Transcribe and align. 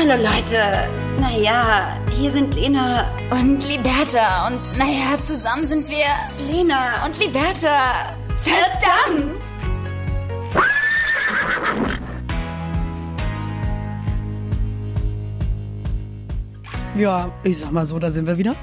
Hallo 0.00 0.14
Leute. 0.14 0.88
Naja, 1.20 1.98
hier 2.12 2.30
sind 2.30 2.54
Lena 2.54 3.10
und 3.32 3.66
Liberta. 3.66 4.46
Und 4.46 4.78
naja, 4.78 5.20
zusammen 5.20 5.66
sind 5.66 5.88
wir 5.88 6.06
Lena 6.52 7.04
und 7.04 7.18
Liberta. 7.18 8.14
Verdammt! 8.44 9.42
Ja, 16.96 17.32
ich 17.42 17.58
sag 17.58 17.72
mal 17.72 17.84
so, 17.84 17.98
da 17.98 18.12
sind 18.12 18.28
wir 18.28 18.38
wieder. 18.38 18.54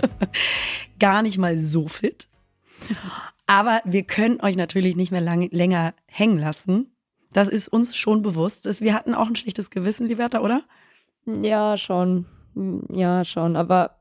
Gar 0.98 1.20
nicht 1.20 1.36
mal 1.36 1.58
so 1.58 1.86
fit. 1.86 2.28
Aber 3.46 3.82
wir 3.84 4.04
können 4.04 4.40
euch 4.40 4.56
natürlich 4.56 4.96
nicht 4.96 5.12
mehr 5.12 5.20
lang, 5.20 5.50
länger 5.50 5.92
hängen 6.06 6.38
lassen. 6.38 6.93
Das 7.34 7.48
ist 7.48 7.68
uns 7.68 7.94
schon 7.96 8.22
bewusst. 8.22 8.80
Wir 8.80 8.94
hatten 8.94 9.12
auch 9.12 9.26
ein 9.26 9.36
schlechtes 9.36 9.68
Gewissen, 9.68 10.06
Liberta, 10.06 10.40
oder? 10.40 10.62
Ja, 11.26 11.76
schon. 11.76 12.26
Ja, 12.90 13.24
schon. 13.24 13.56
Aber 13.56 13.96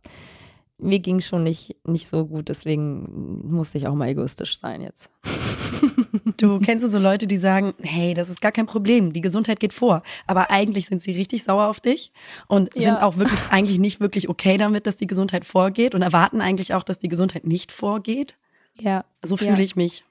mir 0.77 0.99
ging 0.99 1.19
schon 1.19 1.43
nicht, 1.43 1.75
nicht 1.85 2.07
so 2.07 2.25
gut, 2.25 2.49
deswegen 2.49 3.49
musste 3.49 3.77
ich 3.77 3.87
auch 3.87 3.95
mal 3.95 4.09
egoistisch 4.09 4.57
sein 4.57 4.81
jetzt. 4.81 5.09
Du 6.37 6.59
kennst 6.59 6.83
du 6.83 6.89
so 6.89 6.99
Leute, 6.99 7.27
die 7.27 7.37
sagen, 7.37 7.73
hey, 7.81 8.13
das 8.13 8.29
ist 8.29 8.39
gar 8.39 8.51
kein 8.51 8.65
Problem, 8.65 9.13
die 9.13 9.21
Gesundheit 9.21 9.59
geht 9.59 9.73
vor. 9.73 10.03
Aber 10.25 10.51
eigentlich 10.51 10.85
sind 10.85 11.01
sie 11.01 11.11
richtig 11.11 11.43
sauer 11.43 11.67
auf 11.67 11.79
dich 11.79 12.11
und 12.47 12.73
ja. 12.75 12.89
sind 12.89 13.03
auch 13.03 13.17
wirklich 13.17 13.39
eigentlich 13.49 13.79
nicht 13.79 13.99
wirklich 13.99 14.29
okay 14.29 14.57
damit, 14.57 14.87
dass 14.87 14.95
die 14.95 15.07
Gesundheit 15.07 15.43
vorgeht 15.43 15.95
und 15.95 16.01
erwarten 16.01 16.41
eigentlich 16.41 16.73
auch, 16.73 16.83
dass 16.83 16.99
die 16.99 17.09
Gesundheit 17.09 17.45
nicht 17.45 17.71
vorgeht. 17.71 18.37
Ja. 18.79 19.05
So 19.23 19.37
fühle 19.37 19.53
ja. 19.53 19.59
ich 19.59 19.75
mich. 19.75 20.05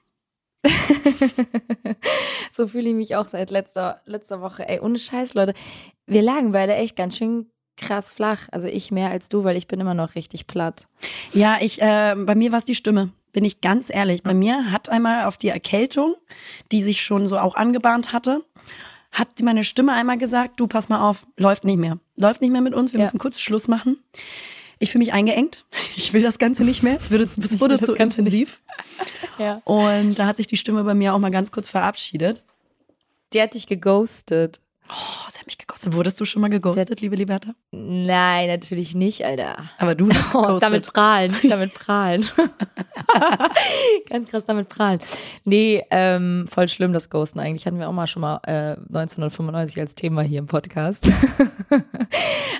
so 2.53 2.67
fühle 2.67 2.89
ich 2.89 2.95
mich 2.95 3.15
auch 3.15 3.27
seit 3.27 3.51
letzter, 3.51 4.01
letzter 4.05 4.41
Woche. 4.41 4.67
Ey, 4.67 4.79
ohne 4.79 4.97
Scheiß, 4.97 5.33
Leute. 5.33 5.53
Wir 6.05 6.21
lagen 6.21 6.51
beide 6.51 6.75
echt 6.75 6.95
ganz 6.95 7.17
schön 7.17 7.47
krass 7.77 8.11
flach. 8.11 8.47
Also 8.51 8.67
ich 8.67 8.91
mehr 8.91 9.09
als 9.09 9.29
du, 9.29 9.43
weil 9.43 9.57
ich 9.57 9.67
bin 9.67 9.79
immer 9.79 9.93
noch 9.93 10.15
richtig 10.15 10.47
platt. 10.47 10.87
Ja, 11.33 11.57
ich, 11.59 11.81
äh, 11.81 12.15
bei 12.17 12.35
mir 12.35 12.51
war 12.51 12.59
es 12.59 12.65
die 12.65 12.75
Stimme. 12.75 13.11
Bin 13.31 13.45
ich 13.45 13.61
ganz 13.61 13.89
ehrlich. 13.89 14.21
Bei 14.23 14.33
mir 14.33 14.71
hat 14.71 14.89
einmal 14.89 15.25
auf 15.25 15.37
die 15.37 15.49
Erkältung, 15.49 16.15
die 16.71 16.83
sich 16.83 17.03
schon 17.03 17.27
so 17.27 17.39
auch 17.39 17.55
angebahnt 17.55 18.13
hatte, 18.13 18.43
hat 19.11 19.27
meine 19.41 19.63
Stimme 19.63 19.93
einmal 19.93 20.17
gesagt, 20.17 20.59
du 20.59 20.67
pass 20.67 20.89
mal 20.89 21.07
auf, 21.07 21.25
läuft 21.37 21.63
nicht 21.63 21.77
mehr. 21.77 21.99
Läuft 22.15 22.41
nicht 22.41 22.51
mehr 22.51 22.61
mit 22.61 22.73
uns, 22.73 22.93
wir 22.93 22.99
ja. 22.99 23.05
müssen 23.05 23.19
kurz 23.19 23.39
Schluss 23.39 23.67
machen. 23.67 23.97
Ich 24.83 24.91
fühle 24.91 25.05
mich 25.05 25.13
eingeengt. 25.13 25.65
Ich 25.95 26.11
will 26.11 26.23
das 26.23 26.39
Ganze 26.39 26.63
nicht 26.63 26.83
mehr. 26.83 26.97
Es, 26.97 27.11
würde, 27.11 27.23
es 27.37 27.59
wurde 27.59 27.79
zu 27.79 27.93
intensiv. 27.93 28.61
ja. 29.37 29.61
Und 29.63 30.15
da 30.15 30.25
hat 30.25 30.37
sich 30.37 30.47
die 30.47 30.57
Stimme 30.57 30.83
bei 30.83 30.93
mir 30.93 31.13
auch 31.13 31.19
mal 31.19 31.31
ganz 31.31 31.51
kurz 31.51 31.69
verabschiedet. 31.69 32.43
Die 33.31 33.41
hat 33.41 33.53
dich 33.53 33.67
geghostet. 33.67 34.59
Oh, 34.89 35.29
sie 35.29 35.39
hat 35.39 35.45
mich 35.45 35.57
geghostet. 35.57 35.93
Wurdest 35.93 36.19
du 36.19 36.25
schon 36.25 36.41
mal 36.41 36.49
geghostet, 36.49 36.99
liebe 37.01 37.15
Liberta? 37.15 37.55
Nein, 37.71 38.47
natürlich 38.47 38.95
nicht, 38.95 39.23
Alter. 39.25 39.69
Aber 39.77 39.95
du 39.95 40.09
hast 40.09 40.35
oh, 40.35 40.59
damit 40.59 40.91
prahlen, 40.91 41.35
damit 41.49 41.73
prahlen. 41.73 42.27
Ganz 44.09 44.29
krass 44.29 44.45
damit 44.45 44.69
prahlen. 44.69 44.99
Nee, 45.45 45.83
ähm, 45.89 46.45
voll 46.49 46.67
schlimm 46.67 46.93
das 46.93 47.09
Ghosten 47.09 47.39
eigentlich. 47.39 47.65
Hatten 47.65 47.79
wir 47.79 47.87
auch 47.87 47.93
mal 47.93 48.07
schon 48.07 48.21
mal 48.21 48.39
äh, 48.43 48.75
1995 48.75 49.79
als 49.79 49.95
Thema 49.95 50.21
hier 50.21 50.39
im 50.39 50.47
Podcast. 50.47 51.09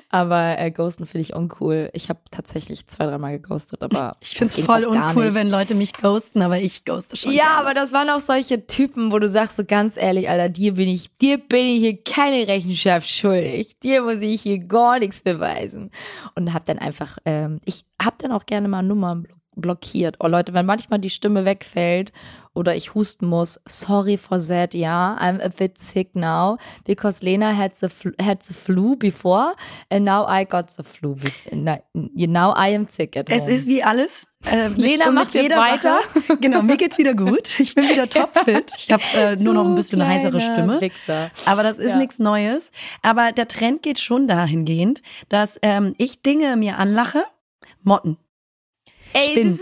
aber 0.09 0.57
äh, 0.59 0.71
Ghosten 0.71 1.05
finde 1.05 1.21
ich 1.21 1.35
uncool. 1.35 1.89
Ich 1.93 2.09
habe 2.09 2.19
tatsächlich 2.31 2.87
zwei, 2.87 3.05
dreimal 3.05 3.33
geghostet, 3.33 3.81
aber. 3.81 4.15
Ich 4.21 4.37
finde 4.37 4.53
es 4.57 4.65
voll 4.65 4.85
uncool, 4.85 5.33
wenn 5.33 5.49
Leute 5.49 5.75
mich 5.75 5.93
ghosten, 5.93 6.41
aber 6.41 6.59
ich 6.59 6.85
ghoste 6.85 7.17
schon. 7.17 7.31
Ja, 7.31 7.43
gerne. 7.43 7.57
aber 7.57 7.73
das 7.73 7.91
waren 7.91 8.09
auch 8.09 8.21
solche 8.21 8.65
Typen, 8.65 9.11
wo 9.11 9.19
du 9.19 9.29
sagst 9.29 9.57
so 9.57 9.65
ganz 9.65 9.97
ehrlich, 9.97 10.29
Alter, 10.29 10.49
dir 10.49 10.75
bin 10.75 10.87
ich, 10.87 11.15
dir 11.17 11.37
bin 11.37 11.65
ich 11.65 11.79
hier 11.79 11.97
keine 12.13 12.47
Rechenschaft 12.47 13.09
schuldig. 13.09 13.79
Dir 13.79 14.03
muss 14.03 14.21
ich 14.21 14.43
hier 14.43 14.59
gar 14.59 14.99
nichts 14.99 15.21
beweisen. 15.21 15.89
Und 16.35 16.53
hab 16.53 16.65
dann 16.65 16.77
einfach, 16.77 17.17
ähm, 17.25 17.59
ich 17.65 17.85
hab 18.01 18.19
dann 18.19 18.31
auch 18.31 18.45
gerne 18.45 18.67
mal 18.67 18.83
Nummern 18.83 19.23
blockiert. 19.23 19.42
Oh 19.55 20.27
Leute, 20.27 20.53
wenn 20.53 20.65
manchmal 20.65 20.99
die 20.99 21.09
Stimme 21.09 21.45
wegfällt 21.45 22.11
oder 22.53 22.75
ich 22.75 22.93
husten 22.93 23.25
muss, 23.27 23.59
sorry 23.65 24.17
for 24.17 24.39
that, 24.39 24.73
ja, 24.73 25.17
I'm 25.19 25.41
a 25.43 25.49
bit 25.49 25.77
sick 25.77 26.15
now 26.15 26.57
because 26.85 27.23
Lena 27.23 27.55
had 27.55 27.75
the, 27.75 27.87
had 28.21 28.43
the 28.43 28.53
flu 28.53 28.95
before 28.95 29.55
and 29.89 30.05
now 30.05 30.25
I 30.27 30.45
got 30.45 30.69
the 30.71 30.83
flu. 30.83 31.15
Now 31.51 32.53
I 32.55 32.75
am 32.75 32.87
sick 32.89 33.17
at 33.17 33.29
home. 33.29 33.39
Es 33.39 33.47
ist 33.47 33.67
wie 33.67 33.83
alles. 33.83 34.27
Äh, 34.45 34.67
Lena 34.69 35.09
macht 35.11 35.33
jetzt 35.33 35.55
weiter. 35.55 35.99
Sache. 36.13 36.37
Genau, 36.41 36.61
mir 36.61 36.77
geht's 36.77 36.97
wieder 36.97 37.13
gut. 37.13 37.59
Ich 37.59 37.75
bin 37.75 37.87
wieder 37.87 38.09
topfit. 38.09 38.71
Ich 38.77 38.91
habe 38.91 39.03
äh, 39.15 39.35
nur 39.35 39.53
noch 39.53 39.65
ein 39.65 39.75
bisschen 39.75 40.01
eine 40.01 40.09
heisere 40.09 40.39
Stimme. 40.39 40.81
Wichser. 40.81 41.31
Aber 41.45 41.63
das 41.63 41.77
ist 41.77 41.91
ja. 41.91 41.97
nichts 41.97 42.19
Neues. 42.19 42.71
Aber 43.01 43.31
der 43.31 43.47
Trend 43.47 43.81
geht 43.81 43.99
schon 43.99 44.27
dahingehend, 44.27 45.01
dass 45.29 45.57
ähm, 45.61 45.95
ich 45.97 46.21
Dinge 46.21 46.57
mir 46.57 46.77
anlache, 46.77 47.23
Motten. 47.83 48.17
Ey, 49.13 49.31
Spinnen, 49.31 49.59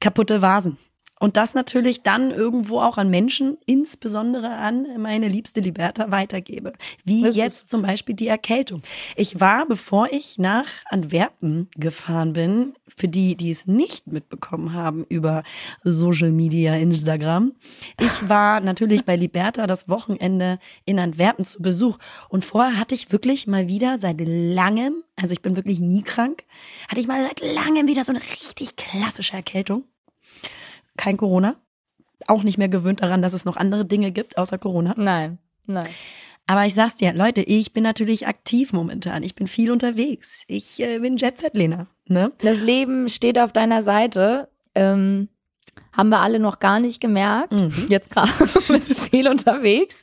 kaputte 0.00 0.40
Vasen. 0.42 0.78
Und 1.20 1.36
das 1.36 1.52
natürlich 1.52 2.02
dann 2.02 2.30
irgendwo 2.30 2.80
auch 2.80 2.96
an 2.96 3.10
Menschen, 3.10 3.58
insbesondere 3.66 4.48
an 4.48 4.86
meine 4.98 5.28
liebste 5.28 5.60
Liberta, 5.60 6.10
weitergebe. 6.10 6.72
Wie 7.04 7.22
das 7.22 7.36
jetzt 7.36 7.68
zum 7.68 7.82
Beispiel 7.82 8.14
die 8.14 8.26
Erkältung. 8.26 8.80
Ich 9.16 9.38
war, 9.38 9.66
bevor 9.66 10.08
ich 10.10 10.38
nach 10.38 10.66
Antwerpen 10.86 11.68
gefahren 11.76 12.32
bin, 12.32 12.72
für 12.88 13.06
die, 13.06 13.36
die 13.36 13.50
es 13.50 13.66
nicht 13.66 14.06
mitbekommen 14.06 14.72
haben 14.72 15.04
über 15.10 15.42
Social 15.84 16.32
Media, 16.32 16.74
Instagram, 16.76 17.52
ich 18.00 18.30
war 18.30 18.60
natürlich 18.60 19.04
bei 19.04 19.14
Liberta 19.14 19.66
das 19.66 19.90
Wochenende 19.90 20.58
in 20.86 20.98
Antwerpen 20.98 21.44
zu 21.44 21.60
Besuch. 21.60 21.98
Und 22.30 22.46
vorher 22.46 22.78
hatte 22.78 22.94
ich 22.94 23.12
wirklich 23.12 23.46
mal 23.46 23.68
wieder 23.68 23.98
seit 23.98 24.22
langem, 24.24 25.04
also 25.16 25.34
ich 25.34 25.42
bin 25.42 25.54
wirklich 25.54 25.80
nie 25.80 26.02
krank, 26.02 26.44
hatte 26.88 27.02
ich 27.02 27.06
mal 27.06 27.22
seit 27.22 27.42
langem 27.54 27.88
wieder 27.88 28.06
so 28.06 28.12
eine 28.12 28.22
richtig 28.22 28.76
klassische 28.76 29.34
Erkältung 29.34 29.84
kein 30.96 31.16
Corona. 31.16 31.56
Auch 32.26 32.42
nicht 32.42 32.58
mehr 32.58 32.68
gewöhnt 32.68 33.02
daran, 33.02 33.22
dass 33.22 33.32
es 33.32 33.44
noch 33.44 33.56
andere 33.56 33.84
Dinge 33.84 34.10
gibt 34.12 34.36
außer 34.36 34.58
Corona. 34.58 34.94
Nein, 34.96 35.38
nein. 35.66 35.88
Aber 36.46 36.66
ich 36.66 36.74
sag's 36.74 36.96
dir, 36.96 37.12
Leute, 37.14 37.42
ich 37.42 37.72
bin 37.72 37.84
natürlich 37.84 38.26
aktiv 38.26 38.72
momentan. 38.72 39.22
Ich 39.22 39.34
bin 39.34 39.46
viel 39.46 39.70
unterwegs. 39.70 40.44
Ich 40.48 40.80
äh, 40.80 40.98
bin 40.98 41.16
Jet-Set-Lena. 41.16 41.86
Ne? 42.06 42.32
Das 42.38 42.60
Leben 42.60 43.08
steht 43.08 43.38
auf 43.38 43.52
deiner 43.52 43.82
Seite. 43.82 44.48
Ähm, 44.74 45.28
haben 45.92 46.08
wir 46.08 46.18
alle 46.18 46.40
noch 46.40 46.58
gar 46.58 46.80
nicht 46.80 47.00
gemerkt. 47.00 47.52
Mhm. 47.52 47.86
Jetzt 47.88 48.10
gerade 48.10 48.32
bist 48.68 48.90
du 48.90 48.94
viel 48.94 49.28
unterwegs. 49.28 50.02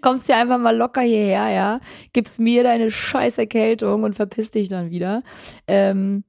Kommst 0.00 0.28
ja 0.28 0.40
einfach 0.40 0.58
mal 0.58 0.76
locker 0.76 1.02
hierher, 1.02 1.48
ja. 1.50 1.80
Gibst 2.12 2.40
mir 2.40 2.64
deine 2.64 2.90
scheiß 2.90 3.38
Erkältung 3.38 4.02
und 4.02 4.14
verpiss 4.14 4.50
dich 4.50 4.68
dann 4.68 4.90
wieder. 4.90 5.22
Ähm, 5.68 6.24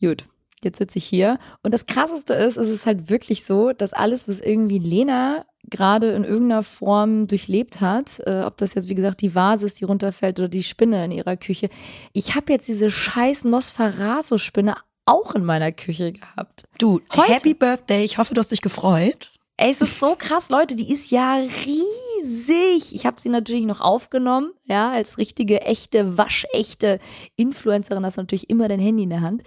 gut 0.00 0.26
jetzt 0.62 0.78
sitze 0.78 0.98
ich 0.98 1.04
hier. 1.04 1.38
Und 1.62 1.72
das 1.72 1.86
Krasseste 1.86 2.34
ist, 2.34 2.56
es 2.56 2.68
ist 2.68 2.86
halt 2.86 3.10
wirklich 3.10 3.44
so, 3.44 3.72
dass 3.72 3.92
alles, 3.92 4.28
was 4.28 4.40
irgendwie 4.40 4.78
Lena 4.78 5.44
gerade 5.68 6.12
in 6.12 6.24
irgendeiner 6.24 6.62
Form 6.62 7.26
durchlebt 7.26 7.80
hat, 7.80 8.20
äh, 8.24 8.42
ob 8.42 8.56
das 8.56 8.74
jetzt 8.74 8.88
wie 8.88 8.94
gesagt 8.94 9.20
die 9.20 9.34
Vase 9.34 9.66
ist, 9.66 9.80
die 9.80 9.84
runterfällt 9.84 10.38
oder 10.38 10.48
die 10.48 10.62
Spinne 10.62 11.04
in 11.04 11.10
ihrer 11.10 11.36
Küche. 11.36 11.68
Ich 12.12 12.34
habe 12.34 12.52
jetzt 12.52 12.68
diese 12.68 12.90
scheiß 12.90 13.44
Nosferatu-Spinne 13.44 14.76
auch 15.06 15.34
in 15.34 15.44
meiner 15.44 15.72
Küche 15.72 16.12
gehabt. 16.12 16.64
Du, 16.78 17.00
Heute. 17.14 17.32
Happy 17.32 17.54
Birthday. 17.54 18.04
Ich 18.04 18.18
hoffe, 18.18 18.34
du 18.34 18.40
hast 18.40 18.52
dich 18.52 18.62
gefreut. 18.62 19.32
Ey, 19.56 19.70
es 19.70 19.80
ist 19.80 19.98
so 19.98 20.16
krass, 20.18 20.50
Leute, 20.50 20.76
die 20.76 20.92
ist 20.92 21.10
ja 21.10 21.36
riesig. 21.36 22.94
Ich 22.94 23.06
habe 23.06 23.18
sie 23.18 23.30
natürlich 23.30 23.64
noch 23.64 23.80
aufgenommen, 23.80 24.50
ja, 24.66 24.90
als 24.90 25.18
richtige, 25.18 25.62
echte, 25.62 26.18
waschechte 26.18 26.98
Influencerin 27.36 28.04
hast 28.04 28.16
du 28.16 28.22
natürlich 28.22 28.50
immer 28.50 28.68
dein 28.68 28.80
Handy 28.80 29.04
in 29.04 29.10
der 29.10 29.20
Hand. 29.20 29.42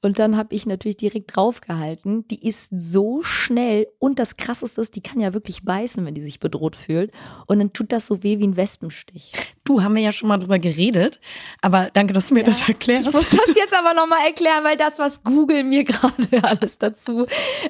Und 0.00 0.18
dann 0.18 0.36
habe 0.36 0.54
ich 0.54 0.66
natürlich 0.66 0.96
direkt 0.96 1.36
draufgehalten. 1.36 2.26
Die 2.28 2.46
ist 2.46 2.68
so 2.72 3.22
schnell 3.22 3.88
und 3.98 4.18
das 4.18 4.36
Krasseste 4.36 4.80
ist, 4.80 4.94
die 4.94 5.02
kann 5.02 5.20
ja 5.20 5.34
wirklich 5.34 5.64
beißen, 5.64 6.04
wenn 6.06 6.14
die 6.14 6.22
sich 6.22 6.40
bedroht 6.40 6.76
fühlt. 6.76 7.12
Und 7.46 7.58
dann 7.58 7.72
tut 7.72 7.92
das 7.92 8.06
so 8.06 8.22
weh 8.22 8.38
wie 8.38 8.46
ein 8.46 8.56
Wespenstich. 8.56 9.32
Du, 9.64 9.82
haben 9.82 9.94
wir 9.94 10.02
ja 10.02 10.12
schon 10.12 10.28
mal 10.28 10.38
drüber 10.38 10.58
geredet, 10.58 11.20
aber 11.62 11.90
danke, 11.92 12.12
dass 12.12 12.28
du 12.28 12.34
mir 12.34 12.40
ja. 12.40 12.46
das 12.46 12.68
erklärst. 12.68 13.08
Ich 13.08 13.12
muss 13.12 13.28
das 13.30 13.54
jetzt 13.56 13.74
aber 13.74 13.94
nochmal 13.94 14.26
erklären, 14.26 14.64
weil 14.64 14.76
das, 14.76 14.98
was 14.98 15.20
Google 15.22 15.64
mir 15.64 15.84
gerade 15.84 16.42
alles 16.42 16.78
dazu 16.78 17.26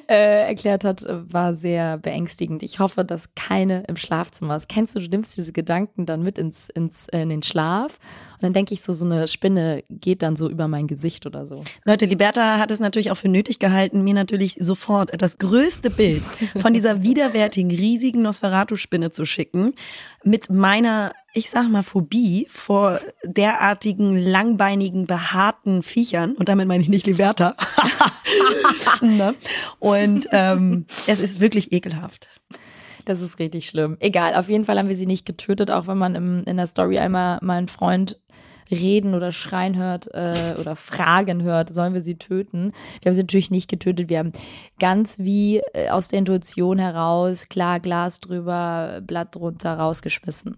äh, 0.07 0.47
erklärt 0.47 0.83
hat, 0.83 1.05
war 1.07 1.53
sehr 1.53 1.97
beängstigend. 1.97 2.63
Ich 2.63 2.79
hoffe, 2.79 3.05
dass 3.05 3.33
keine 3.35 3.83
im 3.87 3.97
Schlafzimmer 3.97 4.55
ist. 4.55 4.69
Kennst 4.69 4.95
du, 4.95 4.99
du 4.99 5.09
nimmst 5.09 5.37
diese 5.37 5.51
Gedanken 5.51 6.05
dann 6.05 6.23
mit 6.23 6.37
ins, 6.37 6.69
ins, 6.69 6.90
in 7.11 7.29
den 7.29 7.43
Schlaf 7.43 7.97
und 8.41 8.45
dann 8.45 8.53
denke 8.53 8.73
ich 8.73 8.81
so, 8.81 8.91
so 8.91 9.05
eine 9.05 9.27
Spinne 9.27 9.83
geht 9.91 10.23
dann 10.23 10.35
so 10.35 10.49
über 10.49 10.67
mein 10.67 10.87
Gesicht 10.87 11.27
oder 11.27 11.45
so. 11.45 11.63
Leute, 11.85 12.07
Liberta 12.07 12.57
hat 12.57 12.71
es 12.71 12.79
natürlich 12.79 13.11
auch 13.11 13.15
für 13.15 13.27
nötig 13.27 13.59
gehalten, 13.59 14.03
mir 14.03 14.15
natürlich 14.15 14.55
sofort 14.59 15.11
das 15.21 15.37
größte 15.37 15.91
Bild 15.91 16.23
von 16.59 16.73
dieser 16.73 17.03
widerwärtigen, 17.03 17.69
riesigen 17.69 18.23
Nosferatu-Spinne 18.23 19.11
zu 19.11 19.25
schicken. 19.25 19.75
Mit 20.23 20.49
meiner, 20.49 21.11
ich 21.35 21.51
sag 21.51 21.69
mal, 21.69 21.83
Phobie 21.83 22.47
vor 22.49 22.99
derartigen, 23.23 24.17
langbeinigen, 24.17 25.05
behaarten 25.05 25.83
Viechern. 25.83 26.31
Und 26.33 26.49
damit 26.49 26.67
meine 26.67 26.81
ich 26.81 26.89
nicht 26.89 27.05
Liberta. 27.05 27.55
ne? 29.01 29.35
Und 29.77 30.27
ähm, 30.31 30.87
es 31.05 31.19
ist 31.19 31.41
wirklich 31.41 31.71
ekelhaft. 31.73 32.27
Das 33.05 33.21
ist 33.21 33.39
richtig 33.39 33.67
schlimm. 33.67 33.97
Egal, 33.99 34.35
auf 34.35 34.49
jeden 34.49 34.65
Fall 34.65 34.77
haben 34.77 34.89
wir 34.89 34.95
sie 34.95 35.05
nicht 35.05 35.25
getötet, 35.25 35.71
auch 35.71 35.87
wenn 35.87 35.97
man 35.97 36.15
im, 36.15 36.43
in 36.45 36.57
der 36.57 36.67
Story 36.67 36.99
einmal 36.99 37.39
meinen 37.41 37.67
Freund 37.67 38.19
reden 38.69 39.15
oder 39.15 39.31
schreien 39.31 39.77
hört 39.77 40.07
äh, 40.13 40.55
oder 40.59 40.75
fragen 40.75 41.43
hört, 41.43 41.73
sollen 41.73 41.93
wir 41.93 42.01
sie 42.01 42.15
töten? 42.15 42.73
Wir 43.01 43.09
haben 43.09 43.15
sie 43.15 43.23
natürlich 43.23 43.51
nicht 43.51 43.69
getötet. 43.69 44.09
Wir 44.09 44.19
haben 44.19 44.33
ganz 44.79 45.19
wie 45.19 45.61
äh, 45.73 45.89
aus 45.89 46.09
der 46.09 46.19
Intuition 46.19 46.79
heraus, 46.79 47.47
klar, 47.49 47.79
Glas 47.79 48.19
drüber, 48.19 49.01
Blatt 49.05 49.35
drunter, 49.35 49.73
rausgeschmissen. 49.77 50.57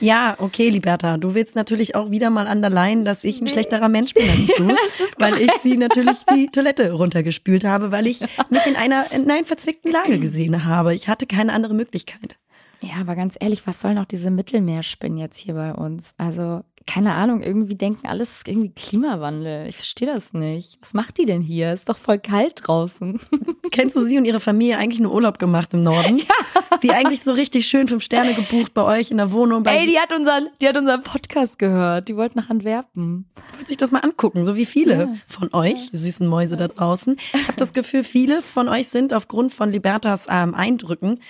Ja, 0.00 0.36
okay, 0.38 0.68
Liberta, 0.68 1.16
du 1.16 1.34
willst 1.34 1.56
natürlich 1.56 1.94
auch 1.94 2.10
wieder 2.10 2.30
mal 2.30 2.46
underline, 2.46 3.04
dass 3.04 3.24
ich 3.24 3.40
ein 3.40 3.48
schlechterer 3.48 3.88
Mensch 3.88 4.12
bin 4.14 4.28
als 4.28 4.46
du, 4.56 4.68
weil 5.18 5.40
ich 5.40 5.50
sie 5.62 5.76
natürlich 5.76 6.24
die 6.24 6.48
Toilette 6.48 6.92
runtergespült 6.92 7.64
habe, 7.64 7.90
weil 7.90 8.06
ich 8.06 8.20
mich 8.20 8.66
in 8.66 8.76
einer, 8.76 9.06
in 9.12 9.30
einer 9.30 9.44
verzwickten 9.44 9.90
Lage 9.90 10.18
gesehen 10.20 10.64
habe. 10.64 10.94
Ich 10.94 11.08
hatte 11.08 11.26
keine 11.26 11.52
andere 11.52 11.74
Möglichkeit. 11.74 12.36
Ja, 12.80 12.96
aber 13.00 13.16
ganz 13.16 13.36
ehrlich, 13.40 13.66
was 13.66 13.80
sollen 13.80 13.98
auch 13.98 14.04
diese 14.04 14.30
Mittelmeerspinnen 14.30 15.18
jetzt 15.18 15.38
hier 15.38 15.54
bei 15.54 15.72
uns? 15.72 16.14
Also, 16.18 16.62
keine 16.86 17.14
Ahnung, 17.14 17.42
irgendwie 17.42 17.74
denken 17.74 18.06
alles 18.06 18.38
ist 18.38 18.48
irgendwie 18.48 18.70
Klimawandel. 18.70 19.66
Ich 19.66 19.76
verstehe 19.76 20.06
das 20.06 20.32
nicht. 20.32 20.78
Was 20.80 20.94
macht 20.94 21.18
die 21.18 21.24
denn 21.24 21.42
hier? 21.42 21.72
Ist 21.72 21.88
doch 21.88 21.98
voll 21.98 22.18
kalt 22.18 22.62
draußen. 22.64 23.20
Kennst 23.72 23.96
du 23.96 24.00
sie 24.00 24.18
und 24.18 24.24
ihre 24.24 24.40
Familie 24.40 24.78
eigentlich 24.78 25.00
nur 25.00 25.12
Urlaub 25.12 25.38
gemacht 25.38 25.74
im 25.74 25.82
Norden? 25.82 26.22
Ja. 26.68 26.78
Sie 26.80 26.90
eigentlich 26.90 27.22
so 27.22 27.32
richtig 27.32 27.66
schön 27.66 27.88
fünf 27.88 28.02
Sterne 28.02 28.34
gebucht 28.34 28.74
bei 28.74 28.82
euch 28.82 29.10
in 29.10 29.16
der 29.16 29.32
Wohnung. 29.32 29.62
Bei 29.62 29.76
Ey, 29.76 29.86
die 29.86 29.98
hat 29.98 30.12
unseren, 30.12 30.48
die 30.60 30.68
hat 30.68 30.76
unseren 30.76 31.02
Podcast 31.02 31.58
gehört. 31.58 32.08
Die 32.08 32.16
wollte 32.16 32.36
nach 32.36 32.50
Antwerpen. 32.50 33.30
Wollte 33.54 33.68
sich 33.68 33.76
das 33.76 33.92
mal 33.92 34.00
angucken, 34.00 34.44
so 34.44 34.56
wie 34.56 34.66
viele 34.66 34.94
ja. 34.94 35.08
von 35.26 35.54
euch, 35.54 35.88
süßen 35.92 36.26
Mäuse 36.26 36.56
da 36.56 36.68
draußen. 36.68 37.16
Ich 37.32 37.48
habe 37.48 37.58
das 37.58 37.72
Gefühl, 37.72 38.04
viele 38.04 38.42
von 38.42 38.68
euch 38.68 38.88
sind 38.88 39.14
aufgrund 39.14 39.52
von 39.52 39.70
Libertas 39.70 40.26
ähm, 40.28 40.54
Eindrücken 40.54 41.20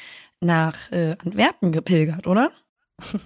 nach 0.40 0.90
äh, 0.90 1.16
Antwerpen 1.24 1.70
gepilgert, 1.70 2.26
oder? 2.26 2.50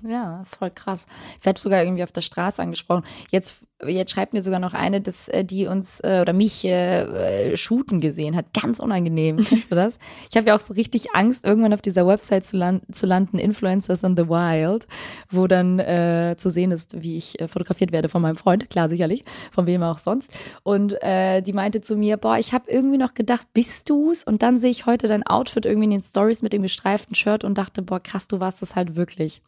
Ja, 0.02 0.40
ist 0.42 0.56
voll 0.56 0.70
krass. 0.70 1.06
Ich 1.38 1.46
werde 1.46 1.60
sogar 1.60 1.82
irgendwie 1.82 2.02
auf 2.02 2.12
der 2.12 2.22
Straße 2.22 2.60
angesprochen. 2.60 3.04
Jetzt 3.30 3.56
Jetzt 3.86 4.12
schreibt 4.12 4.34
mir 4.34 4.42
sogar 4.42 4.60
noch 4.60 4.74
eine, 4.74 5.00
dass 5.00 5.28
äh, 5.28 5.44
die 5.44 5.66
uns 5.66 6.00
äh, 6.00 6.20
oder 6.20 6.32
mich 6.32 6.64
äh, 6.64 7.56
shooten 7.56 8.00
gesehen 8.00 8.36
hat. 8.36 8.46
Ganz 8.52 8.78
unangenehm. 8.78 9.36
Kennst 9.44 9.72
du 9.72 9.76
das? 9.76 9.98
Ich 10.30 10.36
habe 10.36 10.48
ja 10.48 10.56
auch 10.56 10.60
so 10.60 10.74
richtig 10.74 11.14
Angst, 11.14 11.44
irgendwann 11.44 11.72
auf 11.72 11.80
dieser 11.80 12.06
Website 12.06 12.44
zu, 12.44 12.56
land 12.56 12.82
zu 12.94 13.06
landen, 13.06 13.38
Influencers 13.38 14.02
in 14.02 14.16
the 14.16 14.28
Wild, 14.28 14.86
wo 15.30 15.46
dann 15.46 15.78
äh, 15.78 16.34
zu 16.36 16.50
sehen 16.50 16.72
ist, 16.72 17.00
wie 17.02 17.16
ich 17.16 17.40
äh, 17.40 17.48
fotografiert 17.48 17.92
werde 17.92 18.08
von 18.08 18.20
meinem 18.20 18.36
Freund, 18.36 18.68
klar 18.68 18.88
sicherlich, 18.88 19.24
von 19.50 19.66
wem 19.66 19.82
auch 19.82 19.98
sonst. 19.98 20.30
Und 20.62 21.00
äh, 21.02 21.40
die 21.40 21.52
meinte 21.52 21.80
zu 21.80 21.96
mir, 21.96 22.16
boah, 22.18 22.36
ich 22.36 22.52
habe 22.52 22.70
irgendwie 22.70 22.98
noch 22.98 23.14
gedacht, 23.14 23.46
bist 23.54 23.88
du's? 23.88 24.24
Und 24.24 24.42
dann 24.42 24.58
sehe 24.58 24.70
ich 24.70 24.86
heute 24.86 25.08
dein 25.08 25.26
Outfit 25.26 25.64
irgendwie 25.64 25.84
in 25.84 25.90
den 25.90 26.02
Stories 26.02 26.42
mit 26.42 26.52
dem 26.52 26.62
gestreiften 26.62 27.14
Shirt 27.14 27.44
und 27.44 27.56
dachte, 27.56 27.82
boah, 27.82 28.00
krass, 28.00 28.28
du 28.28 28.40
warst 28.40 28.60
das 28.60 28.76
halt 28.76 28.96
wirklich. 28.96 29.40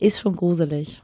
Ist 0.00 0.20
schon 0.20 0.34
gruselig. 0.34 1.02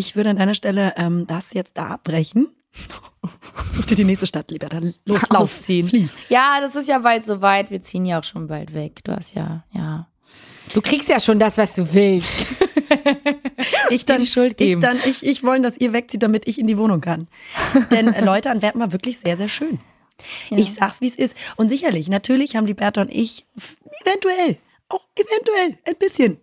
Ich 0.00 0.16
würde 0.16 0.30
an 0.30 0.36
deiner 0.36 0.54
Stelle 0.54 0.94
ähm, 0.96 1.26
das 1.26 1.52
jetzt 1.52 1.76
da 1.76 1.88
abbrechen. 1.88 2.48
Such 3.70 3.84
dir 3.84 3.96
die 3.96 4.04
nächste 4.04 4.26
Stadt 4.26 4.50
lieber. 4.50 4.70
Dann 4.70 4.94
los, 5.04 5.20
lauf, 5.30 5.50
flieh. 5.50 6.08
Ja, 6.30 6.58
das 6.62 6.74
ist 6.74 6.88
ja 6.88 7.00
bald 7.00 7.26
soweit. 7.26 7.70
Wir 7.70 7.82
ziehen 7.82 8.06
ja 8.06 8.18
auch 8.18 8.24
schon 8.24 8.46
bald 8.46 8.72
weg. 8.72 9.04
Du 9.04 9.12
hast 9.12 9.34
ja, 9.34 9.62
ja. 9.72 10.08
Du 10.72 10.80
kriegst 10.80 11.10
ja 11.10 11.20
schon 11.20 11.38
das, 11.38 11.58
was 11.58 11.74
du 11.74 11.92
willst. 11.92 12.46
ich 13.90 14.06
dann, 14.06 14.24
Schuld 14.24 14.56
geben. 14.56 14.80
Ich 14.80 14.88
dann, 14.88 14.98
ich, 15.04 15.26
ich 15.26 15.44
wollen, 15.44 15.62
dass 15.62 15.76
ihr 15.76 15.92
wegzieht, 15.92 16.22
damit 16.22 16.48
ich 16.48 16.58
in 16.58 16.66
die 16.66 16.78
Wohnung 16.78 17.02
kann. 17.02 17.28
Denn 17.90 18.10
äh, 18.10 18.24
Leute, 18.24 18.50
Antwerpen 18.50 18.80
war 18.80 18.92
wirklich 18.92 19.18
sehr, 19.18 19.36
sehr 19.36 19.48
schön. 19.48 19.80
Ja. 20.48 20.56
Ich 20.56 20.72
sag's, 20.72 21.02
wie 21.02 21.08
es 21.08 21.16
ist. 21.16 21.36
Und 21.56 21.68
sicherlich, 21.68 22.08
natürlich 22.08 22.56
haben 22.56 22.66
die 22.66 22.74
Bertha 22.74 23.02
und 23.02 23.10
ich 23.10 23.44
eventuell, 24.06 24.56
auch 24.88 25.06
eventuell 25.14 25.78
ein 25.84 25.96
bisschen 25.98 26.38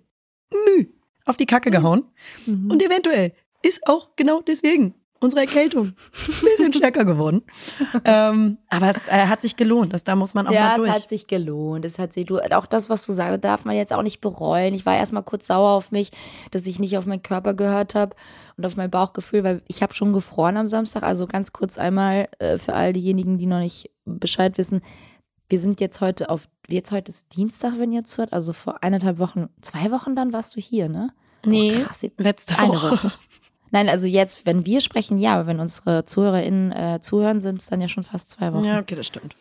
Mühe 0.51 0.89
auf 1.27 1.37
die 1.37 1.45
Kacke 1.45 1.69
gehauen. 1.71 2.05
Mhm. 2.45 2.71
Und 2.71 2.83
eventuell 2.83 3.33
ist 3.63 3.87
auch 3.87 4.15
genau 4.15 4.41
deswegen 4.41 4.95
unsere 5.19 5.41
Erkältung 5.41 5.87
ein 5.87 5.93
bisschen 6.41 6.73
stärker 6.73 7.05
geworden. 7.05 7.43
ähm, 8.05 8.57
aber 8.69 8.89
es 8.89 9.07
äh, 9.07 9.27
hat 9.27 9.41
sich 9.41 9.55
gelohnt. 9.55 9.93
Das, 9.93 10.03
da 10.03 10.15
muss 10.15 10.33
man 10.33 10.47
auch 10.47 10.51
ja, 10.51 10.69
mal 10.69 10.77
durch. 10.77 10.89
Ja, 10.89 10.95
es 10.95 11.03
hat 11.03 11.09
sich 11.09 11.27
gelohnt. 11.27 11.85
Es 11.85 11.99
hat 11.99 12.13
sich, 12.13 12.25
du, 12.25 12.39
auch 12.39 12.65
das, 12.65 12.89
was 12.89 13.05
du 13.05 13.13
sagst, 13.13 13.43
darf 13.43 13.65
man 13.65 13.75
jetzt 13.75 13.93
auch 13.93 14.03
nicht 14.03 14.21
bereuen. 14.21 14.73
Ich 14.73 14.85
war 14.85 14.95
erstmal 14.95 15.23
kurz 15.23 15.47
sauer 15.47 15.71
auf 15.71 15.91
mich, 15.91 16.11
dass 16.51 16.65
ich 16.65 16.79
nicht 16.79 16.97
auf 16.97 17.05
meinen 17.05 17.23
Körper 17.23 17.53
gehört 17.53 17.95
habe 17.95 18.15
und 18.57 18.65
auf 18.65 18.75
mein 18.75 18.91
Bauchgefühl, 18.91 19.43
weil 19.43 19.61
ich 19.67 19.81
habe 19.81 19.93
schon 19.93 20.13
gefroren 20.13 20.57
am 20.57 20.67
Samstag. 20.67 21.03
Also 21.03 21.27
ganz 21.27 21.53
kurz 21.53 21.77
einmal 21.77 22.29
äh, 22.39 22.57
für 22.57 22.73
all 22.73 22.93
diejenigen, 22.93 23.37
die 23.37 23.47
noch 23.47 23.59
nicht 23.59 23.91
Bescheid 24.05 24.57
wissen. 24.57 24.81
Wir 25.49 25.59
sind 25.59 25.79
jetzt 25.79 26.01
heute 26.01 26.29
auf, 26.29 26.47
jetzt 26.67 26.91
heute 26.91 27.09
ist 27.09 27.35
Dienstag, 27.35 27.73
wenn 27.77 27.93
ihr 27.93 28.03
zuhört, 28.03 28.33
also 28.33 28.51
vor 28.51 28.83
eineinhalb 28.83 29.17
Wochen, 29.17 29.47
zwei 29.61 29.91
Wochen 29.91 30.15
dann 30.15 30.33
warst 30.33 30.55
du 30.55 30.59
hier, 30.59 30.89
ne? 30.89 31.11
Nee, 31.45 31.73
oh, 31.77 31.83
krass, 31.85 32.05
letzte 32.17 32.55
Woche. 32.55 32.91
Woche. 32.91 33.11
Nein, 33.71 33.89
also 33.89 34.07
jetzt, 34.07 34.45
wenn 34.45 34.65
wir 34.65 34.81
sprechen, 34.81 35.19
ja, 35.19 35.35
aber 35.35 35.47
wenn 35.47 35.59
unsere 35.59 36.05
ZuhörerInnen 36.05 36.71
äh, 36.71 36.99
zuhören, 37.01 37.41
sind 37.41 37.59
es 37.59 37.67
dann 37.67 37.81
ja 37.81 37.87
schon 37.87 38.03
fast 38.03 38.29
zwei 38.29 38.53
Wochen. 38.53 38.63
Ja, 38.65 38.79
okay, 38.79 38.95
das 38.95 39.07
stimmt. 39.07 39.35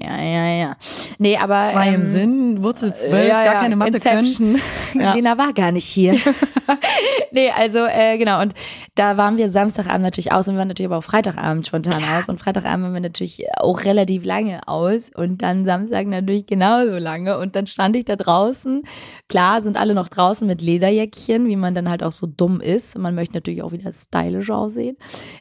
Ja, 0.00 0.22
ja, 0.22 0.46
ja. 0.54 0.76
Nee, 1.18 1.36
aber. 1.36 1.70
Zwei 1.72 1.88
ähm, 1.88 1.94
im 1.94 2.02
Sinn, 2.02 2.62
Wurzel 2.62 2.94
zwölf, 2.94 3.28
ja, 3.28 3.44
gar 3.44 3.54
ja, 3.54 3.60
keine 3.60 3.76
Mathe 3.76 3.96
Inception. 3.96 4.60
können. 4.92 5.02
Ja. 5.02 5.14
Lena 5.14 5.38
war 5.38 5.52
gar 5.52 5.72
nicht 5.72 5.86
hier. 5.86 6.16
nee, 7.32 7.50
also, 7.50 7.78
äh, 7.78 8.18
genau. 8.18 8.40
Und 8.40 8.54
da 8.94 9.16
waren 9.16 9.36
wir 9.36 9.48
Samstagabend 9.48 10.02
natürlich 10.02 10.32
aus 10.32 10.48
und 10.48 10.54
wir 10.54 10.58
waren 10.58 10.68
natürlich 10.68 10.88
aber 10.88 10.98
auch 10.98 11.04
Freitagabend 11.04 11.66
spontan 11.66 12.02
aus. 12.16 12.28
Und 12.28 12.40
Freitagabend 12.40 12.84
waren 12.84 12.94
wir 12.94 13.00
natürlich 13.00 13.44
auch 13.56 13.84
relativ 13.84 14.24
lange 14.24 14.66
aus 14.66 15.10
und 15.14 15.42
dann 15.42 15.64
Samstag 15.64 16.06
natürlich 16.06 16.46
genauso 16.46 16.96
lange. 16.96 17.38
Und 17.38 17.56
dann 17.56 17.66
stand 17.66 17.96
ich 17.96 18.04
da 18.04 18.16
draußen. 18.16 18.82
Klar 19.28 19.62
sind 19.62 19.76
alle 19.76 19.94
noch 19.94 20.08
draußen 20.08 20.46
mit 20.46 20.62
Lederjäckchen, 20.62 21.48
wie 21.48 21.56
man 21.56 21.74
dann 21.74 21.88
halt 21.88 22.02
auch 22.02 22.12
so 22.12 22.26
dumm 22.26 22.60
ist. 22.60 22.98
Man 22.98 23.14
möchte 23.14 23.34
natürlich 23.34 23.62
auch 23.62 23.72
wieder 23.72 23.92
stylisch 23.92 24.50
aussehen. 24.50 24.96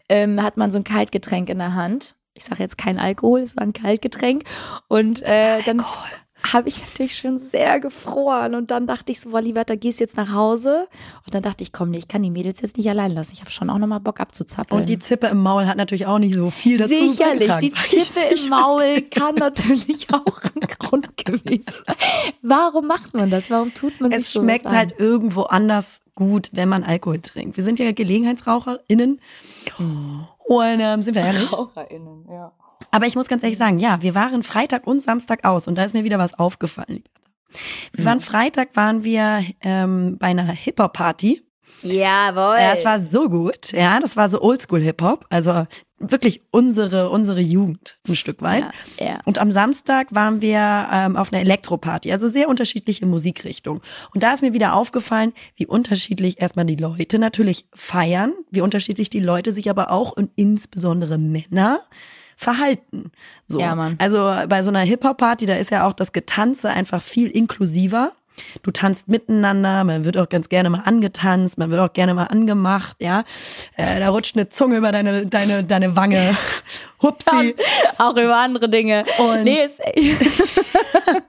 Ähm, 0.10 0.42
hat 0.42 0.58
man 0.58 0.72
so 0.72 0.78
ein 0.78 0.84
Kaltgetränk 0.84 1.50
in 1.50 1.60
der 1.60 1.76
Hand 1.76 2.17
ich 2.38 2.46
sage 2.46 2.64
jetzt 2.64 2.78
kein 2.78 3.00
Alkohol, 3.00 3.42
es 3.42 3.58
war 3.58 3.64
ein 3.64 3.74
Kaltgetränk. 3.74 4.44
Und 4.88 5.22
äh, 5.24 5.62
dann 5.66 5.84
habe 6.54 6.70
ich 6.70 6.80
natürlich 6.82 7.18
schon 7.18 7.40
sehr 7.40 7.80
gefroren. 7.80 8.56
Und 8.56 8.72
dann 8.72 8.88
dachte 8.88 9.12
ich 9.12 9.20
so, 9.20 9.32
boah, 9.32 9.42
lieber, 9.42 9.64
da 9.64 9.76
gehst 9.76 10.00
jetzt 10.00 10.18
nach 10.18 10.34
Hause. 10.34 10.88
Und 11.26 11.34
dann 11.34 11.42
dachte 11.42 11.64
ich, 11.64 11.72
komm, 11.72 11.90
nee, 11.90 11.98
ich 11.98 12.08
kann 12.08 12.24
die 12.24 12.30
Mädels 12.30 12.62
jetzt 12.62 12.78
nicht 12.78 12.90
allein 12.90 13.12
lassen. 13.12 13.32
Ich 13.34 13.42
habe 13.42 13.52
schon 13.52 13.70
auch 13.70 13.78
nochmal 13.78 14.00
Bock 14.00 14.20
abzuzappeln. 14.20 14.82
Und 14.82 14.88
die 14.88 15.00
Zippe 15.00 15.28
im 15.28 15.42
Maul 15.42 15.66
hat 15.66 15.78
natürlich 15.78 16.06
auch 16.06 16.20
nicht 16.20 16.36
so 16.36 16.50
viel 16.50 16.78
dazu 16.78 16.94
Sicherlich, 16.94 17.52
die 17.62 17.70
Zippe 17.74 18.36
im 18.36 18.50
Maul 18.50 19.02
kann 19.12 19.36
natürlich 19.36 20.08
auch 20.14 20.42
ein 20.44 20.62
Grund 20.80 21.18
gewesen 21.18 21.66
sein. 21.86 21.96
Warum 22.42 22.88
macht 22.88 23.14
man 23.14 23.30
das? 23.30 23.50
Warum 23.50 23.74
tut 23.74 24.00
man 24.00 24.12
das? 24.12 24.22
Es 24.22 24.34
schmeckt 24.34 24.68
halt 24.68 25.00
irgendwo 25.00 25.44
anders 25.44 26.02
gut, 26.16 26.50
wenn 26.54 26.70
man 26.70 26.84
Alkohol 26.84 27.20
trinkt. 27.20 27.58
Wir 27.58 27.64
sind 27.64 27.80
ja 27.80 27.92
GelegenheitsraucherInnen. 27.92 29.20
Mhm. 29.78 30.28
Und 30.48 30.80
ähm, 30.80 31.02
sind 31.02 31.16
wir 31.16 31.24
ehrlich? 31.24 31.52
RaucherInnen, 31.52 32.26
ja. 32.30 32.52
Aber 32.92 33.06
ich 33.06 33.16
muss 33.16 33.28
ganz 33.28 33.44
ehrlich 33.44 33.58
sagen, 33.58 33.80
ja, 33.80 34.02
wir 34.02 34.16
waren 34.16 34.44
Freitag 34.44 34.88
und 34.88 35.02
Samstag 35.02 35.44
aus 35.44 35.68
und 35.68 35.76
da 35.78 35.84
ist 35.84 35.94
mir 35.94 36.04
wieder 36.04 36.20
was 36.20 36.38
aufgefallen. 36.38 37.04
Wir 37.94 38.06
waren 38.06 38.20
Freitag, 38.20 38.76
waren 38.76 39.04
wir 39.04 39.44
ähm, 39.62 40.18
bei 40.20 40.28
einer 40.28 40.44
Hip-Hop-Party. 40.44 41.44
Jawohl. 41.82 42.60
Ja, 42.60 42.74
es 42.74 42.86
war 42.86 43.00
so 43.00 43.30
gut. 43.30 43.72
Ja, 43.72 44.00
das 44.00 44.16
war 44.16 44.30
so 44.30 44.42
Oldschool-Hip-Hop. 44.42 45.26
Also 45.30 45.66
wirklich 46.00 46.42
unsere, 46.52 47.10
unsere 47.10 47.40
Jugend 47.40 47.98
ein 48.08 48.16
Stück 48.16 48.42
weit. 48.42 48.66
Ja, 49.00 49.06
ja. 49.06 49.20
Und 49.26 49.40
am 49.40 49.52
Samstag 49.52 50.14
waren 50.14 50.42
wir 50.42 50.88
ähm, 50.92 51.16
auf 51.16 51.34
einer 51.34 51.42
Elektroparty, 51.42 52.12
also 52.12 52.28
sehr 52.28 52.50
unterschiedliche 52.50 53.06
Musikrichtungen. 53.06 53.82
Und 54.14 54.24
da 54.24 54.34
ist 54.34 54.42
mir 54.42 54.54
wieder 54.54 54.74
aufgefallen, 54.74 55.34
wie 55.56 55.66
unterschiedlich 55.66 56.40
erstmal 56.40 56.66
die 56.66 56.76
Leute 56.76 57.20
natürlich 57.20 57.66
feiern, 57.74 58.34
wie 58.52 58.62
unterschiedlich 58.62 59.10
die 59.10 59.20
Leute 59.20 59.52
sich 59.52 59.70
aber 59.70 59.92
auch 59.92 60.12
und 60.12 60.32
insbesondere 60.36 61.18
Männer 61.18 61.82
verhalten. 62.36 63.12
So. 63.48 63.60
Ja, 63.60 63.74
Mann. 63.74 63.96
Also 63.98 64.20
bei 64.48 64.62
so 64.62 64.70
einer 64.70 64.82
Hip-Hop-Party, 64.82 65.48
da 65.48 65.56
ist 65.56 65.72
ja 65.72 65.88
auch 65.88 65.94
das 65.94 66.14
Getanze 66.14 66.70
einfach 66.70 67.02
viel 67.02 67.30
inklusiver. 67.30 68.14
Du 68.64 68.72
tanzt 68.72 69.08
miteinander, 69.08 69.84
man 69.84 70.06
wird 70.06 70.18
auch 70.18 70.30
ganz 70.30 70.50
gerne 70.50 70.70
mal 70.70 70.84
angetanzt, 70.86 71.58
man 71.58 71.70
wird 71.70 71.82
auch 71.82 71.94
gerne 71.94 72.14
mal 72.14 72.26
angemacht, 72.26 72.98
ja. 73.00 73.24
Äh, 73.76 74.00
da 74.00 74.10
rutscht 74.10 74.36
eine 74.36 74.50
Zunge 74.50 74.78
über 74.78 74.92
deine, 74.92 75.26
deine, 75.26 75.64
deine 75.64 75.96
Wange. 75.96 76.36
Hupsi. 77.02 77.56
auch 78.00 78.16
über 78.16 78.36
andere 78.38 78.70
Dinge. 78.70 79.06
Und 79.20 79.44
nee, 79.44 79.64
ist 79.64 79.80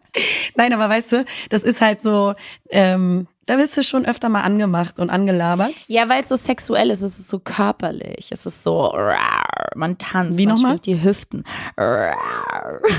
Nein, 0.56 0.72
aber 0.72 0.88
weißt 0.88 1.12
du, 1.12 1.24
das 1.50 1.62
ist 1.62 1.80
halt 1.80 2.00
so, 2.00 2.34
ähm, 2.70 3.26
da 3.49 3.57
bist 3.57 3.76
du 3.76 3.83
schon 3.83 4.05
öfter 4.05 4.28
mal 4.28 4.43
angemacht 4.43 4.99
und 4.99 5.11
angelabert. 5.11 5.73
Ja, 5.87 6.09
weil 6.09 6.23
es 6.23 6.28
so 6.28 6.37
sexuell 6.37 6.90
ist, 6.90 7.02
es 7.02 7.19
ist 7.19 7.28
so 7.28 7.38
körperlich, 7.38 8.28
es 8.31 8.47
ist 8.47 8.62
so, 8.62 8.93
man 9.75 9.97
tanzt, 9.99 10.38
Wie 10.38 10.47
man 10.47 10.57
schwingt 10.59 10.87
die 10.87 11.02
Hüften. 11.02 11.45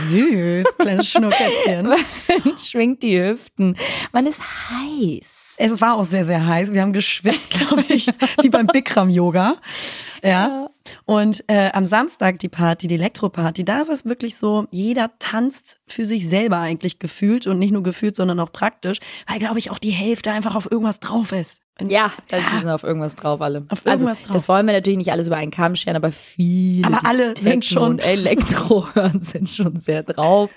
Süß, 0.07 0.77
kleines 0.77 1.07
Schnuckelchen. 1.11 1.87
man 1.87 2.57
schwingt 2.57 3.03
die 3.03 3.21
Hüften. 3.21 3.77
Man 4.11 4.25
ist 4.27 4.41
heiß. 4.41 5.48
Es 5.61 5.81
war 5.81 5.95
auch 5.95 6.05
sehr, 6.05 6.23
sehr 6.23 6.47
heiß. 6.47 6.73
Wir 6.73 6.81
haben 6.81 6.93
geschwitzt, 6.93 7.49
glaube 7.57 7.83
ich, 7.89 8.07
wie 8.41 8.49
beim 8.49 8.65
Bikram-Yoga. 8.67 9.55
Ja. 10.23 10.69
Und 11.05 11.43
äh, 11.47 11.69
am 11.73 11.85
Samstag 11.85 12.39
die 12.39 12.47
Party, 12.47 12.87
die 12.87 12.95
Elektroparty, 12.95 13.65
da 13.65 13.81
ist 13.81 13.89
es 13.89 14.05
wirklich 14.05 14.37
so, 14.37 14.67
jeder 14.71 15.11
tanzt 15.19 15.81
für 15.85 16.05
sich 16.05 16.29
selber 16.29 16.59
eigentlich 16.59 16.97
gefühlt 16.97 17.45
und 17.45 17.59
nicht 17.59 17.71
nur 17.71 17.83
gefühlt, 17.83 18.15
sondern 18.15 18.39
auch 18.39 18.53
praktisch, 18.53 18.99
weil, 19.27 19.39
glaube 19.39 19.59
ich, 19.59 19.69
auch 19.69 19.79
die 19.79 19.91
Hälfte 19.91 20.31
einfach 20.31 20.55
auf 20.55 20.71
irgendwas 20.71 21.01
drauf 21.01 21.33
ist. 21.33 21.61
Ja, 21.87 22.11
da 22.27 22.37
ja. 22.37 22.43
sind 22.59 22.69
auf 22.69 22.83
irgendwas 22.83 23.15
drauf 23.15 23.41
alle. 23.41 23.65
Auf 23.69 23.85
irgendwas 23.85 24.17
also, 24.19 24.27
drauf. 24.27 24.35
Das 24.35 24.47
wollen 24.49 24.65
wir 24.65 24.73
natürlich 24.73 24.97
nicht 24.97 25.11
alles 25.11 25.27
über 25.27 25.37
einen 25.37 25.51
Kamm 25.51 25.75
scheren, 25.75 25.95
aber 25.95 26.11
viele. 26.11 26.87
Aber 26.87 27.05
alle 27.05 27.33
Techno 27.33 27.49
sind 27.51 27.65
schon. 27.65 27.83
Und 27.83 27.99
Elektro 27.99 28.87
sind 29.21 29.49
schon 29.49 29.77
sehr 29.77 30.03
drauf. 30.03 30.49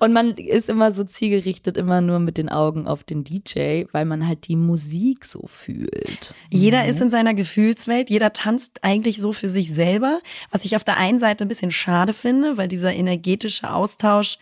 Und 0.00 0.12
man 0.12 0.32
ist 0.32 0.68
immer 0.68 0.92
so 0.92 1.04
zielgerichtet, 1.04 1.76
immer 1.76 2.00
nur 2.00 2.18
mit 2.18 2.38
den 2.38 2.48
Augen 2.48 2.86
auf 2.86 3.04
den 3.04 3.24
DJ, 3.24 3.84
weil 3.92 4.04
man 4.04 4.26
halt 4.26 4.48
die 4.48 4.56
Musik 4.56 5.24
so 5.24 5.44
fühlt. 5.46 6.34
Jeder 6.50 6.82
mhm. 6.82 6.90
ist 6.90 7.00
in 7.00 7.10
seiner 7.10 7.34
Gefühlswelt, 7.34 8.10
jeder 8.10 8.32
tanzt 8.32 8.82
eigentlich 8.82 9.20
so 9.20 9.32
für 9.32 9.48
sich 9.48 9.72
selber, 9.72 10.20
was 10.50 10.64
ich 10.64 10.76
auf 10.76 10.84
der 10.84 10.96
einen 10.96 11.20
Seite 11.20 11.44
ein 11.44 11.48
bisschen 11.48 11.70
schade 11.70 12.12
finde, 12.12 12.56
weil 12.56 12.68
dieser 12.68 12.92
energetische 12.92 13.72
Austausch 13.72 14.38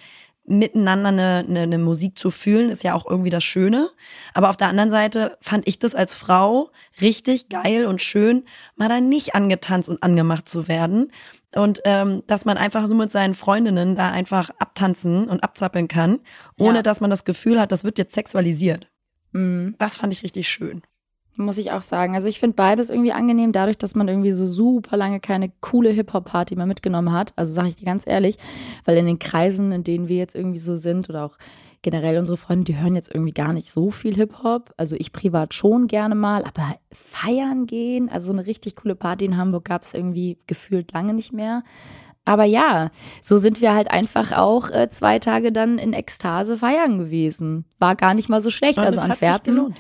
miteinander 0.47 1.09
eine, 1.09 1.45
eine, 1.49 1.61
eine 1.61 1.79
Musik 1.79 2.19
zu 2.19 2.31
fühlen, 2.31 2.71
ist 2.71 2.85
ja 2.85 2.95
auch 2.95 3.07
irgendwie 3.09 3.31
das 3.31 3.45
Schöne. 3.45 3.89
Aber 4.35 4.51
auf 4.51 4.57
der 4.57 4.69
anderen 4.69 4.91
Seite 4.91 5.39
fand 5.41 5.67
ich 5.67 5.79
das 5.79 5.95
als 5.95 6.15
Frau 6.15 6.71
richtig 7.01 7.49
geil 7.49 7.87
und 7.87 8.03
schön, 8.03 8.45
mal 8.77 8.89
da 8.89 9.01
nicht 9.01 9.35
angetanzt 9.35 9.89
und 9.89 10.03
angemacht 10.03 10.49
zu 10.49 10.69
werden. 10.69 11.11
Und 11.55 11.81
ähm, 11.85 12.23
dass 12.27 12.45
man 12.45 12.59
einfach 12.59 12.87
so 12.87 12.95
mit 12.95 13.11
seinen 13.11 13.35
Freundinnen 13.35 13.97
da 13.97 14.11
einfach 14.11 14.51
abtanzen 14.59 15.29
und 15.29 15.43
abzappeln 15.43 15.89
kann, 15.89 16.21
ohne 16.59 16.77
ja. 16.79 16.83
dass 16.83 17.01
man 17.01 17.11
das 17.11 17.25
Gefühl 17.25 17.61
hat, 17.61 17.73
das 17.73 17.85
wird 17.85 17.99
jetzt 17.99 18.15
sexualisiert. 18.15 18.91
Mhm. 19.33 19.77
Das 19.79 19.97
fand 19.97 20.13
ich 20.13 20.23
richtig 20.23 20.49
schön. 20.49 20.83
Muss 21.37 21.59
ich 21.59 21.73
auch 21.73 21.83
sagen. 21.83 22.15
Also 22.15 22.29
ich 22.29 22.39
finde 22.39 22.55
beides 22.55 22.91
irgendwie 22.91 23.13
angenehm, 23.13 23.51
dadurch, 23.51 23.77
dass 23.77 23.97
man 23.97 24.07
irgendwie 24.07 24.31
so 24.31 24.47
super 24.47 24.97
lange 24.97 25.19
keine 25.19 25.51
coole 25.61 25.91
Hip-Hop-Party 25.91 26.55
mehr 26.55 26.67
mitgenommen 26.67 27.13
hat. 27.13 27.33
Also 27.35 27.53
sage 27.53 27.69
ich 27.69 27.77
dir 27.77 27.87
ganz 27.87 28.07
ehrlich, 28.07 28.37
weil 28.85 28.97
in 28.97 29.07
den 29.07 29.19
Kreisen, 29.19 29.73
in 29.73 29.83
denen 29.83 30.09
wir 30.09 30.17
jetzt 30.17 30.37
irgendwie 30.37 30.61
so 30.61 30.77
sind 30.77 31.09
oder 31.09 31.25
auch 31.25 31.37
generell 31.83 32.19
unsere 32.19 32.37
Freunde, 32.37 32.65
die 32.65 32.79
hören 32.79 32.95
jetzt 32.95 33.13
irgendwie 33.13 33.33
gar 33.33 33.53
nicht 33.53 33.69
so 33.69 33.91
viel 33.91 34.15
Hip-Hop. 34.15 34.73
Also 34.77 34.95
ich 34.97 35.13
privat 35.13 35.55
schon 35.55 35.89
gerne 35.89 36.15
mal, 36.15 36.45
aber 36.45 36.77
feiern 36.93 37.67
gehen, 37.67 38.09
also 38.09 38.29
so 38.29 38.33
eine 38.33 38.47
richtig 38.47 38.77
coole 38.77 38.95
Party 38.95 39.25
in 39.25 39.37
Hamburg 39.37 39.65
gab 39.65 39.83
es 39.83 39.93
irgendwie 39.93 40.39
gefühlt 40.47 40.93
lange 40.93 41.15
nicht 41.15 41.33
mehr. 41.33 41.65
Aber 42.25 42.45
ja, 42.45 42.91
so 43.21 43.39
sind 43.39 43.61
wir 43.61 43.75
halt 43.75 43.91
einfach 43.91 44.33
auch 44.33 44.71
äh, 44.71 44.89
zwei 44.89 45.19
Tage 45.19 45.53
dann 45.53 45.79
in 45.79 45.93
Ekstase 45.93 46.57
feiern 46.57 46.97
gewesen. 46.97 47.67
War 47.79 47.97
gar 47.97 48.15
nicht 48.15 48.31
mal 48.31 48.41
so 48.41 48.51
schlecht. 48.51 48.79
Und 48.79 48.85
also 48.85 49.01
Antwerpen 49.01 49.75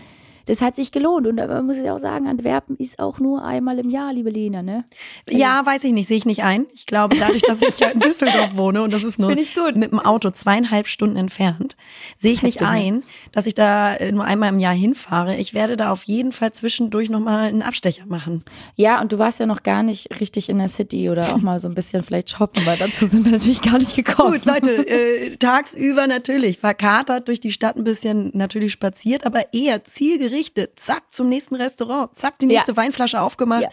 das 0.46 0.60
hat 0.60 0.76
sich 0.76 0.92
gelohnt. 0.92 1.26
Und 1.26 1.36
man 1.36 1.66
muss 1.66 1.78
ja 1.78 1.94
auch 1.94 1.98
sagen, 1.98 2.26
Antwerpen 2.28 2.76
ist 2.76 2.98
auch 2.98 3.18
nur 3.18 3.44
einmal 3.44 3.78
im 3.78 3.90
Jahr, 3.90 4.12
liebe 4.12 4.30
Lena, 4.30 4.62
ne? 4.62 4.84
Ja, 5.28 5.64
weiß 5.64 5.84
ich 5.84 5.92
nicht, 5.92 6.08
sehe 6.08 6.18
ich 6.18 6.26
nicht 6.26 6.44
ein. 6.44 6.66
Ich 6.74 6.86
glaube, 6.86 7.16
dadurch, 7.16 7.42
dass 7.42 7.62
ich 7.62 7.80
in 7.80 8.00
Düsseldorf 8.00 8.50
wohne 8.56 8.82
und 8.82 8.92
das 8.92 9.02
ist 9.02 9.18
nur 9.18 9.34
mit 9.34 9.92
dem 9.92 10.00
Auto 10.00 10.30
zweieinhalb 10.30 10.86
Stunden 10.86 11.16
entfernt, 11.16 11.76
sehe 12.18 12.32
ich 12.32 12.42
nicht 12.42 12.62
ein, 12.62 13.02
dass 13.32 13.46
ich 13.46 13.54
da 13.54 13.94
äh, 13.94 14.12
nur 14.12 14.24
einmal 14.24 14.50
im 14.50 14.58
Jahr 14.58 14.74
hinfahre. 14.74 15.36
Ich 15.36 15.54
werde 15.54 15.76
da 15.76 15.90
auf 15.90 16.04
jeden 16.04 16.32
Fall 16.32 16.52
zwischendurch 16.52 17.10
nochmal 17.10 17.48
einen 17.48 17.62
Abstecher 17.62 18.06
machen. 18.06 18.44
Ja, 18.76 19.00
und 19.00 19.12
du 19.12 19.18
warst 19.18 19.40
ja 19.40 19.46
noch 19.46 19.62
gar 19.62 19.82
nicht 19.82 20.20
richtig 20.20 20.48
in 20.48 20.58
der 20.58 20.68
City 20.68 21.08
oder 21.10 21.34
auch 21.34 21.38
mal 21.40 21.60
so 21.60 21.68
ein 21.68 21.74
bisschen 21.74 22.02
vielleicht 22.02 22.30
shoppen, 22.30 22.64
weil 22.66 22.76
dazu 22.76 23.06
sind 23.06 23.24
wir 23.24 23.32
natürlich 23.32 23.62
gar 23.62 23.78
nicht 23.78 23.96
gekommen. 23.96 24.32
Gut, 24.32 24.44
Leute, 24.44 24.86
äh, 24.86 25.36
tagsüber 25.36 26.06
natürlich, 26.06 26.58
verkatert 26.58 27.28
durch 27.28 27.40
die 27.40 27.52
Stadt 27.52 27.76
ein 27.76 27.84
bisschen 27.84 28.30
natürlich 28.34 28.72
spaziert, 28.72 29.24
aber 29.24 29.52
eher 29.54 29.84
zielgerichtet 29.84 30.33
gerichtet, 30.34 30.78
zack, 30.78 31.12
zum 31.12 31.28
nächsten 31.28 31.54
Restaurant, 31.54 32.14
zack, 32.16 32.38
die 32.40 32.46
nächste 32.46 32.72
ja. 32.72 32.76
Weinflasche 32.76 33.20
aufgemacht, 33.20 33.62
ja. 33.62 33.68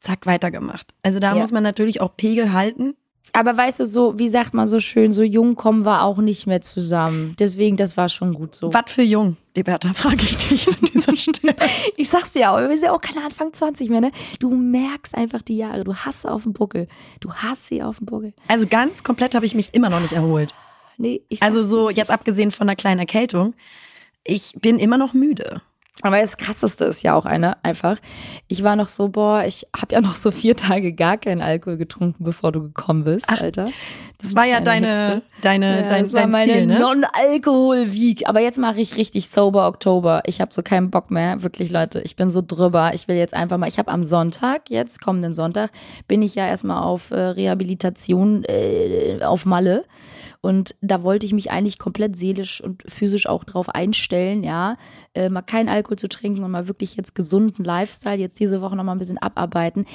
zack, 0.00 0.26
weitergemacht. 0.26 0.94
Also 1.02 1.18
da 1.18 1.34
ja. 1.34 1.40
muss 1.40 1.52
man 1.52 1.62
natürlich 1.62 2.00
auch 2.00 2.16
Pegel 2.16 2.52
halten. 2.52 2.94
Aber 3.32 3.56
weißt 3.56 3.80
du, 3.80 3.86
so, 3.86 4.18
wie 4.18 4.28
sagt 4.28 4.54
man 4.54 4.68
so 4.68 4.78
schön, 4.78 5.12
so 5.12 5.22
jung 5.22 5.56
kommen 5.56 5.84
wir 5.84 6.02
auch 6.02 6.18
nicht 6.18 6.46
mehr 6.46 6.60
zusammen. 6.60 7.34
Deswegen, 7.38 7.76
das 7.76 7.96
war 7.96 8.08
schon 8.08 8.32
gut 8.32 8.54
so. 8.54 8.72
Was 8.72 8.84
für 8.86 9.02
jung, 9.02 9.36
Liberta, 9.54 9.92
frage 9.94 10.22
ich 10.22 10.36
dich 10.48 10.68
an 10.68 10.76
dieser 10.94 11.16
Stelle. 11.16 11.56
ich 11.96 12.08
sag's 12.08 12.32
dir 12.32 12.52
auch, 12.52 12.58
wir 12.58 12.68
sind 12.68 12.84
ja 12.84 12.92
auch 12.92 13.00
keine 13.00 13.24
Anfang 13.24 13.52
20 13.52 13.90
mehr, 13.90 14.00
ne? 14.00 14.12
Du 14.38 14.50
merkst 14.50 15.14
einfach 15.14 15.42
die 15.42 15.56
Jahre, 15.56 15.82
du 15.82 15.94
hast 15.94 16.22
sie 16.22 16.30
auf 16.30 16.44
dem 16.44 16.52
Buckel. 16.52 16.86
Du 17.18 17.32
hast 17.32 17.68
sie 17.68 17.82
auf 17.82 17.98
dem 17.98 18.06
Buckel. 18.06 18.32
Also 18.46 18.66
ganz 18.66 19.02
komplett 19.02 19.34
habe 19.34 19.44
ich 19.44 19.56
mich 19.56 19.74
immer 19.74 19.90
noch 19.90 20.00
nicht 20.00 20.12
erholt. 20.12 20.54
Nee, 20.96 21.22
ich 21.28 21.42
Also 21.42 21.62
so, 21.62 21.90
jetzt 21.90 22.10
abgesehen 22.10 22.52
von 22.52 22.68
einer 22.68 22.76
kleinen 22.76 23.00
Erkältung, 23.00 23.54
ich 24.24 24.54
bin 24.60 24.78
immer 24.78 24.98
noch 24.98 25.12
müde. 25.12 25.62
Aber 26.02 26.20
das 26.20 26.36
Krasseste 26.36 26.84
ist 26.84 27.02
ja 27.02 27.14
auch 27.14 27.24
eine, 27.24 27.62
einfach. 27.64 27.96
Ich 28.48 28.62
war 28.62 28.76
noch 28.76 28.88
so, 28.88 29.08
boah, 29.08 29.44
ich 29.46 29.66
habe 29.74 29.94
ja 29.94 30.00
noch 30.00 30.14
so 30.14 30.30
vier 30.30 30.54
Tage 30.56 30.92
gar 30.92 31.16
keinen 31.16 31.40
Alkohol 31.40 31.78
getrunken, 31.78 32.22
bevor 32.22 32.52
du 32.52 32.62
gekommen 32.62 33.04
bist, 33.04 33.24
Ach, 33.28 33.40
Alter. 33.40 33.70
Das 34.18 34.34
war 34.34 34.44
ja 34.44 34.60
deine, 34.60 35.22
deine, 35.42 35.82
ja, 35.82 35.88
dein, 35.90 36.02
das 36.04 36.12
war 36.14 36.26
meine 36.26 36.52
Ziel, 36.52 36.66
ne? 36.66 36.78
Non-Alkohol-Week. 36.80 38.26
Aber 38.26 38.40
jetzt 38.40 38.58
mache 38.58 38.80
ich 38.80 38.96
richtig 38.96 39.28
sober 39.28 39.68
Oktober. 39.68 40.22
Ich 40.24 40.40
habe 40.40 40.54
so 40.54 40.62
keinen 40.62 40.90
Bock 40.90 41.10
mehr, 41.10 41.42
wirklich, 41.42 41.70
Leute. 41.70 42.00
Ich 42.00 42.16
bin 42.16 42.30
so 42.30 42.42
drüber. 42.46 42.92
Ich 42.94 43.08
will 43.08 43.16
jetzt 43.16 43.34
einfach 43.34 43.58
mal. 43.58 43.68
Ich 43.68 43.78
habe 43.78 43.90
am 43.90 44.04
Sonntag, 44.04 44.70
jetzt 44.70 45.02
kommenden 45.02 45.34
Sonntag, 45.34 45.70
bin 46.08 46.22
ich 46.22 46.34
ja 46.34 46.46
erstmal 46.46 46.82
auf 46.82 47.10
äh, 47.10 47.16
Rehabilitation 47.16 48.44
äh, 48.44 49.18
auf 49.22 49.44
Malle. 49.44 49.84
Und 50.46 50.76
da 50.80 51.02
wollte 51.02 51.26
ich 51.26 51.32
mich 51.32 51.50
eigentlich 51.50 51.76
komplett 51.76 52.14
seelisch 52.14 52.60
und 52.60 52.84
physisch 52.86 53.26
auch 53.26 53.42
drauf 53.42 53.68
einstellen, 53.68 54.44
ja, 54.44 54.76
äh, 55.12 55.28
mal 55.28 55.42
keinen 55.42 55.68
Alkohol 55.68 55.96
zu 55.96 56.08
trinken 56.08 56.44
und 56.44 56.52
mal 56.52 56.68
wirklich 56.68 56.94
jetzt 56.94 57.16
gesunden 57.16 57.64
Lifestyle 57.64 58.14
jetzt 58.14 58.38
diese 58.38 58.60
Woche 58.62 58.76
noch 58.76 58.84
mal 58.84 58.92
ein 58.92 58.98
bisschen 59.00 59.18
abarbeiten. 59.18 59.86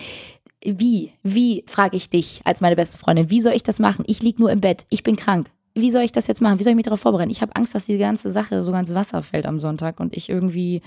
Wie, 0.62 1.14
wie, 1.24 1.64
frage 1.68 1.96
ich 1.96 2.10
dich 2.10 2.42
als 2.44 2.60
meine 2.60 2.76
beste 2.76 2.98
Freundin, 2.98 3.30
wie 3.30 3.42
soll 3.42 3.54
ich 3.54 3.64
das 3.64 3.80
machen? 3.80 4.04
Ich 4.10 4.22
lieg 4.22 4.40
nur 4.40 4.52
im 4.52 4.60
Bett, 4.60 4.86
ich 4.90 5.04
bin 5.04 5.16
krank. 5.16 5.50
Wie 5.74 5.90
soll 5.90 6.02
ich 6.02 6.12
das 6.12 6.28
jetzt 6.28 6.42
machen? 6.42 6.60
Wie 6.60 6.64
soll 6.64 6.72
ich 6.72 6.76
mich 6.76 6.84
darauf 6.84 7.00
vorbereiten? 7.00 7.32
Ich 7.32 7.42
habe 7.42 7.56
Angst, 7.56 7.74
dass 7.74 7.86
diese 7.86 8.00
ganze 8.00 8.30
Sache 8.30 8.62
so 8.66 8.74
ganz 8.74 8.94
Wasser 8.94 9.24
fällt 9.24 9.46
am 9.46 9.62
Sonntag 9.62 10.02
und 10.02 10.18
ich 10.18 10.28
irgendwie 10.28 10.82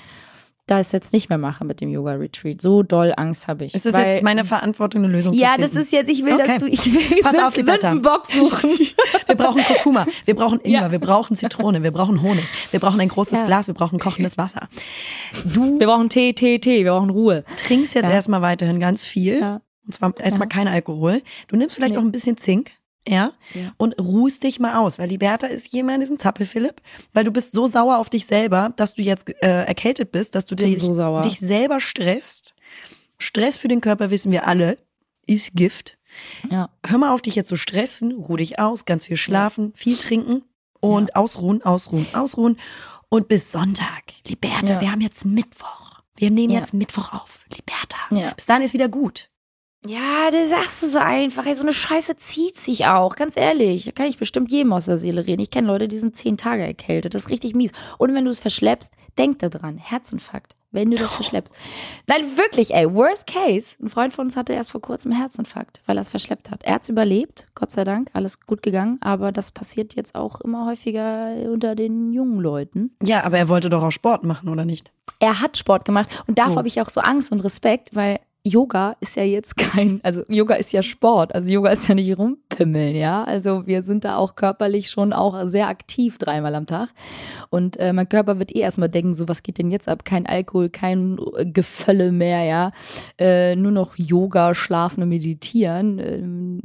da 0.66 0.80
es 0.80 0.92
jetzt 0.92 1.12
nicht 1.12 1.28
mehr 1.28 1.37
mache 1.37 1.64
mit 1.64 1.80
dem 1.80 1.90
Yoga-Retreat. 1.90 2.61
So 2.61 2.83
doll 2.83 3.12
Angst 3.16 3.49
habe 3.49 3.66
ich. 3.66 3.75
Es 3.75 3.85
ist 3.85 3.92
weil, 3.92 4.14
jetzt 4.14 4.23
meine 4.23 4.44
Verantwortung, 4.44 5.04
eine 5.04 5.12
Lösung 5.12 5.35
ja, 5.35 5.50
zu 5.50 5.54
finden. 5.54 5.61
Ja, 5.62 5.75
das 5.75 5.85
ist 5.85 5.92
jetzt, 5.92 6.11
ich 6.11 6.25
will, 6.25 6.35
okay. 6.35 6.47
dass 6.47 6.59
du, 6.59 6.66
ich 6.66 6.92
will 6.92 7.23
Pass 7.23 7.38
auf, 7.38 7.85
einen 7.85 8.02
Box 8.02 8.33
suchen. 8.33 8.71
wir 9.26 9.35
brauchen 9.35 9.62
Kurkuma, 9.62 10.06
wir 10.25 10.35
brauchen 10.35 10.61
Ingwer, 10.61 10.83
ja. 10.83 10.92
wir 10.92 10.99
brauchen 10.99 11.37
Zitrone, 11.37 11.83
wir 11.83 11.90
brauchen 11.90 12.23
Honig, 12.23 12.44
wir 12.71 12.80
brauchen 12.80 13.00
ein 13.00 13.09
großes 13.09 13.40
ja. 13.40 13.47
Glas, 13.47 13.66
wir 13.66 13.75
brauchen 13.75 13.99
kochendes 13.99 14.38
Wasser. 14.38 14.68
Du 15.44 15.78
wir 15.78 15.87
brauchen 15.87 16.09
Tee, 16.09 16.33
Tee, 16.33 16.59
Tee, 16.59 16.85
wir 16.85 16.92
brauchen 16.92 17.11
Ruhe. 17.11 17.44
Trinkst 17.66 17.94
jetzt 17.94 18.09
erstmal 18.09 18.40
weiterhin 18.40 18.80
ganz 18.80 19.04
viel. 19.04 19.40
Ja. 19.40 19.61
Und 19.85 19.92
zwar 19.92 20.18
erstmal 20.18 20.49
kein 20.49 20.66
Alkohol. 20.66 21.21
Du 21.49 21.56
nimmst 21.56 21.76
vielleicht 21.76 21.92
nee. 21.92 21.99
noch 21.99 22.04
ein 22.04 22.12
bisschen 22.12 22.38
Zink 22.38 22.73
ja, 23.07 23.33
ja, 23.53 23.73
und 23.77 23.99
ruhst 24.01 24.43
dich 24.43 24.61
mal 24.61 24.77
aus, 24.77 24.99
weil 24.99 25.09
Liberta 25.09 25.47
ist 25.47 25.73
jemand, 25.73 26.03
diesen 26.03 26.19
Zappel-Philipp, 26.19 26.81
weil 27.13 27.25
du 27.25 27.31
bist 27.31 27.53
so 27.53 27.67
sauer 27.67 27.99
auf 27.99 28.09
dich 28.09 28.27
selber, 28.27 28.73
dass 28.77 28.95
du 28.95 29.03
jetzt 29.03 29.29
äh, 29.43 29.65
erkältet 29.65 30.11
bist, 30.11 30.35
dass 30.35 30.47
du 30.47 30.55
dich, 30.55 30.81
so 30.81 31.21
dich 31.21 31.39
selber 31.39 31.81
stresst. 31.81 32.55
Stress 33.19 33.57
für 33.57 33.69
den 33.69 33.81
Körper 33.81 34.11
wissen 34.11 34.33
wir 34.33 34.47
alle, 34.47 34.79
ist 35.27 35.55
Gift. 35.55 35.99
Ja. 36.51 36.71
Hör 36.85 36.99
mal 36.99 37.13
auf, 37.13 37.23
dich 37.23 37.35
jetzt 37.35 37.49
zu 37.49 37.57
stressen, 37.57 38.13
ruh 38.13 38.37
dich 38.37 38.59
aus, 38.59 38.85
ganz 38.85 39.07
viel 39.07 39.17
schlafen, 39.17 39.67
ja. 39.67 39.73
viel 39.75 39.97
trinken 39.97 40.43
und 40.81 41.17
ausruhen, 41.17 41.63
ausruhen, 41.63 42.07
ausruhen. 42.15 42.57
Und 43.09 43.29
bis 43.29 43.53
Sonntag, 43.53 44.05
Liberta, 44.27 44.81
wir 44.81 44.91
haben 44.91 45.01
jetzt 45.01 45.25
Mittwoch. 45.25 46.01
Wir 46.17 46.31
nehmen 46.31 46.53
jetzt 46.53 46.75
Mittwoch 46.75 47.13
auf. 47.13 47.45
Liberta. 47.51 47.99
Bis 48.35 48.47
dahin 48.47 48.63
ist 48.63 48.73
wieder 48.73 48.89
gut. 48.89 49.31
Ja, 49.87 50.31
das 50.31 50.50
sagst 50.50 50.83
du 50.83 50.87
so 50.87 50.99
einfach. 50.99 51.45
Ey, 51.45 51.55
so 51.55 51.62
eine 51.62 51.75
Scheiße 51.75 52.17
zieht 52.17 52.57
sich 52.57 52.87
auch. 52.87 53.17
Ganz 53.17 53.37
ehrlich. 53.37 53.85
Da 53.85 53.93
kann 53.93 54.07
ich 54.07 54.19
bestimmt 54.19 54.50
jedem 54.50 54.73
aus 54.73 54.87
der 54.87 54.97
Seele 54.97 55.26
reden. 55.26 55.43
Ich 55.43 55.50
kenne 55.50 55.67
Leute, 55.67 55.88
die 55.88 55.99
sind 55.99 56.17
zehn 56.17 56.38
Tage 56.38 56.62
erkältet. 56.62 57.14
Das 57.14 57.25
ist 57.25 57.31
richtig 57.31 57.55
mies. 57.55 57.73
Und 57.99 58.14
wenn 58.14 58.25
du 58.25 58.31
es 58.31 58.41
verschleppst, 58.41 58.95
denk 59.19 59.41
da 59.41 59.50
dran. 59.50 59.76
Herzinfarkt. 59.76 60.57
Wenn 60.71 60.91
du 60.91 60.97
das 60.97 61.12
oh. 61.12 61.17
verschleppst. 61.17 61.55
Nein, 62.07 62.25
wirklich, 62.37 62.75
ey. 62.75 62.93
Worst 62.93 63.26
case. 63.26 63.76
Ein 63.81 63.91
Freund 63.91 64.14
von 64.14 64.25
uns 64.25 64.37
hatte 64.37 64.55
erst 64.55 64.71
vor 64.71 64.81
kurzem 64.81 65.12
Herzinfarkt, 65.12 65.83
weil 65.87 65.99
er 65.99 66.00
es 66.00 66.09
verschleppt 66.09 66.50
hat. 66.50 66.62
Er 66.64 66.75
hat 66.75 66.83
es 66.83 66.88
überlebt. 66.88 67.47
Gott 67.55 67.71
sei 67.71 67.85
Dank. 67.85 68.09
Alles 68.14 68.41
gut 68.41 68.62
gegangen. 68.62 68.97
Aber 69.03 69.33
das 69.33 69.53
passiert 69.53 69.95
jetzt 69.95 70.14
auch 70.14 70.41
immer 70.41 70.67
häufiger 70.67 71.35
unter 71.53 71.75
den 71.75 72.12
jungen 72.12 72.41
Leuten. 72.41 72.97
Ja, 73.03 73.23
aber 73.23 73.37
er 73.37 73.50
wollte 73.50 73.69
doch 73.69 73.83
auch 73.83 73.93
Sport 73.93 74.25
machen, 74.25 74.49
oder 74.49 74.64
nicht? 74.64 74.93
Er 75.21 75.43
hat 75.43 75.59
Sport 75.59 75.85
gemacht. 75.85 76.25
Und 76.26 76.38
davor 76.38 76.53
so. 76.53 76.59
habe 76.59 76.69
ich 76.69 76.81
auch 76.81 76.91
so 76.91 77.03
Angst 77.03 77.31
und 77.31 77.41
Respekt, 77.41 77.95
weil 77.95 78.19
Yoga 78.47 78.95
ist 79.01 79.17
ja 79.17 79.25
jetzt 79.25 79.57
kein, 79.57 80.01
also 80.03 80.23
Yoga 80.29 80.55
ist 80.57 80.73
ja 80.73 80.83
Sport, 80.83 81.35
also 81.35 81.51
Yoga 81.51 81.71
ist 81.71 81.89
ja 81.89 81.95
nicht 81.95 82.17
rumpimmeln, 82.17 82.95
ja. 82.95 83.25
Also 83.25 83.67
wir 83.67 83.83
sind 83.83 84.05
da 84.05 84.17
auch 84.17 84.37
körperlich 84.37 84.91
schon 84.91 85.13
auch 85.13 85.49
sehr 85.49 85.69
aktiv 85.69 86.19
dreimal 86.19 86.55
am 86.55 86.67
Tag. 86.67 86.91
Und 87.49 87.79
äh, 87.79 87.93
mein 87.93 88.09
Körper 88.09 88.39
wird 88.39 88.55
eh 88.55 88.61
erstmal 88.61 88.91
denken, 88.91 89.15
so 89.15 89.29
was 89.29 89.43
geht 89.43 89.59
denn 89.59 89.71
jetzt 89.71 89.89
ab? 89.89 90.05
Kein 90.05 90.27
Alkohol, 90.27 90.69
kein 90.69 91.19
Gefölle 91.45 92.13
mehr, 92.13 92.45
ja. 92.45 92.73
Äh, 93.19 93.57
nur 93.57 93.73
noch 93.73 93.97
Yoga, 93.97 94.55
Schlafen 94.55 95.03
und 95.03 95.09
Meditieren. 95.09 95.99
Ähm, 95.99 96.61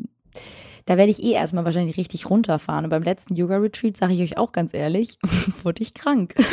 da 0.86 0.98
werde 0.98 1.12
ich 1.12 1.24
eh 1.24 1.32
erstmal 1.32 1.66
wahrscheinlich 1.66 1.98
richtig 1.98 2.30
runterfahren. 2.30 2.86
Und 2.86 2.90
beim 2.90 3.04
letzten 3.04 3.36
Yoga-Retreat, 3.36 3.96
sage 3.96 4.14
ich 4.14 4.22
euch 4.22 4.38
auch 4.38 4.52
ganz 4.52 4.74
ehrlich, 4.74 5.18
wurde 5.64 5.82
ich 5.82 5.94
krank. 5.94 6.36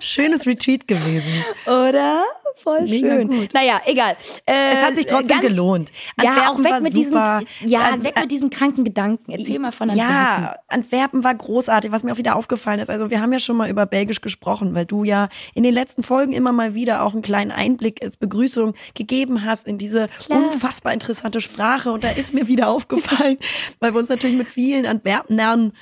Schönes 0.00 0.46
Retreat 0.46 0.86
gewesen. 0.88 1.44
Oder? 1.66 2.22
voll 2.62 2.82
Mega 2.88 3.16
schön. 3.16 3.28
gut. 3.28 3.52
Naja, 3.52 3.82
egal. 3.84 4.16
Äh, 4.46 4.72
Es 4.72 4.82
hat 4.82 4.94
sich 4.94 5.04
trotzdem 5.04 5.28
ganz- 5.28 5.46
gelohnt. 5.46 5.92
Ja, 6.22 6.30
Antwerpen 6.30 6.48
auch 6.48 6.64
weg 6.64 6.82
mit 6.82 6.94
super. 6.94 7.42
diesen, 7.60 7.70
ja, 7.70 7.80
Also, 7.82 8.04
weg 8.04 8.14
mit 8.18 8.30
diesen 8.32 8.48
kranken 8.48 8.82
Gedanken. 8.84 9.30
Erzähl 9.30 9.58
mal 9.58 9.72
von 9.72 9.90
Antwerpen. 9.90 10.10
Ja, 10.42 10.56
Antwerpen 10.68 11.22
war 11.22 11.34
großartig, 11.34 11.92
was 11.92 12.02
mir 12.02 12.12
auch 12.12 12.16
wieder 12.16 12.34
aufgefallen 12.34 12.80
ist. 12.80 12.88
Also 12.88 13.10
wir 13.10 13.20
haben 13.20 13.30
ja 13.30 13.38
schon 13.40 13.58
mal 13.58 13.68
über 13.68 13.84
Belgisch 13.84 14.22
gesprochen, 14.22 14.74
weil 14.74 14.86
du 14.86 15.04
ja 15.04 15.28
in 15.54 15.64
den 15.64 15.74
letzten 15.74 16.02
Folgen 16.02 16.32
immer 16.32 16.50
mal 16.50 16.74
wieder 16.74 17.02
auch 17.02 17.12
einen 17.12 17.20
kleinen 17.20 17.50
Einblick 17.52 18.02
als 18.02 18.16
Begrüßung 18.16 18.72
gegeben 18.94 19.44
hast 19.44 19.66
in 19.66 19.76
diese 19.76 20.08
Klar. 20.24 20.44
unfassbar 20.44 20.94
interessante 20.94 21.42
Sprache. 21.42 21.92
Und 21.92 22.04
da 22.04 22.08
ist 22.08 22.32
mir 22.32 22.48
wieder 22.48 22.68
aufgefallen, 22.70 23.36
weil 23.80 23.92
wir 23.92 23.98
uns 23.98 24.08
natürlich 24.08 24.36
mit 24.38 24.48
vielen 24.48 24.86
Antwerpnern 24.86 25.72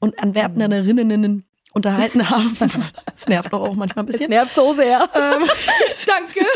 und 0.00 0.18
Antwerpnerinnen 0.20 1.44
unterhalten 1.74 2.28
haben. 2.30 2.56
Das 3.06 3.28
nervt 3.28 3.52
doch 3.52 3.60
auch 3.60 3.74
manchmal 3.74 4.04
ein 4.04 4.08
Es 4.08 4.12
bisschen. 4.12 4.30
nervt 4.30 4.54
so 4.54 4.74
sehr. 4.74 5.08
Danke. 6.06 6.46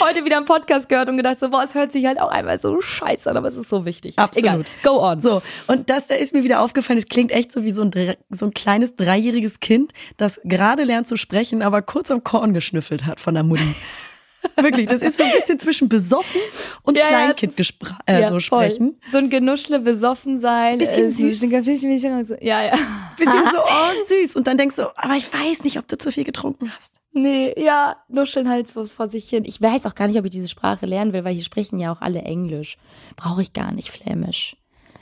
Heute 0.00 0.24
wieder 0.24 0.36
einen 0.36 0.44
Podcast 0.46 0.88
gehört 0.88 1.08
und 1.08 1.16
gedacht 1.16 1.40
so, 1.40 1.48
boah, 1.48 1.62
es 1.64 1.74
hört 1.74 1.92
sich 1.92 2.04
halt 2.04 2.20
auch 2.20 2.30
einmal 2.30 2.60
so 2.60 2.80
scheiße 2.82 3.30
an, 3.30 3.38
aber 3.38 3.48
es 3.48 3.56
ist 3.56 3.70
so 3.70 3.86
wichtig. 3.86 4.18
Absolut. 4.18 4.44
Egal. 4.50 4.64
Go 4.82 5.02
on. 5.02 5.20
So, 5.20 5.40
und 5.66 5.88
das 5.88 6.08
da 6.08 6.14
ist 6.14 6.34
mir 6.34 6.44
wieder 6.44 6.60
aufgefallen, 6.60 6.98
es 6.98 7.06
klingt 7.06 7.30
echt 7.32 7.50
so 7.52 7.64
wie 7.64 7.72
so 7.72 7.82
ein, 7.82 7.90
so 8.28 8.46
ein 8.46 8.52
kleines 8.52 8.96
dreijähriges 8.96 9.60
Kind, 9.60 9.92
das 10.18 10.40
gerade 10.44 10.84
lernt 10.84 11.08
zu 11.08 11.16
sprechen, 11.16 11.62
aber 11.62 11.80
kurz 11.80 12.10
am 12.10 12.22
Korn 12.22 12.52
geschnüffelt 12.52 13.06
hat 13.06 13.18
von 13.18 13.32
der 13.34 13.44
Mutti. 13.44 13.74
Wirklich, 14.56 14.88
das 14.88 15.02
ist 15.02 15.16
so 15.16 15.22
ein 15.24 15.30
bisschen 15.32 15.58
zwischen 15.58 15.88
besoffen 15.88 16.40
und 16.82 16.96
Ja, 16.96 17.04
ja, 17.04 17.08
Kleinkind 17.32 17.56
äh, 18.06 18.28
so 18.28 18.40
sprechen. 18.40 19.00
So 19.10 19.18
ein 19.18 19.30
Genuschle, 19.30 19.78
besoffen 19.78 20.40
sein. 20.40 20.78
Bisschen 20.78 21.06
äh, 21.06 21.08
süß. 21.08 21.40
so- 22.26 22.34
Ja, 22.40 22.62
ja. 22.62 22.74
Bisschen 23.16 23.32
so, 23.52 23.58
oh, 23.64 24.24
süß. 24.26 24.36
Und 24.36 24.46
dann 24.46 24.58
denkst 24.58 24.76
du, 24.76 24.82
aber 24.96 25.14
ich 25.14 25.32
weiß 25.32 25.64
nicht, 25.64 25.78
ob 25.78 25.86
du 25.88 25.96
zu 25.98 26.10
viel 26.12 26.24
getrunken 26.24 26.72
hast. 26.74 27.00
Nee, 27.12 27.54
ja, 27.56 27.96
nuscheln 28.08 28.48
halt 28.48 28.68
vor 28.68 29.08
sich 29.08 29.28
hin. 29.28 29.44
Ich 29.44 29.60
weiß 29.60 29.86
auch 29.86 29.94
gar 29.94 30.08
nicht, 30.08 30.18
ob 30.18 30.24
ich 30.24 30.30
diese 30.30 30.48
Sprache 30.48 30.86
lernen 30.86 31.12
will, 31.12 31.24
weil 31.24 31.34
hier 31.34 31.44
sprechen 31.44 31.78
ja 31.78 31.92
auch 31.92 32.00
alle 32.00 32.22
Englisch. 32.22 32.78
Brauche 33.16 33.42
ich 33.42 33.52
gar 33.52 33.72
nicht 33.72 33.90
Flämisch. 33.90 34.56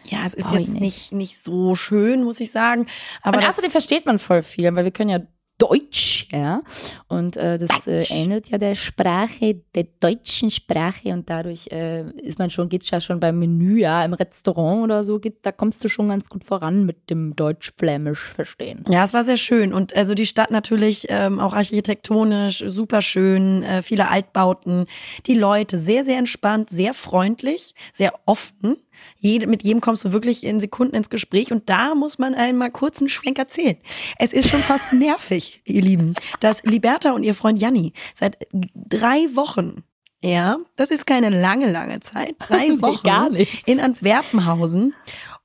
Ja, 0.04 0.24
es 0.26 0.34
ist 0.34 0.44
Brauch 0.48 0.56
jetzt 0.58 0.68
nicht. 0.70 0.80
nicht, 0.80 1.12
nicht 1.12 1.44
so 1.44 1.74
schön, 1.76 2.24
muss 2.24 2.40
ich 2.40 2.50
sagen. 2.52 2.86
Aber 3.22 3.38
und 3.38 3.44
außerdem 3.44 3.70
versteht 3.70 4.06
man 4.06 4.18
voll 4.18 4.42
viel, 4.42 4.74
weil 4.74 4.84
wir 4.84 4.90
können 4.90 5.10
ja 5.10 5.20
Deutsch, 5.60 6.26
ja. 6.32 6.62
Und 7.06 7.36
äh, 7.36 7.58
das 7.58 7.86
äh, 7.86 8.02
ähnelt 8.08 8.48
ja 8.48 8.56
der 8.56 8.74
Sprache, 8.74 9.60
der 9.74 9.84
deutschen 10.00 10.50
Sprache 10.50 11.10
und 11.10 11.28
dadurch 11.28 11.68
äh, 11.70 12.10
ist 12.22 12.38
man 12.38 12.48
schon, 12.48 12.70
geht's 12.70 12.90
ja 12.90 13.00
schon 13.00 13.20
beim 13.20 13.38
Menü, 13.38 13.78
ja, 13.78 14.02
im 14.02 14.14
Restaurant 14.14 14.84
oder 14.84 15.04
so, 15.04 15.18
geht, 15.18 15.38
da 15.42 15.52
kommst 15.52 15.84
du 15.84 15.88
schon 15.88 16.08
ganz 16.08 16.30
gut 16.30 16.44
voran 16.44 16.86
mit 16.86 17.10
dem 17.10 17.36
Deutsch-Flämisch 17.36 18.32
verstehen. 18.32 18.84
Ja, 18.88 19.04
es 19.04 19.12
war 19.12 19.22
sehr 19.22 19.36
schön 19.36 19.74
und 19.74 19.94
also 19.94 20.14
die 20.14 20.26
Stadt 20.26 20.50
natürlich 20.50 21.06
ähm, 21.10 21.38
auch 21.38 21.52
architektonisch 21.52 22.64
super 22.66 23.02
schön, 23.02 23.62
äh, 23.62 23.82
viele 23.82 24.08
Altbauten, 24.08 24.86
die 25.26 25.34
Leute 25.34 25.78
sehr 25.78 26.06
sehr 26.06 26.18
entspannt, 26.18 26.70
sehr 26.70 26.94
freundlich, 26.94 27.74
sehr 27.92 28.14
offen. 28.24 28.76
Jede, 29.18 29.46
mit 29.46 29.62
jedem 29.62 29.80
kommst 29.80 30.04
du 30.04 30.12
wirklich 30.12 30.44
in 30.44 30.60
Sekunden 30.60 30.94
ins 30.94 31.10
Gespräch 31.10 31.52
und 31.52 31.68
da 31.68 31.94
muss 31.94 32.18
man 32.18 32.34
einmal 32.34 32.70
kurz 32.70 33.00
einen 33.00 33.08
Schwenk 33.08 33.38
erzählen. 33.38 33.76
Es 34.18 34.32
ist 34.32 34.48
schon 34.48 34.60
fast 34.60 34.92
nervig, 34.92 35.62
ihr 35.64 35.82
Lieben, 35.82 36.14
dass 36.40 36.62
Liberta 36.64 37.12
und 37.12 37.24
ihr 37.24 37.34
Freund 37.34 37.58
Janni 37.58 37.92
seit 38.14 38.38
drei 38.74 39.26
Wochen 39.34 39.84
ja, 40.22 40.58
das 40.76 40.90
ist 40.90 41.06
keine 41.06 41.30
lange, 41.30 41.70
lange 41.72 42.00
Zeit. 42.00 42.36
Drei 42.38 42.68
Nee, 42.68 42.82
Wochen 42.82 43.02
gar 43.04 43.30
nicht. 43.30 43.66
in 43.66 43.80
Antwerpenhausen 43.80 44.92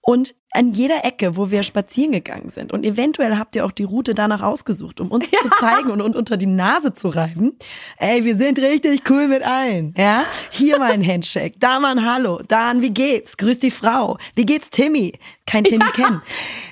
und 0.07 0.35
an 0.51 0.71
jeder 0.71 1.03
Ecke, 1.03 1.35
wo 1.35 1.49
wir 1.49 1.63
spazieren 1.63 2.11
gegangen 2.11 2.49
sind. 2.49 2.71
Und 2.71 2.85
eventuell 2.85 3.37
habt 3.37 3.55
ihr 3.55 3.65
auch 3.65 3.71
die 3.71 3.83
Route 3.83 4.13
danach 4.13 4.43
ausgesucht, 4.43 5.01
um 5.01 5.09
uns 5.09 5.29
zu 5.31 5.49
zeigen 5.59 5.89
und, 5.89 5.99
und 5.99 6.15
unter 6.15 6.37
die 6.37 6.45
Nase 6.45 6.93
zu 6.93 7.09
reiben. 7.09 7.57
Ey, 7.97 8.23
wir 8.23 8.35
sind 8.35 8.59
richtig 8.59 9.09
cool 9.09 9.27
mit 9.27 9.41
allen. 9.41 9.95
Ja, 9.97 10.23
hier 10.51 10.77
mal 10.77 10.91
ein 10.91 11.05
Handshake, 11.07 11.55
da 11.59 11.79
mal 11.79 11.97
ein 11.97 12.05
Hallo, 12.05 12.39
da 12.47 12.69
ein 12.69 12.83
Wie 12.83 12.91
geht's? 12.91 13.35
Grüß 13.37 13.57
die 13.57 13.71
Frau. 13.71 14.17
Wie 14.35 14.45
geht's 14.45 14.69
Timmy? 14.69 15.13
Kein 15.47 15.63
Timmy 15.63 15.89
kennen. 15.93 16.21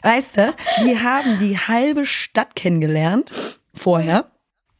Weißt 0.03 0.37
du, 0.37 0.53
die 0.85 0.99
haben 1.03 1.39
die 1.39 1.57
halbe 1.57 2.05
Stadt 2.05 2.55
kennengelernt 2.55 3.31
vorher. 3.73 4.31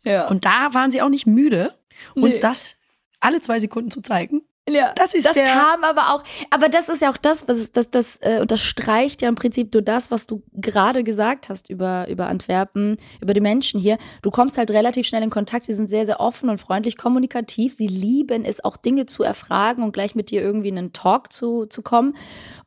Ja. 0.03 0.27
Und 0.27 0.45
da 0.45 0.75
waren 0.75 0.91
sie 0.91 1.01
auch 1.01 1.09
nicht 1.09 1.25
müde, 1.25 1.73
uns 2.13 2.35
Nee. 2.35 2.41
das 2.41 2.75
alle 3.19 3.41
zwei 3.41 3.57
Sekunden 3.57 3.89
zu 3.89 4.01
zeigen. 4.01 4.43
Ja, 4.69 4.93
Das 4.95 5.13
ist 5.13 5.25
das 5.25 5.33
der- 5.33 5.45
kam 5.47 5.83
aber 5.83 6.13
auch, 6.13 6.23
aber 6.49 6.69
das 6.69 6.87
ist 6.87 7.01
ja 7.01 7.11
auch 7.11 7.17
das, 7.17 7.49
was 7.49 7.69
das, 7.73 7.89
das 7.91 8.17
äh, 8.21 8.39
unterstreicht 8.39 9.21
ja 9.21 9.27
im 9.27 9.35
Prinzip 9.35 9.73
nur 9.73 9.81
das, 9.81 10.09
was 10.09 10.25
du 10.25 10.41
gerade 10.53 11.03
gesagt 11.03 11.49
hast 11.49 11.69
über 11.69 12.07
über 12.07 12.27
Antwerpen, 12.27 12.95
über 13.19 13.33
die 13.33 13.41
Menschen 13.41 13.77
hier. 13.77 13.97
Du 14.21 14.31
kommst 14.31 14.57
halt 14.57 14.71
relativ 14.71 15.05
schnell 15.05 15.21
in 15.21 15.29
Kontakt. 15.29 15.65
Sie 15.65 15.73
sind 15.73 15.89
sehr 15.89 16.05
sehr 16.05 16.21
offen 16.21 16.49
und 16.49 16.59
freundlich, 16.59 16.95
kommunikativ. 16.95 17.73
Sie 17.73 17.87
lieben 17.87 18.45
es 18.45 18.63
auch 18.63 18.77
Dinge 18.77 19.05
zu 19.05 19.23
erfragen 19.23 19.83
und 19.83 19.91
gleich 19.91 20.15
mit 20.15 20.31
dir 20.31 20.41
irgendwie 20.41 20.69
in 20.69 20.77
einen 20.77 20.93
Talk 20.93 21.33
zu 21.33 21.65
zu 21.65 21.81
kommen 21.81 22.15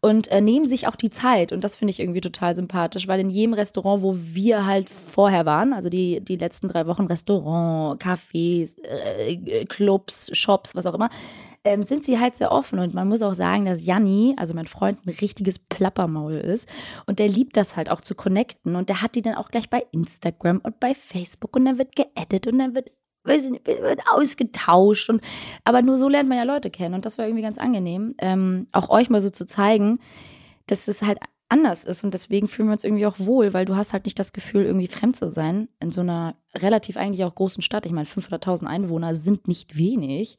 und 0.03 0.29
äh, 0.29 0.43
nehmen 0.43 0.67
sich 0.67 0.89
auch 0.89 0.97
die 0.97 1.09
Zeit 1.11 1.51
und 1.51 1.65
das 1.65 1.77
finde 1.77 1.93
ich 1.93 2.01
irgendwie 2.01 2.21
total 2.21 2.55
sympathisch, 2.55 3.09
weil 3.09 3.21
in 3.21 3.31
jedem 3.31 3.55
Restaurant, 3.55 4.03
wo 4.03 4.15
wir 4.19 4.67
halt 4.67 4.91
vorher 4.91 5.47
waren, 5.47 5.73
also 5.73 5.89
die 5.89 6.21
die 6.21 6.37
letzten 6.37 6.69
drei 6.69 6.87
Wochen 6.87 7.07
Restaurant, 7.07 8.03
Cafés, 8.03 8.77
äh, 8.83 9.65
Clubs, 9.65 10.29
Shops, 10.37 10.75
was 10.75 10.85
auch 10.85 10.93
immer 10.95 11.09
ähm, 11.67 11.83
sind 11.83 12.05
sie 12.05 12.19
halt 12.21 12.37
sehr 12.37 12.53
offen. 12.53 12.79
Und 12.79 12.95
man 12.95 13.09
muss 13.09 13.23
auch 13.23 13.35
sagen, 13.35 13.67
dass 13.67 13.85
Janni, 13.85 14.35
also 14.39 14.55
mein 14.55 14.69
Freund, 14.69 15.01
ein 15.05 15.15
richtiges 15.21 15.59
Plappermaul 15.59 16.35
ist. 16.35 16.69
Und 17.07 17.19
der 17.19 17.29
liebt 17.29 17.57
das 17.57 17.77
halt 17.77 17.91
auch 17.91 18.01
zu 18.01 18.15
connecten. 18.15 18.77
Und 18.77 18.89
der 18.89 19.03
hat 19.03 19.17
die 19.17 19.23
dann 19.23 19.35
auch 19.35 19.51
gleich 19.51 19.69
bei 19.69 19.85
Instagram 19.91 20.61
und 20.63 20.79
bei 20.79 20.95
Facebook. 20.95 21.57
Und 21.57 21.65
dann 21.65 21.79
wird 21.79 21.97
geedit 21.97 22.47
und 22.47 22.59
dann 22.59 22.75
wird 22.75 22.91
wird 23.25 24.01
ausgetauscht. 24.09 25.11
Und 25.11 25.21
aber 25.65 25.83
nur 25.83 25.99
so 25.99 26.09
lernt 26.09 26.29
man 26.29 26.39
ja 26.39 26.45
Leute 26.45 26.71
kennen. 26.71 26.95
Und 26.95 27.05
das 27.05 27.19
war 27.19 27.27
irgendwie 27.27 27.43
ganz 27.43 27.59
angenehm, 27.59 28.15
ähm, 28.19 28.69
auch 28.71 28.89
euch 28.89 29.11
mal 29.11 29.21
so 29.21 29.31
zu 29.31 29.47
zeigen, 29.47 29.99
dass 30.69 30.87
es 30.87 31.03
halt 31.03 31.19
anders 31.49 31.83
ist. 31.83 32.05
Und 32.05 32.15
deswegen 32.15 32.47
fühlen 32.47 32.69
wir 32.69 32.75
uns 32.75 32.85
irgendwie 32.85 33.07
auch 33.07 33.19
wohl, 33.19 33.53
weil 33.53 33.65
du 33.65 33.75
hast 33.75 33.93
halt 33.93 34.05
nicht 34.05 34.21
das 34.21 34.33
Gefühl, 34.33 34.65
irgendwie 34.65 34.87
fremd 34.87 35.17
zu 35.17 35.33
sein 35.33 35.69
in 35.81 35.91
so 35.91 36.03
einer 36.03 36.37
relativ 36.55 36.97
eigentlich 36.97 37.25
auch 37.25 37.35
großen 37.35 37.63
Stadt. 37.63 37.85
Ich 37.85 37.93
meine, 37.93 38.07
500.000 38.07 38.67
Einwohner 38.67 39.17
sind 39.17 39.49
nicht 39.49 39.77
wenig. 39.77 40.39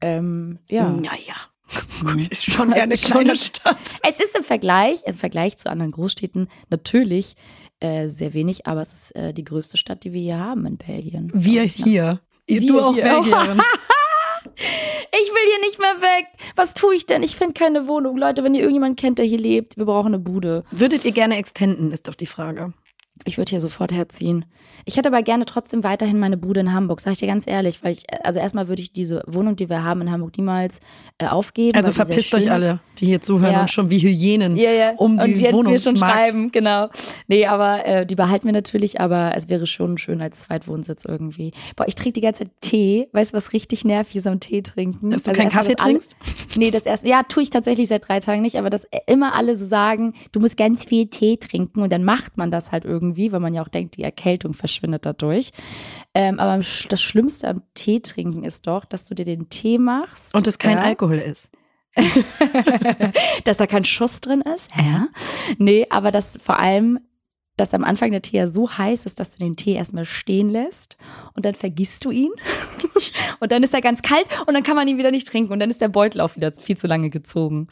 Ähm, 0.00 0.58
ja. 0.68 0.88
Naja, 0.88 2.20
ist 2.30 2.44
schon 2.44 2.72
eher 2.72 2.84
eine 2.84 2.94
ist 2.94 3.04
kleine 3.04 3.30
eine- 3.30 3.38
Stadt. 3.38 3.98
Es 4.06 4.18
ist 4.18 4.34
im 4.36 4.44
Vergleich, 4.44 5.02
im 5.06 5.14
Vergleich 5.16 5.56
zu 5.56 5.70
anderen 5.70 5.92
Großstädten 5.92 6.48
natürlich 6.70 7.36
äh, 7.80 8.08
sehr 8.08 8.34
wenig, 8.34 8.66
aber 8.66 8.80
es 8.82 8.92
ist 8.92 9.16
äh, 9.16 9.32
die 9.34 9.44
größte 9.44 9.76
Stadt, 9.76 10.04
die 10.04 10.12
wir 10.12 10.20
hier 10.20 10.38
haben 10.38 10.66
in 10.66 10.76
Belgien. 10.78 11.30
Wir 11.34 11.62
hier. 11.62 12.20
Ihr, 12.46 12.60
Wir 12.62 12.68
du 12.72 12.80
auch 12.80 12.94
hier. 12.94 13.04
Belgierin. 13.04 13.60
Ich 15.12 15.28
will 15.28 15.50
hier 15.50 15.60
nicht 15.60 15.78
mehr 15.78 16.00
weg. 16.00 16.26
Was 16.56 16.72
tue 16.74 16.94
ich 16.94 17.04
denn? 17.06 17.22
Ich 17.22 17.36
finde 17.36 17.54
keine 17.54 17.86
Wohnung. 17.86 18.16
Leute, 18.16 18.42
wenn 18.44 18.54
ihr 18.54 18.60
irgendjemanden 18.60 18.96
kennt, 18.96 19.18
der 19.18 19.26
hier 19.26 19.38
lebt, 19.38 19.76
wir 19.76 19.84
brauchen 19.84 20.08
eine 20.08 20.18
Bude. 20.18 20.64
Würdet 20.70 21.04
ihr 21.04 21.12
gerne 21.12 21.36
extenden, 21.36 21.92
ist 21.92 22.08
doch 22.08 22.14
die 22.14 22.26
Frage. 22.26 22.72
Ich 23.24 23.36
würde 23.38 23.50
hier 23.50 23.60
sofort 23.60 23.92
herziehen. 23.92 24.44
Ich 24.86 24.96
hätte 24.96 25.08
aber 25.10 25.22
gerne 25.22 25.44
trotzdem 25.44 25.84
weiterhin 25.84 26.18
meine 26.18 26.38
Bude 26.38 26.60
in 26.60 26.72
Hamburg, 26.72 27.00
sage 27.02 27.12
ich 27.12 27.18
dir 27.18 27.26
ganz 27.26 27.46
ehrlich, 27.46 27.82
weil 27.84 27.92
ich, 27.92 28.04
also 28.24 28.40
erstmal 28.40 28.68
würde 28.68 28.80
ich 28.80 28.92
diese 28.92 29.22
Wohnung, 29.26 29.54
die 29.56 29.68
wir 29.68 29.84
haben 29.84 30.00
in 30.00 30.10
Hamburg, 30.10 30.36
niemals 30.38 30.80
äh, 31.18 31.26
aufgeben. 31.26 31.76
Also 31.76 31.92
verpisst 31.92 32.34
euch 32.34 32.44
ist. 32.46 32.50
alle, 32.50 32.80
die 32.98 33.06
hier 33.06 33.20
zuhören 33.20 33.52
Ja. 33.52 33.60
und 33.62 33.70
schon 33.70 33.90
wie 33.90 33.98
Hyänen 33.98 34.56
Ja, 34.56 34.70
ja. 34.70 34.90
um 34.96 35.18
die 35.18 35.24
und 35.34 35.38
jetzt 35.38 35.66
wir 35.66 35.78
schon 35.78 35.96
schreiben, 35.98 36.50
genau. 36.50 36.88
Nee, 37.28 37.44
aber 37.46 37.84
äh, 37.84 38.06
die 38.06 38.14
behalten 38.14 38.46
wir 38.46 38.52
natürlich, 38.52 39.00
aber 39.00 39.32
es 39.36 39.48
wäre 39.50 39.66
schon 39.66 39.98
schön 39.98 40.22
als 40.22 40.40
Zweitwohnsitz 40.40 41.04
irgendwie. 41.04 41.52
Boah, 41.76 41.86
ich 41.86 41.94
trinke 41.94 42.14
die 42.14 42.20
ganze 42.22 42.44
Zeit 42.44 42.52
Tee. 42.62 43.08
Weißt 43.12 43.32
du, 43.32 43.36
was 43.36 43.52
richtig 43.52 43.84
nervig 43.84 44.16
ist 44.16 44.26
am 44.26 44.40
Tee 44.40 44.62
trinken? 44.62 45.10
Dass 45.10 45.24
du 45.24 45.30
Also 45.30 45.40
keinen 45.42 45.50
Kaffee 45.50 45.74
dass 45.74 45.84
alle- 45.84 45.92
trinkst? 45.98 46.16
Nee, 46.56 46.70
das 46.72 46.82
erst, 46.82 47.06
ja, 47.06 47.22
tue 47.22 47.44
ich 47.44 47.50
tatsächlich 47.50 47.86
seit 47.88 48.08
drei 48.08 48.18
Tagen 48.18 48.42
nicht, 48.42 48.56
aber 48.56 48.70
dass 48.70 48.84
immer 49.06 49.34
alle 49.34 49.54
so 49.54 49.64
sagen, 49.66 50.14
du 50.32 50.40
musst 50.40 50.56
ganz 50.56 50.84
viel 50.84 51.06
Tee 51.06 51.36
trinken 51.36 51.80
und 51.82 51.92
dann 51.92 52.02
macht 52.02 52.36
man 52.38 52.50
das 52.50 52.72
halt 52.72 52.84
irgendwie, 52.84 53.09
weil 53.16 53.40
man 53.40 53.54
ja 53.54 53.62
auch 53.62 53.68
denkt, 53.68 53.96
die 53.96 54.02
Erkältung 54.02 54.54
verschwindet 54.54 55.06
dadurch. 55.06 55.50
Ähm, 56.14 56.38
aber 56.38 56.62
das 56.88 57.02
Schlimmste 57.02 57.48
am 57.48 57.62
Tee 57.74 58.00
trinken 58.00 58.44
ist 58.44 58.66
doch, 58.66 58.84
dass 58.84 59.04
du 59.04 59.14
dir 59.14 59.24
den 59.24 59.48
Tee 59.48 59.78
machst. 59.78 60.34
Und 60.34 60.46
es 60.46 60.58
kein 60.58 60.78
ja, 60.78 60.84
Alkohol 60.84 61.18
ist. 61.18 61.50
dass 63.44 63.56
da 63.56 63.66
kein 63.66 63.84
Schuss 63.84 64.20
drin 64.20 64.42
ist. 64.42 64.68
Ja. 64.76 65.08
Nee, 65.58 65.86
aber 65.90 66.12
dass 66.12 66.38
vor 66.42 66.58
allem, 66.58 67.00
dass 67.56 67.74
am 67.74 67.84
Anfang 67.84 68.12
der 68.12 68.22
Tee 68.22 68.38
ja 68.38 68.46
so 68.46 68.70
heiß 68.70 69.06
ist, 69.06 69.20
dass 69.20 69.32
du 69.32 69.38
den 69.38 69.56
Tee 69.56 69.74
erstmal 69.74 70.04
stehen 70.04 70.50
lässt 70.50 70.96
und 71.34 71.44
dann 71.44 71.54
vergisst 71.54 72.04
du 72.04 72.10
ihn. 72.10 72.30
und 73.40 73.52
dann 73.52 73.62
ist 73.62 73.74
er 73.74 73.80
ganz 73.80 74.02
kalt 74.02 74.26
und 74.46 74.54
dann 74.54 74.62
kann 74.62 74.76
man 74.76 74.88
ihn 74.88 74.98
wieder 74.98 75.10
nicht 75.10 75.28
trinken 75.28 75.52
und 75.52 75.60
dann 75.60 75.70
ist 75.70 75.80
der 75.80 75.88
Beutel 75.88 76.20
auch 76.20 76.36
wieder 76.36 76.52
viel 76.52 76.76
zu 76.76 76.86
lange 76.86 77.10
gezogen. 77.10 77.68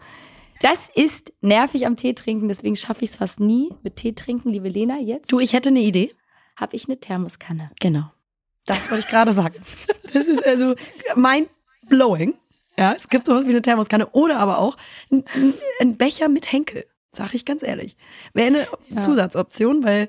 Das 0.61 0.89
ist 0.95 1.33
nervig 1.41 1.87
am 1.87 1.97
Tee 1.97 2.15
trinken, 2.15 2.49
deswegen 2.49 2.75
schaffe 2.77 3.05
ich 3.05 3.11
es 3.11 3.17
fast 3.17 3.39
nie 3.41 3.71
mit 3.83 3.97
Tee 3.97 4.13
trinken, 4.13 4.49
liebe 4.51 4.69
Lena. 4.69 4.99
Jetzt 4.99 5.31
Du, 5.31 5.39
ich 5.39 5.53
hätte 5.53 5.69
eine 5.69 5.81
Idee. 5.81 6.13
habe 6.57 6.75
ich 6.77 6.87
eine 6.89 6.99
Thermoskanne. 6.99 7.71
Genau. 7.81 8.11
Das 8.67 8.91
wollte 8.91 9.05
ich 9.05 9.09
gerade 9.09 9.33
sagen. 9.33 9.55
Das 10.13 10.27
ist 10.27 10.45
also 10.45 10.75
mind 11.17 11.49
blowing. 11.89 12.35
Ja, 12.77 12.93
es 12.93 13.09
gibt 13.09 13.27
sowas 13.27 13.45
wie 13.47 13.51
eine 13.51 13.63
Thermoskanne 13.63 14.09
oder 14.11 14.39
aber 14.39 14.59
auch 14.59 14.77
ein, 15.81 15.97
Becher 15.97 16.29
mit 16.29 16.51
Henkel. 16.53 16.85
Sag 17.13 17.35
ich 17.35 17.45
ganz 17.45 17.63
ehrlich. 17.63 17.97
Wäre 18.35 18.47
eine 18.49 18.67
Ja. 18.89 19.01
Zusatzoption, 19.01 19.85
weil 19.85 20.09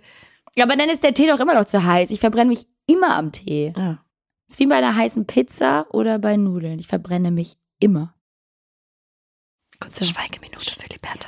Ja, 0.55 0.65
aber 0.65 0.75
dann 0.75 0.89
ist 0.89 1.03
der 1.03 1.13
Tee 1.13 1.27
doch 1.27 1.39
immer 1.39 1.53
noch 1.53 1.65
zu 1.65 1.83
heiß. 1.83 2.09
Ich 2.11 2.19
verbrenne 2.19 2.49
mich 2.49 2.65
immer 2.87 3.15
am 3.15 3.31
Tee. 3.31 3.73
ja, 3.77 4.03
Ist 4.49 4.59
wie 4.59 4.65
bei 4.67 4.75
einer 4.75 4.95
heißen 4.95 5.25
Pizza 5.25 5.85
oder 5.93 6.17
bei 6.19 6.35
Nudeln. 6.37 6.79
Ich 6.79 6.87
verbrenne 6.87 7.31
mich 7.31 7.55
immer. 7.79 8.15
Kurze 9.79 10.05
Schweigeminute 10.05 10.71
für 10.71 10.87
Liberta. 10.91 11.27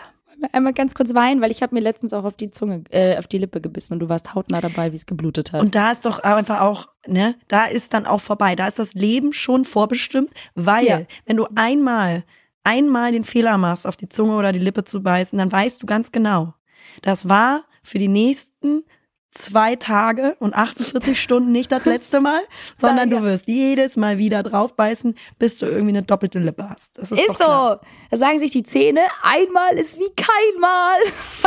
Einmal 0.54 0.74
ganz 0.74 0.96
kurz 0.96 1.14
weinen, 1.14 1.40
weil 1.40 1.52
ich 1.52 1.62
habe 1.62 1.76
mir 1.76 1.82
letztens 1.82 2.14
auch 2.14 2.24
auf 2.24 2.36
die 2.36 2.50
Zunge, 2.50 2.84
äh, 2.90 3.18
auf 3.20 3.28
die 3.28 3.38
Lippe 3.38 3.62
gebissen 3.62 3.94
und 3.94 4.00
du 4.00 4.10
warst 4.10 4.34
hautnah 4.34 4.60
dabei, 4.60 4.92
wie 4.92 4.96
es 4.96 5.06
geblutet 5.06 5.54
hat. 5.54 5.62
Und 5.62 5.76
da 5.76 5.92
ist 5.92 6.04
doch 6.06 6.18
einfach 6.20 6.62
auch, 6.62 6.88
ne, 7.06 7.36
da 7.48 7.66
ist 7.66 7.94
dann 7.94 8.08
auch 8.08 8.22
vorbei. 8.22 8.56
Da 8.56 8.68
ist 8.68 8.80
das 8.80 8.96
Leben 8.96 9.34
schon 9.34 9.66
vorbestimmt, 9.66 10.32
weil 10.56 10.86
Ja. 10.86 11.02
wenn 11.28 11.38
du 11.38 11.48
einmal, 11.56 12.24
einmal 12.64 13.12
den 13.12 13.24
Fehler 13.24 13.60
machst, 13.60 13.86
auf 13.86 13.96
die 13.98 14.10
Zunge 14.10 14.36
oder 14.36 14.52
die 14.52 14.60
Lippe 14.60 14.84
zu 14.84 15.04
beißen, 15.04 15.38
dann 15.38 15.52
weißt 15.52 15.82
du 15.82 15.86
ganz 15.86 16.12
genau, 16.12 16.56
das 17.04 17.30
war 17.30 17.64
für 17.84 18.00
die 18.00 18.08
nächsten 18.08 18.84
zwei 19.32 19.76
Tage 19.76 20.36
und 20.40 20.54
48 20.54 21.20
Stunden 21.20 21.52
nicht 21.52 21.72
das 21.72 21.86
letzte 21.86 22.20
Mal, 22.20 22.42
sondern 22.78 23.10
du 23.10 23.24
wirst 23.24 23.48
jedes 23.48 23.96
Mal 23.98 24.18
wieder 24.18 24.44
draufbeißen, 24.44 25.16
bis 25.40 25.60
du 25.60 25.66
irgendwie 25.66 25.90
eine 25.90 26.04
doppelte 26.04 26.40
Lippe 26.40 26.70
hast. 26.70 26.98
Das 26.98 27.12
ist, 27.12 27.20
Ist 27.20 27.36
klar. 27.36 27.80
so. 27.82 27.88
Da 28.12 28.18
sagen 28.18 28.40
sich 28.40 28.52
die 28.52 28.64
Zähne, 28.64 29.02
einmal 29.24 29.74
ist 29.76 29.98
wie 29.98 30.14
kein 30.16 30.28
Mal. 30.60 30.98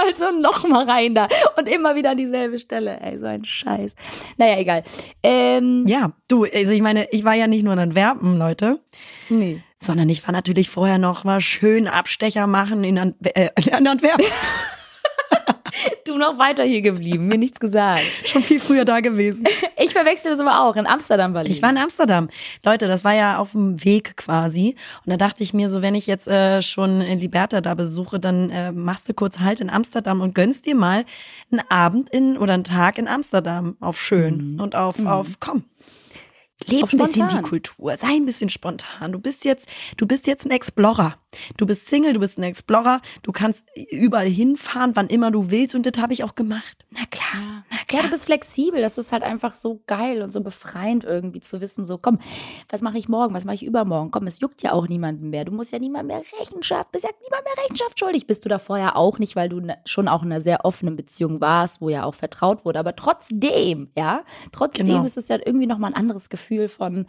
Also 0.08 0.30
nochmal 0.38 0.88
rein 0.88 1.14
da. 1.14 1.28
Und 1.58 1.68
immer 1.68 1.94
wieder 1.94 2.10
an 2.10 2.16
dieselbe 2.16 2.58
Stelle. 2.58 2.98
Ey, 3.00 3.18
so 3.18 3.26
ein 3.26 3.44
Scheiß. 3.44 3.94
Naja, 4.38 4.58
egal. 4.58 4.82
Ähm, 5.22 5.86
Ja, 5.86 6.12
du, 6.28 6.44
also 6.44 6.72
ich 6.72 6.82
meine, 6.82 7.08
ich 7.12 7.24
war 7.24 7.34
ja 7.34 7.46
nicht 7.46 7.64
nur 7.64 7.74
in 7.74 7.78
Antwerpen, 7.78 8.38
Leute, 8.38 8.80
nee. 9.28 9.62
sondern 9.78 10.08
ich 10.08 10.26
war 10.26 10.32
natürlich 10.32 10.70
vorher 10.70 10.98
noch 10.98 11.24
mal 11.24 11.40
schön 11.40 11.86
Abstecher 11.86 12.46
machen 12.46 12.82
in, 12.84 12.98
Ant 12.98 13.16
äh, 13.24 13.50
in 13.78 13.86
Antwerpen. 13.86 14.24
Du 16.04 16.18
noch 16.18 16.38
weiter 16.38 16.64
hier 16.64 16.82
geblieben, 16.82 17.26
mir 17.26 17.38
nichts 17.38 17.58
gesagt. 17.60 18.02
Schon 18.24 18.42
viel 18.42 18.60
früher 18.60 18.84
da 18.84 19.00
gewesen. 19.00 19.44
Ich 19.76 19.92
verwechsel 19.92 20.30
das 20.30 20.40
aber 20.40 20.62
auch. 20.62 20.76
In 20.76 20.86
Amsterdam 20.86 21.34
war 21.34 21.44
Ich 21.44 21.62
war 21.62 21.70
in 21.70 21.78
Amsterdam. 21.78 22.28
Leute, 22.64 22.86
das 22.86 23.04
war 23.04 23.14
ja 23.14 23.38
auf 23.38 23.52
dem 23.52 23.84
Weg 23.84 24.16
quasi. 24.16 24.76
Und 25.04 25.10
da 25.10 25.16
dachte 25.16 25.42
ich 25.42 25.54
mir 25.54 25.68
so, 25.68 25.82
wenn 25.82 25.94
ich 25.94 26.06
jetzt 26.06 26.28
äh, 26.28 26.62
schon 26.62 27.00
Liberta 27.00 27.60
da 27.60 27.74
besuche, 27.74 28.20
dann 28.20 28.50
äh, 28.50 28.72
machst 28.72 29.08
du 29.08 29.14
kurz 29.14 29.40
Halt 29.40 29.60
in 29.60 29.70
Amsterdam 29.70 30.20
und 30.20 30.34
gönnst 30.34 30.66
dir 30.66 30.74
mal 30.74 31.04
einen 31.50 31.62
Abend 31.68 32.08
in 32.10 32.38
oder 32.38 32.54
einen 32.54 32.64
Tag 32.64 32.98
in 32.98 33.08
Amsterdam 33.08 33.76
auf 33.80 34.00
schön 34.00 34.60
und 34.60 34.76
auf, 34.76 35.04
auf 35.04 35.40
komm. 35.40 35.64
Leb 36.66 36.92
ein 36.92 36.98
bisschen 36.98 37.28
die. 37.28 37.42
Kultur, 37.42 37.96
sei 37.96 38.14
ein 38.14 38.26
bisschen 38.26 38.48
spontan. 38.48 39.12
Du 39.12 39.18
bist 39.18 39.44
jetzt, 39.44 39.66
du 39.96 40.06
bist 40.06 40.26
jetzt 40.26 40.46
ein 40.46 40.50
Explorer. 40.50 41.16
Du 41.56 41.66
bist 41.66 41.88
Single, 41.88 42.12
du 42.14 42.20
bist 42.20 42.38
ein 42.38 42.42
Explorer. 42.44 43.00
Du 43.22 43.32
kannst 43.32 43.66
überall 43.90 44.26
hinfahren, 44.28 44.92
wann 44.94 45.08
immer 45.08 45.30
du 45.30 45.50
willst. 45.50 45.74
Und 45.74 45.86
das 45.86 46.00
habe 46.02 46.12
ich 46.12 46.24
auch 46.24 46.34
gemacht. 46.34 46.84
Na 46.90 47.04
klar, 47.10 47.64
na 47.70 47.76
Ja, 47.78 47.84
klar. 47.86 48.02
du 48.04 48.10
bist 48.10 48.24
flexibel. 48.26 48.80
Das 48.80 48.98
ist 48.98 49.12
halt 49.12 49.22
einfach 49.22 49.54
so 49.54 49.82
geil 49.86 50.22
und 50.22 50.32
so 50.32 50.40
befreiend 50.40 51.04
irgendwie 51.04 51.40
zu 51.40 51.60
wissen, 51.60 51.84
so 51.84 51.98
komm, 51.98 52.18
was 52.68 52.80
mache 52.80 52.98
ich 52.98 53.08
morgen, 53.08 53.34
was 53.34 53.44
mache 53.44 53.56
ich 53.56 53.64
übermorgen? 53.64 54.10
Komm, 54.10 54.26
es 54.26 54.40
juckt 54.40 54.62
ja 54.62 54.72
auch 54.72 54.88
niemanden 54.88 55.30
mehr. 55.30 55.44
Du 55.44 55.52
musst 55.52 55.72
ja 55.72 55.78
niemand 55.78 56.08
mehr 56.08 56.22
Rechenschaft, 56.40 56.92
bist 56.92 57.04
ja 57.04 57.10
niemand 57.22 57.44
mehr 57.44 57.64
Rechenschaft 57.64 57.98
schuldig. 57.98 58.26
Bist 58.26 58.44
du 58.44 58.48
da 58.48 58.58
vorher 58.58 58.96
auch 58.96 59.18
nicht, 59.18 59.36
weil 59.36 59.48
du 59.48 59.60
ne- 59.60 59.78
schon 59.84 60.08
auch 60.08 60.22
in 60.22 60.32
einer 60.32 60.40
sehr 60.40 60.64
offenen 60.64 60.96
Beziehung 60.96 61.40
warst, 61.40 61.80
wo 61.80 61.88
ja 61.88 62.04
auch 62.04 62.14
vertraut 62.14 62.64
wurde. 62.64 62.78
Aber 62.78 62.94
trotzdem, 62.96 63.90
ja, 63.96 64.22
trotzdem 64.52 64.86
Genau. 64.86 65.04
ist 65.04 65.16
es 65.16 65.28
ja 65.28 65.38
irgendwie 65.44 65.66
nochmal 65.66 65.90
ein 65.92 65.96
anderes 65.96 66.28
Gefühl 66.28 66.68
von, 66.68 67.06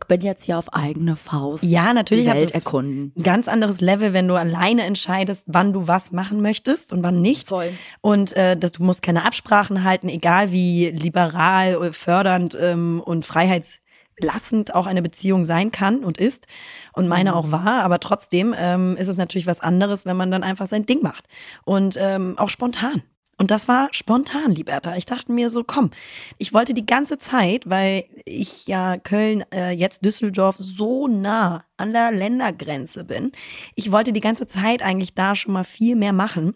ich 0.00 0.06
bin 0.08 0.20
jetzt 0.20 0.44
hier 0.44 0.58
auf 0.58 0.72
eigene 0.72 1.16
Faust. 1.16 1.64
Ja, 1.64 1.92
natürlich 1.92 2.24
die 2.24 2.30
hat 2.30 2.36
Welt 2.38 2.50
das- 2.54 2.64
erkunden. 2.64 3.12
ein 3.16 3.22
ganz 3.22 3.48
anderes 3.48 3.80
Level, 3.80 4.12
wenn 4.12 4.28
du 4.28 4.34
alleine 4.34 4.82
entscheidest, 4.84 5.44
wann 5.46 5.72
du 5.72 5.86
was 5.86 6.12
machen 6.12 6.40
möchtest 6.42 6.92
und 6.92 7.02
wann 7.02 7.20
nicht. 7.20 7.48
Voll. 7.48 7.70
Und 8.00 8.32
äh, 8.34 8.56
dass 8.56 8.72
du 8.72 8.82
musst 8.84 9.02
keine 9.02 9.24
Absprachen 9.24 9.84
halten, 9.84 10.08
egal 10.08 10.52
wie 10.52 10.90
liberal, 10.90 11.74
äh, 11.82 11.92
fördernd 11.92 12.56
ähm, 12.60 13.02
und 13.04 13.24
freiheitslassend 13.24 14.74
auch 14.74 14.86
eine 14.86 15.02
Beziehung 15.02 15.44
sein 15.44 15.70
kann 15.70 16.04
und 16.04 16.18
ist 16.18 16.46
und 16.92 17.08
meine 17.08 17.34
auch 17.36 17.50
war. 17.50 17.82
Aber 17.82 18.00
trotzdem 18.00 18.54
ähm, 18.58 18.96
ist 18.96 19.08
es 19.08 19.16
natürlich 19.16 19.46
was 19.46 19.60
anderes, 19.60 20.06
wenn 20.06 20.16
man 20.16 20.30
dann 20.30 20.42
einfach 20.42 20.66
sein 20.66 20.86
Ding 20.86 21.02
macht 21.02 21.24
und 21.64 21.96
ähm, 21.98 22.34
auch 22.38 22.48
spontan. 22.48 23.02
Und 23.42 23.50
das 23.50 23.66
war 23.66 23.88
spontan, 23.90 24.54
Liberta. 24.54 24.96
Ich 24.96 25.04
dachte 25.04 25.32
mir 25.32 25.50
so, 25.50 25.64
komm, 25.64 25.90
ich 26.38 26.54
wollte 26.54 26.74
die 26.74 26.86
ganze 26.86 27.18
Zeit, 27.18 27.68
weil 27.68 28.04
ich 28.24 28.68
ja 28.68 28.98
Köln, 28.98 29.44
äh, 29.52 29.72
jetzt 29.72 30.04
Düsseldorf 30.04 30.54
so 30.58 31.08
nah 31.08 31.64
an 31.76 31.92
der 31.92 32.12
Ländergrenze 32.12 33.02
bin. 33.02 33.32
Ich 33.74 33.90
wollte 33.90 34.12
die 34.12 34.20
ganze 34.20 34.46
Zeit 34.46 34.80
eigentlich 34.80 35.14
da 35.14 35.34
schon 35.34 35.54
mal 35.54 35.64
viel 35.64 35.96
mehr 35.96 36.12
machen. 36.12 36.54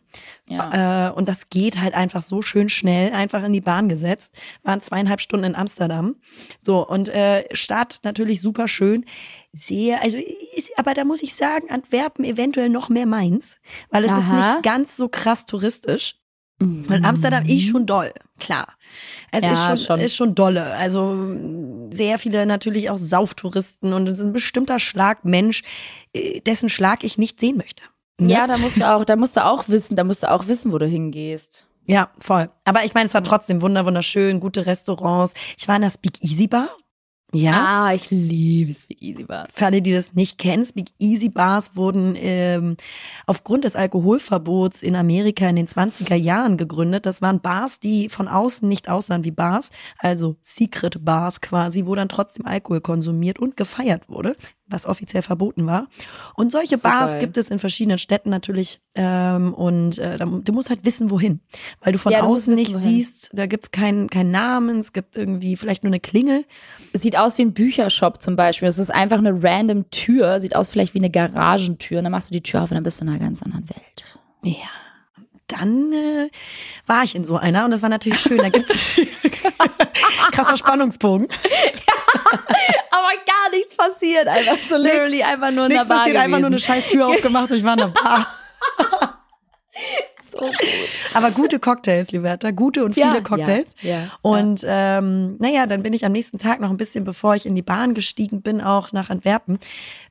Ja. 0.48 1.08
Äh, 1.08 1.12
und 1.12 1.28
das 1.28 1.50
geht 1.50 1.80
halt 1.80 1.94
einfach 1.94 2.22
so 2.22 2.40
schön 2.40 2.68
schnell, 2.68 3.12
einfach 3.12 3.42
in 3.42 3.52
die 3.52 3.60
Bahn 3.60 3.88
gesetzt. 3.88 4.36
Waren 4.62 4.80
zweieinhalb 4.80 5.20
Stunden 5.20 5.46
in 5.46 5.54
Amsterdam. 5.56 6.14
So, 6.62 6.86
und 6.86 7.08
äh, 7.08 7.46
Stadt 7.50 7.98
natürlich 8.04 8.40
super 8.40 8.68
schön. 8.68 9.06
Sehr, 9.52 10.02
also 10.02 10.18
ist, 10.54 10.78
aber 10.78 10.94
da 10.94 11.04
muss 11.04 11.24
ich 11.24 11.34
sagen, 11.34 11.68
Antwerpen 11.68 12.24
eventuell 12.24 12.68
noch 12.68 12.90
mehr 12.90 13.06
meins, 13.06 13.56
weil 13.90 14.04
es 14.04 14.12
ist 14.12 14.18
Aha. 14.18 14.52
nicht 14.52 14.62
ganz 14.62 14.96
so 14.96 15.08
krass 15.08 15.46
touristisch. 15.46 16.14
Weil 16.58 17.04
Amsterdam 17.04 17.44
ist 17.46 17.64
schon 17.68 17.84
doll, 17.84 18.12
klar. 18.38 18.68
Es 19.30 19.44
Ja, 19.44 19.52
ist, 19.52 19.64
schon, 19.64 19.78
schon. 19.78 20.00
ist 20.00 20.16
schon 20.16 20.34
dolle. 20.34 20.64
Also 20.74 21.36
sehr 21.90 22.18
viele 22.18 22.46
natürlich 22.46 22.88
auch 22.88 22.96
Sauftouristen 22.96 23.92
und 23.92 24.08
es 24.08 24.20
ist 24.20 24.24
ein 24.24 24.32
bestimmter 24.32 24.78
Schlag 24.78 25.24
Mensch, 25.24 25.62
äh, 26.14 26.40
dessen 26.40 26.68
Schlag 26.70 27.04
ich 27.04 27.18
nicht 27.18 27.38
sehen 27.40 27.58
möchte. 27.58 27.82
Ne? 28.18 28.32
Ja, 28.32 28.46
da 28.46 28.56
musst 28.56 28.78
du 28.78 28.90
auch, 28.90 29.04
da 29.04 29.16
musst 29.16 29.36
du 29.36 29.44
auch 29.44 29.68
wissen, 29.68 29.96
da 29.96 30.04
musst 30.04 30.22
du 30.22 30.30
auch 30.30 30.46
wissen, 30.46 30.72
wo 30.72 30.78
du 30.78 30.86
hingehst. 30.86 31.66
Ja, 31.84 32.10
voll. 32.18 32.48
Aber 32.64 32.84
ich 32.84 32.94
meine, 32.94 33.06
es 33.06 33.14
war 33.14 33.22
trotzdem 33.22 33.60
wunder 33.60 33.84
wunderschön, 33.84 34.40
gute 34.40 34.64
Restaurants. 34.66 35.34
Ich 35.58 35.68
war 35.68 35.76
in 35.76 35.82
der 35.82 35.90
Speak 35.90 36.22
Easy 36.22 36.46
Bar. 36.46 36.70
Ja. 37.32 37.86
Ah, 37.86 37.94
ich 37.94 38.10
liebe 38.10 38.72
Speak 38.72 39.02
Easy 39.02 39.24
Bars. 39.24 39.48
Für 39.52 39.66
alle, 39.66 39.82
die 39.82 39.92
das 39.92 40.14
nicht 40.14 40.38
kennen, 40.38 40.64
Speak 40.64 40.90
Easy 40.98 41.28
Bars 41.28 41.76
wurden 41.76 42.14
ähm, 42.16 42.76
aufgrund 43.26 43.64
des 43.64 43.74
Alkoholverbots 43.74 44.80
in 44.82 44.94
Amerika 44.94 45.48
in 45.48 45.56
den 45.56 45.66
20er 45.66 46.14
Jahren 46.14 46.56
gegründet. 46.56 47.04
Das 47.04 47.22
waren 47.22 47.40
Bars, 47.40 47.80
die 47.80 48.08
von 48.08 48.28
außen 48.28 48.68
nicht 48.68 48.88
aussahen 48.88 49.24
wie 49.24 49.32
Bars, 49.32 49.70
also 49.98 50.36
Secret 50.40 51.04
Bars 51.04 51.40
quasi, 51.40 51.84
wo 51.86 51.94
dann 51.96 52.08
trotzdem 52.08 52.46
Alkohol 52.46 52.80
konsumiert 52.80 53.40
und 53.40 53.56
gefeiert 53.56 54.08
wurde, 54.08 54.36
was 54.68 54.86
offiziell 54.86 55.22
verboten 55.22 55.66
war. 55.66 55.86
Und 56.34 56.50
solche 56.52 56.76
So 56.76 56.88
Bars 56.88 57.12
geil. 57.12 57.20
gibt 57.20 57.36
es 57.36 57.50
in 57.50 57.58
verschiedenen 57.58 57.98
Städten 57.98 58.30
natürlich 58.30 58.80
ähm, 58.94 59.54
und 59.54 59.98
äh, 59.98 60.18
du 60.18 60.52
musst 60.52 60.70
halt 60.70 60.84
wissen, 60.84 61.10
wohin, 61.10 61.40
weil 61.80 61.92
du 61.92 61.98
von 61.98 62.12
Ja, 62.12 62.20
du 62.22 62.26
außen 62.26 62.52
wissen, 62.56 62.72
nicht 62.72 62.74
wohin. 62.74 62.94
siehst, 62.96 63.30
da 63.32 63.46
gibt's 63.46 63.70
keinen 63.70 64.10
keinen 64.10 64.30
Namen, 64.30 64.78
es 64.80 64.92
gibt 64.92 65.16
irgendwie 65.16 65.56
vielleicht 65.56 65.84
nur 65.84 65.90
eine 65.90 66.00
Klingel. 66.00 66.44
Es 66.92 67.02
sieht 67.02 67.16
aus 67.16 67.38
wie 67.38 67.42
ein 67.42 67.52
Büchershop 67.54 68.20
zum 68.20 68.34
Beispiel. 68.36 68.68
Es 68.68 68.78
ist 68.78 68.90
einfach 68.92 69.18
eine 69.18 69.42
random 69.42 69.90
Tür, 69.90 70.40
sieht 70.40 70.56
aus 70.56 70.68
vielleicht 70.68 70.94
wie 70.94 70.98
eine 70.98 71.10
Garagentür. 71.10 71.98
Und 71.98 72.04
dann 72.04 72.12
machst 72.12 72.30
du 72.30 72.34
die 72.34 72.42
Tür 72.42 72.62
auf 72.62 72.70
und 72.70 72.74
dann 72.74 72.84
bist 72.84 73.00
du 73.00 73.04
in 73.04 73.10
einer 73.10 73.18
ganz 73.20 73.42
anderen 73.42 73.68
Welt. 73.68 74.18
Ja. 74.42 74.52
Dann 75.48 75.92
äh, 75.92 76.30
war 76.86 77.04
ich 77.04 77.14
in 77.14 77.24
so 77.24 77.36
einer 77.36 77.64
und 77.64 77.70
das 77.70 77.82
war 77.82 77.88
natürlich 77.88 78.20
schön. 78.20 78.38
Da 78.38 78.48
gibt's 78.48 78.74
krasser 80.32 80.56
Spannungsbogen. 80.56 81.28
Aber 82.90 83.08
gar 83.24 83.50
nichts 83.52 83.76
passiert. 83.76 84.26
Einfach 84.26 84.56
so 84.68 84.76
literally 84.76 85.22
einfach 85.22 85.52
nur 85.52 85.64
in 85.66 85.70
der 85.70 85.78
Nichts 85.80 85.88
Bar 85.88 85.98
passiert, 85.98 86.16
einfach 86.16 86.38
nur 86.38 86.48
eine 86.48 86.58
scheiß 86.58 86.88
Tür 86.88 87.06
aufgemacht 87.06 87.50
und 87.50 87.58
ich 87.58 87.64
war 87.64 87.74
in 87.74 87.78
der 87.78 87.86
Bar. 87.88 88.26
So 90.38 90.46
gut. 90.46 90.56
Aber 91.14 91.30
gute 91.30 91.58
Cocktails, 91.58 92.10
Liberta, 92.12 92.50
gute 92.50 92.84
und 92.84 92.96
Ja, 92.96 93.10
viele 93.10 93.22
Cocktails. 93.22 93.74
ja, 93.82 93.90
ja, 93.90 94.10
und 94.22 94.64
ähm, 94.66 95.36
naja, 95.38 95.66
dann 95.66 95.82
bin 95.82 95.92
ich 95.92 96.04
am 96.04 96.12
nächsten 96.12 96.38
Tag 96.38 96.60
noch 96.60 96.70
ein 96.70 96.76
bisschen, 96.76 97.04
bevor 97.04 97.34
ich 97.34 97.46
in 97.46 97.54
die 97.54 97.62
Bahn 97.62 97.94
gestiegen 97.94 98.42
bin, 98.42 98.60
auch 98.60 98.92
nach 98.92 99.10
Antwerpen, 99.10 99.58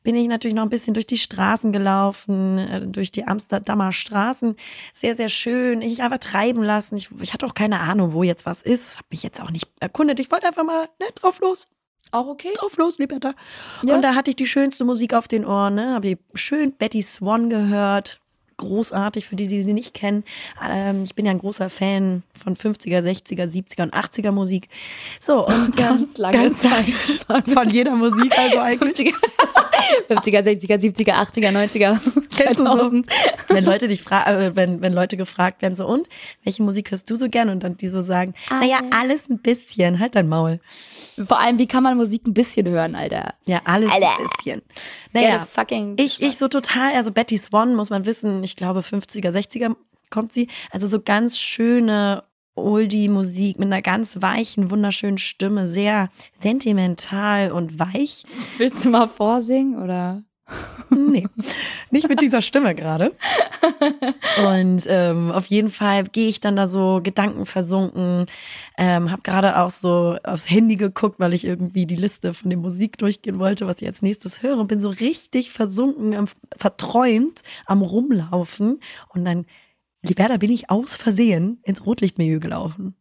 bin 0.04 0.16
ich 0.16 0.28
natürlich 0.28 0.56
noch 0.56 0.64
ein 0.64 0.70
bisschen 0.70 0.94
durch 0.94 1.08
die 1.08 1.18
Straßen 1.18 1.72
gelaufen, 1.72 2.58
äh, 2.58 2.82
durch 2.88 3.12
die 3.12 3.28
Amsterdamer 3.28 3.92
Straßen. 3.92 4.56
Sehr, 4.94 5.16
sehr 5.16 5.30
schön. 5.30 5.82
Ich 5.82 6.02
einfach 6.02 6.20
treiben 6.20 6.64
lassen. 6.64 6.96
Ich, 6.96 7.10
ich 7.22 7.34
hatte 7.34 7.46
auch 7.46 7.54
keine 7.54 7.80
Ahnung, 7.80 8.14
wo 8.14 8.24
jetzt 8.24 8.46
was 8.46 8.62
ist. 8.62 8.98
Hab 8.98 9.12
mich 9.12 9.24
jetzt 9.24 9.42
auch 9.42 9.52
nicht 9.52 9.68
erkundet. 9.80 10.20
Ich 10.20 10.32
wollte 10.32 10.48
einfach 10.48 10.64
mal 10.64 10.88
ne, 11.00 11.08
drauf 11.16 11.40
los. 11.40 11.68
Auch 12.12 12.28
okay? 12.28 12.54
drauf 12.56 12.78
los, 12.78 12.98
Liberta. 12.98 13.34
Ja. 13.84 13.96
Und 13.96 14.02
da 14.02 14.16
hatte 14.16 14.30
ich 14.30 14.36
die 14.36 14.46
schönste 14.48 14.86
Musik 14.86 15.14
auf 15.14 15.28
den 15.28 15.46
Ohren, 15.46 15.76
ne? 15.76 15.94
Habe 15.96 16.10
ich 16.10 16.18
schön 16.34 16.72
Betty 16.72 17.02
Swan 17.02 17.50
gehört. 17.50 18.22
Großartig 18.58 19.26
für 19.26 19.36
die, 19.36 19.48
die 19.48 19.62
sie 19.62 19.74
nicht 19.74 19.94
kennen. 19.94 20.24
Ähm, 20.64 21.04
ich 21.04 21.16
bin 21.16 21.26
ja 21.26 21.32
ein 21.32 21.40
großer 21.40 21.70
Fan 21.70 22.24
von 22.34 22.56
50er, 22.56 23.02
60er, 23.02 23.46
70er 23.46 23.84
und 23.84 23.94
80er 23.94 24.32
Musik. 24.32 24.70
So, 25.20 25.46
und 25.48 25.76
Ganz 25.76 26.02
ähm, 26.02 26.22
lange 26.22 26.38
ganz 26.38 26.62
Zeit. 26.62 26.86
von 27.54 27.70
jeder 27.70 27.96
Musik, 27.96 28.38
also 28.38 28.60
eigentlich. 28.60 29.14
50er, 30.10 30.42
60er, 30.42 30.78
70er, 30.80 31.14
80er, 31.14 31.52
90er. 31.52 32.00
Kennst 32.36 32.60
du 32.60 32.66
so? 32.66 32.76
2000. 32.76 33.08
Wenn 33.50 33.64
Leute 33.64 33.88
dich 33.88 34.02
fragen, 34.02 34.42
äh, 34.42 34.56
wenn, 34.56 34.82
wenn 34.82 34.94
Leute 34.94 35.18
gefragt 35.18 35.62
werden, 35.62 35.76
so, 35.76 35.86
und 35.86 36.08
welche 36.44 36.64
Musik 36.64 36.92
hörst 36.92 37.10
du 37.10 37.16
so 37.16 37.30
gern? 37.30 37.50
Und 37.50 37.64
dann 37.64 37.78
die 37.78 37.88
so 37.88 38.02
sagen, 38.02 38.34
naja, 38.50 38.80
alles 38.92 39.30
ein 39.30 39.40
bisschen, 39.40 40.00
halt 40.00 40.16
dein 40.16 40.28
Maul. 40.28 40.60
Vor 41.28 41.40
allem, 41.40 41.58
wie 41.58 41.68
kann 41.68 41.84
man 41.84 41.98
Musik 41.98 42.28
ein 42.28 42.34
bisschen 42.34 42.68
hören, 42.68 42.96
Alter? 42.96 43.34
Ja, 43.46 43.62
alles 43.66 43.92
Alter. 43.92 44.18
ein 44.18 44.28
bisschen. 44.38 44.62
Naja, 45.14 45.48
fucking 45.50 45.96
ich, 45.98 46.22
ich 46.22 46.38
so 46.38 46.48
total, 46.48 46.94
also 46.96 47.12
Betty 47.12 47.38
Swan 47.38 47.76
muss 47.76 47.90
man 47.90 48.06
wissen, 48.06 48.44
ich 48.46 48.56
glaube 48.56 48.80
50er, 48.80 49.30
60er 49.32 49.76
kommt 50.10 50.32
sie. 50.32 50.48
Also 50.72 50.88
so 50.88 51.02
ganz 51.02 51.38
schöne 51.38 52.24
Oldie-Musik 52.56 53.60
mit 53.60 53.68
einer 53.68 53.82
ganz 53.82 54.22
weichen, 54.22 54.72
wunderschönen 54.72 55.18
Stimme, 55.18 55.68
sehr 55.68 56.10
sentimental 56.40 57.52
und 57.52 57.80
weich. 57.80 58.24
Willst 58.58 58.86
du 58.86 58.90
mal 58.90 59.08
vorsingen 59.08 59.82
oder? 59.82 60.24
Nee, 60.90 61.28
nicht 61.90 62.10
mit 62.10 62.22
dieser 62.22 62.42
Stimme 62.42 62.76
gerade. 62.76 63.16
Und 64.46 64.86
ähm, 64.88 65.32
auf 65.32 65.48
jeden 65.48 65.70
Fall 65.70 66.04
gehe 66.06 66.28
ich 66.28 66.40
dann 66.40 66.56
da 66.56 66.68
so 66.68 67.02
gedankenversunken, 67.02 68.28
ähm, 68.78 69.12
habe 69.12 69.22
gerade 69.24 69.58
auch 69.60 69.72
so 69.72 70.18
aufs 70.24 70.50
Handy 70.50 70.76
geguckt, 70.76 71.20
weil 71.20 71.34
ich 71.34 71.46
irgendwie 71.46 71.86
die 71.86 71.96
Liste 71.96 72.34
von 72.34 72.50
der 72.50 72.60
Musik 72.60 72.98
durchgehen 72.98 73.40
wollte, 73.40 73.68
was 73.68 73.82
ich 73.82 73.88
als 73.88 74.02
nächstes 74.02 74.44
höre 74.44 74.58
und 74.60 74.68
bin 74.68 74.80
so 74.80 74.90
richtig 74.90 75.52
versunken, 75.52 76.30
verträumt 76.56 77.42
am 77.66 77.82
Rumlaufen 77.82 78.80
und 79.10 79.26
dann, 79.26 79.46
Liberta, 80.04 80.38
bin 80.38 80.52
ich 80.52 80.70
aus 80.70 80.96
Versehen 80.96 81.60
ins 81.64 81.86
Rotlichtmilieu 81.86 82.40
gelaufen. 82.40 82.96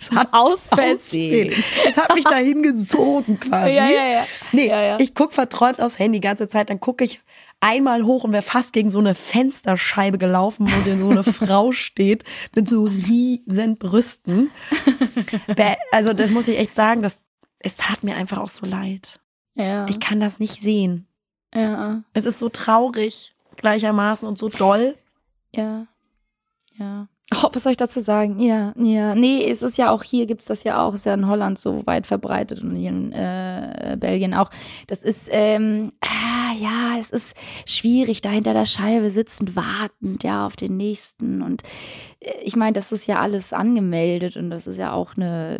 Es 0.00 0.10
hat 0.10 0.28
aus 0.32 0.68
Versehen. 0.68 1.52
Es 1.86 1.96
hat 1.96 2.14
mich 2.14 2.24
dahin 2.24 2.62
gezogen 2.62 3.38
quasi. 3.38 3.72
Ja, 3.72 3.88
ja, 3.88 4.04
ja. 4.06 4.26
Nee, 4.52 4.68
Ja, 4.68 4.80
ja. 4.82 4.96
ich 5.00 5.14
guck 5.14 5.32
verträumt 5.32 5.80
aufs 5.80 5.98
Handy 5.98 6.18
die 6.20 6.26
ganze 6.26 6.48
Zeit, 6.48 6.70
dann 6.70 6.80
gucke 6.80 7.04
ich 7.04 7.20
einmal 7.60 8.04
hoch 8.04 8.24
und 8.24 8.32
wäre 8.32 8.42
fast 8.42 8.72
gegen 8.72 8.90
so 8.90 8.98
eine 8.98 9.14
Fensterscheibe 9.14 10.18
gelaufen, 10.18 10.66
wo 10.70 10.82
denn 10.84 11.00
so 11.00 11.10
eine 11.10 11.24
Frau 11.24 11.72
steht 11.72 12.24
mit 12.54 12.68
so 12.68 12.84
riesen 12.84 13.76
Brüsten. 13.78 14.50
Also 15.90 16.12
das 16.12 16.30
muss 16.30 16.48
ich 16.48 16.58
echt 16.58 16.74
sagen, 16.74 17.02
das, 17.02 17.22
es 17.58 17.76
tat 17.76 18.02
mir 18.04 18.16
einfach 18.16 18.38
auch 18.38 18.48
so 18.48 18.66
leid. 18.66 19.20
Ja. 19.54 19.86
Ich 19.88 20.00
kann 20.00 20.20
das 20.20 20.38
nicht 20.38 20.60
sehen. 20.62 21.06
ja. 21.54 22.02
Es 22.12 22.26
ist 22.26 22.38
so 22.40 22.48
traurig 22.50 23.34
gleichermaßen 23.56 24.28
und 24.28 24.38
so 24.38 24.48
doll. 24.50 24.94
Ja. 25.54 25.86
Ja. 26.78 27.08
Oh, 27.34 27.48
was 27.52 27.64
soll 27.64 27.72
ich 27.72 27.76
dazu 27.76 28.00
sagen? 28.00 28.38
Ja, 28.38 28.72
ja. 28.76 29.16
Nee, 29.16 29.50
es 29.50 29.62
ist 29.62 29.78
ja 29.78 29.90
auch 29.90 30.04
hier, 30.04 30.26
gibt's 30.26 30.44
das 30.44 30.62
ja 30.62 30.84
auch, 30.84 30.94
ist 30.94 31.06
ja 31.06 31.14
in 31.14 31.26
Holland 31.26 31.58
so 31.58 31.84
weit 31.84 32.06
verbreitet 32.06 32.62
und 32.62 32.76
hier 32.76 32.90
in 32.90 33.12
äh, 33.12 33.96
Belgien 33.98 34.32
auch. 34.32 34.48
Das 34.86 35.02
ist, 35.02 35.28
ähm, 35.32 35.90
ah, 36.02 36.54
ja, 36.56 36.96
es 37.00 37.10
ist 37.10 37.36
schwierig, 37.66 38.20
da 38.20 38.30
hinter 38.30 38.52
der 38.52 38.64
Scheibe 38.64 39.10
sitzend, 39.10 39.56
wartend, 39.56 40.22
ja, 40.22 40.46
auf 40.46 40.54
den 40.54 40.76
nächsten. 40.76 41.42
Und 41.42 41.62
äh, 42.20 42.32
ich 42.44 42.54
meine, 42.54 42.74
das 42.74 42.92
ist 42.92 43.08
ja 43.08 43.20
alles 43.20 43.52
angemeldet 43.52 44.36
und 44.36 44.50
das 44.50 44.68
ist 44.68 44.78
ja 44.78 44.92
auch 44.92 45.16
eine 45.16 45.58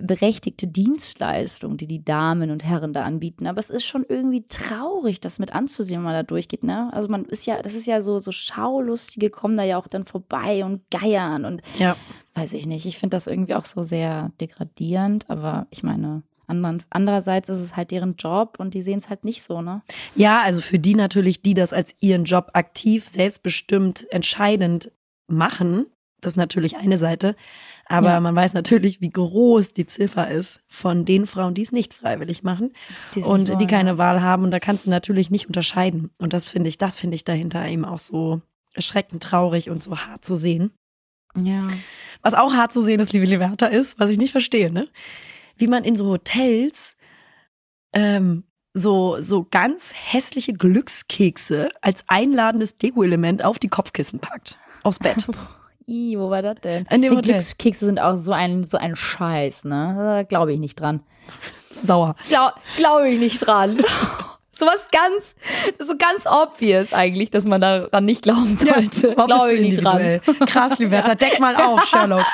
berechtigte 0.00 0.66
Dienstleistung, 0.66 1.76
die 1.76 1.86
die 1.86 2.04
Damen 2.04 2.50
und 2.50 2.64
Herren 2.64 2.92
da 2.92 3.02
anbieten. 3.04 3.46
Aber 3.46 3.58
es 3.60 3.70
ist 3.70 3.84
schon 3.84 4.04
irgendwie 4.08 4.44
traurig, 4.48 5.20
das 5.20 5.38
mit 5.38 5.54
anzusehen, 5.54 5.98
wenn 6.00 6.04
man 6.04 6.14
da 6.14 6.22
durchgeht. 6.22 6.62
Ne? 6.64 6.90
Also 6.92 7.08
man 7.08 7.24
ist 7.24 7.46
ja, 7.46 7.60
das 7.62 7.74
ist 7.74 7.86
ja 7.86 8.00
so, 8.00 8.18
so 8.18 8.32
Schaulustige 8.32 9.30
kommen 9.30 9.56
da 9.56 9.62
ja 9.62 9.78
auch 9.78 9.88
dann 9.88 10.04
vorbei 10.04 10.64
und 10.64 10.82
geiern 10.90 11.44
und 11.44 11.62
Ja. 11.78 11.96
weiß 12.34 12.52
ich 12.54 12.66
nicht. 12.66 12.86
Ich 12.86 12.98
finde 12.98 13.16
das 13.16 13.26
irgendwie 13.26 13.54
auch 13.54 13.64
so 13.64 13.82
sehr 13.82 14.32
degradierend. 14.40 15.28
Aber 15.28 15.66
ich 15.70 15.82
meine, 15.82 16.22
andererseits 16.90 17.48
ist 17.48 17.60
es 17.60 17.76
halt 17.76 17.90
deren 17.90 18.16
Job 18.16 18.56
und 18.58 18.74
die 18.74 18.82
sehen 18.82 18.98
es 18.98 19.08
halt 19.08 19.24
nicht 19.24 19.42
so, 19.42 19.62
ne? 19.62 19.82
Ja, 20.14 20.40
also 20.42 20.60
für 20.60 20.78
die 20.78 20.94
natürlich, 20.94 21.42
die 21.42 21.54
das 21.54 21.72
als 21.72 21.94
ihren 22.00 22.24
Job 22.24 22.50
aktiv, 22.52 23.08
selbstbestimmt, 23.08 24.06
entscheidend 24.10 24.90
machen, 25.26 25.86
das 26.24 26.32
ist 26.34 26.36
natürlich 26.36 26.76
eine 26.76 26.98
Seite. 26.98 27.36
Aber 27.86 28.12
Ja. 28.12 28.20
man 28.20 28.34
weiß 28.34 28.54
natürlich, 28.54 29.00
wie 29.00 29.10
groß 29.10 29.72
die 29.72 29.86
Ziffer 29.86 30.30
ist 30.30 30.60
von 30.68 31.04
den 31.04 31.26
Frauen, 31.26 31.54
die 31.54 31.62
es 31.62 31.72
nicht 31.72 31.94
freiwillig 31.94 32.42
machen 32.42 32.72
Die 33.14 33.22
und 33.22 33.48
wollen, 33.48 33.58
die 33.58 33.66
keine 33.66 33.90
ja. 33.90 33.98
Wahl 33.98 34.22
haben. 34.22 34.44
Und 34.44 34.50
da 34.50 34.60
kannst 34.60 34.86
du 34.86 34.90
natürlich 34.90 35.30
nicht 35.30 35.46
unterscheiden. 35.46 36.10
Und 36.18 36.32
das 36.32 36.48
finde 36.48 36.68
ich, 36.68 36.78
das 36.78 36.96
finde 36.98 37.14
ich 37.16 37.24
dahinter 37.24 37.66
eben 37.66 37.84
auch 37.84 37.98
so 37.98 38.40
erschreckend 38.74 39.22
traurig 39.22 39.70
und 39.70 39.82
so 39.82 39.98
hart 39.98 40.24
zu 40.24 40.36
sehen. 40.36 40.72
Ja. 41.36 41.66
Was 42.22 42.34
auch 42.34 42.54
hart 42.54 42.72
zu 42.72 42.80
sehen 42.80 43.00
ist, 43.00 43.12
liebe 43.12 43.26
Liberta, 43.26 43.66
ist, 43.66 43.98
was 43.98 44.10
ich 44.10 44.18
nicht 44.18 44.32
verstehe, 44.32 44.70
ne? 44.70 44.88
Wie 45.56 45.66
man 45.66 45.84
in 45.84 45.96
so 45.96 46.06
Hotels 46.06 46.96
ähm, 47.92 48.44
so, 48.72 49.20
so 49.20 49.46
ganz 49.48 49.92
hässliche 49.94 50.52
Glückskekse 50.52 51.68
als 51.80 52.04
einladendes 52.08 52.76
Deko-Element 52.78 53.44
auf 53.44 53.58
die 53.58 53.68
Kopfkissen 53.68 54.18
packt. 54.18 54.58
Aufs 54.82 54.98
Bett. 54.98 55.26
I, 55.86 56.18
wo 56.18 56.30
war 56.30 56.42
das 56.42 56.56
denn? 56.62 56.86
In 56.90 57.02
dem 57.02 57.16
Hotel. 57.16 57.34
Glückskekse 57.34 57.84
sind 57.86 57.98
auch 57.98 58.16
so 58.16 58.32
ein, 58.32 58.64
so 58.64 58.78
ein 58.78 58.96
Scheiß, 58.96 59.64
ne? 59.64 60.24
Glaube 60.28 60.52
ich 60.52 60.58
nicht 60.58 60.80
dran. 60.80 61.00
Sauer. 61.70 62.14
Glaube 62.28 62.54
glaub 62.76 63.02
ich 63.04 63.18
nicht 63.18 63.40
dran. 63.40 63.82
Sowas 64.56 64.86
ganz, 64.92 65.34
so 65.78 65.94
ganz 65.96 66.26
obvious 66.26 66.92
eigentlich, 66.92 67.30
dass 67.30 67.44
man 67.44 67.60
daran 67.60 68.04
nicht 68.04 68.22
glauben 68.22 68.56
sollte. 68.56 69.14
warum 69.16 69.26
glaube 69.26 69.54
ich 69.54 69.60
nicht 69.60 69.84
dran. 69.84 70.20
Krass, 70.46 70.78
Liberta, 70.78 71.14
deck 71.16 71.40
mal 71.40 71.56
auf, 71.56 71.84
Sherlock. 71.86 72.24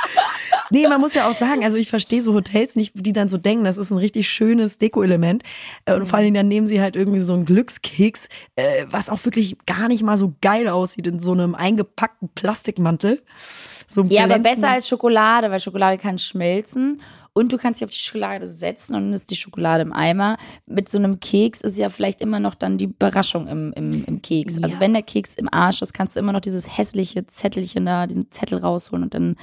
Nee, 0.70 0.86
man 0.86 1.00
muss 1.00 1.14
ja 1.14 1.28
auch 1.28 1.36
sagen, 1.36 1.64
also 1.64 1.76
ich 1.76 1.90
verstehe 1.90 2.22
so 2.22 2.32
Hotels 2.34 2.76
nicht, 2.76 2.92
die 2.94 3.12
dann 3.12 3.28
so 3.28 3.38
denken, 3.38 3.64
das 3.64 3.76
ist 3.76 3.90
ein 3.90 3.98
richtig 3.98 4.30
schönes 4.30 4.78
Deko-Element. 4.78 5.42
Äh, 5.84 5.94
Und 5.94 6.06
vor 6.06 6.16
allen 6.16 6.26
Dingen 6.26 6.34
dann 6.36 6.48
nehmen 6.48 6.68
sie 6.68 6.80
halt 6.80 6.94
irgendwie 6.94 7.18
so 7.18 7.34
einen 7.34 7.44
Glückskeks, 7.44 8.28
äh, 8.56 8.86
was 8.88 9.10
auch 9.10 9.24
wirklich 9.24 9.56
gar 9.66 9.88
nicht 9.88 10.02
mal 10.02 10.16
so 10.16 10.34
geil 10.40 10.68
aussieht, 10.68 11.06
in 11.08 11.18
so 11.18 11.32
einem 11.32 11.54
eingepackten 11.54 12.28
Plastikmantel. 12.34 13.20
So 13.88 14.04
Ja, 14.04 14.24
aber 14.24 14.38
besser 14.38 14.70
als 14.70 14.88
Schokolade, 14.88 15.50
weil 15.50 15.58
Schokolade 15.58 15.98
kann 15.98 16.18
schmelzen 16.18 17.02
und 17.32 17.52
du 17.52 17.58
kannst 17.58 17.80
dich 17.80 17.84
auf 17.84 17.90
die 17.90 17.98
Schokolade 17.98 18.46
setzen 18.46 18.94
und 18.94 19.02
dann 19.04 19.12
ist 19.12 19.30
die 19.30 19.36
Schokolade 19.36 19.82
im 19.82 19.92
Eimer. 19.92 20.36
Mit 20.66 20.88
so 20.88 20.98
einem 20.98 21.20
Keks 21.20 21.60
ist 21.60 21.78
ja 21.78 21.88
vielleicht 21.90 22.20
immer 22.20 22.40
noch 22.40 22.54
dann 22.54 22.76
die 22.78 22.86
Überraschung 22.86 23.46
im, 23.48 23.72
im, 23.74 24.04
im 24.04 24.22
Keks. 24.22 24.62
Also 24.62 24.74
Ja. 24.76 24.80
wenn 24.80 24.92
der 24.92 25.02
Keks 25.02 25.34
im 25.36 25.48
Arsch 25.52 25.82
ist, 25.82 25.92
kannst 25.94 26.16
du 26.16 26.20
immer 26.20 26.32
noch 26.32 26.40
dieses 26.40 26.76
hässliche 26.76 27.26
Zettelchen 27.26 27.86
da, 27.86 28.06
diesen 28.06 28.30
Zettel 28.30 28.58
rausholen 28.58 29.04
und 29.04 29.14
dann 29.14 29.36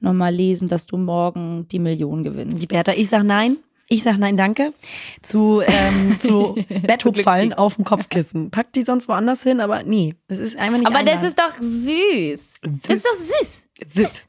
nochmal 0.00 0.34
lesen, 0.34 0.68
dass 0.68 0.86
du 0.86 0.96
morgen 0.96 1.68
die 1.70 1.78
Million 1.78 2.24
gewinnst. 2.24 2.58
Liberta, 2.60 2.92
ich 2.92 3.08
sag 3.08 3.24
nein. 3.24 3.56
Ich 3.90 4.02
sag 4.02 4.16
nein, 4.16 4.38
danke. 4.38 4.72
Zu, 5.20 5.60
ähm, 5.66 6.16
zu 6.18 6.54
Betthupfallen 6.86 7.52
auf 7.52 7.76
dem 7.76 7.84
Kopfkissen. 7.84 8.50
Packt 8.50 8.76
die 8.76 8.82
sonst 8.82 9.08
woanders 9.08 9.42
hin, 9.42 9.60
aber 9.60 9.82
nee. 9.82 10.14
Es 10.26 10.38
ist 10.38 10.56
einfach 10.58 10.78
nicht 10.78 10.86
Aber 10.86 11.04
das 11.04 11.18
einladend. 11.22 11.28
ist 11.28 11.38
doch 11.38 11.54
süß. 11.60 12.54
Das 12.88 12.96
ist 12.96 13.04
doch 13.06 13.14
süß. 13.14 13.68
Süß. 13.94 14.26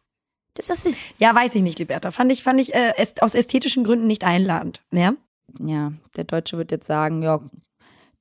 Das 0.55 0.69
ist 0.69 0.83
süß. 0.83 1.05
Ja, 1.19 1.35
weiß 1.35 1.55
ich 1.55 1.61
nicht, 1.61 1.79
Liberta. 1.79 2.11
Fand 2.11 2.31
ich, 2.31 2.43
fand 2.43 2.59
ich 2.59 2.73
äh, 2.73 2.93
aus 3.21 3.35
ästhetischen 3.35 3.83
Gründen 3.83 4.07
nicht 4.07 4.23
einladend. 4.23 4.81
Ja? 4.91 5.13
Ja, 5.59 5.91
der 6.15 6.23
Deutsche 6.23 6.57
wird 6.57 6.71
jetzt 6.71 6.87
sagen, 6.87 7.21
ja, 7.21 7.41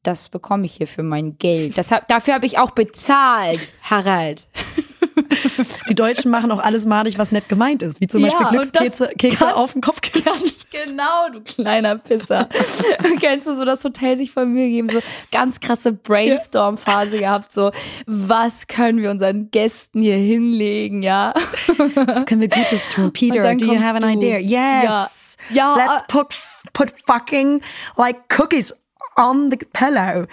das 0.03 0.29
bekomme 0.29 0.67
ich 0.67 0.75
hier 0.75 0.87
für 0.87 1.03
mein 1.03 1.39
Geld. 1.39 1.79
Das 1.79 1.91
hab, 1.91 2.07
dafür 2.09 2.35
habe 2.35 2.47
ich 2.47 2.59
auch 2.59 2.73
bezahlt, 2.73 3.61
Harald. 3.83 4.47
Die 5.89 5.95
Deutschen 5.95 6.31
machen 6.31 6.51
auch 6.51 6.59
alles 6.59 6.87
madig, 6.87 7.19
was 7.19 7.33
nett 7.33 7.49
gemeint 7.49 7.83
ist. 7.83 8.01
Wie 8.01 8.07
zum 8.07 8.25
Ja, 8.25 8.29
Beispiel 8.29 8.59
Glückskekse 8.59 9.11
Kekse 9.19 9.55
auf 9.55 9.73
dem 9.73 9.81
Kopfkissen. 9.81 10.33
Genau, 10.87 11.29
du 11.33 11.41
kleiner 11.41 11.97
Pisser. 11.97 12.49
Kennst 13.21 13.47
du 13.47 13.55
so 13.55 13.65
das 13.65 13.85
Hotel 13.85 14.17
sich 14.17 14.33
voll 14.33 14.47
Mühe 14.47 14.69
geben, 14.69 14.89
so 14.89 14.99
ganz 15.31 15.61
krasse 15.61 15.93
Brainstorm-Phase 15.93 17.19
gehabt, 17.21 17.53
so 17.53 17.71
was 18.07 18.67
können 18.67 19.01
wir 19.01 19.13
unseren 19.13 19.53
Gästen 19.53 20.03
hier 20.03 20.17
hinlegen, 20.17 21.05
ja? 21.05 21.33
Was 21.77 22.27
können 22.27 22.41
wir 22.41 22.49
Gutes 22.49 22.89
tun? 22.89 23.13
Peter, 23.13 23.55
do 23.55 23.67
you 23.67 23.81
have 23.81 23.97
an 23.97 24.03
idea? 24.03 24.39
Yes. 24.39 24.51
Ja. 24.85 25.11
Ja, 25.51 25.77
Let's 25.77 26.01
äh, 26.01 26.05
put, 26.09 26.35
put 26.73 26.91
fucking 27.07 27.61
like 27.97 28.17
cookies 28.37 28.75
on 29.17 29.51
the 29.53 29.59
pillow. 29.73 30.27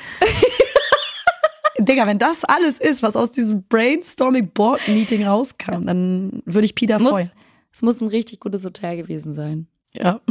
Digga, 1.86 2.08
wenn 2.08 2.20
das 2.20 2.44
alles 2.46 2.80
ist, 2.80 3.04
was 3.04 3.16
aus 3.16 3.32
diesem 3.32 3.64
Brainstorming 3.64 4.52
Board 4.52 4.88
Meeting 4.88 5.26
rauskam, 5.26 5.86
dann 5.86 6.42
würde 6.46 6.66
ich 6.66 6.76
Peter 6.76 7.00
muss, 7.00 7.12
feuern. 7.12 7.32
es 7.72 7.82
muss 7.82 8.02
ein 8.02 8.08
richtig 8.08 8.40
gutes 8.40 8.66
Hotel 8.66 8.98
gewesen 8.98 9.34
sein. 9.34 9.68
Ja. 9.94 10.22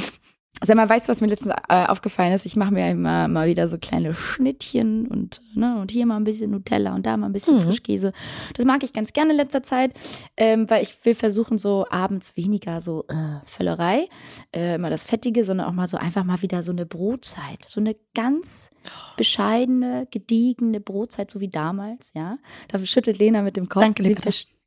Sag 0.62 0.76
mal, 0.76 0.88
weißt 0.88 1.08
du, 1.08 1.10
was 1.10 1.22
mir 1.22 1.28
letztens 1.28 1.54
äh, 1.68 1.86
aufgefallen 1.86 2.32
ist? 2.34 2.44
Ich 2.44 2.54
mache 2.54 2.72
mir 2.72 2.90
immer 2.90 3.28
mal 3.28 3.48
wieder 3.48 3.66
so 3.66 3.78
kleine 3.78 4.12
Schnittchen 4.12 5.06
und, 5.06 5.40
ne, 5.54 5.78
und 5.80 5.90
hier 5.90 6.04
mal 6.04 6.16
ein 6.16 6.24
bisschen 6.24 6.50
Nutella 6.50 6.94
und 6.94 7.06
da 7.06 7.16
mal 7.16 7.26
ein 7.26 7.32
bisschen 7.32 7.56
Mhm. 7.56 7.60
Frischkäse. 7.62 8.12
Das 8.54 8.66
mag 8.66 8.82
ich 8.82 8.92
ganz 8.92 9.14
gerne 9.14 9.30
in 9.30 9.36
letzter 9.38 9.62
Zeit, 9.62 9.92
ähm, 10.36 10.68
weil 10.68 10.82
ich 10.82 11.02
will 11.04 11.14
versuchen, 11.14 11.56
so 11.56 11.86
abends 11.90 12.36
weniger 12.36 12.82
so 12.82 13.04
äh, 13.08 13.14
Völlerei, 13.46 14.06
äh, 14.54 14.74
immer 14.74 14.90
das 14.90 15.04
Fettige, 15.04 15.44
sondern 15.44 15.66
auch 15.66 15.72
mal 15.72 15.88
so 15.88 15.96
einfach 15.96 16.24
mal 16.24 16.42
wieder 16.42 16.62
so 16.62 16.72
eine 16.72 16.84
Brotzeit. 16.84 17.64
So 17.66 17.80
eine 17.80 17.96
ganz 18.14 18.68
bescheidene, 19.16 20.08
gediegene 20.10 20.80
Brotzeit, 20.80 21.30
so 21.30 21.40
wie 21.40 21.48
damals, 21.48 22.12
ja. 22.14 22.36
Da 22.68 22.84
schüttelt 22.84 23.18
Lena 23.18 23.40
mit 23.42 23.56
dem 23.56 23.68
Kopf. 23.68 23.82
Danke, 23.82 24.02
ja, 24.02 24.14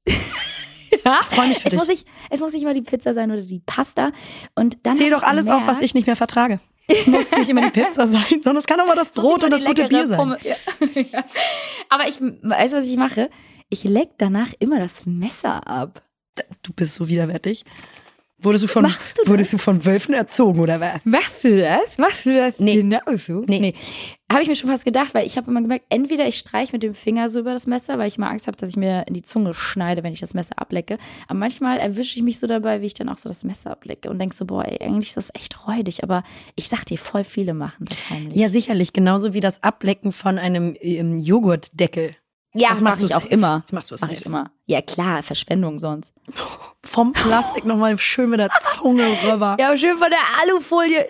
Ich 1.04 1.26
freu 1.28 1.48
mich 1.48 1.60
für 1.60 1.68
es 1.68 1.72
dich. 1.72 1.80
muss, 1.80 1.88
nicht, 1.88 2.08
es 2.30 2.40
muss 2.40 2.54
nicht 2.54 2.62
immer 2.64 2.74
die 2.74 2.82
Pizza 2.82 3.14
sein 3.14 3.32
oder 3.32 3.42
die 3.42 3.62
Pasta. 3.66 4.12
Und 4.56 4.78
dann 4.84 4.96
Zähl 4.96 5.10
doch 5.12 5.22
ich 5.22 5.28
alles 5.28 5.48
auf, 5.48 5.62
was 5.62 5.76
gemerkt- 5.76 5.84
ich 5.84 5.94
nicht 5.94 6.08
mehr 6.08 6.16
vertrage. 6.16 6.60
Es 6.88 7.08
muss 7.08 7.32
nicht 7.32 7.50
immer 7.50 7.62
die 7.62 7.72
Pizza 7.82 8.08
sein, 8.08 8.24
sondern 8.30 8.58
es 8.58 8.66
kann 8.66 8.80
auch 8.82 8.86
mal 8.88 8.96
das 8.96 9.10
Brot 9.10 9.44
und 9.44 9.52
das 9.52 9.64
gute 9.64 9.88
Bier 9.88 10.06
sein. 10.08 10.36
Ja. 10.44 10.56
Aber 11.90 12.08
ich 12.08 12.20
weiß, 12.22 12.74
was 12.74 12.88
ich 12.88 12.98
mache. 12.98 13.30
Ich 13.70 13.84
leck 13.86 14.10
danach 14.18 14.50
immer 14.60 14.80
das 14.80 15.06
Messer 15.06 15.66
ab. 15.68 16.02
Du 16.62 16.74
bist 16.74 16.96
so 16.96 17.08
widerwärtig. 17.08 17.64
Wurdest 18.44 18.64
du 18.64 18.68
von, 18.68 18.84
Machst 18.84 19.18
du 19.18 19.22
das? 19.24 19.30
wurdest 19.30 19.54
du 19.54 19.58
von 19.58 19.86
Wölfen 19.86 20.14
erzogen 20.14 20.60
oder 20.60 20.80
was? 20.80 21.00
Machst 21.06 21.44
du 21.44 21.60
das? 21.60 21.80
Machst 21.98 22.26
du 22.26 22.34
das 22.36 22.54
Nee. 22.60 22.76
genau 22.78 23.00
so? 23.18 23.44
Nee. 23.48 23.60
nee. 23.60 23.74
Habe 24.32 24.42
ich 24.42 24.48
mir 24.50 24.56
schon 24.56 24.70
fast 24.70 24.84
gedacht, 24.84 25.14
weil 25.14 25.28
ich 25.28 25.38
habe 25.38 25.52
immer 25.52 25.62
gemerkt, 25.62 25.86
entweder 25.90 26.28
ich 26.28 26.38
streiche 26.40 26.72
mit 26.74 26.82
dem 26.82 26.96
Finger 26.96 27.30
so 27.30 27.40
über 27.40 27.54
das 27.54 27.68
Messer, 27.68 28.00
weil 28.00 28.08
ich 28.08 28.18
mal 28.18 28.30
Angst 28.30 28.48
habe, 28.48 28.58
dass 28.58 28.70
ich 28.72 28.76
mir 28.78 29.04
in 29.08 29.14
die 29.14 29.22
Zunge 29.22 29.54
schneide, 29.54 30.02
wenn 30.02 30.12
ich 30.12 30.20
das 30.22 30.34
Messer 30.34 30.58
ablecke. 30.58 30.98
Aber 31.28 31.38
manchmal 31.38 31.78
erwische 31.78 32.18
ich 32.18 32.24
mich 32.24 32.40
so 32.40 32.48
dabei, 32.48 32.82
wie 32.82 32.88
ich 32.88 32.96
dann 32.96 33.10
auch 33.10 33.18
so 33.20 33.30
das 33.30 33.44
Messer 33.44 33.70
ablecke 33.72 34.10
und 34.10 34.18
denke 34.20 34.36
so, 34.36 34.46
boah, 34.46 34.66
ey, 34.66 34.80
eigentlich 34.82 35.10
ist 35.10 35.18
das 35.18 35.30
echt 35.36 35.68
räudig. 35.68 36.04
Aber 36.04 36.24
ich 36.56 36.68
sag 36.68 36.84
dir, 36.86 36.98
voll 36.98 37.24
viele 37.24 37.54
machen 37.54 37.86
das 37.86 38.10
heimlich. 38.10 38.36
Ja, 38.38 38.50
sicherlich. 38.50 38.92
Genauso 38.92 39.34
wie 39.36 39.40
das 39.40 39.62
Ablecken 39.62 40.12
von 40.12 40.40
einem 40.40 40.76
ähm, 40.82 41.20
Joghurtdeckel. 41.20 42.16
Ja 42.54 42.70
das 42.70 42.82
machst 42.82 43.02
mache 43.02 43.06
ich 43.06 43.12
du 43.12 43.18
auch 43.18 43.26
immer. 43.32 43.62
Das 43.66 43.72
machst 43.74 43.92
du 43.92 43.96
Mach 44.02 44.10
ich 44.12 44.26
immer. 44.26 44.52
Ja, 44.66 44.82
klar, 44.82 45.24
Verschwendung 45.24 45.80
sonst. 45.80 46.14
Vom 46.84 47.14
Plastik 47.14 47.66
nochmal 47.66 47.98
schön 47.98 48.30
mit 48.30 48.40
der 48.40 48.50
Zunge 48.62 49.04
rüber. 49.26 49.58
Ja, 49.60 49.76
schön 49.78 49.96
von 49.98 50.10
der 50.10 50.20
Alufolie 50.42 51.06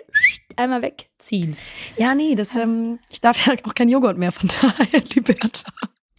einmal 0.56 0.82
wegziehen. 0.82 1.56
Ja, 1.96 2.14
nee, 2.14 2.34
das, 2.34 2.54
ähm, 2.56 2.98
ich 3.10 3.20
darf 3.20 3.46
ja 3.46 3.54
auch 3.64 3.74
kein 3.74 3.88
Joghurt 3.88 4.16
mehr, 4.18 4.32
von 4.32 4.48
daher, 4.62 5.02
Liberta. 5.14 5.70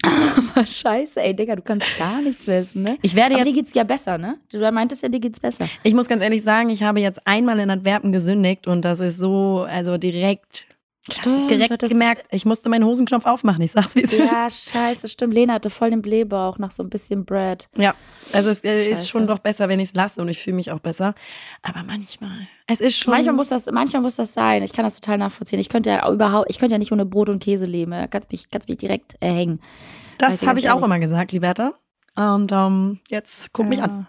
Aber 0.03 0.67
scheiße, 0.67 1.19
ey, 1.21 1.35
Digga, 1.35 1.55
du 1.55 1.61
kannst 1.63 1.88
gar 1.97 2.21
nichts 2.21 2.45
wissen, 2.45 2.83
ne? 2.83 2.97
Ich 3.01 3.15
werde 3.15 3.35
Aber 3.35 3.43
jetzt- 3.43 3.47
dir 3.55 3.61
geht's 3.61 3.73
ja 3.73 3.83
besser, 3.83 4.17
ne? 4.19 4.38
Du 4.51 4.59
meintest 4.71 5.01
ja, 5.01 5.09
dir 5.09 5.19
geht's 5.19 5.39
besser. 5.39 5.65
Ich 5.83 5.95
muss 5.95 6.07
ganz 6.07 6.21
ehrlich 6.21 6.43
sagen, 6.43 6.69
ich 6.69 6.83
habe 6.83 6.99
jetzt 6.99 7.25
einmal 7.25 7.59
in 7.59 7.71
Antwerpen 7.71 8.11
gesündigt 8.11 8.67
und 8.67 8.83
das 8.83 8.99
ist 8.99 9.17
so, 9.17 9.65
also 9.67 9.97
direkt, 9.97 10.65
Stimmt, 11.12 11.52
direkt 11.52 11.80
gemerkt, 11.88 12.26
ich 12.32 12.46
musste 12.46 12.68
meinen 12.68 12.84
Hosenknopf 12.84 13.28
aufmachen. 13.28 13.62
Ich 13.62 13.72
sag's, 13.74 13.94
wie 13.96 14.02
es 14.04 14.12
Ja, 14.12 14.48
ist. 14.48 14.72
scheiße, 14.72 15.08
stimmt. 15.08 15.36
Lena 15.36 15.54
hatte 15.54 15.70
voll 15.70 15.91
den 15.91 16.02
Blähbauch 16.02 16.58
nach 16.58 16.72
so 16.72 16.82
ein 16.82 16.89
bisschen 16.89 17.26
Bread. 17.26 17.70
Ja, 17.78 17.94
also 18.34 18.50
es 18.50 18.63
äh, 18.63 18.78
ist 18.89 18.98
Scheiße. 18.98 19.08
schon 19.08 19.28
doch 19.28 19.38
besser, 19.38 19.70
wenn 19.70 19.80
ich 19.80 19.89
es 19.89 19.96
lasse 19.96 20.20
und 20.20 20.30
ich 20.30 20.39
fühle 20.41 20.56
mich 20.56 20.72
auch 20.72 20.80
besser. 20.80 21.13
Aber 21.62 21.84
manchmal, 21.84 22.48
es 22.65 22.80
ist 22.82 22.98
schon. 22.98 23.12
Manchmal 23.12 23.36
muss 23.36 23.50
das, 23.50 23.68
manchmal 23.72 24.02
muss 24.02 24.15
das 24.15 24.34
sein. 24.34 24.63
Ich 24.63 24.74
kann 24.74 24.84
das 24.84 24.96
total 25.00 25.20
nachvollziehen. 25.20 25.60
Ich 25.60 25.70
könnte 25.70 25.91
ja 25.91 26.12
überhaupt, 26.12 26.50
ich 26.50 26.58
könnte 26.58 26.74
ja 26.74 26.80
nicht 26.80 26.91
ohne 26.91 27.06
Brot 27.06 27.30
und 27.30 27.38
Käse 27.44 27.68
leben. 27.68 27.94
Kannst 28.10 28.32
mich, 28.32 28.50
kannst 28.50 28.68
mich 28.68 28.78
direkt 28.80 29.13
äh, 29.20 29.28
hängen. 29.32 29.60
Sag 30.20 30.30
das 30.32 30.39
dir 30.39 30.48
habe 30.48 30.58
ich 30.60 30.72
auch 30.72 30.82
immer 30.82 30.98
gesagt, 30.98 31.32
Liberta. 31.34 31.74
Und 32.15 32.52
ähm, 32.52 33.00
jetzt 33.10 33.54
guck 33.54 33.68
mich 33.68 33.78
Ja. 33.80 33.86
an. 33.86 34.08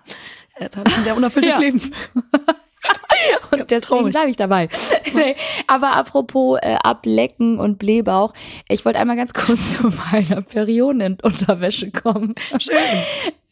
Jetzt 0.59 0.79
habe 0.79 0.89
ich 0.89 0.97
ein 0.97 1.05
sehr 1.05 1.17
unerfülltes 1.17 1.53
Ja. 1.53 1.59
Leben. 1.59 1.81
Und 3.51 3.71
deswegen 3.71 3.81
traurig. 3.83 4.13
bleibe 4.13 4.31
ich 4.31 4.37
dabei. 4.37 4.69
nee, 5.15 5.35
aber 5.67 5.93
apropos 5.93 6.59
äh, 6.63 6.77
Ablecken 6.83 7.59
und 7.59 7.79
Blähbauch, 7.79 8.33
ich 8.69 8.85
wollte 8.85 8.99
einmal 8.99 9.17
ganz 9.17 9.33
kurz 9.35 9.77
zu 9.79 9.91
meiner 10.13 10.43
Periodenunterwäsche 10.43 11.91
kommen. 11.91 12.35
Schön. 12.59 12.77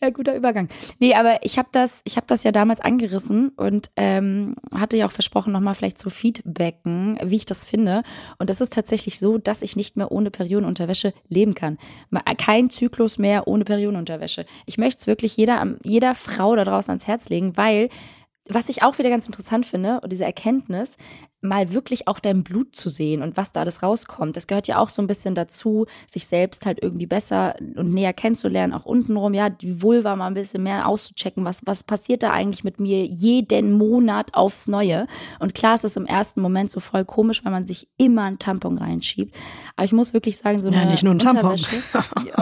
Ja, 0.03 0.11
guter 0.11 0.35
Übergang. 0.37 0.69
Nee, 0.99 1.15
aber 1.15 1.39
ich 1.45 1.57
habe 1.59 1.69
das, 1.73 2.03
ich 2.05 2.17
habe 2.17 2.27
das 2.27 2.45
ja 2.45 2.53
damals 2.53 2.81
angerissen 2.81 3.51
und 3.57 3.91
ähm, 3.97 4.55
hatte 4.75 4.97
ja 4.99 5.07
auch 5.07 5.13
versprochen, 5.13 5.53
nochmal 5.53 5.75
vielleicht 5.75 5.97
zu 5.99 6.11
feedbacken, 6.11 7.19
wie 7.23 7.37
ich 7.37 7.47
das 7.47 7.65
finde. 7.65 8.03
Und 8.39 8.51
das 8.51 8.61
ist 8.61 8.73
tatsächlich 8.75 9.19
so, 9.19 9.39
dass 9.39 9.63
ich 9.63 9.77
nicht 9.77 9.97
mehr 9.97 10.13
ohne 10.13 10.31
Periodenunterwäsche 10.31 11.15
leben 11.29 11.55
kann. 11.55 11.79
Ma- 12.11 12.23
Kein 12.37 12.69
Zyklus 12.69 13.17
mehr 13.19 13.47
ohne 13.49 13.65
Periodenunterwäsche. 13.65 14.45
Ich 14.67 14.77
möchte 14.77 15.01
es 15.01 15.07
wirklich 15.07 15.37
jeder, 15.39 15.65
jeder 15.83 16.15
Frau 16.15 16.55
da 16.55 16.65
draußen 16.65 16.91
ans 16.91 17.07
Herz 17.07 17.29
legen, 17.31 17.57
weil 17.57 17.89
was 18.47 18.69
ich 18.69 18.83
auch 18.83 18.99
wieder 18.99 19.11
ganz 19.11 19.27
interessant 19.27 19.65
finde, 19.65 20.01
und 20.01 20.13
diese 20.13 20.25
Erkenntnis, 20.25 20.97
mal 21.45 21.73
wirklich 21.73 22.09
auch 22.09 22.19
dein 22.19 22.43
Blut 22.43 22.75
zu 22.75 22.89
sehen 22.89 23.23
und 23.23 23.37
was 23.37 23.53
da 23.53 23.61
alles 23.61 23.83
rauskommt. 23.83 24.37
Das 24.37 24.47
gehört 24.47 24.67
ja 24.67 24.79
auch 24.79 24.89
so 24.89 25.03
ein 25.03 25.07
bisschen 25.07 25.35
dazu, 25.35 25.87
sich 26.07 26.27
selbst 26.27 26.67
halt 26.67 26.83
irgendwie 26.83 27.07
besser 27.07 27.55
und 27.77 27.93
näher 27.93 28.13
kennenzulernen, 28.13 28.73
auch 28.73 28.87
untenrum, 28.87 29.35
ja, 29.35 29.51
die 29.51 29.83
Vulva 29.83 30.17
mal 30.17 30.27
ein 30.27 30.35
bisschen 30.35 30.63
mehr 30.63 30.89
auszuchecken, 30.89 31.45
was, 31.45 31.61
was 31.67 31.85
passiert 31.85 32.23
da 32.23 32.31
eigentlich 32.31 32.65
mit 32.65 32.81
mir 32.81 33.05
jeden 33.05 33.73
Monat 33.73 34.35
aufs 34.35 34.67
Neue. 34.69 35.07
Und 35.39 35.55
klar 35.55 35.75
ist 35.75 35.85
es 35.85 35.97
im 35.97 36.07
ersten 36.07 36.41
Moment 36.41 36.71
so 36.71 36.81
voll 36.81 37.05
komisch, 37.05 37.45
weil 37.45 37.53
man 37.53 37.67
sich 37.67 37.89
immer 37.99 38.23
einen 38.23 38.39
Tampon 38.39 38.79
reinschiebt. 38.79 39.35
Aber 39.77 39.85
ich 39.85 39.93
muss 39.93 40.15
wirklich 40.15 40.39
sagen, 40.39 40.63
so 40.63 40.71
Ja, 40.71 40.81
eine 40.81 40.91
nicht 40.93 41.05
nur 41.05 41.15
ein 41.15 41.19
Tampon. 41.19 41.59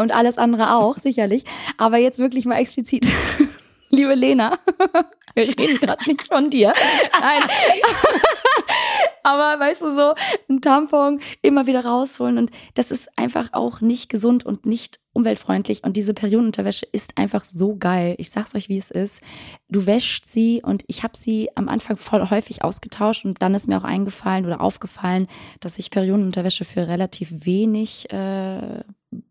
Und 0.01 0.13
alles 0.13 0.39
andere 0.39 0.77
auch, 0.77 0.99
sicherlich. 0.99 1.45
Aber 1.77 1.99
jetzt 1.99 2.19
wirklich 2.19 2.45
mal 2.47 2.57
explizit. 2.57 3.07
Liebe 3.95 4.15
Lena, 4.15 4.59
wir 5.35 5.49
reden 5.49 5.77
gerade 5.77 6.09
nicht 6.09 6.27
von 6.27 6.49
dir. 6.49 6.73
Nein. 7.21 7.43
Aber 9.23 9.61
weißt 9.63 9.83
du 9.83 9.95
so, 9.95 10.15
ein 10.49 10.63
Tampon 10.63 11.21
immer 11.43 11.67
wieder 11.67 11.85
rausholen 11.85 12.39
und 12.39 12.51
das 12.75 12.91
ist 12.91 13.11
einfach 13.19 13.51
auch 13.53 13.83
nicht 13.83 14.09
gesund 14.09 14.47
und 14.47 14.65
nicht 14.65 14.99
umweltfreundlich 15.13 15.85
und 15.85 15.99
diese 15.99 16.15
Periodenunterwäsche 16.15 16.87
ist 16.91 17.19
einfach 17.19 17.45
so 17.45 17.77
geil. 17.77 18.15
Ich 18.17 18.31
sag's 18.31 18.55
euch, 18.55 18.71
wie 18.71 18.79
es 18.79 18.91
ist. 18.91 19.21
Du 19.69 19.85
wäschst 19.85 20.29
sie 20.29 20.63
und 20.65 20.85
ich 20.87 21.03
habe 21.03 21.17
sie 21.17 21.51
am 21.55 21.69
Anfang 21.69 21.99
voll 21.99 22.31
häufig 22.31 22.65
ausgetauscht 22.65 23.27
und 23.27 23.43
dann 23.43 23.55
ist 23.55 23.69
mir 23.69 23.77
auch 23.77 23.85
eingefallen 23.85 24.47
oder 24.47 24.63
aufgefallen, 24.63 25.29
dass 25.61 25.79
ich 25.79 25.91
Periodenunterwäsche 25.91 26.65
für 26.65 26.89
relativ 26.89 27.45
wenig 27.45 28.11
äh, 28.11 28.81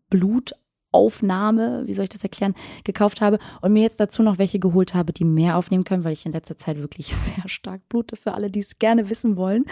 Blut 0.08 0.52
Aufnahme, 0.92 1.82
wie 1.86 1.94
soll 1.94 2.04
ich 2.04 2.10
das 2.10 2.22
erklären, 2.22 2.54
gekauft 2.84 3.20
habe 3.20 3.38
und 3.60 3.72
mir 3.72 3.82
jetzt 3.82 4.00
dazu 4.00 4.22
noch 4.22 4.38
welche 4.38 4.58
geholt 4.58 4.94
habe, 4.94 5.12
die 5.12 5.24
mehr 5.24 5.56
aufnehmen 5.56 5.84
können, 5.84 6.04
weil 6.04 6.12
ich 6.12 6.26
in 6.26 6.32
letzter 6.32 6.56
Zeit 6.56 6.78
wirklich 6.78 7.06
sehr 7.16 7.48
stark 7.48 7.88
blute, 7.88 8.16
für 8.16 8.34
alle, 8.34 8.50
die 8.50 8.60
es 8.60 8.78
gerne 8.78 9.10
wissen 9.10 9.36
wollen. 9.36 9.64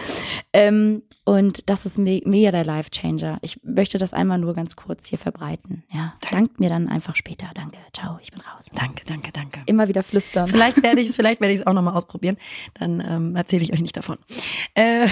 Ähm, 0.53 1.03
und 1.23 1.69
das 1.69 1.85
ist 1.85 1.97
me 1.97 2.21
mega 2.25 2.51
der 2.51 2.65
Life-Changer. 2.65 3.39
Ich 3.41 3.59
möchte 3.63 3.97
das 3.97 4.13
einmal 4.13 4.37
nur 4.37 4.53
ganz 4.53 4.75
kurz 4.75 5.07
hier 5.07 5.17
verbreiten. 5.17 5.83
Ja, 5.91 6.13
dankt 6.31 6.59
mir 6.59 6.69
dann 6.69 6.87
einfach 6.87 7.15
später. 7.15 7.49
Danke, 7.53 7.77
ciao, 7.93 8.17
ich 8.21 8.31
bin 8.31 8.41
raus. 8.41 8.69
Danke, 8.73 9.03
danke, 9.05 9.31
danke. 9.31 9.61
Immer 9.65 9.87
wieder 9.87 10.03
flüstern. 10.03 10.47
Vielleicht 10.47 10.81
werde 10.83 11.01
ich 11.01 11.09
es, 11.09 11.15
vielleicht 11.21 11.41
werde 11.41 11.53
ich 11.53 11.61
es 11.61 11.67
auch 11.67 11.73
nochmal 11.73 11.95
ausprobieren. 11.95 12.37
Dann 12.73 12.99
ähm, 12.99 13.35
erzähle 13.35 13.63
ich 13.63 13.73
euch 13.73 13.81
nicht 13.81 13.95
davon. 13.95 14.17
Äh, 14.73 15.07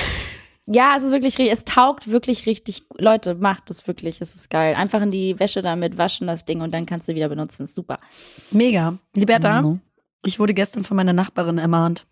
Ja, 0.72 0.96
es 0.98 1.04
ist 1.04 1.12
wirklich, 1.12 1.36
ri- 1.38 1.50
es 1.50 1.66
taugt 1.66 2.10
wirklich 2.12 2.46
richtig. 2.46 2.84
Leute, 2.98 3.34
macht 3.34 3.70
es 3.72 3.88
wirklich, 3.88 4.22
es 4.22 4.36
ist 4.36 4.50
geil. 4.52 4.76
Einfach 4.76 5.02
in 5.02 5.10
die 5.10 5.40
Wäsche 5.40 5.62
damit 5.64 5.98
waschen 5.98 6.28
das 6.28 6.46
Ding 6.46 6.62
und 6.62 6.72
dann 6.74 6.86
kannst 6.86 7.08
du 7.08 7.16
wieder 7.16 7.28
benutzen. 7.30 7.64
Ist 7.64 7.74
super. 7.76 8.00
mega. 8.52 8.98
Liberta, 9.16 9.64
Mhm. 9.64 9.82
ich 10.24 10.40
wurde 10.40 10.54
gestern 10.54 10.84
von 10.84 10.96
meiner 10.98 11.14
Nachbarin 11.14 11.58
ermahnt. 11.58 12.06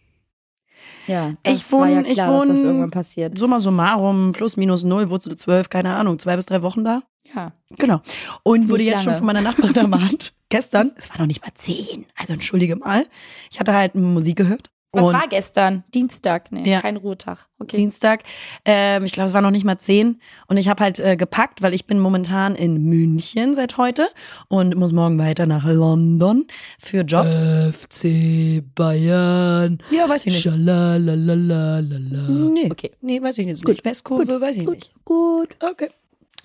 Ja, 1.07 1.33
das 1.43 1.53
Ich 1.57 1.71
war 1.71 1.87
ja 1.87 1.97
wohne- 1.97 2.07
ich 2.07 2.13
klar, 2.15 2.31
dass 2.31 2.47
das 2.47 2.57
wohne- 2.57 2.61
irgendwann 2.67 2.91
passiert. 2.91 3.37
Summa 3.37 3.59
summarum, 3.59 4.31
plus 4.33 4.57
minus 4.57 4.83
null, 4.83 5.09
Wurzel 5.09 5.35
zwölf, 5.35 5.69
keine 5.69 5.93
Ahnung, 5.95 6.17
zwei 6.19 6.35
bis 6.35 6.45
drei 6.47 6.61
Wochen 6.61 6.83
da. 6.83 7.03
Ja. 7.35 7.51
Genau. 7.77 8.01
Und 8.43 8.69
wurde 8.69 8.83
Nicht 8.83 8.91
jetzt 8.93 9.03
schon 9.03 9.15
von 9.15 9.25
meiner 9.25 9.41
Nachbarin 9.41 9.75
ermahnt. 9.75 10.33
Gestern, 10.49 10.91
es 10.95 11.09
war 11.09 11.19
noch 11.19 11.25
nicht 11.27 11.41
mal 11.43 11.51
zehn, 11.55 12.05
also 12.15 12.33
entschuldige 12.33 12.75
mal. 12.77 13.05
Ich 13.51 13.59
hatte 13.59 13.73
halt 13.73 13.95
Musik 13.95 14.37
gehört. 14.37 14.69
Was 14.93 15.05
und 15.05 15.13
war 15.13 15.27
gestern? 15.27 15.83
Dienstag? 15.93 16.51
Nee, 16.51 16.69
Ja. 16.71 16.79
kein 16.81 16.95
Ruhetag. 16.95 17.47
Okay. 17.59 17.75
Dienstag. 17.77 18.23
Ähm, 18.63 19.03
ich 19.03 19.11
glaube, 19.11 19.27
es 19.27 19.33
war 19.33 19.41
noch 19.41 19.51
nicht 19.51 19.65
mal 19.65 19.77
zehn. 19.77 20.21
Und 20.47 20.55
ich 20.57 20.69
habe 20.69 20.81
halt 20.83 20.99
äh, 20.99 21.17
gepackt, 21.17 21.61
weil 21.61 21.73
ich 21.73 21.85
bin 21.87 21.99
momentan 21.99 22.55
in 22.55 22.81
München 22.85 23.53
seit 23.53 23.77
heute 23.77 24.07
und 24.47 24.75
muss 24.75 24.93
morgen 24.93 25.19
weiter 25.19 25.45
nach 25.45 25.65
London 25.65 26.47
für 26.79 27.01
Jobs. 27.01 27.27
FC 27.73 28.63
Bayern. 28.75 29.79
ja, 29.91 30.07
weiß 30.07 30.25
ich 30.25 30.33
nicht. 30.33 30.43
Schalalalalala. 30.43 32.29
Nee, 32.29 32.69
Okay. 32.71 32.91
nee, 33.01 33.21
weiß 33.21 33.37
ich 33.39 33.45
nicht. 33.45 33.63
Gut. 33.63 33.83
Westkurve, 33.83 34.39
weiß 34.41 34.55
ich 34.57 34.67
nicht. 34.67 34.93
Gut. 35.05 35.55
Okay, 35.61 35.89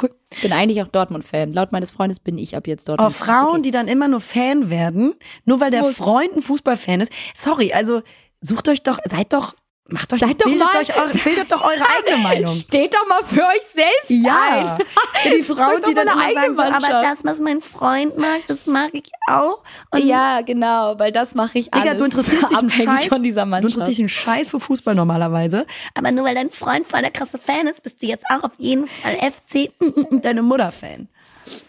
cool. 0.03 0.11
Bin 0.43 0.53
eigentlich 0.53 0.83
auch 0.83 0.89
Dortmund-Fan. 0.89 1.53
Laut 1.53 1.73
meines 1.73 1.91
Freundes 1.91 2.19
bin 2.21 2.39
ich 2.39 2.57
ab 2.57 2.67
jetzt 2.67 2.89
Oh, 2.89 2.97
Dortmund. 2.97 3.15
Frauen, 3.15 3.63
die 3.63 3.71
dann 3.71 3.89
immer 3.89 4.09
nur 4.09 4.21
Fan 4.21 4.71
werden, 4.71 5.15
nur 5.45 5.61
weil 5.61 5.71
der. 5.71 5.85
Freund 5.85 6.35
ein 6.37 6.43
Fußballfan 6.43 7.01
ist. 7.03 7.13
Sorry, 7.35 7.73
also 7.73 8.03
sucht 8.43 8.69
euch 8.69 8.83
doch, 8.83 8.99
seid 9.05 9.33
doch, 9.33 9.55
macht 9.89 10.13
euch, 10.13 10.21
Seid 10.21 10.41
doch 10.41 10.47
bildet, 10.47 10.59
mal- 10.65 10.81
euch 10.81 10.97
eure, 10.97 11.13
bildet 11.13 11.51
doch 11.53 11.63
eure 11.63 11.83
eigene 11.97 12.17
Meinung. 12.23 12.55
Steht 12.55 12.95
doch 12.95 13.07
mal 13.09 13.23
für 13.25 13.43
euch 13.43 13.63
selbst 13.73 14.09
Ja, 14.11 14.79
ein. 14.79 15.33
die 15.37 15.43
Frauen, 15.43 15.83
die 15.87 15.93
dann 15.95 16.09
immer 16.09 16.33
sagen, 16.33 16.55
so, 16.55 16.63
aber 16.63 16.89
das, 17.03 17.19
was 17.25 17.39
mein 17.41 17.61
Freund 17.61 18.17
mag, 18.19 18.41
das 18.49 18.67
mag 18.67 18.91
ich 18.93 19.11
auch. 19.29 19.63
Und 19.91 20.05
ja, 20.05 20.41
genau, 20.43 20.99
weil 20.99 21.13
das 21.13 21.35
mache 21.35 21.59
ich 21.59 21.73
alles. 21.75 21.85
Digga, 21.85 21.99
du 21.99 22.05
interessierst 22.05 22.51
dich 22.51 22.57
einen 22.59 22.71
Scheiß, 22.71 23.07
von 23.07 23.23
dieser 23.23 23.43
du 23.45 23.51
Mannschaft. 23.51 23.75
interessierst 23.75 23.99
dich 23.99 24.03
einen 24.03 24.09
Scheiß 24.09 24.49
für 24.51 24.61
Fußball 24.61 24.95
normalerweise. 24.95 25.67
Aber 25.95 26.11
nur 26.13 26.25
weil 26.25 26.35
dein 26.35 26.51
Freund 26.51 26.87
voll 26.87 27.01
der 27.03 27.11
krasse 27.11 27.39
Fan 27.39 27.67
ist, 27.67 27.83
bist 27.83 28.03
du 28.03 28.07
jetzt 28.07 28.25
auch 28.31 28.45
auf 28.45 28.53
jeden 28.59 28.87
Fall 28.89 29.17
FC 29.17 29.71
mm, 29.81 30.15
mm, 30.17 30.23
deine 30.23 30.43
Mutter 30.43 30.73
Fan. 30.73 31.09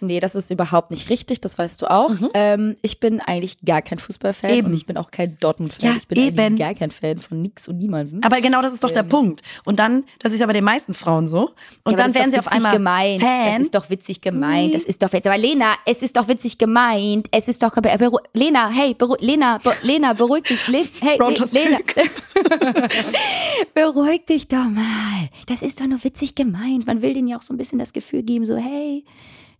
Nee, 0.01 0.19
das 0.19 0.35
ist 0.35 0.51
überhaupt 0.51 0.91
nicht 0.91 1.09
richtig, 1.09 1.41
das 1.41 1.57
weißt 1.57 1.81
du 1.81 1.89
auch. 1.91 2.11
Ähm, 2.33 2.75
ich 2.81 2.99
bin 2.99 3.19
eigentlich 3.19 3.57
gar 3.65 3.81
kein 3.81 3.97
Fußballfan 3.99 4.51
Mhm. 4.51 4.57
Eben. 4.57 4.67
und 4.67 4.73
ich 4.73 4.85
bin 4.85 4.97
auch 4.97 5.11
kein 5.11 5.37
Dortmund-Fan. 5.39 5.89
Ja, 5.91 5.95
ich 5.97 6.07
bin 6.07 6.17
eben. 6.19 6.37
eigentlich 6.39 6.59
gar 6.59 6.73
kein 6.73 6.91
Fan 6.91 7.17
von 7.17 7.41
nix 7.41 7.67
und 7.67 7.77
niemandem. 7.77 8.21
Aber 8.23 8.39
genau 8.41 8.61
das 8.61 8.73
ist 8.73 8.83
doch 8.83 8.91
der 8.91 9.03
Punkt. 9.03 9.41
Und 9.65 9.79
dann, 9.79 10.03
das 10.19 10.31
ist 10.31 10.39
ja 10.39 10.45
bei 10.45 10.53
den 10.53 10.63
meisten 10.63 10.93
Frauen 10.93 11.27
so. 11.27 11.41
Und 11.41 11.49
Ja, 11.49 11.53
aber 11.85 11.97
dann 11.97 12.13
werden 12.15 12.31
sie 12.31 12.39
auf 12.39 12.47
einmal 12.51 12.73
gemeint. 12.73 13.21
Fan. 13.21 13.51
Das 13.53 13.59
ist 13.61 13.75
doch 13.75 13.89
witzig 13.89 14.21
gemeint. 14.21 14.73
Das 14.75 14.83
ist 14.83 15.01
doch 15.01 15.11
witzig. 15.13 15.27
Aber 15.31 15.37
Lena, 15.37 15.75
es 15.85 16.01
ist 16.01 16.15
doch 16.17 16.27
witzig 16.27 16.57
gemeint. 16.57 17.27
Es 17.31 17.47
ist 17.47 17.61
doch 17.63 17.71
beru 17.73 18.17
Lena, 18.33 18.69
hey, 18.69 18.93
beru 18.93 19.15
Lena, 19.19 19.57
be 19.59 19.73
Lena, 19.83 20.13
beruhig 20.13 20.43
dich. 20.43 20.67
Le 20.67 20.83
hey, 21.01 21.17
Le 21.17 21.45
Lena, 21.51 21.77
beruhig 23.73 24.25
dich 24.25 24.47
doch 24.47 24.69
mal. 24.69 25.29
Das 25.47 25.61
ist 25.61 25.79
doch 25.79 25.87
nur 25.87 26.03
witzig 26.03 26.35
gemeint. 26.35 26.85
Man 26.87 27.01
will 27.01 27.13
denen 27.13 27.27
ja 27.27 27.37
auch 27.37 27.41
so 27.41 27.53
ein 27.53 27.57
bisschen 27.57 27.79
das 27.79 27.93
Gefühl 27.93 28.23
geben, 28.23 28.45
so 28.45 28.55
hey, 28.57 29.03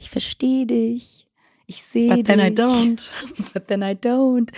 ich 0.04 0.10
verstehe 0.10 0.66
dich. 0.66 1.26
Ich 1.66 1.82
sehe 1.82 2.10
But 2.10 2.18
dich. 2.18 2.26
then 2.26 2.40
I 2.40 2.50
don't. 2.50 3.10
But 3.54 3.68
then 3.68 3.82
I 3.82 3.96
don't. 3.96 4.50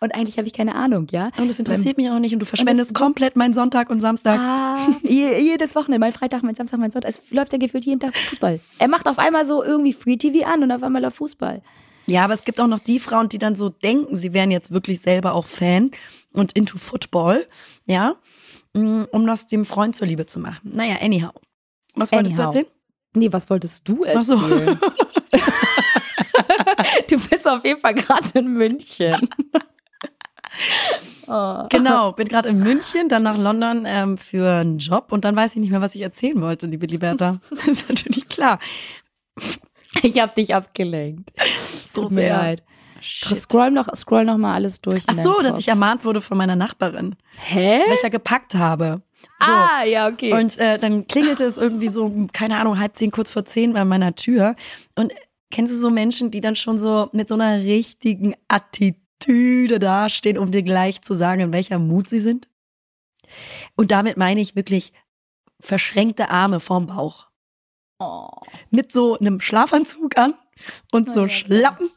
Und 0.00 0.14
eigentlich 0.14 0.38
habe 0.38 0.46
ich 0.46 0.54
keine 0.54 0.74
Ahnung, 0.74 1.06
ja? 1.10 1.30
Und 1.36 1.48
das 1.48 1.58
interessiert 1.58 1.98
mich 1.98 2.08
auch 2.08 2.18
nicht 2.18 2.32
und 2.32 2.40
du 2.40 2.46
verschwendest 2.46 2.94
komplett 2.94 3.36
meinen 3.36 3.52
Sonntag 3.52 3.90
und 3.90 4.00
Samstag. 4.00 4.40
Ah, 4.40 4.78
je, 5.02 5.38
jedes 5.38 5.74
Wochenende, 5.74 5.98
mein 5.98 6.14
Freitag, 6.14 6.42
mein 6.42 6.54
Samstag, 6.54 6.80
mein 6.80 6.90
Sonntag. 6.90 7.10
Es 7.10 7.30
läuft 7.30 7.52
ja 7.52 7.58
gefühlt 7.58 7.84
jeden 7.84 8.00
Tag 8.00 8.16
Fußball. 8.16 8.58
Er 8.78 8.88
macht 8.88 9.06
auf 9.06 9.18
einmal 9.18 9.44
so 9.44 9.62
irgendwie 9.62 9.92
Free 9.92 10.16
TV 10.16 10.46
an 10.46 10.62
und 10.62 10.72
auf 10.72 10.82
einmal 10.82 11.02
läuft 11.02 11.18
Fußball. 11.18 11.60
Ja, 12.06 12.24
aber 12.24 12.34
es 12.34 12.44
gibt 12.44 12.58
auch 12.60 12.68
noch 12.68 12.78
die 12.78 13.00
Frauen, 13.00 13.28
die 13.28 13.38
dann 13.38 13.54
so 13.54 13.68
denken, 13.68 14.16
sie 14.16 14.32
wären 14.32 14.50
jetzt 14.50 14.70
wirklich 14.70 15.02
selber 15.02 15.34
auch 15.34 15.44
Fan 15.44 15.90
und 16.32 16.52
into 16.52 16.78
Football, 16.78 17.46
ja, 17.86 18.16
mm, 18.72 19.02
um 19.10 19.26
das 19.26 19.46
dem 19.46 19.66
Freund 19.66 19.94
zur 19.94 20.06
Liebe 20.06 20.24
zu 20.24 20.40
machen. 20.40 20.70
Naja, 20.74 20.96
anyhow. 21.02 21.32
Was 21.96 22.12
wolltest 22.12 22.38
Anyhow. 22.38 22.52
du 22.52 22.58
erzählen? 22.58 22.75
Nee, 23.16 23.32
was 23.32 23.48
wolltest 23.48 23.88
du 23.88 24.04
Ach 24.14 24.22
so. 24.22 24.34
erzählen? 24.34 24.78
du 27.10 27.18
bist 27.18 27.48
auf 27.48 27.64
jeden 27.64 27.80
Fall 27.80 27.94
gerade 27.94 28.38
in 28.38 28.52
München. 28.52 29.16
oh. 31.26 31.64
Genau, 31.70 32.12
bin 32.12 32.28
gerade 32.28 32.50
in 32.50 32.58
München, 32.58 33.08
dann 33.08 33.22
nach 33.22 33.38
London 33.38 33.84
ähm, 33.86 34.18
für 34.18 34.60
einen 34.60 34.78
Job 34.78 35.12
und 35.12 35.24
dann 35.24 35.34
weiß 35.34 35.54
ich 35.54 35.62
nicht 35.62 35.70
mehr, 35.70 35.80
was 35.80 35.94
ich 35.94 36.02
erzählen 36.02 36.40
wollte, 36.42 36.66
liebe 36.66 36.86
Liberta. 36.86 37.38
Das 37.50 37.68
ist 37.68 37.88
natürlich 37.88 38.28
klar. 38.28 38.58
Ich 40.02 40.20
habe 40.20 40.34
dich 40.34 40.54
abgelenkt. 40.54 41.32
So 41.90 42.02
Tut 42.02 42.10
mir 42.12 42.20
sehr. 42.20 42.36
leid. 42.36 42.62
Shit. 43.00 43.38
Scroll 43.38 43.70
noch, 43.70 43.88
scroll 43.94 44.24
noch 44.24 44.36
mal 44.36 44.54
alles 44.54 44.82
durch. 44.82 45.04
Ach 45.06 45.14
so, 45.14 45.40
dass 45.42 45.58
ich 45.58 45.68
ermahnt 45.68 46.04
wurde 46.04 46.20
von 46.20 46.36
meiner 46.36 46.56
Nachbarin, 46.56 47.16
Hä? 47.36 47.80
weil 47.86 47.94
ich 47.94 48.02
ja 48.02 48.08
gepackt 48.10 48.54
habe. 48.54 49.00
So. 49.38 49.46
Ah, 49.46 49.84
ja, 49.84 50.08
okay. 50.08 50.32
Und 50.32 50.58
äh, 50.58 50.78
dann 50.78 51.06
klingelte 51.06 51.44
es 51.44 51.58
irgendwie 51.58 51.88
so, 51.88 52.28
keine 52.32 52.58
Ahnung, 52.58 52.78
halb 52.78 52.94
zehn, 52.94 53.10
kurz 53.10 53.30
vor 53.30 53.44
zehn 53.44 53.72
bei 53.72 53.84
meiner 53.84 54.14
Tür. 54.14 54.56
Und 54.94 55.12
kennst 55.50 55.72
du 55.72 55.78
so 55.78 55.90
Menschen, 55.90 56.30
die 56.30 56.40
dann 56.40 56.56
schon 56.56 56.78
so 56.78 57.08
mit 57.12 57.28
so 57.28 57.34
einer 57.34 57.58
richtigen 57.60 58.34
Attitüde 58.48 59.78
dastehen, 59.78 60.38
um 60.38 60.50
dir 60.50 60.62
gleich 60.62 61.02
zu 61.02 61.14
sagen, 61.14 61.40
in 61.40 61.52
welcher 61.52 61.78
Mut 61.78 62.08
sie 62.08 62.20
sind? 62.20 62.48
Und 63.74 63.90
damit 63.90 64.16
meine 64.16 64.40
ich 64.40 64.56
wirklich 64.56 64.92
verschränkte 65.60 66.30
Arme 66.30 66.60
vorm 66.60 66.86
Bauch. 66.86 67.28
oh. 67.98 68.28
Mit 68.70 68.92
so 68.92 69.18
einem 69.18 69.40
Schlafanzug 69.40 70.16
an 70.18 70.34
und 70.92 71.12
so 71.12 71.26
ja, 71.26 71.26
klar. 71.26 71.28
Schlappen. 71.28 71.90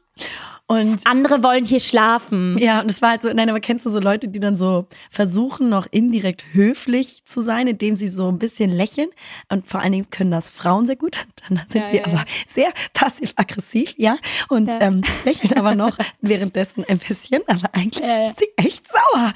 Und 0.71 1.01
Andere 1.07 1.41
wollen 1.43 1.65
hier 1.65 1.79
schlafen. 1.79 2.55
ja, 2.59 2.79
und 2.81 2.91
es 2.91 3.01
war 3.01 3.09
halt 3.09 3.23
so, 3.23 3.33
nein, 3.33 3.49
aber 3.49 3.59
kennst 3.59 3.87
du 3.87 3.89
so 3.89 3.99
Leute, 3.99 4.27
die 4.27 4.39
dann 4.39 4.55
so 4.55 4.85
versuchen, 5.09 5.67
noch 5.67 5.87
indirekt 5.89 6.45
höflich 6.53 7.23
zu 7.25 7.41
sein, 7.41 7.67
indem 7.67 7.95
sie 7.95 8.07
so 8.07 8.27
ein 8.29 8.37
bisschen 8.37 8.69
lächeln? 8.69 9.09
Und 9.49 9.67
vor 9.67 9.81
allen 9.81 9.93
Dingen 9.93 10.09
können 10.11 10.29
das 10.29 10.47
Frauen 10.47 10.85
sehr 10.85 10.95
gut. 10.95 11.25
Dann 11.49 11.59
sind 11.67 11.81
Ja, 11.81 11.87
sie 11.87 11.95
ja, 11.97 12.05
aber 12.05 12.13
ja. 12.17 12.23
sehr 12.47 12.71
passiv-aggressiv, 12.93 13.95
ja, 13.97 14.17
und. 14.49 14.69
Ähm, 14.79 15.01
lächeln 15.25 15.57
aber 15.57 15.73
noch 15.73 15.97
währenddessen 16.21 16.85
ein 16.87 16.99
bisschen, 16.99 17.41
aber 17.47 17.67
eigentlich 17.73 18.05
sind 18.05 18.37
sie 18.37 18.47
echt 18.57 18.85
sauer. 18.87 19.33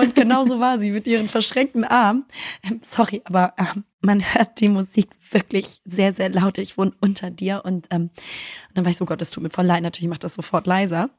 Und 0.00 0.14
genau 0.14 0.44
so 0.44 0.58
war 0.58 0.78
sie 0.78 0.90
mit 0.90 1.06
ihren 1.06 1.28
verschränkten 1.28 1.84
Armen. 1.84 2.24
Ähm, 2.64 2.80
sorry, 2.82 3.20
aber 3.24 3.52
ähm, 3.58 3.84
man 4.00 4.22
hört 4.34 4.60
die 4.60 4.68
Musik 4.68 5.10
wirklich 5.30 5.80
sehr, 5.84 6.12
sehr 6.12 6.28
laut. 6.28 6.58
Ich 6.58 6.78
wohne 6.78 6.92
unter 7.00 7.30
dir 7.30 7.62
und, 7.64 7.88
ähm, 7.90 8.02
und 8.68 8.74
dann 8.74 8.84
war 8.84 8.90
ich 8.90 8.96
so, 8.96 9.04
Gott, 9.04 9.22
es 9.22 9.30
tut 9.30 9.42
mir 9.42 9.50
voll 9.50 9.66
leid. 9.66 9.82
Natürlich 9.82 10.08
macht 10.08 10.24
das 10.24 10.34
sofort 10.34 10.66
leiser. 10.66 11.10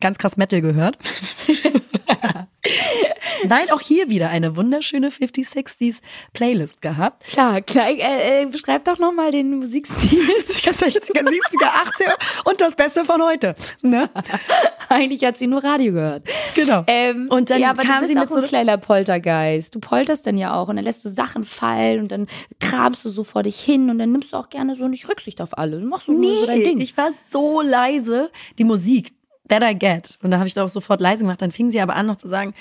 Ganz 0.00 0.18
krass 0.18 0.36
Metal 0.36 0.60
gehört. 0.60 0.98
Nein, 3.48 3.70
auch 3.72 3.80
hier 3.80 4.08
wieder 4.08 4.30
eine 4.30 4.56
wunderschöne 4.56 5.10
50 5.10 5.46
60s 5.46 5.96
Playlist 6.32 6.80
gehabt. 6.80 7.24
Klar, 7.26 7.60
klar. 7.62 7.88
Äh, 7.88 8.42
äh, 8.42 8.46
beschreib 8.46 8.84
doch 8.84 8.98
noch 8.98 9.12
mal 9.12 9.30
den 9.30 9.58
Musikstil. 9.58 10.20
60er, 10.20 11.22
70er, 11.22 11.66
80er 11.66 12.48
und 12.50 12.60
das 12.60 12.74
Beste 12.74 13.04
von 13.04 13.22
heute. 13.22 13.54
Ne? 13.82 14.08
Eigentlich 14.88 15.24
hat 15.24 15.36
sie 15.38 15.46
nur 15.46 15.62
Radio 15.62 15.92
gehört. 15.92 16.24
Genau. 16.54 16.84
Ähm, 16.86 17.28
Und 17.30 17.50
dann 17.50 17.60
ja, 17.60 17.70
aber 17.70 17.82
kam 17.82 17.94
du 17.96 17.98
bist 18.00 18.08
sie 18.10 18.14
mit 18.14 18.24
auch 18.28 18.30
so 18.32 18.40
ein 18.40 18.44
kleiner 18.44 18.78
Poltergeist. 18.78 19.74
Du 19.74 19.80
polterst 19.80 20.26
dann 20.26 20.38
ja 20.38 20.54
auch 20.54 20.68
und 20.68 20.76
dann 20.76 20.84
lässt 20.84 21.04
du 21.04 21.08
Sachen 21.08 21.44
fallen 21.44 22.00
und 22.00 22.08
dann 22.12 22.26
kramst 22.60 23.04
du 23.04 23.10
so 23.10 23.24
vor 23.24 23.42
dich 23.42 23.60
hin 23.60 23.90
und 23.90 23.98
dann 23.98 24.12
nimmst 24.12 24.32
du 24.32 24.36
auch 24.36 24.48
gerne 24.48 24.76
so 24.76 24.88
nicht 24.88 25.08
Rücksicht 25.08 25.40
auf 25.40 25.56
alle. 25.58 25.80
Du 25.80 25.86
machst 25.86 26.06
so 26.06 26.12
nur 26.12 26.30
so 26.40 26.46
dein 26.46 26.58
Nee, 26.58 26.64
Ding. 26.64 26.80
ich 26.80 26.96
war 26.96 27.10
so 27.30 27.60
leise. 27.60 28.30
Die 28.58 28.64
Musik, 28.64 29.12
that 29.48 29.62
I 29.62 29.74
get. 29.74 30.18
Und 30.22 30.30
da 30.30 30.38
habe 30.38 30.46
ich 30.46 30.54
da 30.54 30.64
auch 30.64 30.68
sofort 30.68 31.00
leise 31.00 31.22
gemacht. 31.22 31.42
Dann 31.42 31.50
fing 31.50 31.70
sie 31.70 31.80
aber 31.80 31.96
an 31.96 32.06
noch 32.06 32.16
zu 32.16 32.28
sagen, 32.28 32.54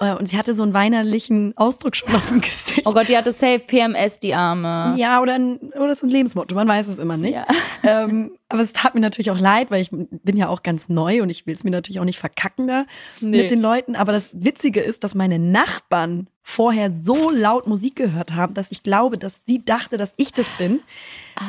und 0.00 0.26
sie 0.28 0.38
hatte 0.38 0.54
so 0.54 0.62
einen 0.62 0.72
weinerlichen 0.72 1.52
Ausdruck 1.56 1.94
schon 1.94 2.14
auf 2.14 2.28
dem 2.28 2.40
Gesicht. 2.40 2.82
oh 2.86 2.92
Gott, 2.92 3.08
die 3.08 3.16
hatte 3.16 3.32
safe 3.32 3.58
PMS, 3.60 4.18
die 4.18 4.34
Arme. 4.34 4.94
Ja, 4.96 5.20
oder, 5.20 5.34
ein, 5.34 5.58
oder 5.78 5.94
so 5.94 6.06
ein 6.06 6.10
Lebensmotto, 6.10 6.54
man 6.54 6.66
weiß 6.66 6.88
es 6.88 6.98
immer 6.98 7.16
nicht. 7.16 7.34
Ja. 7.34 7.46
Ähm, 7.82 8.32
aber 8.50 8.60
es 8.60 8.74
tat 8.74 8.94
mir 8.94 9.00
natürlich 9.00 9.30
auch 9.30 9.38
leid, 9.40 9.70
weil 9.70 9.80
ich 9.80 9.88
bin 9.90 10.36
ja 10.36 10.48
auch 10.50 10.62
ganz 10.62 10.90
neu 10.90 11.22
und 11.22 11.30
ich 11.30 11.46
will 11.46 11.54
es 11.54 11.64
mir 11.64 11.70
natürlich 11.70 11.98
auch 11.98 12.04
nicht 12.04 12.18
verkacken 12.18 12.66
da 12.66 12.84
Nee. 13.22 13.40
mit 13.40 13.50
den 13.50 13.62
Leuten. 13.62 13.96
Aber 13.96 14.12
das 14.12 14.28
Witzige 14.34 14.80
ist, 14.80 15.02
dass 15.02 15.14
meine 15.14 15.38
Nachbarn 15.38 16.26
vorher 16.42 16.90
so 16.90 17.30
laut 17.30 17.66
Musik 17.66 17.96
gehört 17.96 18.34
haben, 18.34 18.52
dass 18.52 18.70
ich 18.70 18.82
glaube, 18.82 19.16
dass 19.16 19.40
sie 19.46 19.64
dachte, 19.64 19.96
dass 19.96 20.12
ich 20.18 20.34
das 20.34 20.46
bin, 20.58 20.80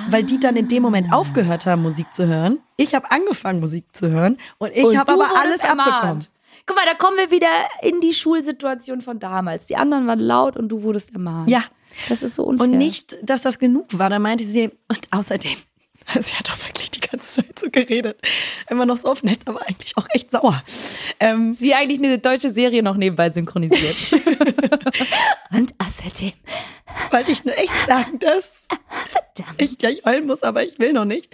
weil 0.10 0.24
die 0.24 0.39
dann 0.39 0.56
in 0.56 0.70
dem 0.70 0.84
Moment 0.84 1.12
aufgehört 1.12 1.66
haben, 1.66 1.82
Musik 1.82 2.14
zu 2.14 2.28
hören. 2.28 2.60
Ich 2.78 2.95
habe 2.95 3.12
angefangen, 3.12 3.60
Musik 3.60 3.84
zu 3.91 4.10
hören 4.10 4.38
und 4.58 4.72
ich 4.74 4.95
habe 4.97 5.12
aber 5.12 5.28
alles 5.38 5.60
ermahnt. 5.60 5.91
abbekommen. 5.91 6.26
Guck 6.66 6.76
mal, 6.76 6.86
da 6.86 6.93
kommen 6.93 7.18
wir 7.18 7.32
wieder 7.32 7.49
in 7.82 8.01
die 8.01 8.14
Schulsituation 8.14 9.01
von 9.01 9.20
damals. 9.20 9.66
Die 9.66 9.76
anderen 9.76 10.07
waren 10.07 10.20
laut 10.20 10.57
und 10.57 10.70
du 10.70 10.84
wurdest 10.84 11.14
ermahnt. 11.14 11.49
Ja. 11.49 11.64
Das 12.09 12.24
ist 12.24 12.36
so 12.36 12.43
unfair. 12.43 12.68
Und 12.68 12.78
nicht, 12.78 13.18
dass 13.24 13.41
das 13.41 13.59
genug 13.59 13.88
war. 13.97 14.09
Da 14.09 14.20
meinte 14.20 14.45
sie, 14.45 14.72
und 14.88 15.07
außerdem, 15.12 15.57
sie 16.20 16.34
hat 16.34 16.47
doch 16.47 16.68
wirklich 16.68 16.91
die 16.91 17.01
ganze 17.01 17.41
Zeit 17.41 17.59
so 17.59 17.70
geredet. 17.70 18.20
Immer 18.70 18.86
noch 18.86 18.97
so 18.97 19.09
auf 19.09 19.24
nett, 19.24 19.39
aber 19.45 19.62
eigentlich 19.68 19.97
auch 19.97 20.07
echt 20.12 20.32
sauer. 20.32 20.62
Ähm, 21.20 21.55
Sie 21.55 21.74
eigentlich 21.74 22.01
eine 22.01 22.18
deutsche 22.18 22.51
Serie 22.51 22.84
noch 22.84 22.95
nebenbei 22.95 23.30
synchronisiert. 23.30 23.95
und 25.51 25.74
außerdem, 25.78 26.34
wollte 27.12 27.32
ich 27.32 27.43
nur 27.43 27.57
echt 27.57 27.86
sagen, 27.86 28.20
dass 28.20 28.61
verdammt. 29.07 29.61
ich 29.61 29.78
gleich 29.78 30.03
heulen 30.05 30.28
muss, 30.28 30.43
aber 30.43 30.63
ich 30.63 30.80
will 30.80 30.93
noch 30.93 31.05
nicht. 31.05 31.34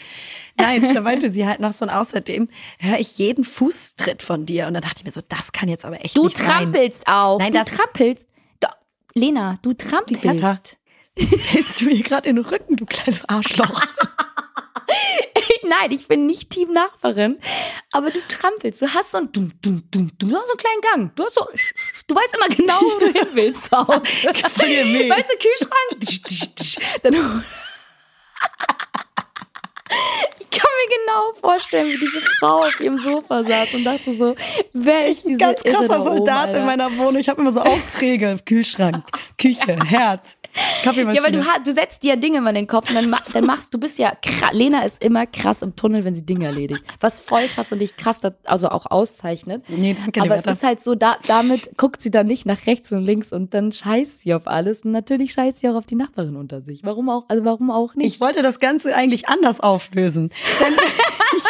Nein, 0.60 0.94
da 0.94 1.02
meinte 1.02 1.30
sie 1.32 1.46
halt 1.48 1.60
noch 1.60 1.72
so 1.72 1.86
und 1.86 1.92
außerdem 1.92 2.50
höre 2.80 3.00
ich 3.00 3.18
jeden 3.20 3.44
Fußtritt 3.44 4.24
von 4.24 4.46
dir. 4.46 4.68
Und 4.68 4.74
dann 4.74 4.82
dachte 4.84 4.96
ich 5.00 5.06
mir 5.06 5.12
so, 5.12 5.22
das 5.28 5.52
kann 5.52 5.70
jetzt 5.70 5.86
aber 5.86 6.04
echt 6.04 6.18
Du 6.18 6.24
nicht 6.24 6.38
sein. 6.38 6.48
trampelst 6.48 7.08
auch. 7.08 7.40
Nein, 7.40 7.52
du 7.54 7.64
trampelst. 7.64 8.28
Doch, 8.60 8.76
Lena, 9.14 9.60
du 9.62 9.74
trampelst. 9.74 10.78
Fällst 11.18 11.82
du 11.82 11.86
mir 11.86 12.02
gerade 12.02 12.30
in 12.30 12.38
den 12.38 12.46
Rücken, 12.46 12.76
du 12.76 12.86
kleines 12.86 13.28
Arschloch. 13.30 13.82
Nein, 15.68 15.92
ich 15.92 16.08
bin 16.08 16.26
nicht 16.26 16.50
Team-Nachbarin, 16.50 17.40
aber 17.92 18.10
du 18.10 18.20
trampelst. 18.30 18.82
Du 18.82 18.94
hast 18.94 19.12
so 19.12 19.18
ein 19.18 19.32
dum, 19.32 19.52
dum, 19.62 19.84
dum, 19.92 20.12
dum, 20.18 20.30
du 20.30 20.36
hast 20.36 20.48
so 20.48 20.54
einen 20.54 20.58
kleinen 20.58 20.82
Gang. 20.82 21.16
Du 21.16 21.26
hast 21.26 21.36
so, 21.36 21.48
du 22.08 22.16
weißt 22.16 22.36
immer 22.36 22.48
genau, 22.56 22.80
wo 22.80 23.00
du 23.00 23.12
hin 23.12 23.28
willst. 23.34 23.72
mit. 23.72 25.10
Weißt 25.10 25.30
du, 25.30 25.38
Kühlschrank? 25.38 26.00
Tsch, 26.06 26.22
tsch, 26.24 26.56
tsch. 26.56 26.78
Dann 27.04 27.14
ich 30.40 30.50
kann 30.50 30.70
mir 30.76 30.90
genau 30.98 31.34
vorstellen, 31.40 31.88
wie 31.88 31.98
diese 31.98 32.22
Frau 32.40 32.66
auf 32.66 32.80
ihrem 32.80 32.98
Sofa 32.98 33.44
saß 33.44 33.74
und 33.76 33.84
dachte 33.84 34.16
so, 34.18 34.36
wer 34.74 35.08
ist 35.08 35.26
diese 35.26 35.40
Ganz 35.40 35.64
krasser 35.64 36.02
oben, 36.02 36.18
Soldat 36.18 36.48
Alter? 36.48 36.60
in 36.60 36.66
meiner 36.66 36.98
Wohnung. 36.98 37.18
Ich 37.18 37.30
habe 37.30 37.42
immer 37.42 37.52
so 37.52 37.62
Aufträge. 37.62 38.38
Kühlschrank, 38.46 39.04
Küche, 39.38 39.78
Herd, 39.86 40.38
Kaffeemaschine. 40.84 41.38
Ja, 41.38 41.44
aber 41.44 41.60
du, 41.60 41.70
du 41.70 41.74
setzt 41.74 42.04
dir 42.04 42.12
ja 42.12 42.16
Dinge 42.16 42.38
immer 42.40 42.50
in 42.50 42.56
den 42.56 42.68
Kopf 42.68 42.90
und 42.90 42.96
dann, 42.96 43.16
dann 43.34 43.46
machst 43.46 43.74
du 43.74 43.80
bist 43.80 43.98
ja 44.00 44.14
krass. 44.22 44.52
Lena 44.54 44.84
ist 44.84 45.04
immer 45.04 45.26
krass 45.26 45.62
im 45.62 45.76
Tunnel, 45.76 46.04
wenn 46.04 46.16
sie 46.16 46.26
Dinge 46.26 46.46
erledigt. 46.46 46.84
Was 47.00 47.20
voll 47.20 47.48
krass 47.48 47.72
und 47.72 47.80
dich 47.80 47.98
krass 47.98 48.20
also 48.44 48.70
auch 48.70 48.86
auszeichnet. 48.90 49.64
Nee, 49.68 49.96
danke, 50.00 50.22
Aber 50.22 50.36
es 50.36 50.46
ist 50.46 50.64
halt 50.64 50.82
so, 50.82 50.96
da, 50.96 51.18
damit 51.28 51.78
guckt 51.78 52.02
sie 52.02 52.12
dann 52.12 52.28
nicht 52.28 52.46
nach 52.46 52.66
rechts 52.68 52.92
und 52.92 53.04
links 53.04 53.34
und 53.34 53.54
dann 53.54 53.72
scheißt 53.72 54.22
sie 54.22 54.34
auf 54.34 54.48
alles 54.48 54.84
und 54.84 54.92
natürlich 54.92 55.34
scheißt 55.34 55.62
sie 55.62 55.70
auch 55.70 55.76
auf 55.76 55.86
die 55.86 55.96
Nachbarin 55.96 56.36
unter 56.36 56.62
sich. 56.62 56.84
Warum 56.84 57.10
auch, 57.10 57.26
also 57.28 57.46
warum 57.46 57.72
auch 57.72 57.96
nicht? 57.96 58.08
Ich 58.08 58.22
wollte 58.22 58.42
das 58.42 58.60
Ganze 58.60 58.96
eigentlich 58.96 59.30
anders 59.30 59.60
auflösen. 59.60 60.30
Denn 60.60 60.74
ich 61.38 61.44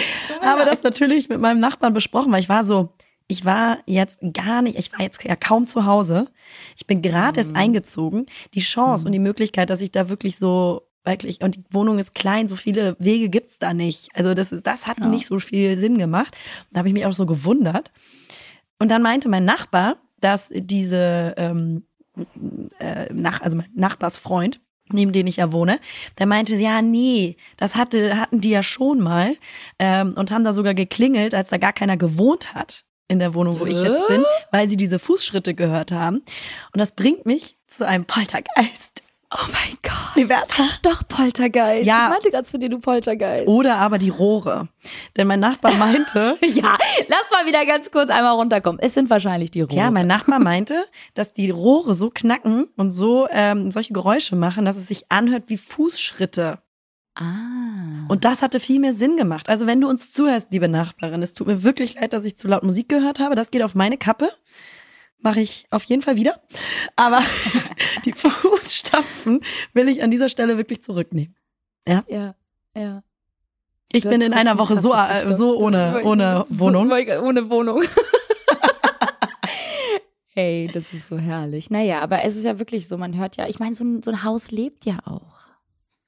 habe 0.42 0.64
das 0.64 0.82
natürlich 0.82 1.28
mit 1.28 1.40
meinem 1.40 1.60
Nachbarn 1.60 1.94
besprochen, 1.94 2.32
weil 2.32 2.40
ich 2.40 2.48
war 2.48 2.64
so, 2.64 2.90
ich 3.28 3.44
war 3.44 3.78
jetzt 3.86 4.20
gar 4.32 4.62
nicht, 4.62 4.78
ich 4.78 4.92
war 4.92 5.00
jetzt 5.00 5.22
ja 5.24 5.36
kaum 5.36 5.66
zu 5.66 5.84
Hause. 5.84 6.28
Ich 6.76 6.86
bin 6.86 7.02
gerade 7.02 7.38
erst 7.38 7.56
eingezogen. 7.56 8.26
Die 8.54 8.60
Chance 8.60 9.06
und 9.06 9.12
die 9.12 9.18
Möglichkeit, 9.18 9.70
dass 9.70 9.80
ich 9.80 9.90
da 9.90 10.08
wirklich 10.08 10.36
so 10.38 10.82
wirklich, 11.04 11.40
und 11.40 11.56
die 11.56 11.64
Wohnung 11.70 11.98
ist 11.98 12.14
klein, 12.14 12.48
so 12.48 12.56
viele 12.56 12.96
Wege 12.98 13.28
gibt's 13.28 13.58
da 13.58 13.74
nicht. 13.74 14.08
Also 14.14 14.34
das 14.34 14.52
ist, 14.52 14.66
das 14.66 14.86
hat 14.86 14.98
nicht 14.98 15.26
so 15.26 15.38
viel 15.38 15.78
Sinn 15.78 15.98
gemacht. 15.98 16.36
Da 16.72 16.78
habe 16.78 16.88
ich 16.88 16.94
mich 16.94 17.06
auch 17.06 17.12
so 17.12 17.26
gewundert. 17.26 17.92
Und 18.78 18.90
dann 18.90 19.02
meinte 19.02 19.28
mein 19.28 19.44
Nachbar, 19.44 19.96
dass 20.20 20.50
diese 20.54 21.34
ähm, 21.36 21.84
äh, 22.78 23.12
nach, 23.12 23.40
also 23.40 23.56
mein 23.56 23.70
Nachbarsfreund, 23.74 24.60
neben 24.90 25.12
dem 25.12 25.26
ich 25.26 25.36
ja 25.36 25.52
wohne, 25.52 25.80
der 26.18 26.26
meinte, 26.26 26.56
ja, 26.56 26.82
nee, 26.82 27.36
das 27.56 27.74
hatte, 27.74 28.18
hatten 28.18 28.40
die 28.40 28.50
ja 28.50 28.62
schon 28.62 29.00
mal 29.00 29.36
ähm, 29.78 30.14
und 30.16 30.30
haben 30.30 30.44
da 30.44 30.52
sogar 30.52 30.74
geklingelt, 30.74 31.34
als 31.34 31.48
da 31.48 31.56
gar 31.56 31.72
keiner 31.72 31.96
gewohnt 31.96 32.54
hat 32.54 32.85
in 33.08 33.18
der 33.18 33.34
Wohnung, 33.34 33.60
wo 33.60 33.66
ich 33.66 33.80
jetzt 33.80 34.06
bin, 34.08 34.24
weil 34.50 34.68
sie 34.68 34.76
diese 34.76 34.98
Fußschritte 34.98 35.54
gehört 35.54 35.92
haben. 35.92 36.16
Und 36.72 36.78
das 36.80 36.92
bringt 36.92 37.26
mich 37.26 37.56
zu 37.66 37.86
einem 37.86 38.04
Poltergeist. 38.04 39.02
Oh 39.32 39.44
mein 39.52 39.76
Gott. 39.82 40.14
Liberta. 40.14 40.62
Doch 40.82 41.02
Poltergeist. 41.08 41.84
Ja. 41.84 42.04
Ich 42.04 42.10
meinte 42.10 42.30
gerade 42.30 42.44
zu 42.46 42.58
dir, 42.60 42.68
du 42.68 42.78
Poltergeist. 42.78 43.48
Oder 43.48 43.76
aber 43.76 43.98
die 43.98 44.08
Rohre. 44.08 44.68
Denn 45.16 45.26
mein 45.26 45.40
Nachbar 45.40 45.72
meinte, 45.74 46.38
Ja, 46.42 46.78
lass 47.08 47.30
mal 47.32 47.44
wieder 47.44 47.66
ganz 47.66 47.90
kurz 47.90 48.08
einmal 48.08 48.34
runterkommen. 48.34 48.80
Es 48.80 48.94
sind 48.94 49.10
wahrscheinlich 49.10 49.50
die 49.50 49.62
Rohre. 49.62 49.76
ja, 49.76 49.90
mein 49.90 50.06
Nachbar 50.06 50.38
meinte, 50.38 50.86
dass 51.14 51.32
die 51.32 51.50
Rohre 51.50 51.96
so 51.96 52.08
knacken 52.10 52.68
und 52.76 52.92
so 52.92 53.26
ähm, 53.32 53.72
solche 53.72 53.92
Geräusche 53.92 54.36
machen, 54.36 54.64
dass 54.64 54.76
es 54.76 54.86
sich 54.86 55.10
anhört 55.10 55.44
wie 55.48 55.56
Fußschritte. 55.58 56.58
Ah. 57.16 58.06
Und 58.08 58.24
das 58.24 58.42
hatte 58.42 58.60
viel 58.60 58.80
mehr 58.80 58.94
Sinn 58.94 59.16
gemacht. 59.16 59.48
Also 59.48 59.66
wenn 59.66 59.80
du 59.80 59.88
uns 59.88 60.12
zuhörst, 60.12 60.52
liebe 60.52 60.68
Nachbarin, 60.68 61.22
es 61.22 61.34
tut 61.34 61.46
mir 61.48 61.62
wirklich 61.62 61.94
leid, 61.94 62.12
dass 62.12 62.24
ich 62.24 62.36
zu 62.36 62.48
laut 62.48 62.62
Musik 62.62 62.88
gehört 62.88 63.20
habe. 63.20 63.34
Das 63.34 63.50
geht 63.50 63.62
auf 63.62 63.74
meine 63.74 63.98
Kappe. 63.98 64.30
Mache 65.18 65.40
ich 65.40 65.66
auf 65.70 65.82
jeden 65.84 66.02
Fall 66.02 66.16
wieder. 66.16 66.40
Aber 66.94 67.20
die 68.04 68.12
Fußstapfen 68.12 69.40
will 69.72 69.88
ich 69.88 70.02
an 70.02 70.10
dieser 70.10 70.28
Stelle 70.28 70.56
wirklich 70.56 70.82
zurücknehmen. 70.82 71.34
Ja, 71.88 72.04
ja. 72.76 73.02
Ich 73.92 74.02
Du 74.02 74.10
bin 74.10 74.20
in 74.20 74.34
einer 74.34 74.58
Woche 74.58 74.78
so, 74.80 74.92
äh, 74.92 75.36
so 75.36 75.56
ohne, 75.58 76.02
ohne 76.04 76.44
So- 76.48 76.58
Wohnung. 76.58 76.90
ohne 76.90 77.50
Wohnung. 77.50 77.82
hey, 80.28 80.68
das 80.72 80.92
ist 80.92 81.08
so 81.08 81.18
herrlich. 81.18 81.70
Naja, 81.70 82.00
aber 82.00 82.22
es 82.24 82.36
ist 82.36 82.44
ja 82.44 82.58
wirklich 82.58 82.88
so, 82.88 82.98
man 82.98 83.16
hört 83.16 83.36
ja, 83.36 83.48
ich 83.48 83.58
meine, 83.58 83.74
so 83.74 83.84
ein, 83.84 84.02
so 84.02 84.10
ein 84.10 84.22
Haus 84.24 84.50
lebt 84.50 84.84
ja 84.84 84.98
auch. 85.04 85.36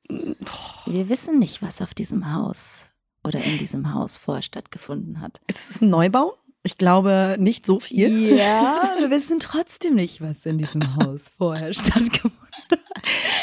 Wir 0.08 1.08
wissen 1.08 1.38
nicht, 1.38 1.62
was 1.62 1.82
auf 1.82 1.94
diesem 1.94 2.32
Haus 2.32 2.86
oder 3.24 3.42
in 3.42 3.58
diesem 3.58 3.92
Haus 3.94 4.16
vorher 4.16 4.42
stattgefunden 4.42 5.20
hat. 5.20 5.40
Ist 5.46 5.70
es 5.70 5.80
ein 5.80 5.90
Neubau? 5.90 6.34
Ich 6.62 6.78
glaube 6.78 7.36
nicht 7.38 7.66
so 7.66 7.80
viel. 7.80 8.36
Ja, 8.36 8.94
wir 8.98 9.10
wissen 9.10 9.38
trotzdem 9.40 9.94
nicht, 9.94 10.20
was 10.20 10.44
in 10.46 10.58
diesem 10.58 10.96
Haus 10.96 11.30
vorher 11.36 11.72
stattgefunden 11.72 12.38
hat. 12.70 12.78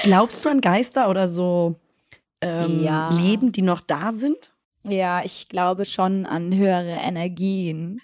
Glaubst 0.03 0.43
du 0.45 0.49
an 0.49 0.61
Geister 0.61 1.09
oder 1.09 1.29
so 1.29 1.79
ähm, 2.41 2.83
Ja. 2.83 3.09
Leben, 3.09 3.51
die 3.51 3.61
noch 3.61 3.81
da 3.81 4.11
sind? 4.11 4.51
Ja, 4.83 5.23
ich 5.23 5.49
glaube 5.49 5.85
schon 5.85 6.25
an 6.25 6.53
höhere 6.55 6.97
Energien. 7.01 8.01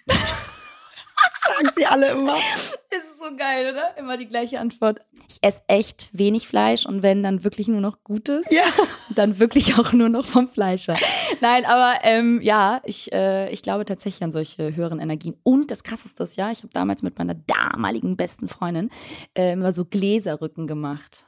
Sagen 1.56 1.72
sie 1.76 1.86
alle 1.86 2.12
immer. 2.12 2.36
Ist 2.36 3.20
so 3.20 3.36
geil, 3.36 3.72
oder? 3.72 3.98
Immer 3.98 4.18
die 4.18 4.28
gleiche 4.28 4.60
Antwort. 4.60 5.00
Ich 5.28 5.38
esse 5.42 5.62
echt 5.68 6.10
wenig 6.14 6.48
Fleisch 6.48 6.86
und 6.86 7.04
wenn, 7.04 7.24
dann 7.24 7.44
wirklich 7.44 7.68
nur 7.68 7.82
noch 7.82 8.04
Gutes. 8.04 8.46
Ja. 8.50 8.64
Und 9.10 9.18
dann 9.18 9.40
wirklich 9.40 9.78
auch 9.78 9.94
nur 9.94 10.10
noch 10.10 10.26
vom 10.26 10.48
Fleischer. 10.50 10.96
Nein, 11.42 11.66
aber 11.66 12.00
ähm, 12.04 12.42
ja, 12.42 12.82
ich, 12.84 13.12
äh, 13.12 13.50
ich 13.52 13.62
glaube 13.62 13.86
tatsächlich 13.86 14.24
an 14.24 14.32
solche 14.32 14.76
höheren 14.76 15.00
Energien. 15.00 15.36
Und 15.44 15.72
das 15.72 15.84
Krasseste 15.84 16.24
ist 16.24 16.38
ja, 16.38 16.52
ich 16.52 16.60
habe 16.60 16.74
damals 16.74 17.04
mit 17.04 17.18
meiner 17.18 17.36
damaligen 17.36 18.18
besten 18.18 18.48
Freundin 18.48 18.90
äh, 19.38 19.54
immer 19.54 19.72
so 19.72 19.86
Gläserrücken 19.86 20.68
gemacht. 20.68 21.26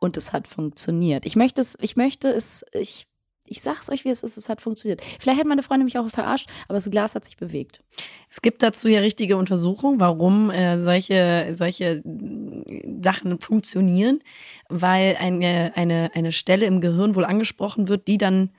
Und 0.00 0.16
es 0.16 0.32
hat 0.32 0.48
funktioniert. 0.48 1.24
Ich 1.24 1.36
möchte 1.36 1.60
es, 1.60 1.78
ich 1.80 1.96
möchte 1.96 2.28
es, 2.28 2.64
ich, 2.72 3.06
ich 3.46 3.60
sag's 3.60 3.90
euch, 3.90 4.04
wie 4.04 4.10
es 4.10 4.22
ist, 4.22 4.36
es 4.36 4.48
hat 4.48 4.60
funktioniert. 4.60 5.02
Vielleicht 5.20 5.38
hat 5.40 5.46
meine 5.46 5.62
Freundin 5.62 5.84
mich 5.84 5.98
auch 5.98 6.08
verarscht, 6.08 6.48
aber 6.66 6.74
das 6.74 6.90
Glas 6.90 7.14
hat 7.14 7.24
sich 7.24 7.36
bewegt. 7.36 7.82
Es 8.30 8.40
gibt 8.42 8.62
dazu 8.62 8.88
ja 8.88 9.00
richtige 9.00 9.36
Untersuchungen, 9.36 10.00
warum 10.00 10.50
äh, 10.50 10.78
solche, 10.78 11.50
solche 11.54 12.02
äh, 12.02 13.02
Sachen 13.02 13.38
funktionieren, 13.40 14.20
weil 14.68 15.16
eine, 15.20 15.72
eine, 15.74 16.10
eine 16.14 16.32
Stelle 16.32 16.66
im 16.66 16.80
Gehirn 16.80 17.14
wohl 17.14 17.24
angesprochen 17.24 17.88
wird, 17.88 18.08
die 18.08 18.18
dann 18.18 18.50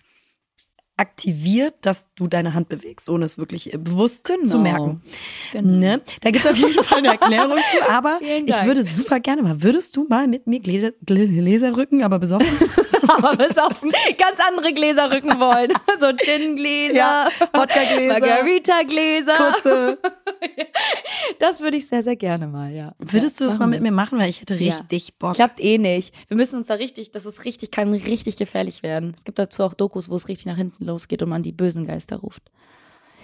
aktiviert, 0.97 1.75
dass 1.81 2.13
du 2.15 2.27
deine 2.27 2.53
Hand 2.53 2.69
bewegst, 2.69 3.09
ohne 3.09 3.25
es 3.25 3.37
wirklich 3.37 3.73
äh, 3.73 3.77
bewusst 3.77 4.27
Genau. 4.27 4.49
zu 4.49 4.59
merken. 4.59 5.01
Genau. 5.51 5.69
Ne? 5.77 6.01
Da 6.21 6.31
gibt 6.31 6.45
es 6.45 6.51
auf 6.51 6.57
jeden 6.57 6.83
Fall 6.83 6.99
eine 6.99 7.09
Erklärung 7.09 7.57
zu, 7.71 7.89
aber 7.89 8.19
ich 8.21 8.65
würde 8.65 8.83
super 8.83 9.19
gerne 9.19 9.41
mal, 9.43 9.61
würdest 9.61 9.95
du 9.97 10.05
mal 10.07 10.27
mit 10.27 10.47
mir 10.47 10.59
Gläser, 10.59 10.91
Gläserrücken, 11.05 12.03
aber 12.03 12.19
besoffen? 12.19 12.47
aber 13.07 13.35
besoffen 13.35 13.91
ganz 14.17 14.39
andere 14.47 14.73
Gläser 14.73 15.11
rücken 15.13 15.39
wollen. 15.39 15.71
So 15.99 16.07
Gin-Gläser, 16.13 16.93
Ja, 16.93 17.27
Wodka-Gläser. 17.53 18.19
Margarita-Gläser. 18.19 19.35
Kurze. 19.37 19.97
Das 21.39 21.61
würde 21.61 21.77
ich 21.77 21.87
sehr, 21.87 22.03
sehr 22.03 22.15
gerne 22.17 22.47
mal, 22.47 22.71
ja. 22.73 22.93
Würdest 22.99 23.39
du 23.39 23.45
das 23.45 23.57
mal 23.57 23.67
mit 23.67 23.81
mir 23.81 23.91
machen, 23.91 24.19
weil 24.19 24.29
ich 24.29 24.41
hätte 24.41 24.55
Ja. 24.55 24.73
richtig 24.75 25.15
Bock. 25.17 25.35
Klappt 25.35 25.61
eh 25.61 25.77
nicht. 25.77 26.13
Wir 26.27 26.35
müssen 26.37 26.57
uns 26.57 26.67
da 26.67 26.73
richtig, 26.75 27.11
das 27.11 27.25
ist 27.25 27.45
richtig, 27.45 27.71
kann 27.71 27.93
richtig 27.93 28.35
gefährlich 28.37 28.83
werden. 28.83 29.13
Es 29.17 29.23
gibt 29.23 29.39
dazu 29.39 29.63
auch 29.63 29.73
Dokus, 29.73 30.09
wo 30.09 30.15
es 30.17 30.27
richtig 30.27 30.45
nach 30.47 30.57
hinten 30.57 30.84
losgeht 30.85 31.21
und 31.21 31.29
man 31.29 31.43
die 31.43 31.51
bösen 31.51 31.85
Geister 31.85 32.17
ruft. 32.17 32.43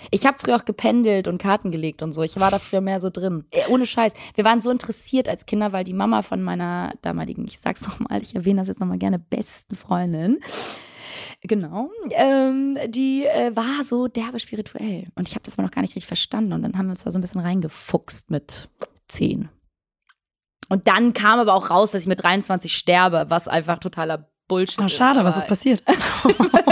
Ich 0.09 0.25
habe 0.25 0.39
früher 0.39 0.55
auch 0.55 0.65
gependelt 0.65 1.27
und 1.27 1.37
Karten 1.37 1.69
gelegt 1.71 2.01
und 2.01 2.11
so. 2.11 2.23
Ich 2.23 2.39
war 2.39 2.49
da 2.49 2.57
früher 2.57 2.81
mehr 2.81 2.99
so 2.99 3.11
drin. 3.11 3.45
Äh, 3.51 3.67
ohne 3.69 3.85
Scheiß. 3.85 4.13
Wir 4.33 4.43
waren 4.43 4.59
so 4.59 4.71
interessiert 4.71 5.29
als 5.29 5.45
Kinder, 5.45 5.73
weil 5.73 5.83
die 5.83 5.93
Mama 5.93 6.23
von 6.23 6.41
meiner 6.41 6.93
damaligen, 7.03 7.45
ich 7.45 7.59
sag's 7.59 7.87
nochmal, 7.87 8.21
ich 8.23 8.35
erwähne 8.35 8.61
das 8.61 8.67
jetzt 8.67 8.79
nochmal 8.79 8.97
gerne, 8.97 9.19
besten 9.19 9.75
Freundin, 9.75 10.39
genau, 11.41 11.89
ähm, 12.11 12.77
die 12.87 13.25
äh, 13.25 13.55
war 13.55 13.83
so 13.83 14.07
derbe 14.07 14.39
spirituell. 14.39 15.07
Und 15.15 15.27
ich 15.27 15.35
habe 15.35 15.43
das 15.43 15.57
mal 15.57 15.63
noch 15.63 15.71
gar 15.71 15.81
nicht 15.83 15.91
richtig 15.91 16.07
verstanden. 16.07 16.53
Und 16.53 16.63
dann 16.63 16.77
haben 16.77 16.87
wir 16.87 16.91
uns 16.91 17.03
da 17.03 17.11
so 17.11 17.19
ein 17.19 17.21
bisschen 17.21 17.41
reingefuchst 17.41 18.31
mit 18.31 18.69
zehn. 19.07 19.49
Und 20.69 20.87
dann 20.87 21.13
kam 21.13 21.39
aber 21.39 21.53
auch 21.53 21.69
raus, 21.69 21.91
dass 21.91 22.01
ich 22.01 22.07
mit 22.07 22.23
23 22.23 22.73
sterbe, 22.73 23.25
was 23.29 23.47
einfach 23.47 23.77
totaler 23.79 24.29
Bullshit 24.47 24.79
Oh, 24.79 24.85
ist. 24.85 24.93
schade, 24.95 25.23
was 25.23 25.37
ist 25.37 25.47
passiert? 25.47 25.83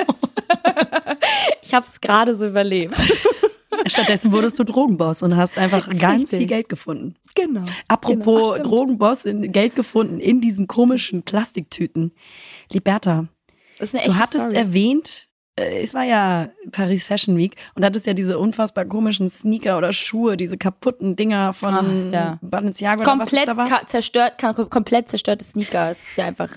Ich 1.61 1.73
habe 1.73 1.85
es 1.85 1.99
gerade 2.01 2.35
so 2.35 2.47
überlebt. 2.47 2.97
Stattdessen 3.87 4.31
wurdest 4.31 4.59
du 4.59 4.63
Drogenboss 4.65 5.23
und 5.23 5.35
hast 5.37 5.57
einfach 5.57 5.87
ganz 5.97 6.23
Richtig. 6.23 6.39
viel 6.39 6.47
Geld 6.47 6.69
gefunden. 6.69 7.15
Genau. 7.35 7.63
Apropos 7.87 8.55
Genau. 8.57 8.63
Drogenboss, 8.69 9.25
in 9.25 9.51
Geld 9.51 9.75
gefunden 9.75 10.19
in 10.19 10.41
diesen 10.41 10.67
komischen 10.67 11.23
Plastiktüten. 11.23 12.11
Liberta, 12.71 13.27
du 13.79 13.87
hattest 14.15 14.45
Story. 14.45 14.55
erwähnt, 14.55 15.27
äh, 15.27 15.28
es 15.59 15.93
war 15.93 16.03
ja 16.03 16.49
Paris 16.71 17.07
Fashion 17.07 17.37
Week 17.37 17.55
und 17.75 17.83
hattest 17.85 18.05
ja 18.05 18.13
diese 18.13 18.37
unfassbar 18.39 18.85
komischen 18.85 19.29
Sneaker 19.29 19.77
oder 19.77 19.93
Schuhe, 19.93 20.37
diese 20.37 20.57
kaputten 20.57 21.15
Dinger 21.15 21.53
von 21.53 21.73
Ach, 21.73 22.13
ja. 22.13 22.39
Balenciaga 22.41 23.01
oder 23.01 23.19
was 23.19 23.31
es 23.31 23.37
komplett 23.37 23.47
da 23.47 23.57
war. 23.57 23.87
zerstört, 23.87 24.33
komplett 24.69 25.09
zerstörte 25.09 25.43
Sneaker. 25.45 25.91
Es 25.91 25.97
ist 25.99 26.17
ja 26.17 26.25
einfach. 26.25 26.51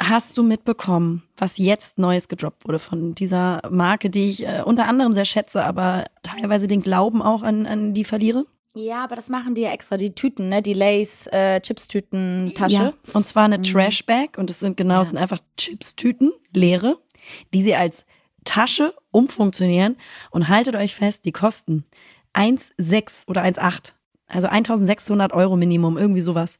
Hast 0.00 0.36
du 0.38 0.42
mitbekommen, 0.42 1.22
was 1.36 1.58
jetzt 1.58 1.98
Neues 1.98 2.28
gedroppt 2.28 2.66
wurde 2.68 2.78
von 2.78 3.14
dieser 3.14 3.60
Marke, 3.68 4.10
die 4.10 4.30
ich 4.30 4.46
äh, 4.46 4.62
unter 4.64 4.86
anderem 4.86 5.12
sehr 5.12 5.24
schätze, 5.24 5.64
aber 5.64 6.04
teilweise 6.22 6.68
den 6.68 6.82
Glauben 6.82 7.20
auch 7.20 7.42
an, 7.42 7.66
an 7.66 7.94
die 7.94 8.04
verliere? 8.04 8.44
Ja, 8.74 9.02
aber 9.02 9.16
das 9.16 9.28
machen 9.28 9.56
die 9.56 9.62
ja 9.62 9.70
extra. 9.72 9.96
Die 9.96 10.14
Tüten, 10.14 10.50
ne? 10.50 10.62
Die 10.62 10.74
Lace 10.74 11.26
äh, 11.32 11.60
Chips-Tüten 11.60 12.52
Tasche. 12.54 12.74
Ja, 12.74 12.92
und 13.12 13.26
zwar 13.26 13.46
eine 13.46 13.58
Mhm. 13.58 13.62
Trashbag 13.64 14.36
und 14.38 14.50
es 14.50 14.60
sind 14.60 14.76
genau, 14.76 15.00
es 15.00 15.08
sind 15.08 15.18
einfach 15.18 15.40
Chips-Tüten, 15.56 16.30
leere, 16.54 16.96
die 17.52 17.62
sie 17.62 17.74
als 17.74 18.04
Tasche 18.48 18.94
umfunktionieren 19.10 19.96
und 20.30 20.48
haltet 20.48 20.74
euch 20.74 20.94
fest, 20.94 21.24
die 21.26 21.32
kosten 21.32 21.84
1,6 22.34 23.28
oder 23.28 23.42
1,8. 23.42 23.94
Also 24.26 24.48
1600 24.48 25.32
Euro 25.32 25.56
Minimum, 25.56 25.96
irgendwie 25.96 26.20
sowas. 26.20 26.58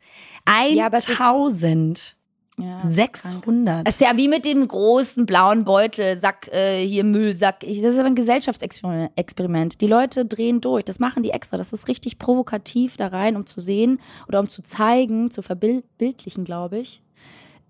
Ja, 0.71 0.87
aber 0.87 0.97
es 0.99 1.09
ist- 1.09 1.21
1600. 1.21 2.15
Ja, 2.61 2.83
600. 2.91 3.87
Es 3.87 3.95
ist 3.95 4.01
ja 4.01 4.17
wie 4.17 4.27
mit 4.27 4.45
dem 4.45 4.67
großen 4.67 5.27
blauen 5.27 5.65
Beutel, 5.65 6.17
Sack, 6.17 6.49
äh, 6.49 6.85
hier 6.85 7.05
Müllsack. 7.05 7.63
Ich, 7.63 7.81
das 7.83 7.93
ist 7.93 7.99
aber 8.01 8.09
ein 8.09 8.17
Gesellschaftsexperiment. 8.17 9.13
Experiment. 9.15 9.81
Die 9.81 9.87
Leute 9.87 10.25
drehen 10.27 10.61
durch. 10.61 10.85
Das 10.85 10.99
machen 10.99 11.23
die 11.23 11.31
extra. 11.31 11.57
Das 11.57 11.73
ist 11.73 11.87
richtig 11.87 12.19
provokativ 12.19 12.97
da 12.97 13.07
rein, 13.09 13.37
um 13.37 13.47
zu 13.47 13.61
sehen 13.61 14.01
oder 14.27 14.41
um 14.41 14.49
zu 14.49 14.63
zeigen, 14.63 15.31
zu 15.31 15.43
verbildlichen, 15.43 16.45
glaube 16.45 16.79
ich, 16.81 17.01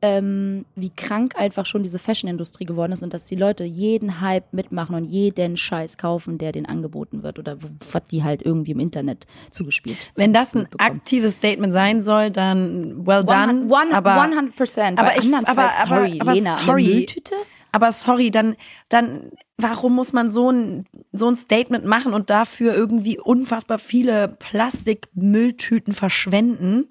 ähm, 0.01 0.65
wie 0.77 0.91
krank 0.91 1.35
einfach 1.37 1.67
schon 1.67 1.83
diese 1.83 1.99
Fashion-Industrie 1.99 2.65
geworden 2.65 2.93
ist 2.93 3.03
und 3.03 3.13
dass 3.13 3.25
die 3.25 3.35
Leute 3.35 3.65
jeden 3.65 4.21
Hype 4.21 4.53
mitmachen 4.53 4.95
und 4.95 5.05
jeden 5.05 5.57
Scheiß 5.57 5.99
kaufen, 5.99 6.39
der 6.39 6.53
denen 6.53 6.67
angeboten 6.67 7.23
wird 7.23 7.39
oder 7.39 7.57
was 7.61 8.03
die 8.11 8.23
halt 8.23 8.43
irgendwie 8.43 8.71
im 8.73 8.81
Internet 8.81 9.27
zugespielt 9.51 9.97
Wenn 10.15 10.33
das 10.33 10.55
ein 10.55 10.69
aktives 10.79 11.35
Statement 11.37 11.73
sein 11.73 12.01
soll, 12.01 12.31
dann 12.31 13.07
well 13.07 13.25
done. 13.25 13.65
One, 13.65 13.73
one, 13.73 13.93
aber 13.93 14.21
100 14.21 14.55
Prozent. 14.55 14.99
aber 15.01 15.17
ich- 15.17 15.35
aber- 15.35 15.49
aber- 15.49 15.71
sorry, 15.89 16.19
aber 16.21 16.35
Lena, 16.35 16.59
sorry. 16.65 16.85
Mülltüte? 16.85 17.35
Aber 17.73 17.93
sorry, 17.93 18.31
dann, 18.31 18.57
dann, 18.89 19.31
warum 19.59 19.95
muss 19.95 20.13
man 20.15 20.31
so 20.31 20.51
ein, 20.51 20.87
so 21.13 21.29
ein 21.29 21.37
Statement 21.37 21.85
machen 21.85 22.15
und 22.15 22.31
dafür 22.31 22.75
irgendwie 22.75 23.19
unfassbar 23.19 23.79
viele 23.79 24.29
Plastikmülltüten 24.29 25.93
verschwenden, 25.93 26.89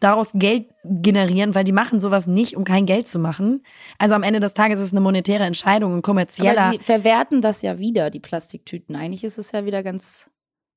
daraus 0.00 0.30
Geld 0.34 0.66
generieren, 0.84 1.54
weil 1.54 1.64
die 1.64 1.72
machen 1.72 2.00
sowas 2.00 2.26
nicht, 2.26 2.56
um 2.56 2.64
kein 2.64 2.86
Geld 2.86 3.08
zu 3.08 3.18
machen. 3.18 3.62
Also 3.98 4.14
am 4.14 4.22
Ende 4.22 4.40
des 4.40 4.54
Tages 4.54 4.78
ist 4.78 4.86
es 4.86 4.92
eine 4.92 5.00
monetäre 5.00 5.44
Entscheidung, 5.44 5.96
ein 5.96 6.02
kommerzieller. 6.02 6.62
Aber 6.62 6.72
sie 6.72 6.78
verwerten 6.78 7.40
das 7.40 7.62
ja 7.62 7.78
wieder, 7.78 8.10
die 8.10 8.20
Plastiktüten. 8.20 8.96
Eigentlich 8.96 9.24
ist 9.24 9.38
es 9.38 9.52
ja 9.52 9.64
wieder 9.64 9.82
ganz 9.82 10.30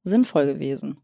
sinnvoll 0.03 0.45
gewesen. 0.45 0.99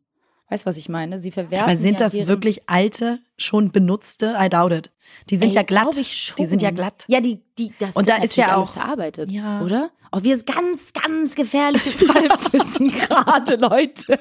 Weißt 0.50 0.66
du, 0.66 0.70
was 0.70 0.78
ich 0.78 0.90
meine? 0.90 1.18
Sie 1.18 1.32
verwerten 1.32 1.70
Aber 1.70 1.78
sind 1.78 2.02
ja 2.02 2.08
das 2.08 2.28
wirklich 2.28 2.70
alte 2.70 3.20
schon 3.42 3.72
benutzte? 3.72 4.36
I 4.40 4.50
doubt 4.50 4.72
it. 4.72 4.92
Die 5.30 5.38
sind 5.38 5.50
Ey, 5.50 5.56
ja 5.56 5.64
glatt. 5.64 5.96
Die 6.38 6.46
sind 6.46 6.62
ja 6.62 6.72
glatt. 6.72 7.06
Ja, 7.08 7.20
die, 7.22 7.40
die, 7.58 7.74
das 7.80 7.96
Und 7.96 8.08
da 8.10 8.18
ist 8.18 8.36
ja 8.36 8.56
auch- 8.58 8.74
verarbeitet, 8.74 9.32
Ja. 9.32 9.62
oder? 9.62 9.90
Auch 10.14 10.24
wir 10.24 10.38
ganz, 10.44 10.92
ganz 10.92 11.36
gefährliches 11.36 12.06
Halbwissen 12.14 12.92
gerade, 12.92 13.56
Leute. 13.56 14.20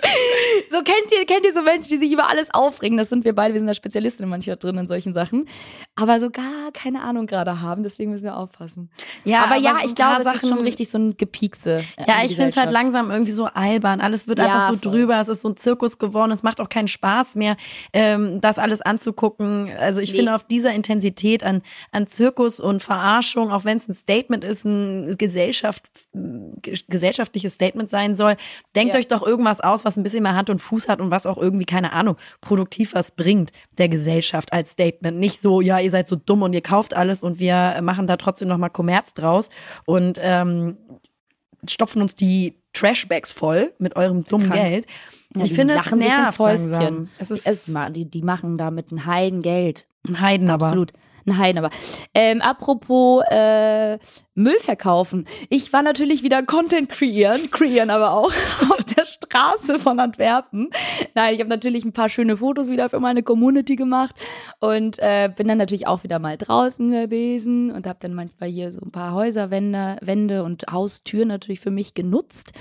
So 0.71 0.77
kennt 0.85 1.11
ihr, 1.11 1.27
kennt 1.27 1.45
ihr 1.45 1.53
so 1.53 1.63
Menschen, 1.63 1.89
die 1.89 1.97
sich 1.97 2.13
über 2.13 2.29
alles 2.29 2.55
aufregen? 2.55 2.97
Das 2.97 3.09
sind 3.09 3.25
wir 3.25 3.35
beide, 3.35 3.55
wir 3.55 3.61
sind 3.61 3.67
da 3.67 3.75
Spezialisten 3.75 4.29
manchmal 4.29 4.57
drin 4.57 4.79
in 4.79 4.87
solchen 4.87 5.15
Sachen. 5.15 5.49
Aber 5.97 6.21
so 6.21 6.31
gar 6.31 6.71
keine 6.73 7.03
Ahnung 7.03 7.27
gerade 7.27 7.61
haben, 7.61 7.83
deswegen 7.83 8.13
müssen 8.13 8.23
wir 8.23 8.37
aufpassen. 8.37 8.89
Ja, 9.25 9.43
aber, 9.45 9.57
ja, 9.57 9.79
so 9.81 9.89
ich 9.89 9.97
glaube, 9.97 10.23
es 10.23 10.43
ist 10.45 10.49
schon 10.49 10.61
richtig 10.61 10.89
so 10.91 10.99
ein 10.99 11.17
Gepiekse. 11.17 11.83
äh, 11.97 12.05
Ja, 12.07 12.23
ich 12.25 12.37
finde 12.37 12.51
es 12.51 12.57
halt 12.57 12.71
langsam 12.71 13.11
irgendwie 13.11 13.33
so 13.33 13.47
albern. 13.47 14.01
Alles 14.01 14.29
wird 14.29 14.39
Ja, 14.39 14.45
einfach 14.45 14.69
so 14.69 14.79
voll. 14.79 14.93
drüber. 14.93 15.19
Es 15.19 15.27
ist 15.29 15.43
so 15.43 15.49
ein 15.49 15.57
Zirkus 15.57 15.99
geworden. 15.99 16.31
Es 16.31 16.45
macht 16.45 16.61
auch 16.61 16.69
keinen 16.69 16.87
Spaß 16.89 17.35
mehr, 17.35 17.57
ähm, 17.93 18.41
das 18.41 18.59
alles 18.61 18.81
anzugucken. 19.11 19.71
Also 19.79 20.01
ich 20.01 20.11
Nee. 20.13 20.19
finde 20.19 20.35
auf 20.35 20.45
dieser 20.45 20.73
Intensität 20.73 21.43
an, 21.45 21.63
an 21.93 22.07
Zirkus 22.07 22.61
und 22.61 22.83
Verarschung, 22.83 23.51
auch 23.51 23.65
wenn 23.65 23.77
es 23.79 23.89
ein 23.89 23.95
Statement 23.95 24.45
ist, 24.45 24.65
ein 24.65 25.17
Gesellschaft, 25.19 25.89
ge- 26.15 26.79
gesellschaftliches 26.89 27.55
Statement 27.55 27.91
sein 27.91 28.15
soll, 28.15 28.37
denkt 28.75 28.95
Ja. 28.95 29.01
euch 29.01 29.09
doch 29.09 29.27
irgendwas 29.27 29.61
aus, 29.61 29.85
was 29.85 29.97
ein 29.97 30.03
bisschen 30.03 30.23
mehr 30.23 30.35
Hand 30.37 30.51
und 30.51 30.61
Fuß 30.61 30.89
hat 30.89 31.01
und 31.01 31.11
was 31.11 31.27
auch 31.27 31.39
irgendwie, 31.39 31.67
keine 31.67 31.93
Ahnung, 31.93 32.17
produktiv 32.41 32.95
was 32.95 33.11
bringt 33.11 33.51
der 33.79 33.89
Gesellschaft 33.89 34.53
als 34.53 34.71
Statement. 34.71 35.19
Nicht 35.19 35.41
so, 35.41 35.61
ja, 35.61 35.79
ihr 35.79 35.91
seid 35.91 36.09
so 36.09 36.17
dumm 36.17 36.43
und 36.43 36.53
ihr 36.53 36.63
kauft 36.63 36.95
alles 36.95 37.23
und 37.23 37.39
wir 37.41 37.79
machen 37.83 38.07
da 38.07 38.17
trotzdem 38.17 38.49
nochmal 38.49 38.71
Kommerz 38.71 39.15
draus. 39.15 39.49
Und 39.87 40.19
ähm, 40.23 40.77
stopfen 41.69 42.01
uns 42.03 42.15
die 42.15 42.60
Trashbags 42.73 43.33
voll 43.33 43.73
mit 43.79 43.97
eurem 43.97 44.25
dummen. 44.25 44.51
Geld. 44.51 44.87
Ja, 45.35 45.45
ich 45.45 45.53
finde, 45.55 45.75
es 45.75 45.85
sich 45.85 45.93
ins 45.93 46.05
nervt 46.05 46.37
Fäustchen. 46.37 47.11
Es 47.19 47.31
ist 47.31 47.47
Es, 47.47 47.91
die, 47.91 48.05
die 48.05 48.23
machen 48.23 48.59
damit 48.59 48.91
ein 48.91 49.07
Heidengeld. 49.07 49.87
ein 50.09 50.21
Heiden, 50.21 50.51
aber. 50.51 50.67
Absolut. 50.67 50.93
Ein 51.27 51.39
Heiden, 51.39 51.65
aber. 51.65 51.75
Ähm, 52.15 52.41
apropos 52.41 53.23
äh, 53.31 53.99
Müll 54.41 54.59
verkaufen. 54.59 55.27
Ich 55.49 55.73
war 55.73 55.83
natürlich 55.83 56.23
wieder 56.23 56.43
Content 56.43 56.89
kreieren, 56.89 57.51
kreieren 57.51 57.91
aber 57.91 58.13
auch 58.13 58.33
auf 58.71 58.85
der 58.85 59.05
Straße 59.05 59.79
von 59.79 60.01
Antwerpen. 60.01 60.71
Nein, 61.15 61.35
ich 61.35 61.41
habe 61.41 61.51
natürlich 61.51 61.85
ein 61.85 61.93
paar 61.93 62.09
schöne 62.09 62.39
Fotos 62.39 62.69
wieder 62.69 62.89
für 62.89 63.01
meine 63.01 63.23
Community 63.23 63.77
gemacht 63.77 64.15
und 64.59 64.99
äh, 64.99 65.31
bin 65.35 65.49
dann 65.49 65.59
natürlich 65.59 65.87
auch 65.87 66.05
wieder 66.05 66.19
mal 66.19 66.37
draußen 66.39 66.91
gewesen 66.91 67.71
und 67.71 67.87
habe 67.87 67.99
dann 68.01 68.15
manchmal 68.15 68.49
hier 68.49 68.73
so 68.73 68.81
ein 68.81 68.91
paar 68.91 69.13
Häuserwände 69.15 69.99
Wände 70.01 70.43
und 70.43 70.65
Haustüren 70.71 71.29
natürlich 71.29 71.61
für 71.61 71.71
mich 71.71 71.95
genutzt, 71.95 72.53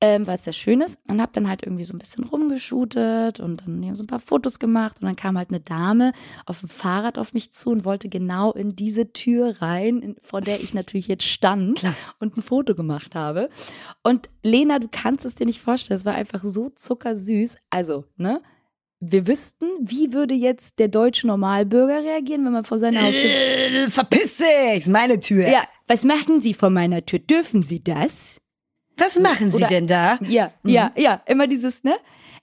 ähm, 0.00 0.26
weil 0.26 0.36
es 0.36 0.44
sehr 0.44 0.52
schön 0.52 0.80
ist 0.80 0.98
und 1.08 1.20
habe 1.20 1.32
dann 1.32 1.48
halt 1.48 1.62
irgendwie 1.62 1.84
so 1.84 1.94
ein 1.94 1.98
bisschen 1.98 2.24
rumgeschootet 2.24 3.40
und 3.40 3.62
dann 3.66 3.94
so 3.94 4.04
ein 4.04 4.08
paar 4.08 4.20
Fotos 4.20 4.58
gemacht 4.58 4.98
und 5.00 5.06
dann 5.06 5.16
kam 5.16 5.36
halt 5.36 5.50
eine 5.50 5.60
Dame 5.60 6.12
auf 6.46 6.60
dem 6.60 6.68
Fahrrad 6.68 7.18
auf 7.18 7.34
mich 7.34 7.52
zu 7.52 7.70
und 7.70 7.84
wollte 7.84 8.03
genau 8.08 8.52
in 8.52 8.76
diese 8.76 9.12
Tür 9.12 9.60
rein, 9.62 10.00
in, 10.00 10.16
vor 10.22 10.40
der 10.40 10.60
ich 10.60 10.74
natürlich 10.74 11.08
jetzt 11.08 11.24
stand 11.24 11.78
Klar. 11.80 11.94
und 12.18 12.36
ein 12.36 12.42
Foto 12.42 12.74
gemacht 12.74 13.14
habe. 13.14 13.48
Und 14.02 14.30
Lena, 14.42 14.78
du 14.78 14.88
kannst 14.90 15.24
es 15.24 15.34
dir 15.34 15.46
nicht 15.46 15.60
vorstellen, 15.60 15.98
es 15.98 16.04
war 16.04 16.14
einfach 16.14 16.42
so 16.42 16.68
zuckersüß. 16.70 17.56
Also, 17.70 18.04
ne? 18.16 18.40
Wir 19.00 19.26
wüssten, 19.26 19.66
wie 19.80 20.12
würde 20.14 20.34
jetzt 20.34 20.78
der 20.78 20.88
deutsche 20.88 21.26
Normalbürger 21.26 22.02
reagieren, 22.02 22.44
wenn 22.46 22.52
man 22.52 22.64
vor 22.64 22.78
seiner 22.78 23.02
Haustür. 23.02 23.22
Äh, 23.28 23.90
verpiss 23.90 24.38
dich, 24.38 24.78
ist 24.78 24.88
meine 24.88 25.20
Tür. 25.20 25.46
Ja, 25.46 25.64
was 25.86 26.04
machen 26.04 26.40
Sie 26.40 26.54
vor 26.54 26.70
meiner 26.70 27.04
Tür? 27.04 27.18
Dürfen 27.18 27.62
Sie 27.62 27.84
das? 27.84 28.40
Was 28.96 29.18
machen 29.18 29.50
Sie 29.50 29.58
oder- 29.58 29.66
denn 29.66 29.86
da? 29.88 30.18
Ja, 30.26 30.52
ja, 30.64 30.92
ja. 30.96 31.20
Immer 31.26 31.48
dieses, 31.48 31.82
ne? 31.84 31.94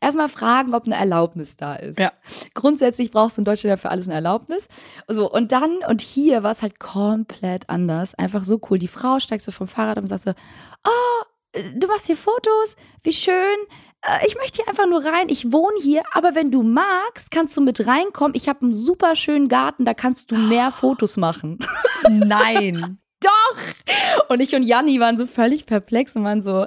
Erstmal 0.01 0.29
fragen, 0.29 0.73
ob 0.73 0.85
eine 0.85 0.95
Erlaubnis 0.95 1.55
da 1.55 1.75
ist. 1.75 1.99
Ja. 1.99 2.11
Grundsätzlich 2.55 3.11
brauchst 3.11 3.37
du 3.37 3.41
in 3.41 3.45
Deutschland 3.45 3.69
ja 3.69 3.77
für 3.77 3.91
alles 3.91 4.07
eine 4.07 4.15
Erlaubnis. 4.15 4.67
So, 5.07 5.31
und 5.31 5.51
dann, 5.51 5.77
und 5.87 6.01
hier 6.01 6.41
war 6.41 6.51
es 6.51 6.63
halt 6.63 6.79
komplett 6.79 7.69
anders. 7.69 8.15
Einfach 8.15 8.43
so 8.43 8.59
cool. 8.69 8.79
Die 8.79 8.87
Frau 8.87 9.19
steigst 9.19 9.47
du 9.47 9.51
vom 9.51 9.67
Fahrrad 9.67 9.99
und 9.99 10.07
sagst 10.07 10.25
so, 10.25 10.31
oh, 10.31 11.59
du 11.75 11.87
machst 11.87 12.07
hier 12.07 12.17
Fotos, 12.17 12.75
wie 13.03 13.13
schön. 13.13 13.57
Äh, 14.01 14.25
Ich 14.27 14.35
möchte 14.37 14.57
hier 14.63 14.67
einfach 14.67 14.87
nur 14.87 15.05
rein. 15.05 15.29
Ich 15.29 15.51
wohne 15.51 15.77
hier, 15.79 16.01
aber 16.13 16.33
wenn 16.33 16.49
du 16.49 16.63
magst, 16.63 17.29
kannst 17.29 17.55
du 17.55 17.61
mit 17.61 17.85
reinkommen. 17.85 18.33
Ich 18.35 18.49
habe 18.49 18.63
einen 18.63 18.73
super 18.73 19.15
schönen 19.15 19.49
Garten, 19.49 19.85
da 19.85 19.93
kannst 19.93 20.31
du 20.31 20.35
mehr 20.35 20.71
Fotos 20.71 21.15
machen. 21.17 21.59
Nein. 22.09 22.97
Und 24.29 24.39
ich 24.39 24.55
und 24.55 24.63
Janni 24.63 24.99
waren 24.99 25.17
so 25.17 25.27
völlig 25.27 25.65
perplex 25.65 26.15
und 26.15 26.23
waren 26.23 26.41
so, 26.41 26.65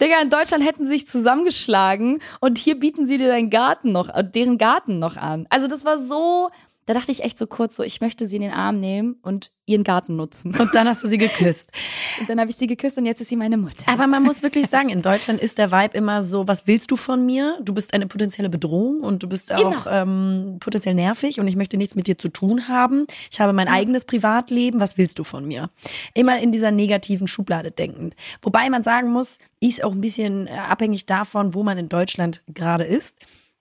Digga, 0.00 0.20
in 0.20 0.30
Deutschland 0.30 0.64
hätten 0.64 0.84
sie 0.84 0.92
sich 0.92 1.06
zusammengeschlagen 1.06 2.20
und 2.40 2.58
hier 2.58 2.78
bieten 2.78 3.06
sie 3.06 3.18
dir 3.18 3.28
deinen 3.28 3.50
Garten 3.50 3.92
noch, 3.92 4.10
deren 4.22 4.58
Garten 4.58 4.98
noch 4.98 5.16
an. 5.16 5.46
Also 5.50 5.66
das 5.66 5.84
war 5.84 5.98
so, 5.98 6.50
da 6.86 6.94
dachte 6.94 7.10
ich 7.10 7.24
echt 7.24 7.36
so 7.36 7.46
kurz 7.48 7.76
so, 7.76 7.82
ich 7.82 8.00
möchte 8.00 8.26
sie 8.26 8.36
in 8.36 8.42
den 8.42 8.52
Arm 8.52 8.78
nehmen 8.78 9.16
und 9.22 9.50
ihren 9.66 9.82
Garten 9.82 10.14
nutzen. 10.14 10.54
Und 10.56 10.74
dann 10.74 10.86
hast 10.88 11.02
du 11.02 11.08
sie 11.08 11.18
geküsst. 11.18 11.72
Und 12.20 12.30
dann 12.30 12.40
habe 12.40 12.48
ich 12.48 12.56
sie 12.56 12.66
geküsst 12.66 12.96
und 12.96 13.04
jetzt 13.04 13.20
ist 13.20 13.28
sie 13.28 13.36
meine 13.36 13.58
Mutter. 13.58 13.92
Aber 13.92 14.06
man 14.06 14.22
muss 14.22 14.42
wirklich 14.42 14.68
sagen, 14.68 14.88
in 14.88 15.02
Deutschland 15.02 15.38
ist 15.38 15.58
der 15.58 15.70
Vibe 15.70 15.98
immer 15.98 16.22
so, 16.22 16.48
was 16.48 16.66
willst 16.66 16.90
du 16.90 16.96
von 16.96 17.26
mir? 17.26 17.58
Du 17.60 17.74
bist 17.74 17.92
eine 17.92 18.06
potenzielle 18.06 18.48
Bedrohung 18.48 19.00
und 19.00 19.22
du 19.22 19.28
bist 19.28 19.52
auch 19.52 19.86
ähm, 19.86 20.56
potenziell 20.60 20.94
nervig 20.94 21.38
und 21.38 21.46
ich 21.46 21.56
möchte 21.56 21.76
nichts 21.76 21.94
mit 21.94 22.06
dir 22.06 22.16
zu 22.16 22.30
tun 22.30 22.68
haben. 22.68 23.06
Ich 23.30 23.38
habe 23.38 23.52
mein 23.52 23.68
eigenes 23.68 24.06
Privatleben, 24.06 24.80
was 24.80 24.96
willst 24.96 25.18
du 25.18 25.24
von 25.24 25.46
mir? 25.46 25.68
Immer 26.14 26.38
in 26.38 26.52
dieser 26.52 26.70
negativen 26.70 27.26
Schublade 27.26 27.70
denkend. 27.70 28.14
Wobei 28.40 28.70
man 28.70 28.82
sagen 28.82 29.10
muss, 29.10 29.36
ist 29.60 29.84
auch 29.84 29.92
ein 29.92 30.00
bisschen 30.00 30.46
äh, 30.46 30.52
abhängig 30.52 31.04
davon, 31.04 31.52
wo 31.52 31.62
man 31.62 31.76
in 31.76 31.90
Deutschland 31.90 32.42
gerade 32.48 32.84
ist. 32.84 33.18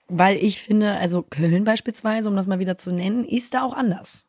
Weil 0.08 0.38
ich 0.38 0.62
finde, 0.62 0.94
also 0.98 1.24
Köln 1.24 1.64
beispielsweise, 1.64 2.30
um 2.30 2.36
das 2.36 2.48
mal 2.48 2.60
wieder 2.60 2.78
zu 2.78 2.92
nennen, 2.92 3.26
ist 3.26 3.54
da 3.54 3.64
auch 3.64 3.74
anders. 3.74 4.28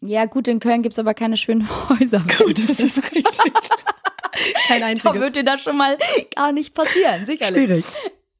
Ja 0.00 0.24
gut, 0.26 0.48
in 0.48 0.60
Köln 0.60 0.82
gibt's 0.82 0.98
aber 0.98 1.14
keine 1.14 1.36
schönen 1.36 1.68
Häuser. 1.88 2.22
Gut, 2.38 2.68
das 2.68 2.80
ist 2.80 3.12
richtig. 3.12 3.24
Kein 4.68 4.80
da 4.80 4.86
einziges. 4.86 5.20
wird 5.20 5.36
dir 5.36 5.44
das 5.44 5.60
schon 5.60 5.76
mal 5.76 5.98
gar 6.34 6.52
nicht 6.52 6.72
passieren, 6.74 7.26
sicherlich. 7.26 7.64
Schwierig. 7.64 7.84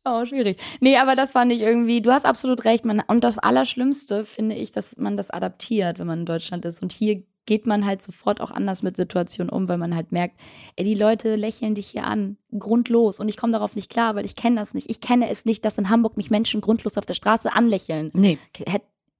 Oh, 0.05 0.24
schwierig. 0.24 0.59
Nee, 0.80 0.97
aber 0.97 1.16
das 1.16 1.32
fand 1.32 1.53
ich 1.53 1.61
irgendwie, 1.61 2.01
du 2.01 2.12
hast 2.12 2.24
absolut 2.24 2.64
recht. 2.64 2.84
Man, 2.84 3.03
und 3.09 3.24
das 3.24 3.39
Allerschlimmste 3.39 4.24
finde 4.24 4.55
ich, 4.55 4.72
dass 4.72 4.97
man 4.97 5.16
das 5.16 5.30
adaptiert, 5.30 5.99
wenn 5.99 6.07
man 6.07 6.20
in 6.20 6.26
Deutschland 6.26 6.64
ist. 6.64 6.82
Und 6.82 6.93
hier 6.93 7.24
geht 7.49 7.66
man 7.66 7.86
halt 7.86 8.03
sofort 8.03 8.42
auch 8.42 8.51
anders 8.51 8.82
mit 8.82 8.94
Situationen 8.94 9.49
um, 9.51 9.68
weil 9.68 9.78
man 9.78 9.96
halt 9.96 10.12
merkt, 10.12 10.38
ey, 10.76 10.84
die 10.84 10.94
Leute 10.94 11.34
lächeln 11.34 11.74
dich 11.74 11.86
hier 11.88 12.05
an, 12.05 12.36
grundlos. 12.59 13.20
Und 13.20 13.28
ich 13.30 13.38
komme 13.38 13.55
darauf 13.55 13.74
nicht 13.74 13.90
klar, 13.90 14.14
weil 14.14 14.26
ich 14.26 14.36
kenne 14.36 14.57
das 14.57 14.74
nicht. 14.74 14.90
Ich 14.90 15.01
kenne 15.01 15.30
es 15.30 15.46
nicht, 15.46 15.64
dass 15.64 15.78
in 15.78 15.88
Hamburg 15.88 16.18
mich 16.18 16.30
Menschen 16.30 16.61
grundlos 16.61 16.99
auf 16.99 17.07
der 17.07 17.14
Straße 17.14 17.51
anlächeln. 17.53 18.11
Nee. 18.12 18.38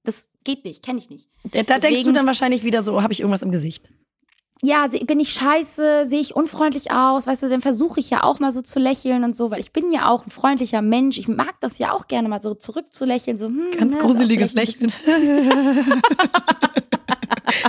Das 0.03 0.29
geht 0.43 0.63
nicht, 0.63 0.83
kenne 0.85 0.99
ich 0.99 1.09
nicht. 1.09 1.27
Da 1.43 1.49
denkst 1.63 1.73
du 1.73 1.79
Deswegen- 1.89 2.13
dann 2.13 2.27
wahrscheinlich 2.27 2.63
wieder 2.63 2.83
so, 2.83 3.01
habe 3.01 3.11
ich 3.13 3.19
irgendwas 3.19 3.41
im 3.41 3.51
Gesicht? 3.51 3.89
Ja, 4.61 4.87
bin 4.87 5.21
ich 5.21 5.31
scheiße, 5.31 6.05
sehe 6.05 6.19
ich 6.19 6.35
unfreundlich 6.35 6.91
aus, 6.91 7.27
weißt 7.27 7.43
du, 7.43 7.49
dann 7.49 7.61
versuche 7.61 8.01
ich 8.01 8.09
ja 8.09 8.23
auch 8.23 8.39
mal 8.39 8.51
so 8.51 8.61
zu 8.61 8.77
lächeln 8.79 9.23
und 9.23 9.33
so, 9.35 9.51
weil 9.51 9.61
ich 9.61 9.71
bin 9.71 9.89
ja 9.91 10.09
auch 10.09 10.25
ein 10.25 10.31
freundlicher 10.31 10.81
Mensch. 10.81 11.17
Ich 11.17 11.29
mag 11.29 11.55
das 11.61 11.77
ja 11.77 11.93
auch 11.93 12.07
gerne 12.07 12.27
mal 12.27 12.41
so 12.41 12.53
zurückzulächeln, 12.53 13.37
so 13.37 13.45
hm, 13.47 13.71
Ganz 13.77 13.93
ne, 13.93 14.01
gruseliges 14.01 14.53
Lächeln. 14.53 14.89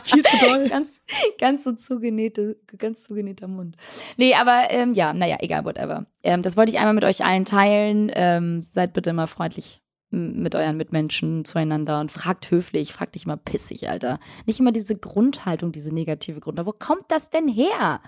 Viel 0.03 0.23
zu 0.23 0.39
doll. 0.39 0.69
ganz, 0.71 0.91
ganz 1.39 1.65
so 1.65 1.73
zugenähte, 1.73 2.57
ganz 2.77 3.05
zugenähter 3.05 3.47
Mund. 3.47 3.77
Nee, 4.17 4.35
aber 4.35 4.71
ähm, 4.71 4.95
ja, 4.95 5.13
naja, 5.13 5.37
egal, 5.41 5.65
whatever. 5.65 6.07
Ähm, 6.25 6.43
das 6.43 6.57
wollte 6.57 6.73
ich 6.73 6.79
einmal 6.79 6.95
mit 6.95 7.05
euch 7.05 7.25
allen 7.25 7.45
teilen. 7.45 8.11
Ähm, 8.15 8.63
seid 8.63 8.95
bitte 8.95 9.11
immer 9.11 9.29
freundlich 9.29 9.81
mit 10.11 10.55
euren 10.55 10.77
Mitmenschen 10.77 11.45
zueinander 11.45 12.01
und 12.01 12.11
fragt 12.11 12.51
höflich, 12.51 12.93
fragt 12.93 13.15
nicht 13.15 13.27
immer 13.27 13.37
pissig, 13.37 13.89
Alter. 13.89 14.19
Nicht 14.47 14.59
immer 14.61 14.73
diese 14.73 14.97
Grundhaltung, 14.97 15.73
diese 15.73 15.95
negative 15.95 16.41
Grundhaltung. 16.41 16.75
Wo 16.75 16.77
kommt 16.79 17.05
das 17.09 17.31
denn 17.31 17.47
her? 17.49 18.01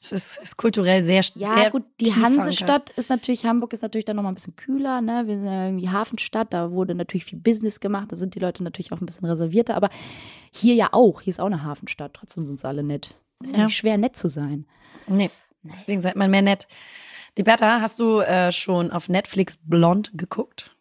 Es 0.00 0.10
ist, 0.10 0.38
ist 0.42 0.56
kulturell 0.56 1.04
sehr 1.04 1.22
Ja, 1.36 1.54
sehr 1.54 1.70
gut, 1.70 1.84
die. 2.00 2.12
Hansestadt 2.12 2.90
ist 2.90 3.08
natürlich, 3.08 3.46
Hamburg 3.46 3.72
ist 3.72 3.82
natürlich 3.82 4.04
dann 4.04 4.16
nochmal 4.16 4.32
ein 4.32 4.34
bisschen 4.34 4.56
kühler, 4.56 5.00
ne? 5.00 5.22
Wir 5.28 5.36
sind 5.36 5.46
ja 5.46 5.66
irgendwie 5.66 5.90
Hafenstadt, 5.90 6.52
da 6.52 6.72
wurde 6.72 6.96
natürlich 6.96 7.24
viel 7.24 7.38
Business 7.38 7.78
gemacht, 7.78 8.10
da 8.10 8.16
sind 8.16 8.34
die 8.34 8.40
Leute 8.40 8.64
natürlich 8.64 8.90
auch 8.92 9.00
ein 9.00 9.06
bisschen 9.06 9.28
reservierter, 9.28 9.76
aber 9.76 9.90
hier 10.50 10.74
ja 10.74 10.88
auch, 10.90 11.20
hier 11.20 11.30
ist 11.30 11.40
auch 11.40 11.46
eine 11.46 11.62
Hafenstadt, 11.62 12.14
trotzdem 12.14 12.46
sind 12.46 12.58
sie 12.58 12.66
alle 12.66 12.82
nett. 12.82 13.14
Ist 13.40 13.52
ja, 13.52 13.60
Ja. 13.60 13.64
nicht 13.66 13.76
schwer, 13.76 13.96
nett 13.96 14.16
zu 14.16 14.28
sein. 14.28 14.66
Nee, 15.06 15.30
deswegen 15.62 16.00
seid 16.00 16.16
man 16.16 16.32
mehr 16.32 16.42
nett. 16.42 16.66
Liberta, 17.38 17.80
hast 17.80 18.00
du 18.00 18.18
äh, 18.18 18.50
schon 18.50 18.90
auf 18.90 19.08
Netflix 19.08 19.56
Blond 19.62 20.10
geguckt? 20.14 20.71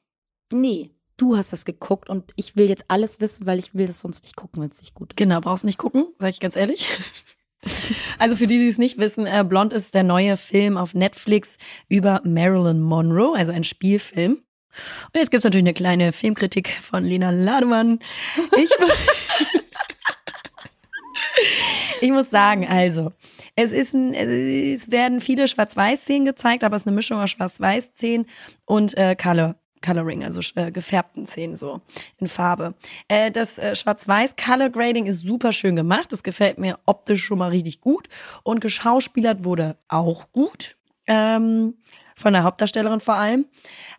Nee, 0.54 0.92
du 1.18 1.38
hast 1.38 1.54
das 1.54 1.66
geguckt 1.66 2.10
und 2.10 2.32
ich 2.36 2.56
will 2.56 2.68
jetzt 2.68 2.86
alles 2.88 3.20
wissen, 3.20 3.46
weil 3.46 3.60
ich 3.60 3.76
will 3.76 3.88
das 3.88 4.02
sonst 4.02 4.24
nicht 4.24 4.36
gucken, 4.36 4.62
wenn 4.62 4.70
es 4.70 4.82
nicht 4.82 4.96
gut 4.96 5.14
ist. 5.14 5.18
Genau, 5.18 5.40
brauchst 5.40 5.64
nicht 5.64 5.78
gucken, 5.78 6.08
sag 6.20 6.30
ich 6.30 6.40
ganz 6.40 6.56
ehrlich. 6.56 6.88
Also 8.18 8.36
für 8.36 8.48
die, 8.48 8.58
die 8.58 8.68
es 8.68 8.80
nicht 8.80 8.98
wissen, 8.98 9.28
äh, 9.28 9.46
Blond 9.48 9.72
ist 9.72 9.94
der 9.94 10.02
neue 10.02 10.36
Film 10.36 10.78
auf 10.78 10.96
Netflix 10.96 11.60
über 11.90 12.20
Marilyn 12.24 12.82
Monroe, 12.82 13.38
also 13.38 13.52
ein 13.52 13.64
Spielfilm. 13.64 14.34
Und 14.34 15.16
jetzt 15.16 15.30
gibt's 15.30 15.44
natürlich 15.44 15.64
eine 15.64 15.74
kleine 15.74 16.12
Filmkritik 16.12 16.70
von 16.70 17.04
Lena 17.04 17.30
Lademann. 17.30 18.00
Ich, 18.58 18.72
ich 22.02 22.10
muss 22.10 22.30
sagen, 22.30 22.68
also, 22.68 23.12
es 23.56 23.72
ist 23.72 23.94
ein, 23.94 24.14
es 24.14 24.92
werden 24.92 25.22
viele 25.22 25.48
Schwarz-Weiß-Szenen 25.48 26.26
gezeigt, 26.26 26.64
aber 26.64 26.76
es 26.76 26.84
ist 26.84 26.88
eine 26.88 26.96
Mischung 26.96 27.20
aus 27.20 27.30
Schwarz-Weiß-Szenen 27.30 28.26
und 28.66 28.98
äh, 28.98 29.16
Color. 29.16 29.56
Coloring, 29.82 30.24
also 30.24 30.42
äh, 30.56 30.72
gefärbten 30.72 31.26
Szenen 31.26 31.56
so 31.56 31.82
in 32.20 32.28
Farbe. 32.28 32.74
Äh, 33.08 33.32
das 33.32 33.58
äh, 33.58 33.76
Schwarz-Weiß 33.76 34.36
Color 34.36 34.70
Grading 34.70 35.06
ist 35.06 35.22
super 35.22 35.52
schön 35.52 35.76
gemacht. 35.76 36.12
Das 36.12 36.24
gefällt 36.24 36.58
mir 36.58 36.80
optisch 36.86 37.24
schon 37.24 37.40
mal 37.40 37.50
richtig 37.50 37.82
gut 37.82 38.08
und 38.44 38.62
geschauspielert 38.62 39.44
wurde 39.44 39.78
auch 39.88 40.32
gut. 40.32 40.78
Ähm, 41.08 41.76
von 42.16 42.34
der 42.34 42.44
Hauptdarstellerin 42.44 43.00
vor 43.00 43.16
allem, 43.16 43.46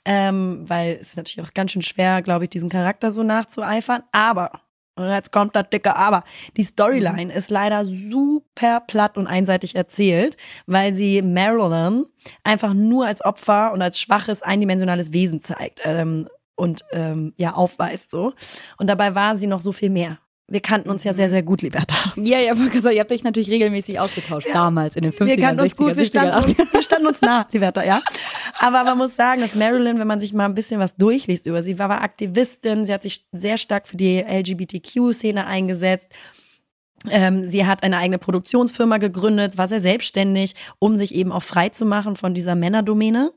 ähm, 0.04 0.64
weil 0.68 0.98
es 1.00 1.16
natürlich 1.16 1.46
auch 1.46 1.54
ganz 1.54 1.72
schön 1.72 1.82
schwer, 1.82 2.22
glaube 2.22 2.44
ich, 2.44 2.50
diesen 2.50 2.70
Charakter 2.70 3.10
so 3.10 3.24
nachzueifern. 3.24 4.04
Aber 4.12 4.60
und 4.94 5.08
jetzt 5.08 5.32
kommt 5.32 5.56
das 5.56 5.70
dicke 5.70 5.96
Aber. 5.96 6.22
Die 6.56 6.64
Storyline 6.64 7.26
mhm. 7.26 7.30
ist 7.30 7.50
leider 7.50 7.84
super 7.84 8.80
platt 8.86 9.16
und 9.16 9.26
einseitig 9.26 9.74
erzählt, 9.74 10.36
weil 10.66 10.94
sie 10.94 11.22
Marilyn 11.22 12.04
einfach 12.44 12.74
nur 12.74 13.06
als 13.06 13.24
Opfer 13.24 13.72
und 13.72 13.80
als 13.80 13.98
schwaches, 13.98 14.42
eindimensionales 14.42 15.12
Wesen 15.12 15.40
zeigt 15.40 15.80
ähm, 15.84 16.28
und 16.56 16.84
ähm, 16.92 17.32
ja 17.36 17.54
aufweist 17.54 18.10
so. 18.10 18.34
Und 18.76 18.88
dabei 18.88 19.14
war 19.14 19.36
sie 19.36 19.46
noch 19.46 19.60
so 19.60 19.72
viel 19.72 19.90
mehr. 19.90 20.18
Wir 20.52 20.60
kannten 20.60 20.90
uns 20.90 21.02
ja 21.02 21.14
sehr, 21.14 21.30
sehr 21.30 21.42
gut, 21.42 21.62
Liberta. 21.62 21.96
Ja, 22.16 22.38
ja, 22.38 22.52
ihr 22.54 23.00
habt 23.00 23.10
euch 23.10 23.24
natürlich 23.24 23.48
regelmäßig 23.48 23.98
ausgetauscht, 23.98 24.46
ja. 24.46 24.52
damals 24.52 24.96
in 24.96 25.02
den 25.02 25.12
50ern, 25.12 25.26
wir 25.26 25.36
kannten 25.38 25.60
uns 25.62 25.72
60er, 25.72 25.76
gut, 25.76 25.96
wir 25.96 26.04
standen 26.04 26.44
uns, 26.44 26.58
wir 26.72 26.82
standen 26.82 27.06
uns 27.06 27.20
nah, 27.22 27.46
Liberta, 27.52 27.82
ja. 27.82 28.02
Aber 28.58 28.84
man 28.84 28.98
muss 28.98 29.16
sagen, 29.16 29.40
dass 29.40 29.54
Marilyn, 29.54 29.98
wenn 29.98 30.06
man 30.06 30.20
sich 30.20 30.34
mal 30.34 30.44
ein 30.44 30.54
bisschen 30.54 30.78
was 30.78 30.94
durchliest 30.96 31.46
über 31.46 31.62
sie, 31.62 31.78
war, 31.78 31.88
war 31.88 32.02
Aktivistin, 32.02 32.84
sie 32.84 32.92
hat 32.92 33.02
sich 33.02 33.24
sehr 33.32 33.56
stark 33.56 33.88
für 33.88 33.96
die 33.96 34.20
LGBTQ-Szene 34.20 35.46
eingesetzt. 35.46 36.08
Ähm, 37.08 37.48
sie 37.48 37.66
hat 37.66 37.82
eine 37.82 37.96
eigene 37.96 38.18
Produktionsfirma 38.18 38.98
gegründet, 38.98 39.56
war 39.56 39.68
sehr 39.68 39.80
selbstständig, 39.80 40.54
um 40.78 40.96
sich 40.96 41.14
eben 41.14 41.32
auch 41.32 41.42
frei 41.42 41.70
zu 41.70 41.86
machen 41.86 42.14
von 42.14 42.34
dieser 42.34 42.56
Männerdomäne. 42.56 43.32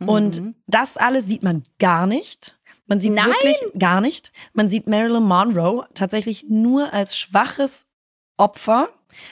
Und 0.00 0.40
mhm. 0.40 0.54
das 0.66 0.96
alles 0.96 1.26
sieht 1.26 1.42
man 1.42 1.62
gar 1.78 2.06
nicht 2.06 2.58
man 2.90 3.00
sieht 3.00 3.12
Nein. 3.12 3.28
wirklich 3.28 3.56
gar 3.78 4.00
nicht. 4.00 4.32
Man 4.52 4.66
sieht 4.66 4.88
Marilyn 4.88 5.22
Monroe 5.22 5.86
tatsächlich 5.94 6.46
nur 6.48 6.92
als 6.92 7.16
schwaches 7.16 7.86
Opfer, 8.36 8.88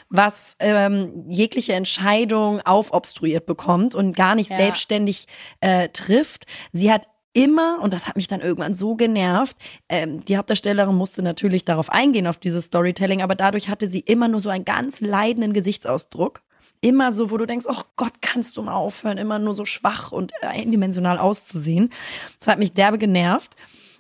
was 0.09 0.55
ähm, 0.61 1.25
jegliche 1.29 1.73
Entscheidung 1.73 2.61
aufobstruiert 2.61 3.47
bekommt 3.47 3.97
und 3.97 4.15
gar 4.15 4.37
nicht 4.37 4.51
ja. 4.51 4.59
selbstständig 4.59 5.27
äh, 5.61 5.89
trifft. 5.89 6.47
Sie 6.73 6.93
hat 6.93 7.03
immer, 7.33 7.81
und 7.83 7.93
das 7.93 8.07
hat 8.07 8.15
mich 8.15 8.29
dann 8.29 8.41
irgendwann 8.41 8.75
so 8.75 8.95
genervt, 8.95 9.57
ähm, 9.89 10.25
die 10.25 10.37
Hauptdarstellerin 10.37 10.95
musste 10.95 11.23
natürlich 11.23 11.65
darauf 11.65 11.91
eingehen, 11.91 12.29
auf 12.29 12.39
dieses 12.39 12.67
Storytelling, 12.67 13.23
aber 13.23 13.35
dadurch 13.35 13.69
hatte 13.69 13.91
sie 13.91 14.01
immer 14.01 14.29
nur 14.29 14.41
so 14.41 14.51
einen 14.51 14.65
ganz 14.65 15.01
leidenden 15.01 15.53
Gesichtsausdruck 15.53 16.43
immer 16.81 17.13
so, 17.13 17.31
wo 17.31 17.37
du 17.37 17.47
denkst, 17.47 17.67
oh 17.69 17.83
Gott, 17.97 18.15
kannst 18.21 18.57
du 18.57 18.63
mal 18.63 18.75
aufhören, 18.75 19.19
immer 19.19 19.39
nur 19.39 19.55
so 19.55 19.65
schwach 19.65 20.13
und 20.13 20.33
eindimensional 20.43 21.19
auszusehen. 21.19 21.91
Das 22.39 22.49
hat 22.49 22.59
mich 22.59 22.73
derbe 22.73 22.99
genervt. 22.99 23.55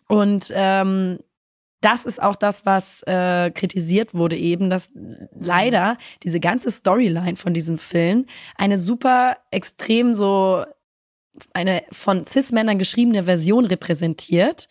Und 0.08 0.52
ähm, 0.54 1.18
das 1.80 2.06
ist 2.06 2.20
auch 2.20 2.34
das, 2.34 2.66
was 2.66 3.02
äh, 3.04 3.50
kritisiert 3.50 4.14
wurde 4.14 4.36
eben, 4.36 4.68
dass 4.70 4.90
leider 5.38 5.96
diese 6.22 6.40
ganze 6.40 6.70
Storyline 6.70 7.36
von 7.36 7.54
diesem 7.54 7.78
Film 7.78 8.26
eine 8.56 8.78
super 8.78 9.36
extrem 9.50 10.14
so 10.14 10.64
eine 11.52 11.84
von 11.92 12.24
Cis-Männern 12.24 12.78
geschriebene 12.78 13.24
Version 13.24 13.64
repräsentiert 13.64 14.68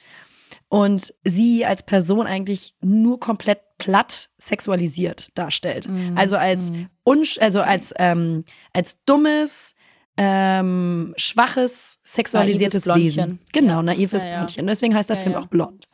und 0.68 1.14
sie 1.24 1.66
als 1.66 1.84
Person 1.84 2.28
eigentlich 2.28 2.76
nur 2.82 3.20
komplett 3.20 3.62
platt 3.78 4.30
sexualisiert 4.38 5.30
darstellt. 5.36 5.88
Mhm. 5.88 6.18
Also 6.18 6.38
als 6.38 6.72
mhm. 6.72 6.90
unsch 7.04 7.38
also 7.40 7.62
als 7.62 7.94
ähm, 7.98 8.44
als 8.74 9.04
dummes 9.06 9.76
ähm, 10.18 11.14
schwaches, 11.16 12.00
sexualisiertes 12.04 12.88
Wesen. 12.88 13.40
Genau, 13.54 13.76
ja. 13.76 13.84
naives 13.84 14.24
ja, 14.24 14.30
ja. 14.30 14.38
Blondchen. 14.38 14.68
Deswegen 14.68 14.96
heißt 14.96 15.10
der 15.10 15.18
Film 15.18 15.36
auch 15.36 15.46
blond. 15.46 15.88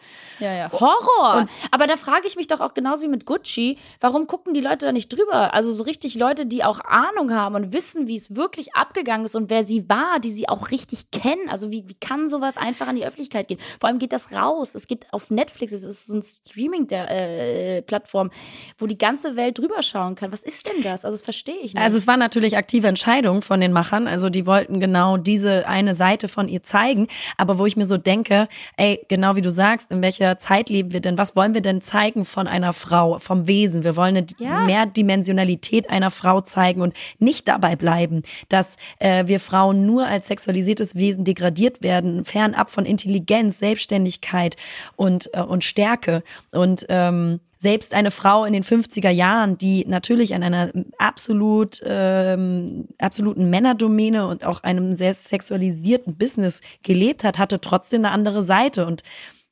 Ja, 0.44 0.54
ja. 0.54 0.72
Horror! 0.72 1.38
Und, 1.38 1.50
Aber 1.72 1.88
da 1.88 1.96
frage 1.96 2.28
ich 2.28 2.36
mich 2.36 2.48
doch 2.48 2.60
auch 2.60 2.74
genauso 2.74 3.06
wie 3.06 3.08
mit 3.08 3.26
Gucci, 3.26 3.78
warum 4.02 4.28
gucken 4.28 4.54
die 4.54 4.60
Leute 4.60 4.86
da 4.86 4.92
nicht 4.92 5.08
drüber? 5.08 5.54
Also 5.54 5.74
so 5.74 5.84
richtig 5.84 6.16
Leute, 6.16 6.46
die 6.46 6.66
auch 6.66 6.82
Ahnung 6.82 7.34
haben 7.34 7.56
und 7.56 7.72
wissen, 7.72 8.08
wie 8.08 8.18
es 8.18 8.36
wirklich 8.36 8.76
abgegangen 8.76 9.26
ist 9.26 9.36
und 9.36 9.50
wer 9.50 9.64
sie 9.64 9.88
war, 9.88 10.20
die 10.20 10.32
sie 10.32 10.50
auch 10.50 10.72
richtig 10.72 11.12
kennen. 11.12 11.50
Also 11.50 11.72
wie, 11.72 11.88
wie 11.88 11.94
kann 11.94 12.28
sowas 12.28 12.58
einfach 12.58 12.88
an 12.88 12.98
die 12.98 13.06
Öffentlichkeit 13.06 13.48
gehen? 13.48 13.60
Vor 13.80 13.88
allem 13.88 14.00
geht 14.00 14.12
das 14.12 14.34
raus. 14.34 14.76
Es 14.76 14.88
geht 14.88 15.06
auf 15.14 15.30
Netflix, 15.30 15.72
es 15.72 15.84
ist 15.84 16.08
so 16.08 16.18
ein 16.18 16.22
Streaming-Plattform, 16.22 18.28
äh, 18.28 18.32
wo 18.78 18.88
die 18.88 18.98
ganze 18.98 19.38
Welt 19.38 19.58
drüber 19.58 19.82
schauen 19.82 20.16
kann. 20.16 20.34
Was 20.34 20.42
ist 20.42 20.68
denn 20.68 20.84
das? 20.84 21.06
Also 21.06 21.16
das 21.16 21.22
verstehe 21.22 21.56
ich 21.56 21.74
nicht. 21.74 21.78
Also 21.78 21.98
es 21.98 22.06
war 22.06 22.18
natürlich 22.18 22.58
aktive 22.58 22.88
Entscheidung 22.88 23.42
von 23.42 23.62
den 23.62 23.72
Machern. 23.72 24.08
Also 24.08 24.30
die 24.30 24.46
wollten 24.46 24.82
genau 24.82 25.16
diese 25.16 25.70
eine 25.70 25.96
Seite 25.96 26.28
von 26.28 26.50
ihr 26.50 26.64
zeigen. 26.64 27.08
Aber 27.38 27.60
wo 27.60 27.66
ich 27.66 27.78
mir 27.78 27.86
so 27.86 27.98
denke, 27.98 28.50
ey, 28.76 29.06
genau 29.08 29.38
wie 29.38 29.42
du 29.42 29.50
sagst, 29.50 29.92
in 29.92 30.02
welcher 30.34 30.40
Zeit 30.40 30.70
leben 30.70 30.94
wir 30.94 31.02
denn? 31.02 31.18
Was 31.18 31.36
wollen 31.36 31.54
wir 31.54 31.62
denn 31.62 31.82
zeigen 31.82 32.26
von 32.26 32.48
einer 32.48 32.74
Frau, 32.74 33.20
vom 33.20 33.48
Wesen? 33.48 33.84
Wir 33.84 33.96
wollen 33.96 34.18
eine 34.18 34.28
ja. 34.40 34.66
Mehrdimensionalität 34.66 35.90
einer 35.90 36.12
Frau 36.12 36.42
zeigen 36.42 36.82
und 36.82 36.96
nicht 37.20 37.48
dabei 37.48 37.76
bleiben, 37.76 38.24
dass 38.50 38.78
äh, 39.00 39.28
wir 39.28 39.40
Frauen 39.40 39.86
nur 39.86 40.08
als 40.08 40.28
sexualisiertes 40.28 40.96
Wesen 40.96 41.24
degradiert 41.24 41.84
werden, 41.84 42.26
fernab 42.26 42.70
von 42.70 42.86
Intelligenz, 42.86 43.60
Selbstständigkeit 43.60 44.56
und, 44.96 45.30
äh, 45.34 45.42
und 45.42 45.64
Stärke. 45.64 46.24
Und 46.52 46.86
ähm, 46.90 47.40
selbst 47.60 47.94
eine 47.94 48.12
Frau 48.12 48.44
in 48.44 48.54
den 48.54 48.64
50er 48.64 49.10
Jahren, 49.10 49.58
die 49.58 49.86
natürlich 49.88 50.36
an 50.36 50.44
einer 50.44 50.72
absolut 50.98 51.80
ähm, 51.86 52.90
absoluten 52.98 53.50
Männerdomäne 53.50 54.28
und 54.28 54.44
auch 54.44 54.64
einem 54.64 54.98
sehr 54.98 55.14
sexualisierten 55.14 56.18
Business 56.18 56.60
gelebt 56.82 57.24
hat, 57.24 57.38
hatte 57.38 57.62
trotzdem 57.62 58.04
eine 58.04 58.12
andere 58.12 58.44
Seite 58.44 58.86
und 58.86 59.04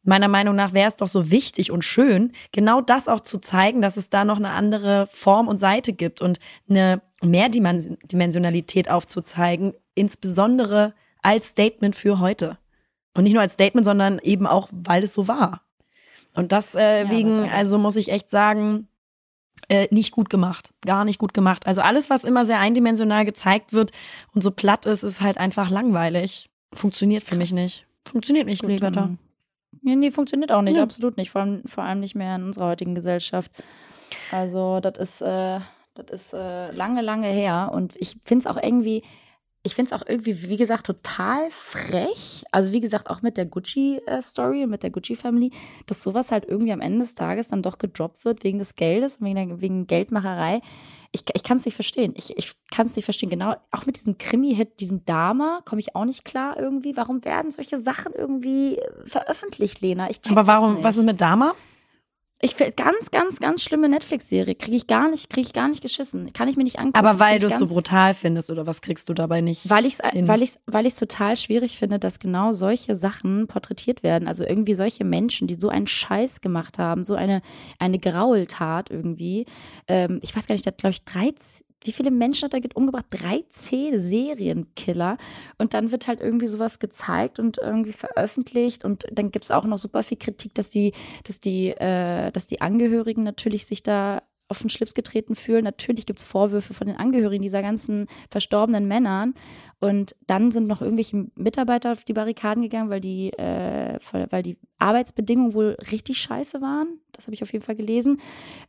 meiner 0.04 0.28
Meinung 0.28 0.56
nach 0.56 0.74
wäre 0.74 0.88
es 0.88 0.96
doch 0.96 1.08
so 1.08 1.32
wichtig 1.32 1.72
und 1.72 1.84
schön, 1.84 2.32
genau 2.52 2.82
das 2.82 3.08
auch 3.08 3.20
zu 3.20 3.38
zeigen, 3.38 3.82
dass 3.82 3.98
es 3.98 4.10
da 4.10 4.26
noch 4.26 4.38
eine 4.38 4.50
andere 4.50 5.08
Form 5.12 5.48
und 5.48 5.60
Seite 5.60 5.94
gibt 5.94 6.22
und 6.22 6.40
eine 6.70 7.02
Mehrdimensionalität 7.22 8.90
aufzuzeigen, 8.90 9.74
insbesondere 9.96 10.94
als 11.22 11.50
Statement 11.50 11.96
für 11.96 12.20
heute. 12.20 12.58
Und 13.14 13.24
nicht 13.24 13.34
nur 13.34 13.42
als 13.42 13.54
Statement, 13.54 13.86
sondern 13.86 14.20
eben 14.20 14.48
auch, 14.48 14.70
weil 14.72 15.04
es 15.04 15.14
so 15.14 15.28
war. 15.28 15.62
Und 16.36 16.52
das 16.52 16.76
äh, 16.76 17.04
ja, 17.04 17.12
wegen, 17.12 17.38
also 17.50 17.78
muss 17.78 17.98
ich 17.98 18.10
echt 18.10 18.30
sagen, 18.30 18.88
äh, 19.68 19.88
nicht 19.92 20.12
gut 20.12 20.30
gemacht. 20.30 20.74
Gar 20.86 21.06
nicht 21.06 21.20
gut 21.20 21.34
gemacht. 21.34 21.68
Also 21.68 21.82
alles, 21.82 22.10
was 22.10 22.24
immer 22.24 22.46
sehr 22.46 22.60
eindimensional 22.60 23.26
gezeigt 23.26 23.74
wird 23.74 23.92
und 24.34 24.42
so 24.42 24.52
platt 24.52 24.86
ist, 24.86 25.04
ist 25.04 25.22
halt 25.22 25.38
einfach 25.38 25.70
langweilig. 25.70 26.50
Funktioniert 26.74 27.24
für 27.24 27.32
Krass. 27.32 27.38
mich 27.38 27.52
nicht. 27.52 27.88
Funktioniert 28.06 28.48
nicht, 28.48 28.66
Legata. 28.66 29.12
Nee, 29.82 29.96
nee, 29.96 30.12
funktioniert 30.12 30.52
auch 30.52 30.62
nicht, 30.62 30.78
ja. 30.78 30.84
absolut 30.84 31.18
nicht. 31.18 31.32
Vor 31.32 31.42
allem, 31.42 31.64
vor 31.66 31.84
allem 31.84 32.00
nicht 32.00 32.16
mehr 32.16 32.36
in 32.36 32.44
unserer 32.44 32.68
heutigen 32.68 32.96
Gesellschaft. 32.96 33.52
Also, 34.32 34.80
das 34.80 34.98
ist, 34.98 35.22
äh, 35.22 35.60
das 35.94 36.10
ist 36.10 36.34
äh, 36.34 36.72
lange, 36.72 37.02
lange 37.02 37.28
her. 37.28 37.72
Und 37.74 37.96
ich 37.98 38.18
finde 38.24 38.44
es 38.44 38.48
auch 38.48 38.62
irgendwie, 38.62 39.04
ich 39.64 39.76
finde 39.76 39.94
es 39.94 40.00
auch 40.00 40.06
irgendwie, 40.08 40.50
wie 40.50 40.58
gesagt, 40.58 40.88
total 40.88 41.50
frech. 41.52 42.44
Also, 42.52 42.72
wie 42.74 42.82
gesagt, 42.82 43.10
auch 43.10 43.22
mit 43.22 43.38
der 43.38 43.46
Gucci-Story 43.46 44.64
und 44.64 44.70
mit 44.70 44.84
der 44.84 44.90
Gucci-Family, 44.90 45.52
dass 45.88 46.04
sowas 46.04 46.32
halt 46.32 46.46
irgendwie 46.48 46.74
am 46.74 46.82
Ende 46.82 47.00
des 47.00 47.16
Tages 47.16 47.48
dann 47.48 47.64
doch 47.64 47.78
gedroppt 47.78 48.26
wird 48.26 48.44
wegen 48.44 48.60
des 48.60 48.76
Geldes, 48.76 49.22
wegen, 49.22 49.36
der, 49.36 49.62
wegen 49.62 49.88
Geldmacherei 49.88 50.62
ich, 51.12 51.24
ich 51.34 51.44
kann 51.44 51.58
es 51.58 51.66
nicht 51.66 51.76
verstehen. 51.76 52.14
Ich, 52.16 52.38
ich 52.38 52.54
kann 52.72 52.88
es 52.88 52.96
nicht 52.96 53.06
verstehen. 53.06 53.30
Genau, 53.30 53.56
auch 53.72 53.86
mit 53.86 53.98
diesem 53.98 54.18
Krimi-Hit, 54.18 54.80
diesem 54.80 55.06
Dama, 55.06 55.62
komme 55.66 55.82
ich 55.82 55.96
auch 55.96 56.06
nicht 56.06 56.24
klar 56.24 56.58
irgendwie. 56.58 56.96
Warum 56.96 57.26
werden 57.26 57.52
solche 57.52 57.82
Sachen 57.82 58.14
irgendwie 58.14 58.80
veröffentlicht, 59.06 59.82
Lena? 59.82 60.10
Ich 60.10 60.20
Aber 60.30 60.48
warum, 60.48 60.84
was 60.84 60.98
ist 60.98 61.06
mit 61.06 61.20
Dama? 61.20 61.54
Ich 62.44 62.56
finde 62.56 62.74
ganz, 62.74 63.12
ganz, 63.12 63.40
ganz 63.40 63.62
schlimme 63.62 63.88
Netflix-Serie. 63.88 64.56
Kriege 64.56 64.76
ich 64.76 64.88
gar 64.88 65.10
nicht, 65.10 65.30
kriege 65.30 65.46
ich 65.46 65.54
gar 65.54 65.68
nicht 65.68 65.82
geschissen. 65.82 66.34
Kann 66.34 66.48
ich 66.48 66.58
mir 66.58 66.64
nicht 66.64 66.80
angucken. 66.80 66.98
Aber 66.98 67.20
weil 67.20 67.40
du 67.40 67.48
es 67.48 67.60
so 67.60 67.68
brutal 67.68 68.16
findest 68.16 68.50
oder 68.50 68.66
was 68.66 68.82
kriegst 68.82 69.10
du 69.10 69.14
dabei 69.14 69.42
nicht? 69.42 69.70
Weil 69.70 69.86
ich 69.86 70.00
es, 70.00 70.28
weil 70.28 70.42
ich, 70.42 70.54
weil 70.66 70.88
ich 70.88 70.96
total 70.96 71.36
schwierig 71.36 71.78
finde, 71.78 72.00
dass 72.00 72.18
genau 72.18 72.52
solche 72.52 72.96
Sachen 72.96 73.46
porträtiert 73.46 74.02
werden. 74.02 74.28
Also 74.28 74.44
irgendwie 74.44 74.74
solche 74.74 75.04
Menschen, 75.04 75.48
die 75.48 75.56
so 75.56 75.70
einen 75.70 75.86
Scheiß 75.86 76.42
gemacht 76.42 76.80
haben, 76.80 77.04
so 77.04 77.14
eine, 77.14 77.44
eine 77.78 78.00
Graultat 78.00 78.90
irgendwie. 78.90 79.46
Ähm, 79.88 80.20
ich 80.24 80.36
weiß 80.36 80.48
gar 80.48 80.56
nicht, 80.56 80.66
der 80.66 80.74
hat 80.74 80.80
glaube 80.80 80.94
ich 80.94 81.04
13, 81.06 81.64
wie 81.84 81.92
viele 81.92 82.12
Menschen 82.12 82.46
hat 82.46 82.54
er 82.54 82.62
umgebracht? 82.76 83.06
13 83.10 84.00
Serienkiller. 84.00 85.18
Und 85.58 85.74
dann 85.74 85.92
wird 85.92 86.08
halt 86.08 86.22
irgendwie 86.22 86.48
sowas 86.48 86.80
gezeigt 86.80 87.40
und 87.40 87.58
irgendwie 87.58 87.92
veröffentlicht. 87.92 88.86
Und 88.86 89.06
dann 89.12 89.32
gibt 89.32 89.46
es 89.46 89.52
auch 89.52 89.66
noch 89.66 89.78
super 89.78 90.04
viel 90.04 90.18
Kritik, 90.18 90.54
dass 90.54 90.70
die, 90.70 90.94
dass 91.24 91.40
die, 91.40 91.70
äh, 91.70 92.32
dass 92.32 92.48
die 92.48 92.62
Angehörigen 92.62 93.24
natürlich 93.24 93.66
sich 93.66 93.84
da 93.84 94.22
auf 94.52 94.60
den 94.60 94.70
Schlips 94.70 94.94
getreten 94.94 95.36
fühlen. 95.36 95.64
Natürlich 95.64 96.06
gibt 96.06 96.20
es 96.20 96.26
Vorwürfe 96.26 96.74
von 96.74 96.86
den 96.86 96.98
Angehörigen 96.98 97.42
dieser 97.42 97.62
ganzen 97.62 98.08
verstorbenen 98.30 98.88
Männern. 98.88 99.34
Und 99.80 100.16
dann 100.28 100.52
sind 100.52 100.68
noch 100.68 100.82
irgendwelche 100.82 101.26
Mitarbeiter 101.36 101.94
auf 101.94 102.04
die 102.04 102.14
Barrikaden 102.14 102.62
gegangen, 102.62 102.92
weil 102.92 103.02
die, 103.02 103.34
äh, 103.34 103.98
weil 104.30 104.44
die 104.44 104.58
Arbeitsbedingungen 104.78 105.56
wohl 105.56 105.76
richtig 105.90 106.20
scheiße 106.20 106.62
waren. 106.62 107.00
Das 107.14 107.26
habe 107.26 107.34
ich 107.34 107.42
auf 107.42 107.52
jeden 107.52 107.66
Fall 107.66 107.76
gelesen. 107.76 108.22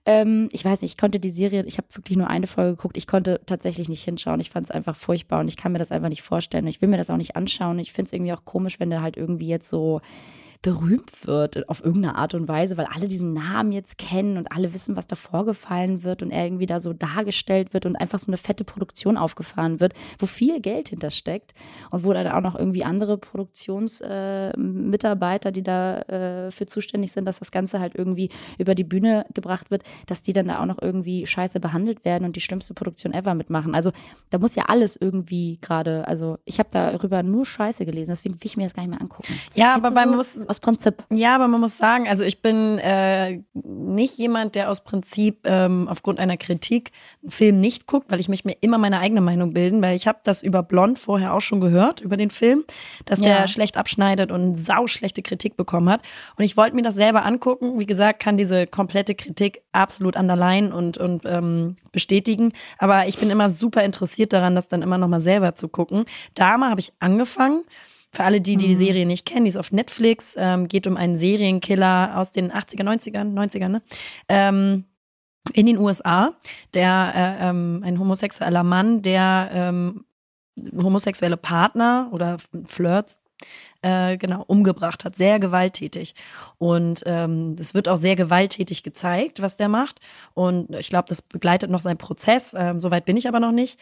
Ähm, 0.06 0.48
ich 0.52 0.64
weiß 0.64 0.80
nicht, 0.80 0.92
ich 0.92 0.96
konnte 0.96 1.20
die 1.20 1.30
Serie, 1.30 1.64
ich 1.66 1.76
habe 1.76 1.88
wirklich 1.92 2.16
nur 2.16 2.28
eine 2.28 2.46
Folge 2.46 2.76
geguckt, 2.76 2.96
ich 2.96 3.06
konnte 3.06 3.42
tatsächlich 3.44 3.90
nicht 3.90 4.04
hinschauen. 4.04 4.40
Ich 4.40 4.50
fand 4.50 4.64
es 4.64 4.70
einfach 4.70 4.96
furchtbar 4.96 5.40
und 5.40 5.48
ich 5.48 5.58
kann 5.58 5.72
mir 5.72 5.78
das 5.78 5.92
einfach 5.92 6.08
nicht 6.08 6.22
vorstellen. 6.22 6.66
Ich 6.66 6.80
will 6.80 6.88
mir 6.88 6.96
das 6.96 7.10
auch 7.10 7.18
nicht 7.18 7.36
anschauen. 7.36 7.78
Ich 7.78 7.92
finde 7.92 8.06
es 8.06 8.12
irgendwie 8.14 8.32
auch 8.32 8.46
komisch, 8.46 8.80
wenn 8.80 8.88
der 8.88 9.02
halt 9.02 9.18
irgendwie 9.18 9.48
jetzt 9.48 9.68
so 9.68 10.00
berühmt 10.62 11.26
wird 11.26 11.68
auf 11.68 11.84
irgendeine 11.84 12.14
Art 12.14 12.32
und 12.34 12.46
Weise, 12.46 12.76
weil 12.76 12.86
alle 12.86 13.08
diesen 13.08 13.34
Namen 13.34 13.72
jetzt 13.72 13.98
kennen 13.98 14.36
und 14.36 14.52
alle 14.52 14.72
wissen, 14.72 14.94
was 14.94 15.08
da 15.08 15.16
vorgefallen 15.16 16.04
wird 16.04 16.22
und 16.22 16.30
er 16.30 16.46
irgendwie 16.46 16.66
da 16.66 16.78
so 16.78 16.92
dargestellt 16.92 17.74
wird 17.74 17.84
und 17.84 17.96
einfach 17.96 18.20
so 18.20 18.28
eine 18.28 18.36
fette 18.36 18.62
Produktion 18.62 19.16
aufgefahren 19.16 19.80
wird, 19.80 19.92
wo 20.18 20.26
viel 20.26 20.60
Geld 20.60 20.90
hintersteckt 20.90 21.52
und 21.90 22.04
wo 22.04 22.12
dann 22.12 22.28
auch 22.28 22.40
noch 22.40 22.56
irgendwie 22.56 22.84
andere 22.84 23.18
Produktionsmitarbeiter, 23.18 25.48
äh, 25.48 25.52
die 25.52 25.64
da 25.64 26.02
äh, 26.02 26.52
für 26.52 26.66
zuständig 26.66 27.10
sind, 27.10 27.24
dass 27.26 27.40
das 27.40 27.50
Ganze 27.50 27.80
halt 27.80 27.96
irgendwie 27.96 28.28
über 28.56 28.76
die 28.76 28.84
Bühne 28.84 29.26
gebracht 29.34 29.72
wird, 29.72 29.82
dass 30.06 30.22
die 30.22 30.32
dann 30.32 30.46
da 30.46 30.60
auch 30.60 30.66
noch 30.66 30.80
irgendwie 30.80 31.26
scheiße 31.26 31.58
behandelt 31.58 32.04
werden 32.04 32.24
und 32.24 32.36
die 32.36 32.40
schlimmste 32.40 32.72
Produktion 32.72 33.12
ever 33.12 33.34
mitmachen. 33.34 33.74
Also 33.74 33.90
da 34.30 34.38
muss 34.38 34.54
ja 34.54 34.66
alles 34.68 34.94
irgendwie 34.94 35.58
gerade, 35.60 36.06
also 36.06 36.38
ich 36.44 36.60
habe 36.60 36.68
darüber 36.70 37.24
nur 37.24 37.44
Scheiße 37.44 37.84
gelesen, 37.84 38.12
deswegen 38.12 38.36
will 38.36 38.42
ich 38.44 38.56
mir 38.56 38.62
das 38.64 38.74
gar 38.74 38.84
nicht 38.84 38.90
mehr 38.90 39.00
angucken. 39.00 39.34
Ja, 39.54 39.72
Kennst 39.72 39.86
aber 39.86 39.94
man 39.94 40.10
so? 40.10 40.16
muss 40.16 40.40
aus 40.52 40.60
Prinzip. 40.60 41.02
Ja, 41.10 41.34
aber 41.34 41.48
man 41.48 41.60
muss 41.60 41.78
sagen, 41.78 42.06
also 42.06 42.24
ich 42.24 42.42
bin 42.42 42.78
äh, 42.78 43.40
nicht 43.54 44.18
jemand, 44.18 44.54
der 44.54 44.70
aus 44.70 44.84
Prinzip 44.84 45.40
ähm, 45.44 45.88
aufgrund 45.88 46.20
einer 46.20 46.36
Kritik 46.36 46.90
einen 47.22 47.30
Film 47.30 47.60
nicht 47.60 47.86
guckt, 47.86 48.10
weil 48.10 48.20
ich 48.20 48.28
möchte 48.28 48.48
mir 48.48 48.56
immer 48.60 48.76
meine 48.76 49.00
eigene 49.00 49.22
Meinung 49.22 49.54
bilden, 49.54 49.80
weil 49.80 49.96
ich 49.96 50.06
habe 50.06 50.18
das 50.24 50.42
über 50.42 50.62
Blond 50.62 50.98
vorher 50.98 51.32
auch 51.32 51.40
schon 51.40 51.62
gehört, 51.62 52.02
über 52.02 52.18
den 52.18 52.28
Film, 52.28 52.64
dass 53.06 53.20
ja. 53.20 53.24
der 53.24 53.46
schlecht 53.46 53.78
abschneidet 53.78 54.30
und 54.30 54.54
sau 54.54 54.86
schlechte 54.86 55.22
Kritik 55.22 55.56
bekommen 55.56 55.88
hat. 55.88 56.02
Und 56.36 56.44
ich 56.44 56.58
wollte 56.58 56.76
mir 56.76 56.82
das 56.82 56.96
selber 56.96 57.24
angucken. 57.24 57.78
Wie 57.78 57.86
gesagt, 57.86 58.20
kann 58.20 58.36
diese 58.36 58.66
komplette 58.66 59.14
Kritik 59.14 59.62
absolut 59.72 60.16
underline 60.16 60.74
und, 60.74 60.98
und 60.98 61.22
ähm, 61.24 61.76
bestätigen. 61.92 62.52
Aber 62.76 63.08
ich 63.08 63.16
bin 63.16 63.30
immer 63.30 63.48
super 63.48 63.82
interessiert 63.84 64.34
daran, 64.34 64.54
das 64.54 64.68
dann 64.68 64.82
immer 64.82 64.98
nochmal 64.98 65.22
selber 65.22 65.54
zu 65.54 65.68
gucken. 65.68 66.04
Da 66.34 66.60
habe 66.60 66.80
ich 66.80 66.92
angefangen. 67.00 67.64
Für 68.14 68.24
alle, 68.24 68.42
die, 68.42 68.56
die 68.56 68.66
die 68.68 68.74
mhm. 68.74 68.78
Serie 68.78 69.06
nicht 69.06 69.24
kennen, 69.24 69.46
die 69.46 69.48
ist 69.48 69.56
auf 69.56 69.72
Netflix, 69.72 70.34
ähm, 70.38 70.68
geht 70.68 70.86
um 70.86 70.98
einen 70.98 71.16
Serienkiller 71.16 72.18
aus 72.18 72.30
den 72.30 72.52
80er, 72.52 72.82
90ern, 72.82 73.32
90ern, 73.32 73.68
ne? 73.68 73.82
Ähm, 74.28 74.84
in 75.54 75.66
den 75.66 75.78
USA, 75.78 76.34
der 76.74 77.12
äh, 77.40 77.48
ähm, 77.48 77.82
ein 77.84 77.98
homosexueller 77.98 78.62
Mann, 78.62 79.02
der 79.02 79.50
ähm, 79.52 80.04
homosexuelle 80.76 81.36
Partner 81.36 82.10
oder 82.12 82.36
Flirts 82.66 83.20
äh, 83.80 84.16
genau 84.18 84.44
umgebracht 84.46 85.04
hat, 85.04 85.16
sehr 85.16 85.40
gewalttätig 85.40 86.14
und 86.58 87.02
ähm, 87.06 87.56
das 87.56 87.74
wird 87.74 87.88
auch 87.88 87.96
sehr 87.96 88.14
gewalttätig 88.14 88.84
gezeigt, 88.84 89.42
was 89.42 89.56
der 89.56 89.68
macht 89.68 89.98
und 90.34 90.70
ich 90.76 90.90
glaube, 90.90 91.08
das 91.08 91.22
begleitet 91.22 91.70
noch 91.70 91.80
seinen 91.80 91.98
Prozess. 91.98 92.54
Ähm, 92.56 92.80
Soweit 92.80 93.04
bin 93.04 93.16
ich 93.16 93.26
aber 93.26 93.40
noch 93.40 93.52
nicht. 93.52 93.80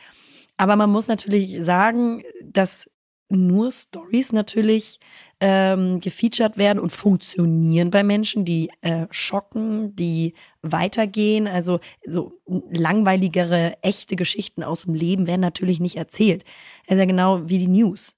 Aber 0.57 0.77
man 0.77 0.91
muss 0.91 1.09
natürlich 1.09 1.65
sagen, 1.65 2.23
dass 2.43 2.87
nur 3.31 3.71
Stories 3.71 4.33
natürlich 4.33 4.99
ähm, 5.41 6.01
gefeatured 6.01 6.59
werden 6.59 6.79
und 6.79 6.91
funktionieren 6.91 7.91
bei 7.91 8.05
Menschen, 8.05 8.45
die 8.45 8.71
äh, 8.83 9.07
schocken, 9.11 9.97
die 9.97 10.35
weitergehen. 10.63 11.49
Also 11.49 11.81
so 12.07 12.33
langweiligere, 12.71 13.75
echte 13.83 14.17
Geschichten 14.17 14.63
aus 14.63 14.83
dem 14.83 14.95
Leben 14.95 15.27
werden 15.27 15.41
natürlich 15.41 15.81
nicht 15.81 15.97
erzählt. 15.97 16.45
Es 16.87 16.95
ist 16.95 16.99
ja 16.99 17.07
genau 17.07 17.49
wie 17.49 17.59
die 17.59 17.69
News. 17.69 18.17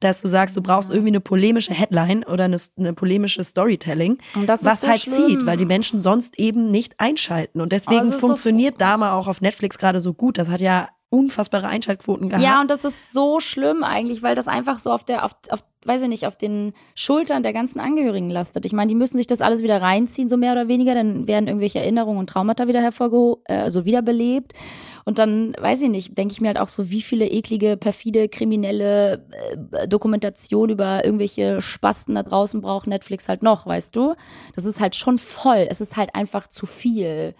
Dass 0.00 0.20
du 0.20 0.28
sagst, 0.28 0.56
du 0.56 0.60
brauchst 0.60 0.90
irgendwie 0.90 1.08
eine 1.08 1.20
polemische 1.20 1.72
Headline 1.72 2.24
oder 2.24 2.44
eine, 2.44 2.58
eine 2.76 2.92
polemische 2.92 3.42
Storytelling, 3.42 4.18
was 4.34 4.82
so 4.82 4.88
halt 4.88 5.00
schlimm. 5.00 5.28
zieht, 5.28 5.46
weil 5.46 5.56
die 5.56 5.64
Menschen 5.64 5.98
sonst 5.98 6.38
eben 6.38 6.70
nicht 6.70 7.00
einschalten. 7.00 7.60
Und 7.60 7.72
deswegen 7.72 8.08
oh, 8.08 8.12
funktioniert 8.12 8.74
so 8.74 8.78
Dama 8.80 9.12
auch 9.12 9.28
auf 9.28 9.40
Netflix 9.40 9.78
gerade 9.78 10.00
so 10.00 10.12
gut. 10.12 10.36
Das 10.36 10.48
hat 10.48 10.60
ja 10.60 10.88
unfassbare 11.14 11.68
Einschaltquoten 11.68 12.28
gehabt. 12.28 12.44
Ja, 12.44 12.60
und 12.60 12.70
das 12.70 12.84
ist 12.84 13.12
so 13.12 13.40
schlimm 13.40 13.84
eigentlich, 13.84 14.22
weil 14.22 14.34
das 14.34 14.48
einfach 14.48 14.78
so 14.78 14.90
auf 14.90 15.04
der, 15.04 15.24
auf, 15.24 15.32
auf, 15.48 15.60
weiß 15.84 16.02
ich 16.02 16.08
nicht, 16.08 16.26
auf 16.26 16.36
den 16.36 16.72
Schultern 16.94 17.42
der 17.42 17.52
ganzen 17.52 17.78
Angehörigen 17.78 18.30
lastet. 18.30 18.64
Ich 18.64 18.72
meine, 18.72 18.88
die 18.88 18.94
müssen 18.94 19.16
sich 19.16 19.26
das 19.26 19.40
alles 19.40 19.62
wieder 19.62 19.80
reinziehen, 19.80 20.28
so 20.28 20.36
mehr 20.36 20.52
oder 20.52 20.68
weniger, 20.68 20.94
dann 20.94 21.28
werden 21.28 21.46
irgendwelche 21.46 21.78
Erinnerungen 21.78 22.18
und 22.18 22.28
Traumata 22.28 22.66
wieder 22.66 22.82
hervorgehoben, 22.82 23.42
äh, 23.46 23.58
also 23.58 23.84
wiederbelebt. 23.84 24.54
Und 25.04 25.18
dann, 25.18 25.54
weiß 25.58 25.82
ich 25.82 25.90
nicht, 25.90 26.16
denke 26.18 26.32
ich 26.32 26.40
mir 26.40 26.48
halt 26.48 26.58
auch 26.58 26.68
so, 26.68 26.90
wie 26.90 27.02
viele 27.02 27.26
eklige, 27.26 27.76
perfide, 27.76 28.28
kriminelle 28.28 29.24
äh, 29.72 29.86
Dokumentation 29.86 30.70
über 30.70 31.04
irgendwelche 31.04 31.60
Spasten 31.60 32.14
da 32.14 32.22
draußen 32.22 32.60
braucht 32.60 32.86
Netflix 32.86 33.28
halt 33.28 33.42
noch, 33.42 33.66
weißt 33.66 33.94
du? 33.94 34.14
Das 34.56 34.64
ist 34.64 34.80
halt 34.80 34.96
schon 34.96 35.18
voll. 35.18 35.66
Es 35.68 35.80
ist 35.80 35.96
halt 35.96 36.14
einfach 36.14 36.48
zu 36.48 36.66
viel. 36.66 37.34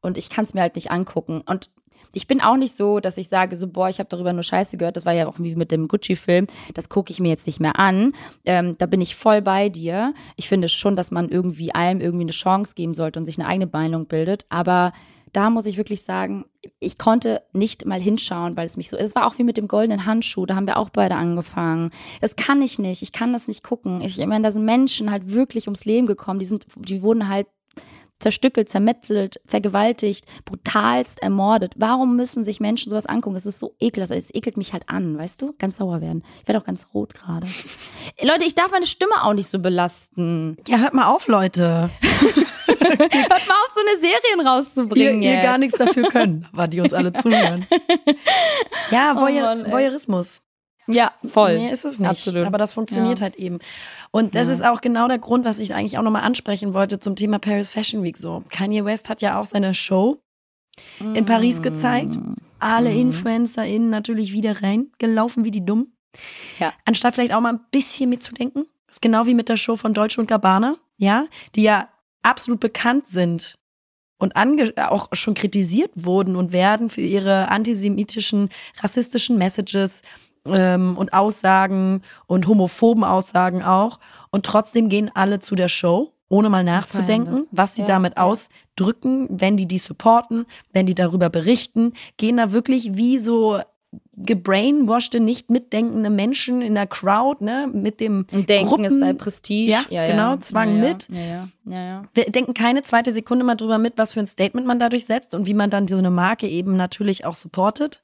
Und 0.00 0.18
ich 0.18 0.30
kann 0.30 0.44
es 0.44 0.54
mir 0.54 0.60
halt 0.60 0.76
nicht 0.76 0.90
angucken. 0.90 1.42
Und 1.46 1.70
ich 2.12 2.26
bin 2.26 2.40
auch 2.40 2.56
nicht 2.56 2.76
so, 2.76 3.00
dass 3.00 3.16
ich 3.18 3.28
sage, 3.28 3.56
so, 3.56 3.68
boah, 3.68 3.88
ich 3.88 3.98
habe 3.98 4.08
darüber 4.08 4.32
nur 4.32 4.42
Scheiße 4.42 4.76
gehört. 4.76 4.96
Das 4.96 5.06
war 5.06 5.12
ja 5.12 5.26
auch 5.26 5.38
wie 5.38 5.54
mit 5.54 5.70
dem 5.70 5.88
Gucci-Film. 5.88 6.46
Das 6.74 6.88
gucke 6.88 7.12
ich 7.12 7.20
mir 7.20 7.28
jetzt 7.28 7.46
nicht 7.46 7.60
mehr 7.60 7.78
an. 7.78 8.12
Ähm, 8.44 8.76
da 8.78 8.86
bin 8.86 9.00
ich 9.00 9.16
voll 9.16 9.42
bei 9.42 9.68
dir. 9.68 10.14
Ich 10.36 10.48
finde 10.48 10.68
schon, 10.68 10.96
dass 10.96 11.10
man 11.10 11.28
irgendwie 11.28 11.74
allem 11.74 12.00
irgendwie 12.00 12.24
eine 12.24 12.32
Chance 12.32 12.74
geben 12.74 12.94
sollte 12.94 13.18
und 13.18 13.26
sich 13.26 13.38
eine 13.38 13.48
eigene 13.48 13.68
Meinung 13.70 14.06
bildet. 14.06 14.46
Aber 14.48 14.92
da 15.32 15.50
muss 15.50 15.66
ich 15.66 15.76
wirklich 15.76 16.02
sagen, 16.02 16.46
ich 16.80 16.98
konnte 16.98 17.42
nicht 17.52 17.84
mal 17.84 18.00
hinschauen, 18.00 18.56
weil 18.56 18.66
es 18.66 18.76
mich 18.76 18.88
so. 18.88 18.96
Es 18.96 19.14
war 19.14 19.26
auch 19.26 19.38
wie 19.38 19.44
mit 19.44 19.56
dem 19.56 19.68
goldenen 19.68 20.06
Handschuh, 20.06 20.46
da 20.46 20.56
haben 20.56 20.66
wir 20.66 20.76
auch 20.76 20.90
beide 20.90 21.16
angefangen. 21.16 21.90
Das 22.20 22.36
kann 22.36 22.62
ich 22.62 22.78
nicht, 22.78 23.02
ich 23.02 23.12
kann 23.12 23.32
das 23.32 23.48
nicht 23.48 23.62
gucken. 23.62 24.00
Ich, 24.00 24.18
ich 24.18 24.26
meine, 24.26 24.44
da 24.44 24.52
sind 24.52 24.64
Menschen 24.64 25.10
halt 25.10 25.32
wirklich 25.32 25.66
ums 25.66 25.84
Leben 25.84 26.06
gekommen, 26.06 26.40
die 26.40 26.46
sind, 26.46 26.66
die 26.76 27.02
wurden 27.02 27.28
halt 27.28 27.46
zerstückelt, 28.18 28.68
zermetzelt, 28.68 29.40
vergewaltigt, 29.46 30.24
brutalst 30.44 31.22
ermordet. 31.22 31.72
Warum 31.76 32.16
müssen 32.16 32.44
sich 32.44 32.60
Menschen 32.60 32.90
sowas 32.90 33.06
angucken? 33.06 33.36
Es 33.36 33.46
ist 33.46 33.58
so 33.58 33.74
ekelhaft. 33.78 34.12
Es 34.12 34.34
ekelt 34.34 34.56
mich 34.56 34.72
halt 34.72 34.88
an, 34.88 35.18
weißt 35.18 35.42
du? 35.42 35.54
Ganz 35.58 35.78
sauer 35.78 36.00
werden. 36.00 36.22
Ich 36.40 36.48
werde 36.48 36.60
auch 36.60 36.64
ganz 36.66 36.88
rot 36.94 37.14
gerade. 37.14 37.46
Leute, 38.22 38.44
ich 38.44 38.54
darf 38.54 38.70
meine 38.70 38.86
Stimme 38.86 39.24
auch 39.24 39.34
nicht 39.34 39.48
so 39.48 39.58
belasten. 39.58 40.56
Ja, 40.66 40.78
hört 40.78 40.94
mal 40.94 41.06
auf, 41.06 41.28
Leute. 41.28 41.90
hört 42.66 43.48
mal 43.48 43.54
auf, 43.54 43.72
so 43.74 43.80
eine 43.80 44.00
Serien 44.00 44.46
rauszubringen. 44.46 45.22
Ihr, 45.22 45.36
ihr 45.36 45.42
gar 45.42 45.58
nichts 45.58 45.78
dafür 45.78 46.08
können, 46.08 46.46
aber 46.52 46.68
die 46.68 46.80
uns 46.80 46.92
alle 46.92 47.12
zuhören. 47.22 47.66
Ja, 48.90 49.14
oh 49.16 49.20
Voyeur, 49.20 49.52
oh 49.52 49.62
Mann, 49.62 49.72
Voyeurismus. 49.72 50.42
Ja, 50.88 51.12
voll. 51.26 51.58
Mehr 51.58 51.72
ist 51.72 51.84
es 51.84 51.98
nicht. 51.98 52.08
Absolut. 52.08 52.46
Aber 52.46 52.58
das 52.58 52.72
funktioniert 52.72 53.18
ja. 53.18 53.24
halt 53.24 53.36
eben. 53.36 53.58
Und 54.10 54.34
das 54.34 54.48
ja. 54.48 54.54
ist 54.54 54.64
auch 54.64 54.80
genau 54.80 55.06
der 55.06 55.18
Grund, 55.18 55.44
was 55.44 55.58
ich 55.58 55.74
eigentlich 55.74 55.98
auch 55.98 56.02
nochmal 56.02 56.22
ansprechen 56.22 56.74
wollte 56.74 56.98
zum 56.98 57.14
Thema 57.14 57.38
Paris 57.38 57.72
Fashion 57.72 58.02
Week. 58.02 58.16
So, 58.16 58.42
Kanye 58.50 58.84
West 58.84 59.08
hat 59.08 59.20
ja 59.20 59.38
auch 59.38 59.46
seine 59.46 59.74
Show 59.74 60.18
in 61.14 61.26
Paris 61.26 61.60
gezeigt. 61.62 62.16
Alle 62.58 62.90
mhm. 62.90 63.00
InfluencerInnen 63.00 63.90
natürlich 63.90 64.32
wieder 64.32 64.62
reingelaufen 64.62 65.44
wie 65.44 65.50
die 65.50 65.64
Dumm. 65.64 65.92
Ja. 66.58 66.72
Anstatt 66.84 67.14
vielleicht 67.14 67.32
auch 67.32 67.40
mal 67.40 67.54
ein 67.54 67.60
bisschen 67.70 68.10
mitzudenken. 68.10 68.64
Das 68.86 68.96
ist 68.96 69.02
genau 69.02 69.26
wie 69.26 69.34
mit 69.34 69.48
der 69.48 69.56
Show 69.56 69.76
von 69.76 69.92
Deutsche 69.92 70.20
und 70.20 70.26
Gabbana, 70.28 70.76
ja, 70.96 71.26
die 71.54 71.62
ja 71.62 71.88
absolut 72.22 72.60
bekannt 72.60 73.06
sind 73.06 73.58
und 74.18 74.34
auch 74.36 75.08
schon 75.12 75.34
kritisiert 75.34 75.92
wurden 75.94 76.36
und 76.36 76.52
werden 76.52 76.88
für 76.88 77.02
ihre 77.02 77.48
antisemitischen, 77.48 78.48
rassistischen 78.82 79.38
Messages 79.38 80.02
ähm, 80.46 80.96
und 80.96 81.12
Aussagen 81.12 82.02
und 82.26 82.46
homophoben 82.46 83.04
Aussagen 83.04 83.62
auch. 83.62 83.98
Und 84.30 84.46
trotzdem 84.46 84.88
gehen 84.88 85.10
alle 85.14 85.40
zu 85.40 85.54
der 85.54 85.68
Show, 85.68 86.12
ohne 86.28 86.50
mal 86.50 86.64
nachzudenken, 86.64 87.46
was 87.50 87.74
sie 87.74 87.82
ja, 87.82 87.86
damit 87.86 88.14
ja. 88.16 88.24
ausdrücken, 88.24 89.28
wenn 89.30 89.56
die 89.56 89.66
die 89.66 89.78
supporten, 89.78 90.46
wenn 90.72 90.86
die 90.86 90.94
darüber 90.94 91.30
berichten, 91.30 91.92
gehen 92.16 92.36
da 92.36 92.52
wirklich 92.52 92.96
wie 92.96 93.18
so 93.18 93.60
gebrainwashte, 94.20 95.20
nicht 95.20 95.48
mitdenkende 95.48 96.10
Menschen 96.10 96.60
in 96.60 96.74
der 96.74 96.86
Crowd, 96.86 97.42
ne, 97.42 97.70
mit 97.72 98.00
dem 98.00 98.26
Und 98.32 98.48
denken, 98.48 98.68
Gruppen, 98.68 98.84
es 98.84 98.98
sei 98.98 99.12
Prestige. 99.12 99.70
Ja, 99.70 99.84
ja 99.88 100.06
genau, 100.06 100.36
Zwang 100.38 100.82
ja, 100.82 100.88
mit. 100.88 101.08
Ja, 101.08 101.20
ja, 101.20 101.48
ja, 101.66 101.82
ja. 101.82 102.02
Wir 102.14 102.24
denken 102.24 102.52
keine 102.52 102.82
zweite 102.82 103.12
Sekunde 103.12 103.44
mal 103.44 103.54
drüber 103.54 103.78
mit, 103.78 103.94
was 103.96 104.14
für 104.14 104.20
ein 104.20 104.26
Statement 104.26 104.66
man 104.66 104.78
dadurch 104.78 105.06
setzt 105.06 105.34
und 105.34 105.46
wie 105.46 105.54
man 105.54 105.70
dann 105.70 105.86
so 105.88 105.96
eine 105.96 106.10
Marke 106.10 106.48
eben 106.48 106.76
natürlich 106.76 107.24
auch 107.24 107.36
supportet 107.36 108.02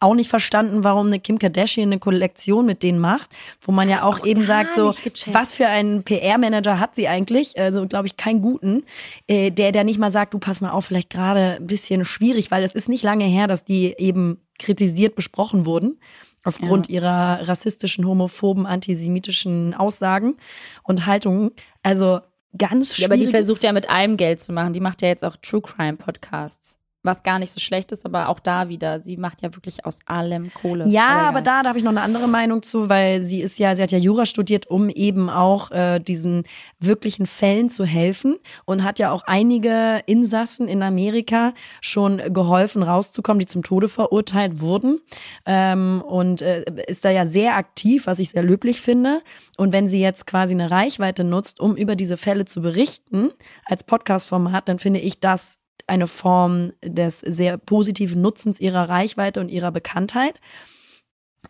auch 0.00 0.14
nicht 0.14 0.30
verstanden, 0.30 0.84
warum 0.84 1.08
eine 1.08 1.18
Kim 1.18 1.38
Kardashian 1.38 1.88
eine 1.88 1.98
Kollektion 1.98 2.66
mit 2.66 2.82
denen 2.82 2.98
macht, 2.98 3.30
wo 3.60 3.72
man 3.72 3.88
ja 3.88 4.02
auch, 4.02 4.20
auch 4.20 4.26
eben 4.26 4.46
sagt, 4.46 4.76
so, 4.76 4.94
was 5.32 5.54
für 5.54 5.66
einen 5.66 6.04
PR-Manager 6.04 6.78
hat 6.78 6.94
sie 6.94 7.08
eigentlich? 7.08 7.58
Also, 7.58 7.86
glaube 7.86 8.06
ich, 8.06 8.16
keinen 8.16 8.40
guten, 8.40 8.84
äh, 9.26 9.50
der, 9.50 9.72
der 9.72 9.84
nicht 9.84 9.98
mal 9.98 10.10
sagt, 10.10 10.34
du 10.34 10.38
pass 10.38 10.60
mal 10.60 10.70
auf, 10.70 10.86
vielleicht 10.86 11.10
gerade 11.10 11.56
ein 11.56 11.66
bisschen 11.66 12.04
schwierig, 12.04 12.50
weil 12.50 12.62
es 12.62 12.74
ist 12.74 12.88
nicht 12.88 13.02
lange 13.02 13.24
her, 13.24 13.46
dass 13.48 13.64
die 13.64 13.94
eben 13.98 14.40
kritisiert 14.58 15.14
besprochen 15.14 15.66
wurden 15.66 15.98
aufgrund 16.44 16.88
ja. 16.88 16.96
ihrer 16.96 17.48
rassistischen, 17.48 18.06
homophoben, 18.06 18.66
antisemitischen 18.66 19.74
Aussagen 19.74 20.36
und 20.82 21.06
Haltungen. 21.06 21.50
Also 21.82 22.20
ganz 22.56 22.94
schwierig. 22.94 23.00
Ja, 23.00 23.06
aber 23.08 23.16
die 23.16 23.26
versucht 23.28 23.62
ja 23.62 23.72
mit 23.72 23.90
allem 23.90 24.16
Geld 24.16 24.40
zu 24.40 24.52
machen. 24.52 24.72
Die 24.72 24.80
macht 24.80 25.02
ja 25.02 25.08
jetzt 25.08 25.24
auch 25.24 25.36
True 25.36 25.60
Crime 25.60 25.96
Podcasts. 25.96 26.77
Was 27.02 27.22
gar 27.22 27.38
nicht 27.38 27.52
so 27.52 27.60
schlecht 27.60 27.92
ist, 27.92 28.04
aber 28.04 28.28
auch 28.28 28.40
da 28.40 28.68
wieder, 28.68 29.00
sie 29.00 29.16
macht 29.16 29.40
ja 29.42 29.54
wirklich 29.54 29.84
aus 29.86 30.00
allem 30.06 30.52
Kohle. 30.52 30.86
Ja, 30.88 31.12
egal. 31.12 31.24
aber 31.26 31.40
da, 31.42 31.62
da 31.62 31.68
habe 31.68 31.78
ich 31.78 31.84
noch 31.84 31.92
eine 31.92 32.02
andere 32.02 32.26
Meinung 32.26 32.62
zu, 32.62 32.88
weil 32.88 33.22
sie 33.22 33.40
ist 33.40 33.58
ja, 33.58 33.76
sie 33.76 33.82
hat 33.82 33.92
ja 33.92 33.98
Jura 33.98 34.26
studiert, 34.26 34.66
um 34.66 34.88
eben 34.88 35.30
auch 35.30 35.70
äh, 35.70 36.00
diesen 36.00 36.42
wirklichen 36.80 37.26
Fällen 37.26 37.70
zu 37.70 37.84
helfen 37.84 38.36
und 38.64 38.82
hat 38.82 38.98
ja 38.98 39.12
auch 39.12 39.22
einige 39.26 40.02
Insassen 40.06 40.66
in 40.66 40.82
Amerika 40.82 41.54
schon 41.80 42.20
geholfen, 42.32 42.82
rauszukommen, 42.82 43.38
die 43.38 43.46
zum 43.46 43.62
Tode 43.62 43.88
verurteilt 43.88 44.60
wurden. 44.60 45.00
Ähm, 45.46 46.02
und 46.04 46.42
äh, 46.42 46.64
ist 46.88 47.04
da 47.04 47.10
ja 47.10 47.26
sehr 47.26 47.56
aktiv, 47.56 48.06
was 48.06 48.18
ich 48.18 48.30
sehr 48.30 48.42
löblich 48.42 48.80
finde. 48.80 49.20
Und 49.56 49.72
wenn 49.72 49.88
sie 49.88 50.00
jetzt 50.00 50.26
quasi 50.26 50.54
eine 50.54 50.70
Reichweite 50.70 51.22
nutzt, 51.22 51.60
um 51.60 51.76
über 51.76 51.94
diese 51.94 52.16
Fälle 52.16 52.44
zu 52.44 52.60
berichten, 52.60 53.30
als 53.64 53.84
Podcast-Format, 53.84 54.68
dann 54.68 54.78
finde 54.78 55.00
ich 55.00 55.20
das 55.20 55.57
eine 55.88 56.06
Form 56.06 56.72
des 56.84 57.20
sehr 57.20 57.58
positiven 57.58 58.22
Nutzens 58.22 58.60
ihrer 58.60 58.88
Reichweite 58.88 59.40
und 59.40 59.48
ihrer 59.48 59.72
Bekanntheit. 59.72 60.40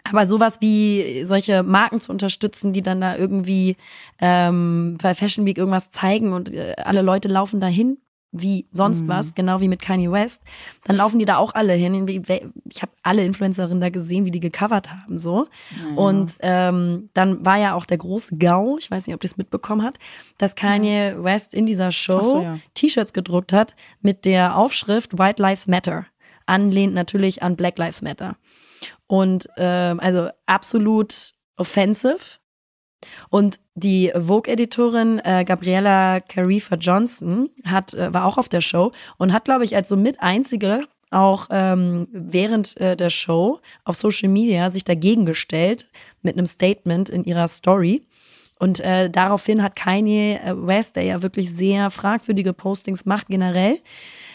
Aber 0.05 0.26
sowas 0.26 0.61
wie 0.61 1.24
solche 1.24 1.62
Marken 1.62 2.01
zu 2.01 2.12
unterstützen, 2.12 2.72
die 2.72 2.82
dann 2.82 3.01
da 3.01 3.16
irgendwie 3.16 3.76
ähm, 4.20 4.99
bei 5.01 5.14
Fashion 5.14 5.47
Week 5.47 5.59
irgendwas 5.59 5.91
zeigen 5.91 6.32
und 6.32 6.53
äh, 6.53 6.74
alle 6.76 7.03
Leute 7.03 7.28
laufen 7.28 7.61
dahin 7.61 7.99
wie 8.30 8.66
sonst 8.72 9.02
Mhm. 9.04 9.08
was, 9.08 9.34
genau 9.34 9.60
wie 9.60 9.68
mit 9.68 9.80
Kanye 9.80 10.10
West, 10.12 10.42
dann 10.84 10.96
laufen 10.96 11.18
die 11.18 11.24
da 11.24 11.38
auch 11.38 11.54
alle 11.54 11.72
hin. 11.72 12.06
Ich 12.06 12.82
habe 12.82 12.92
alle 13.02 13.24
Influencerinnen 13.24 13.80
da 13.80 13.88
gesehen, 13.88 14.26
wie 14.26 14.30
die 14.30 14.40
gecovert 14.40 14.90
haben 14.90 15.18
so. 15.18 15.46
Und 15.96 16.32
ähm, 16.40 17.08
dann 17.14 17.44
war 17.46 17.56
ja 17.56 17.74
auch 17.74 17.86
der 17.86 17.98
große 17.98 18.36
GAU, 18.36 18.76
ich 18.78 18.90
weiß 18.90 19.06
nicht, 19.06 19.14
ob 19.14 19.24
ihr 19.24 19.28
es 19.30 19.38
mitbekommen 19.38 19.82
hat, 19.82 19.98
dass 20.36 20.54
Kanye 20.54 21.14
West 21.18 21.54
in 21.54 21.64
dieser 21.64 21.90
Show 21.90 22.22
so, 22.22 22.42
ja. 22.42 22.58
T-Shirts 22.74 23.12
gedruckt 23.14 23.52
hat 23.52 23.74
mit 24.02 24.24
der 24.24 24.56
Aufschrift 24.56 25.18
White 25.18 25.40
Lives 25.40 25.66
Matter. 25.66 26.06
Anlehnt 26.46 26.94
natürlich 26.94 27.42
an 27.42 27.56
Black 27.56 27.78
Lives 27.78 28.02
Matter. 28.02 28.36
Und 29.06 29.48
ähm, 29.56 30.00
also 30.00 30.28
absolut 30.46 31.32
offensive. 31.56 32.38
Und 33.30 33.59
die 33.74 34.12
Vogue-Editorin 34.14 35.20
äh, 35.24 35.44
Gabriella 35.44 36.20
Carifa 36.20 36.76
Johnson 36.76 37.49
hat, 37.64 37.94
äh, 37.94 38.12
war 38.12 38.24
auch 38.24 38.38
auf 38.38 38.49
der 38.49 38.61
Show 38.61 38.92
und 39.18 39.32
hat, 39.32 39.44
glaube 39.44 39.64
ich, 39.64 39.76
als 39.76 39.88
so 39.88 39.96
mit 39.96 40.20
einzige 40.20 40.86
auch 41.11 41.49
ähm, 41.51 42.07
während 42.12 42.76
äh, 42.78 42.96
der 42.96 43.11
Show 43.11 43.61
auf 43.84 43.96
Social 43.96 44.28
Media 44.28 44.70
sich 44.70 44.84
dagegen 44.84 45.24
gestellt 45.24 45.88
mit 46.22 46.36
einem 46.36 46.46
Statement 46.46 47.09
in 47.09 47.24
ihrer 47.24 47.49
Story. 47.49 48.07
Und 48.59 48.80
äh, 48.80 49.09
daraufhin 49.09 49.62
hat 49.62 49.76
Kanye 49.76 50.40
West, 50.53 50.96
der 50.96 51.05
ja 51.05 51.22
wirklich 51.22 51.51
sehr 51.53 51.90
fragwürdige 51.90 52.53
Postings 52.53 53.07
macht 53.07 53.28
generell, 53.28 53.78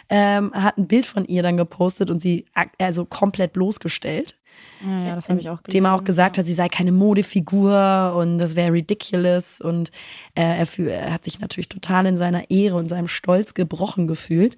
ähm, 0.10 0.54
hat 0.54 0.78
ein 0.78 0.88
Bild 0.88 1.06
von 1.06 1.26
ihr 1.26 1.44
dann 1.44 1.58
gepostet 1.58 2.10
und 2.10 2.20
sie 2.20 2.46
also 2.80 3.06
komplett 3.06 3.54
bloßgestellt. 3.54 4.38
Ja, 4.86 5.06
ja 5.06 5.16
das 5.16 5.30
habe 5.30 5.40
ich 5.40 5.50
auch 5.50 5.62
Dem 5.62 5.86
er 5.86 5.94
auch 5.94 6.00
gelesen. 6.00 6.06
gesagt 6.06 6.38
hat, 6.38 6.46
sie 6.46 6.54
sei 6.54 6.70
keine 6.70 6.92
Modefigur 6.92 8.16
und 8.18 8.38
das 8.38 8.56
wäre 8.56 8.74
ridiculous 8.74 9.62
und 9.62 9.90
äh, 10.36 10.60
er, 10.66 10.80
er 10.80 11.14
hat 11.14 11.24
sich 11.24 11.40
natürlich 11.40 11.70
total 11.70 12.06
in 12.06 12.18
seiner 12.18 12.50
Ehre 12.50 12.76
und 12.76 12.90
seinem 12.90 13.08
Stolz 13.08 13.54
gebrochen 13.54 14.08
gefühlt. 14.08 14.58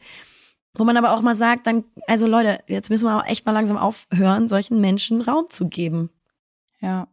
Wo 0.78 0.84
man 0.84 0.98
aber 0.98 1.14
auch 1.14 1.22
mal 1.22 1.36
sagt, 1.36 1.68
dann, 1.68 1.86
also 2.08 2.28
Leute, 2.28 2.60
jetzt 2.68 2.90
müssen 2.90 3.06
wir 3.06 3.18
auch 3.18 3.26
echt 3.26 3.46
mal 3.46 3.54
langsam 3.54 3.78
aufhören, 3.78 4.50
solchen 4.50 4.82
Menschen 4.82 5.22
Raum 5.22 5.46
zu 5.50 5.70
geben. 5.70 6.10
Ja. 6.82 7.08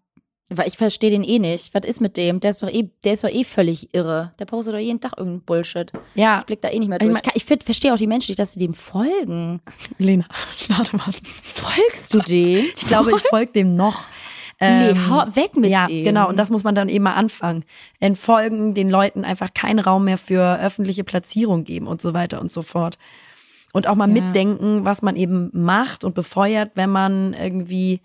Weil 0.48 0.68
ich 0.68 0.76
verstehe 0.76 1.10
den 1.10 1.24
eh 1.24 1.38
nicht. 1.38 1.72
Was 1.72 1.84
ist 1.86 2.00
mit 2.00 2.16
dem? 2.18 2.40
Der 2.40 2.50
ist 2.50 2.62
doch 2.62 2.68
eh, 2.68 2.90
der 3.04 3.14
ist 3.14 3.24
doch 3.24 3.30
eh 3.30 3.44
völlig 3.44 3.94
irre. 3.94 4.32
Der 4.38 4.44
postet 4.44 4.74
doch 4.74 4.78
jeden 4.78 5.00
Tag 5.00 5.12
irgendeinen 5.16 5.42
Bullshit. 5.44 5.90
Ja, 6.14 6.40
Ich 6.40 6.46
blick 6.46 6.60
da 6.60 6.68
eh 6.68 6.78
nicht 6.78 6.88
mehr 6.88 6.98
Ich 7.00 7.06
durch. 7.06 7.12
mein- 7.12 7.20
Ich, 7.20 7.22
kann- 7.24 7.32
ich 7.36 7.44
find- 7.44 7.64
verstehe 7.64 7.92
auch 7.94 7.96
die 7.98 8.06
Menschen 8.06 8.32
nicht, 8.32 8.38
dass 8.38 8.52
sie 8.52 8.60
dem 8.60 8.74
folgen. 8.74 9.60
Lena, 9.98 10.26
warte 10.68 10.96
mal. 10.96 11.10
Folgst 11.22 12.12
du 12.12 12.18
dem? 12.18 12.58
Ich 12.76 12.86
glaube, 12.86 13.12
ich 13.16 13.22
folge 13.22 13.52
dem 13.52 13.76
noch. 13.76 14.04
nee, 14.60 14.90
Ähm, 14.90 15.10
hau 15.10 15.24
weg 15.34 15.56
mit 15.56 15.70
ja, 15.70 15.86
dem. 15.86 16.04
genau. 16.04 16.28
Und 16.28 16.36
das 16.36 16.50
muss 16.50 16.64
man 16.64 16.74
dann 16.74 16.88
eben 16.90 17.04
mal 17.04 17.14
anfangen. 17.14 17.64
Entfolgen 18.00 18.74
den 18.74 18.90
Leuten 18.90 19.24
einfach 19.24 19.54
keinen 19.54 19.78
Raum 19.78 20.04
mehr 20.04 20.18
für 20.18 20.58
öffentliche 20.60 21.04
Platzierung 21.04 21.64
geben 21.64 21.86
und 21.86 22.02
so 22.02 22.12
weiter 22.14 22.40
und 22.40 22.52
so 22.52 22.60
fort. 22.62 22.98
Und 23.72 23.86
auch 23.86 23.94
mal 23.94 24.08
Ja. 24.08 24.20
mitdenken, 24.22 24.84
was 24.84 25.00
man 25.00 25.16
eben 25.16 25.48
macht 25.54 26.04
und 26.04 26.14
befeuert, 26.14 26.72
wenn 26.74 26.90
man 26.90 27.32
irgendwie 27.32 28.00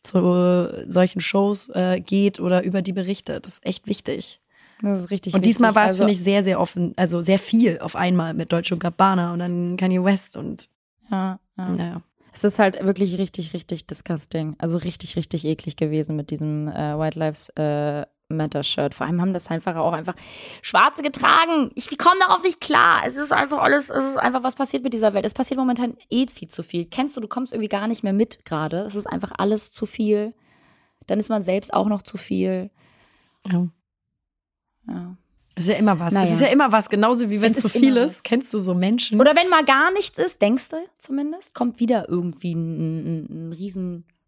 zu 0.00 0.84
solchen 0.88 1.20
Shows 1.20 1.68
äh, 1.74 2.00
geht 2.00 2.40
oder 2.40 2.62
über 2.64 2.82
die 2.82 2.92
berichtet. 2.92 3.46
Das 3.46 3.54
ist 3.54 3.66
echt 3.66 3.86
wichtig. 3.86 4.40
Das 4.82 5.00
ist 5.00 5.10
richtig 5.10 5.34
Und 5.34 5.44
diesmal 5.44 5.70
wichtig. 5.70 5.76
war 5.76 5.84
es, 5.84 5.90
Also- 5.92 5.98
finde 6.04 6.12
ich, 6.12 6.20
sehr, 6.22 6.42
sehr 6.44 6.60
offen, 6.60 6.92
also 6.96 7.20
sehr 7.20 7.38
viel 7.38 7.78
auf 7.80 7.96
einmal 7.96 8.34
mit 8.34 8.52
Deutsche 8.52 8.74
und 8.74 8.80
Gabbana 8.80 9.32
und 9.32 9.40
dann 9.40 9.76
Kanye 9.76 10.02
West 10.04 10.36
und 10.36 10.68
Ja, 11.10 11.40
ja. 11.56 11.68
naja. 11.68 12.02
Es 12.32 12.44
ist 12.44 12.60
halt 12.60 12.84
wirklich 12.86 13.18
richtig, 13.18 13.52
richtig 13.54 13.86
disgusting. 13.88 14.54
Also 14.58 14.76
richtig, 14.78 15.16
richtig 15.16 15.44
eklig 15.44 15.74
gewesen 15.76 16.14
mit 16.14 16.30
diesem 16.30 16.68
äh, 16.68 16.96
White 16.96 17.18
Lives 17.18 17.48
äh, 17.56 18.04
Matter 18.30 18.62
Shirt. 18.62 18.94
Vor 18.94 19.06
allem 19.06 19.20
haben 19.20 19.32
das 19.32 19.48
einfach 19.48 19.76
auch 19.76 19.92
einfach 19.92 20.14
Schwarze 20.62 21.02
getragen. 21.02 21.70
Ich 21.74 21.96
komme 21.96 22.20
darauf 22.20 22.42
nicht 22.42 22.60
klar. 22.60 23.02
Es 23.06 23.16
ist 23.16 23.32
einfach 23.32 23.58
alles, 23.58 23.88
es 23.88 24.04
ist 24.04 24.16
einfach, 24.18 24.42
was 24.42 24.54
passiert 24.54 24.82
mit 24.82 24.92
dieser 24.92 25.14
Welt. 25.14 25.24
Es 25.24 25.32
passiert 25.34 25.58
momentan 25.58 25.96
eh 26.10 26.26
viel 26.26 26.48
zu 26.48 26.62
viel. 26.62 26.84
Kennst 26.84 27.16
du, 27.16 27.20
du 27.20 27.28
kommst 27.28 27.52
irgendwie 27.52 27.68
gar 27.70 27.88
nicht 27.88 28.02
mehr 28.04 28.12
mit 28.12 28.44
gerade. 28.44 28.80
Es 28.80 28.94
ist 28.94 29.06
einfach 29.06 29.32
alles 29.38 29.72
zu 29.72 29.86
viel. 29.86 30.34
Dann 31.06 31.18
ist 31.20 31.30
man 31.30 31.42
selbst 31.42 31.72
auch 31.72 31.88
noch 31.88 32.02
zu 32.02 32.18
viel. 32.18 32.70
Ja. 33.46 33.66
Ja. 34.86 35.16
Es 35.54 35.64
ist 35.66 35.70
ja 35.72 35.78
immer 35.78 35.98
was. 35.98 36.12
Es 36.12 36.18
Naja. 36.18 36.32
ist 36.34 36.40
ja 36.42 36.46
immer 36.48 36.70
was, 36.70 36.88
genauso 36.90 37.30
wie 37.30 37.40
wenn 37.40 37.50
Es 37.52 37.58
es 37.58 37.62
zu 37.62 37.68
viel 37.70 37.96
ist. 37.96 38.16
was. 38.16 38.22
Kennst 38.22 38.52
du 38.52 38.58
so 38.58 38.74
Menschen? 38.74 39.18
Oder 39.20 39.34
wenn 39.36 39.48
mal 39.48 39.64
gar 39.64 39.90
nichts 39.92 40.18
ist, 40.18 40.42
denkst 40.42 40.68
du 40.68 40.76
zumindest, 40.98 41.54
kommt 41.54 41.80
wieder 41.80 42.08
irgendwie 42.10 42.52
ein, 42.54 42.98
ein, 42.98 43.24
ein 43.48 43.52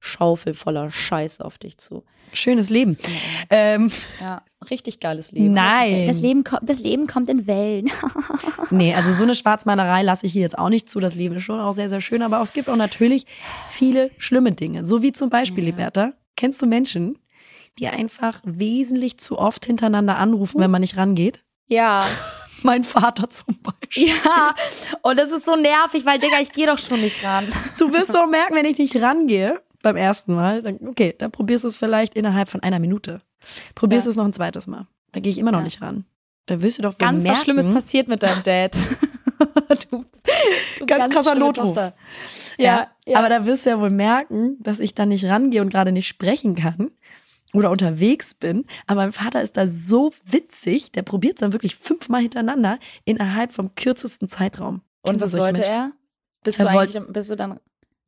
Riesenschaufel 0.00 0.54
voller 0.54 0.90
Scheiß 0.90 1.40
auf 1.40 1.58
dich 1.58 1.78
zu. 1.78 2.04
Schönes 2.32 2.70
Leben. 2.70 2.96
Ähm, 3.50 3.90
Ja, 4.20 4.42
richtig 4.70 5.00
geiles 5.00 5.32
Leben. 5.32 5.52
Nein. 5.52 6.06
Das 6.06 6.20
Leben, 6.20 6.44
kommt, 6.44 6.68
das 6.68 6.78
Leben 6.78 7.06
kommt 7.06 7.28
in 7.28 7.46
Wellen. 7.46 7.90
nee, 8.70 8.94
also 8.94 9.12
so 9.12 9.24
eine 9.24 9.34
Schwarzmalerei 9.34 10.02
lasse 10.02 10.26
ich 10.26 10.32
hier 10.32 10.42
jetzt 10.42 10.58
auch 10.58 10.68
nicht 10.68 10.88
zu. 10.88 11.00
Das 11.00 11.14
Leben 11.14 11.36
ist 11.36 11.42
schon 11.42 11.60
auch 11.60 11.72
sehr, 11.72 11.88
sehr 11.88 12.00
schön. 12.00 12.22
Aber 12.22 12.40
es 12.40 12.52
gibt 12.52 12.68
auch 12.68 12.76
natürlich 12.76 13.26
viele 13.68 14.10
schlimme 14.18 14.52
Dinge. 14.52 14.84
So 14.84 15.02
wie 15.02 15.12
zum 15.12 15.28
Beispiel, 15.28 15.64
Liberta, 15.64 16.12
kennst 16.36 16.62
du 16.62 16.66
Menschen, 16.66 17.18
die 17.78 17.88
einfach 17.88 18.40
wesentlich 18.44 19.18
zu 19.18 19.38
oft 19.38 19.64
hintereinander 19.64 20.16
anrufen, 20.16 20.60
wenn 20.60 20.70
man 20.70 20.82
nicht 20.82 20.96
rangeht? 20.96 21.42
Ja. 21.66 22.06
Mein 22.62 22.84
Vater 22.84 23.28
zum 23.30 23.58
Beispiel. 23.62 24.08
Ja. 24.08 24.54
Und 25.02 25.18
das 25.18 25.30
ist 25.30 25.46
so 25.46 25.56
nervig, 25.56 26.04
weil, 26.04 26.18
Digga, 26.18 26.40
ich 26.40 26.52
gehe 26.52 26.66
doch 26.66 26.78
schon 26.78 27.00
nicht 27.00 27.24
ran. 27.24 27.48
Du 27.78 27.90
wirst 27.92 28.14
doch 28.14 28.26
merken, 28.28 28.54
wenn 28.54 28.66
ich 28.66 28.78
nicht 28.78 29.00
rangehe 29.00 29.58
beim 29.82 29.96
ersten 29.96 30.34
Mal, 30.34 30.62
dann, 30.62 30.78
okay, 30.86 31.14
dann 31.18 31.30
probierst 31.30 31.64
du 31.64 31.68
es 31.68 31.76
vielleicht 31.76 32.14
innerhalb 32.14 32.48
von 32.48 32.62
einer 32.62 32.78
Minute. 32.78 33.20
Probierst 33.74 34.06
Ja. 34.06 34.10
es 34.10 34.16
noch 34.16 34.24
ein 34.24 34.32
zweites 34.32 34.66
Mal. 34.66 34.86
Dann 35.12 35.22
gehe 35.22 35.32
ich 35.32 35.38
immer 35.38 35.52
noch 35.52 35.60
Ja. 35.60 35.64
nicht 35.64 35.80
ran. 35.82 36.04
Da 36.46 36.62
wirst 36.62 36.78
du 36.78 36.82
doch 36.82 36.98
Ganz 36.98 37.22
merken, 37.22 37.36
was 37.38 37.44
Schlimmes 37.44 37.68
passiert 37.70 38.08
mit 38.08 38.22
deinem 38.22 38.42
Dad. 38.42 38.76
du, 39.90 40.04
du 40.78 40.86
Ganz 40.86 41.12
krasser 41.14 41.30
schlimme 41.32 41.46
Notruf. 41.46 41.76
Ja, 41.76 41.92
Ja, 42.58 42.88
ja. 43.06 43.18
aber 43.18 43.28
da 43.28 43.46
wirst 43.46 43.66
du 43.66 43.70
ja 43.70 43.80
wohl 43.80 43.90
merken, 43.90 44.56
dass 44.60 44.80
ich 44.80 44.94
da 44.94 45.06
nicht 45.06 45.24
rangehe 45.26 45.60
und 45.62 45.70
gerade 45.70 45.92
nicht 45.92 46.08
sprechen 46.08 46.54
kann 46.56 46.90
oder 47.54 47.70
unterwegs 47.70 48.34
bin. 48.34 48.64
Aber 48.86 49.02
mein 49.02 49.12
Vater 49.12 49.40
ist 49.42 49.56
da 49.56 49.66
so 49.66 50.12
witzig, 50.26 50.92
der 50.92 51.02
probiert 51.02 51.34
es 51.36 51.40
dann 51.40 51.52
wirklich 51.52 51.76
fünfmal 51.76 52.22
hintereinander 52.22 52.78
innerhalb 53.04 53.52
vom 53.52 53.74
kürzesten 53.74 54.28
Zeitraum. 54.28 54.82
Und 55.02 55.12
Kennst 55.18 55.24
was 55.24 55.32
wollte 55.40 55.60
Menschen? 55.60 55.72
er? 55.72 55.92
Bist 56.42 56.58
Er 56.60 56.66
du 56.68 56.74
wollte- 56.74 57.00
bist 57.02 57.30
du 57.30 57.36
dann, 57.36 57.60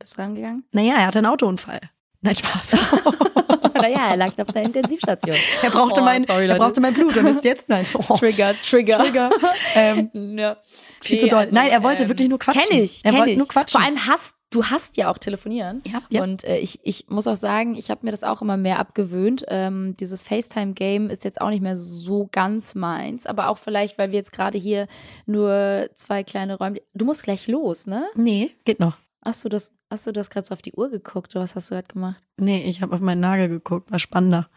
bist 0.03 0.19
rangegangen? 0.19 0.65
Naja, 0.73 0.95
er 0.97 1.07
hatte 1.07 1.19
einen 1.19 1.27
Autounfall. 1.27 1.81
Nein, 2.25 2.37
Spaß. 2.37 2.77
naja, 3.75 4.11
er 4.11 4.17
lag 4.17 4.33
auf 4.39 4.47
der 4.49 4.63
Intensivstation. 4.63 5.35
er, 5.63 5.71
brauchte 5.71 6.01
Oh, 6.01 6.05
mein, 6.05 6.25
sorry, 6.25 6.47
er 6.47 6.57
brauchte 6.57 6.81
mein 6.81 6.95
Blut 6.95 7.17
und 7.17 7.27
ist 7.27 7.45
jetzt 7.45 7.69
nein. 7.69 7.85
Oh, 7.95 8.15
Trigger, 8.17 8.55
Trigger. 8.63 8.99
Trigger. 8.99 9.31
Ähm, 9.75 10.11
Ja. 10.39 10.57
viel 11.01 11.19
zu 11.19 11.29
doll. 11.29 11.49
Nein, 11.51 11.71
er 11.71 11.83
wollte 11.83 12.09
wirklich 12.09 12.29
nur 12.29 12.39
quatschen. 12.39 12.63
Kenn 12.69 12.79
ich, 12.79 13.05
Er 13.05 13.13
wollte 13.15 13.31
ich. 13.31 13.39
nur 13.39 13.49
quatschen. 13.49 13.81
Vor 13.81 13.85
allem 13.87 14.07
hast 14.07 14.37
du 14.51 14.65
hast 14.67 14.97
ja 14.99 15.11
auch 15.11 15.19
telefonieren. 15.19 15.83
Ja, 15.87 16.03
ja. 16.11 16.23
Und 16.23 16.45
äh, 16.45 16.59
ich, 16.59 16.79
ich 16.85 17.07
muss 17.09 17.27
auch 17.27 17.35
sagen, 17.37 17.75
ich 17.75 17.91
habe 17.91 18.05
mir 18.05 18.11
das 18.13 18.23
auch 18.23 18.41
immer 18.43 18.57
mehr 18.59 18.79
abgewöhnt. 18.79 19.45
Ähm, 19.49 19.97
dieses 19.99 20.23
FaceTime-Game 20.23 21.09
ist 21.11 21.25
jetzt 21.25 21.41
auch 21.41 21.49
nicht 21.49 21.63
mehr 21.63 21.77
so 21.77 22.29
ganz 22.31 22.75
meins, 22.77 23.27
aber 23.27 23.49
auch 23.49 23.59
vielleicht, 23.59 23.99
weil 23.99 24.11
wir 24.11 24.19
jetzt 24.19 24.31
gerade 24.31 24.59
hier 24.59 24.87
nur 25.27 25.89
zwei 25.95 26.23
kleine 26.23 26.57
Räume. 26.59 26.83
Du 26.95 27.05
musst 27.07 27.23
gleich 27.25 27.49
los, 27.49 27.87
ne? 27.87 28.07
Nee, 28.15 28.51
geht 28.65 28.79
noch. 28.79 28.97
Hast 29.25 29.45
du 29.45 29.49
das, 29.49 29.73
hast 29.91 30.07
du 30.07 30.13
das 30.13 30.31
gerade 30.31 30.47
so 30.47 30.53
auf 30.53 30.63
die 30.63 30.73
Uhr 30.75 30.91
geguckt 30.91 31.35
oder 31.35 31.45
was 31.45 31.55
hast 31.55 31.71
du 31.71 31.75
gerade 31.77 31.87
gemacht? 31.89 32.23
Nee, 32.39 32.65
ich 32.65 32.83
habe 32.83 32.95
auf 32.95 33.01
meinen 33.01 33.21
Nagel 33.21 33.49
geguckt. 33.49 33.91
War 33.93 33.99
spannender 33.99 34.49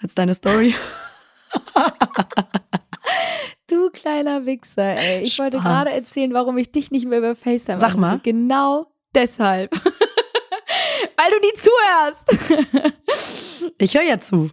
als 0.00 0.14
deine 0.14 0.34
Story. 0.34 0.74
Du 3.70 3.90
kleiner 3.90 4.46
Wichser, 4.46 4.96
ey. 4.96 5.22
Ich 5.24 5.38
wollte 5.38 5.58
Spaß. 5.58 5.68
gerade 5.68 5.90
erzählen, 5.90 6.32
warum 6.32 6.56
ich 6.56 6.72
dich 6.72 6.90
nicht 6.90 7.04
mehr 7.06 7.18
über 7.18 7.36
FaceTime 7.36 7.76
Sag 7.76 7.96
mal. 7.96 8.12
anrufe. 8.12 8.22
Genau 8.24 8.86
deshalb. 9.14 9.74
Weil 11.16 11.30
du 11.30 11.38
nie 11.38 11.52
zuhörst. 11.54 12.26
Ich 13.76 13.94
höre 13.94 14.04
ja 14.04 14.18
zu. 14.18 14.48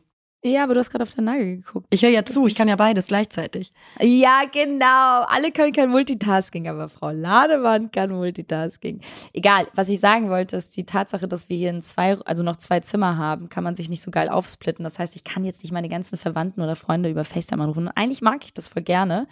Ja, 0.45 0.63
aber 0.63 0.75
du 0.75 0.79
hast 0.79 0.91
gerade 0.91 1.01
auf 1.01 1.09
den 1.09 1.23
Nagel 1.23 1.57
geguckt. 1.57 1.87
Ich 1.89 2.03
höre 2.03 2.11
ja 2.11 2.23
zu, 2.23 2.45
ich 2.45 2.53
kann 2.53 2.67
ja 2.67 2.75
beides 2.75 3.07
gleichzeitig. 3.07 3.73
Ja, 3.99 4.43
genau. 4.51 5.23
Alle 5.27 5.51
können 5.51 5.73
kein 5.73 5.89
Multitasking, 5.89 6.67
aber 6.67 6.87
Frau 6.87 7.09
Lademann 7.09 7.89
kann 7.89 8.11
Multitasking. 8.11 9.01
Egal, 9.33 9.67
was 9.73 9.89
ich 9.89 9.99
sagen 9.99 10.29
wollte, 10.29 10.55
ist 10.57 10.77
die 10.77 10.85
Tatsache, 10.85 11.27
dass 11.27 11.49
wir 11.49 11.57
hier 11.57 11.71
in 11.71 11.81
zwei, 11.81 12.19
also 12.25 12.43
noch 12.43 12.57
zwei 12.57 12.79
Zimmer 12.79 13.17
haben, 13.17 13.49
kann 13.49 13.63
man 13.63 13.73
sich 13.73 13.89
nicht 13.89 14.03
so 14.03 14.11
geil 14.11 14.29
aufsplitten. 14.29 14.83
Das 14.83 14.99
heißt, 14.99 15.15
ich 15.15 15.23
kann 15.23 15.45
jetzt 15.45 15.63
nicht 15.63 15.71
meine 15.71 15.89
ganzen 15.89 16.15
Verwandten 16.15 16.61
oder 16.61 16.75
Freunde 16.75 17.09
über 17.09 17.25
FaceTime 17.25 17.63
anrufen. 17.63 17.87
Eigentlich 17.87 18.21
mag 18.21 18.45
ich 18.45 18.53
das 18.53 18.67
voll 18.67 18.83
gerne. 18.83 19.27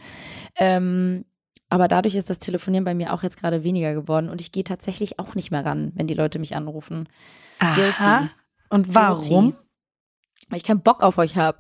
Ähm, 0.56 1.26
aber 1.70 1.88
dadurch 1.88 2.16
ist 2.16 2.32
das 2.32 2.40
Telefonieren 2.40 2.86
bei 2.86 2.96
mir 2.96 3.14
auch 3.14 3.22
jetzt 3.22 3.40
gerade 3.40 3.64
weniger 3.64 3.94
geworden 3.94 4.30
und 4.30 4.42
ich 4.42 4.52
gehe 4.52 4.64
tatsächlich 4.64 5.20
auch 5.20 5.36
nicht 5.36 5.52
mehr 5.52 5.64
ran, 5.64 5.92
wenn 5.94 6.08
die 6.08 6.16
Leute 6.16 6.40
mich 6.40 6.56
anrufen. 6.56 7.08
Aha. 7.60 8.30
Und 8.72 8.96
warum? 8.96 9.52
Guilty. 9.52 9.63
Weil 10.50 10.58
ich 10.58 10.64
keinen 10.64 10.82
Bock 10.82 11.02
auf 11.02 11.18
euch 11.18 11.38
habe. 11.38 11.58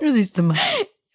Du 0.00 0.12
siehst 0.12 0.36
du 0.38 0.42
mal. 0.42 0.58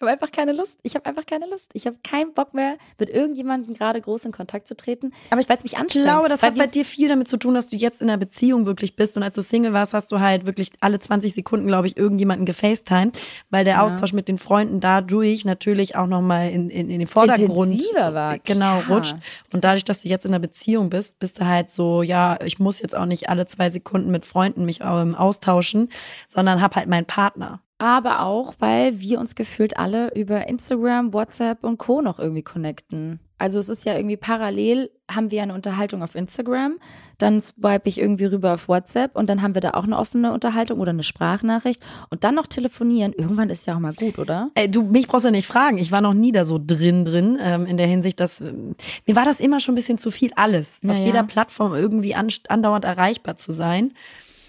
Ich 0.02 0.08
habe 0.08 0.12
einfach 0.14 0.32
keine 0.32 0.50
Lust. 0.52 0.80
Ich 0.82 0.96
habe 0.96 1.06
einfach 1.06 1.24
keine 1.26 1.46
Lust. 1.46 1.70
Ich 1.74 1.86
habe 1.86 1.96
keinen 2.02 2.34
Bock 2.34 2.54
mehr, 2.54 2.76
mit 2.98 3.08
irgendjemandem 3.08 3.74
gerade 3.74 4.00
groß 4.00 4.24
in 4.24 4.32
Kontakt 4.32 4.66
zu 4.66 4.76
treten. 4.76 5.12
Aber 5.30 5.40
ich 5.40 5.48
weiß 5.48 5.62
mich 5.62 5.74
Ich 5.74 5.78
anstrengt. 5.78 6.06
glaube, 6.06 6.28
das 6.28 6.42
hat 6.42 6.56
bei 6.56 6.66
dir 6.66 6.84
viel 6.84 7.08
damit 7.08 7.28
zu 7.28 7.36
tun, 7.36 7.54
dass 7.54 7.68
du 7.68 7.76
jetzt 7.76 8.00
in 8.02 8.08
einer 8.10 8.18
Beziehung 8.18 8.66
wirklich 8.66 8.96
bist. 8.96 9.16
Und 9.16 9.22
als 9.22 9.36
du 9.36 9.42
Single 9.42 9.72
warst, 9.72 9.94
hast 9.94 10.10
du 10.10 10.18
halt 10.18 10.44
wirklich 10.44 10.70
alle 10.80 10.98
20 10.98 11.34
Sekunden, 11.34 11.68
glaube 11.68 11.86
ich, 11.86 11.96
irgendjemanden 11.96 12.46
gefacetimed, 12.46 13.16
weil 13.50 13.64
der 13.64 13.74
Ja. 13.74 13.82
Austausch 13.84 14.12
mit 14.12 14.26
den 14.26 14.38
Freunden 14.38 14.80
dadurch 14.80 15.44
natürlich 15.44 15.94
auch 15.94 16.08
nochmal 16.08 16.50
in, 16.50 16.68
in, 16.68 16.90
in 16.90 16.98
den 16.98 17.06
Vordergrund 17.06 17.70
Intensiver 17.74 18.12
war, 18.12 18.38
genau 18.40 18.80
klar. 18.80 18.96
rutscht. 18.96 19.14
Und 19.52 19.62
dadurch, 19.62 19.84
dass 19.84 20.02
du 20.02 20.08
jetzt 20.08 20.26
in 20.26 20.32
einer 20.32 20.40
Beziehung 20.40 20.90
bist, 20.90 21.20
bist 21.20 21.38
du 21.38 21.46
halt 21.46 21.70
so, 21.70 22.02
ja, 22.02 22.40
ich 22.44 22.58
muss 22.58 22.80
jetzt 22.80 22.96
auch 22.96 23.06
nicht 23.06 23.28
alle 23.28 23.46
zwei 23.46 23.70
Sekunden 23.70 24.10
mit 24.10 24.26
Freunden 24.26 24.64
mich 24.64 24.80
ähm, 24.82 25.14
austauschen, 25.14 25.90
sondern 26.26 26.60
hab 26.60 26.74
halt 26.74 26.88
meinen 26.88 27.06
Partner. 27.06 27.60
Aber 27.82 28.20
auch, 28.20 28.54
weil 28.60 29.00
wir 29.00 29.18
uns 29.18 29.34
gefühlt 29.34 29.76
alle 29.76 30.14
über 30.14 30.46
Instagram, 30.48 31.12
WhatsApp 31.12 31.64
und 31.64 31.78
Co. 31.78 32.00
noch 32.00 32.20
irgendwie 32.20 32.44
connecten. 32.44 33.18
Also 33.38 33.58
es 33.58 33.68
ist 33.68 33.84
ja 33.84 33.96
irgendwie 33.96 34.16
parallel, 34.16 34.88
haben 35.10 35.32
wir 35.32 35.42
eine 35.42 35.52
Unterhaltung 35.52 36.04
auf 36.04 36.14
Instagram, 36.14 36.78
dann 37.18 37.40
swipe 37.40 37.88
ich 37.88 37.98
irgendwie 37.98 38.26
rüber 38.26 38.54
auf 38.54 38.68
WhatsApp 38.68 39.16
und 39.16 39.28
dann 39.28 39.42
haben 39.42 39.56
wir 39.56 39.60
da 39.60 39.70
auch 39.70 39.82
eine 39.82 39.98
offene 39.98 40.32
Unterhaltung 40.32 40.78
oder 40.78 40.90
eine 40.90 41.02
Sprachnachricht 41.02 41.82
und 42.08 42.22
dann 42.22 42.36
noch 42.36 42.46
telefonieren. 42.46 43.14
Irgendwann 43.14 43.50
ist 43.50 43.66
ja 43.66 43.74
auch 43.74 43.80
mal 43.80 43.94
gut, 43.94 44.20
oder? 44.20 44.52
Ey, 44.54 44.70
du, 44.70 44.84
mich 44.84 45.08
brauchst 45.08 45.24
du 45.24 45.32
nicht 45.32 45.48
fragen. 45.48 45.78
Ich 45.78 45.90
war 45.90 46.00
noch 46.00 46.14
nie 46.14 46.30
da 46.30 46.44
so 46.44 46.60
drin, 46.64 47.04
drin, 47.04 47.36
ähm, 47.42 47.66
in 47.66 47.78
der 47.78 47.88
Hinsicht, 47.88 48.20
dass 48.20 48.40
ähm, 48.40 48.76
mir 49.06 49.16
war 49.16 49.24
das 49.24 49.40
immer 49.40 49.58
schon 49.58 49.72
ein 49.72 49.76
bisschen 49.76 49.98
zu 49.98 50.12
viel 50.12 50.30
alles. 50.36 50.78
Ja, 50.84 50.92
auf 50.92 50.98
ja. 50.98 51.06
jeder 51.06 51.24
Plattform 51.24 51.74
irgendwie 51.74 52.14
an, 52.14 52.28
andauernd 52.46 52.84
erreichbar 52.84 53.36
zu 53.38 53.50
sein. 53.50 53.92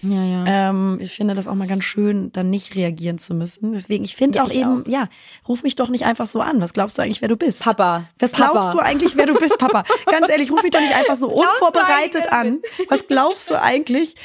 Ja, 0.06 0.22
ja. 0.22 0.44
Ähm, 0.46 0.98
ich 1.00 1.12
finde 1.14 1.34
das 1.34 1.48
auch 1.48 1.54
mal 1.54 1.66
ganz 1.66 1.84
schön, 1.84 2.30
dann 2.32 2.50
nicht 2.50 2.74
reagieren 2.74 3.16
zu 3.18 3.32
müssen. 3.34 3.72
Deswegen, 3.72 4.04
ich 4.04 4.16
finde 4.16 4.38
Ja, 4.38 4.44
auch 4.44 4.50
ich 4.50 4.58
eben, 4.58 4.82
auch. 4.82 4.86
ja, 4.86 5.08
ruf 5.48 5.62
mich 5.62 5.76
doch 5.76 5.88
nicht 5.88 6.04
einfach 6.04 6.26
so 6.26 6.40
an. 6.40 6.60
Was 6.60 6.72
glaubst 6.74 6.98
du 6.98 7.02
eigentlich, 7.02 7.22
wer 7.22 7.28
du 7.28 7.36
bist? 7.36 7.62
Papa. 7.64 8.08
Was 8.18 8.32
Papa. 8.32 8.50
glaubst 8.52 8.74
du 8.74 8.78
eigentlich, 8.80 9.16
wer 9.16 9.26
du 9.26 9.34
bist, 9.34 9.56
Papa? 9.58 9.84
Ganz 10.06 10.28
ehrlich, 10.28 10.50
ruf 10.50 10.62
mich 10.62 10.72
doch 10.72 10.80
nicht 10.80 10.94
einfach 10.94 11.16
so 11.16 11.28
unvorbereitet 11.32 12.30
an. 12.32 12.60
Was 12.88 13.06
glaubst 13.08 13.48
du 13.50 13.60
eigentlich? 13.60 14.16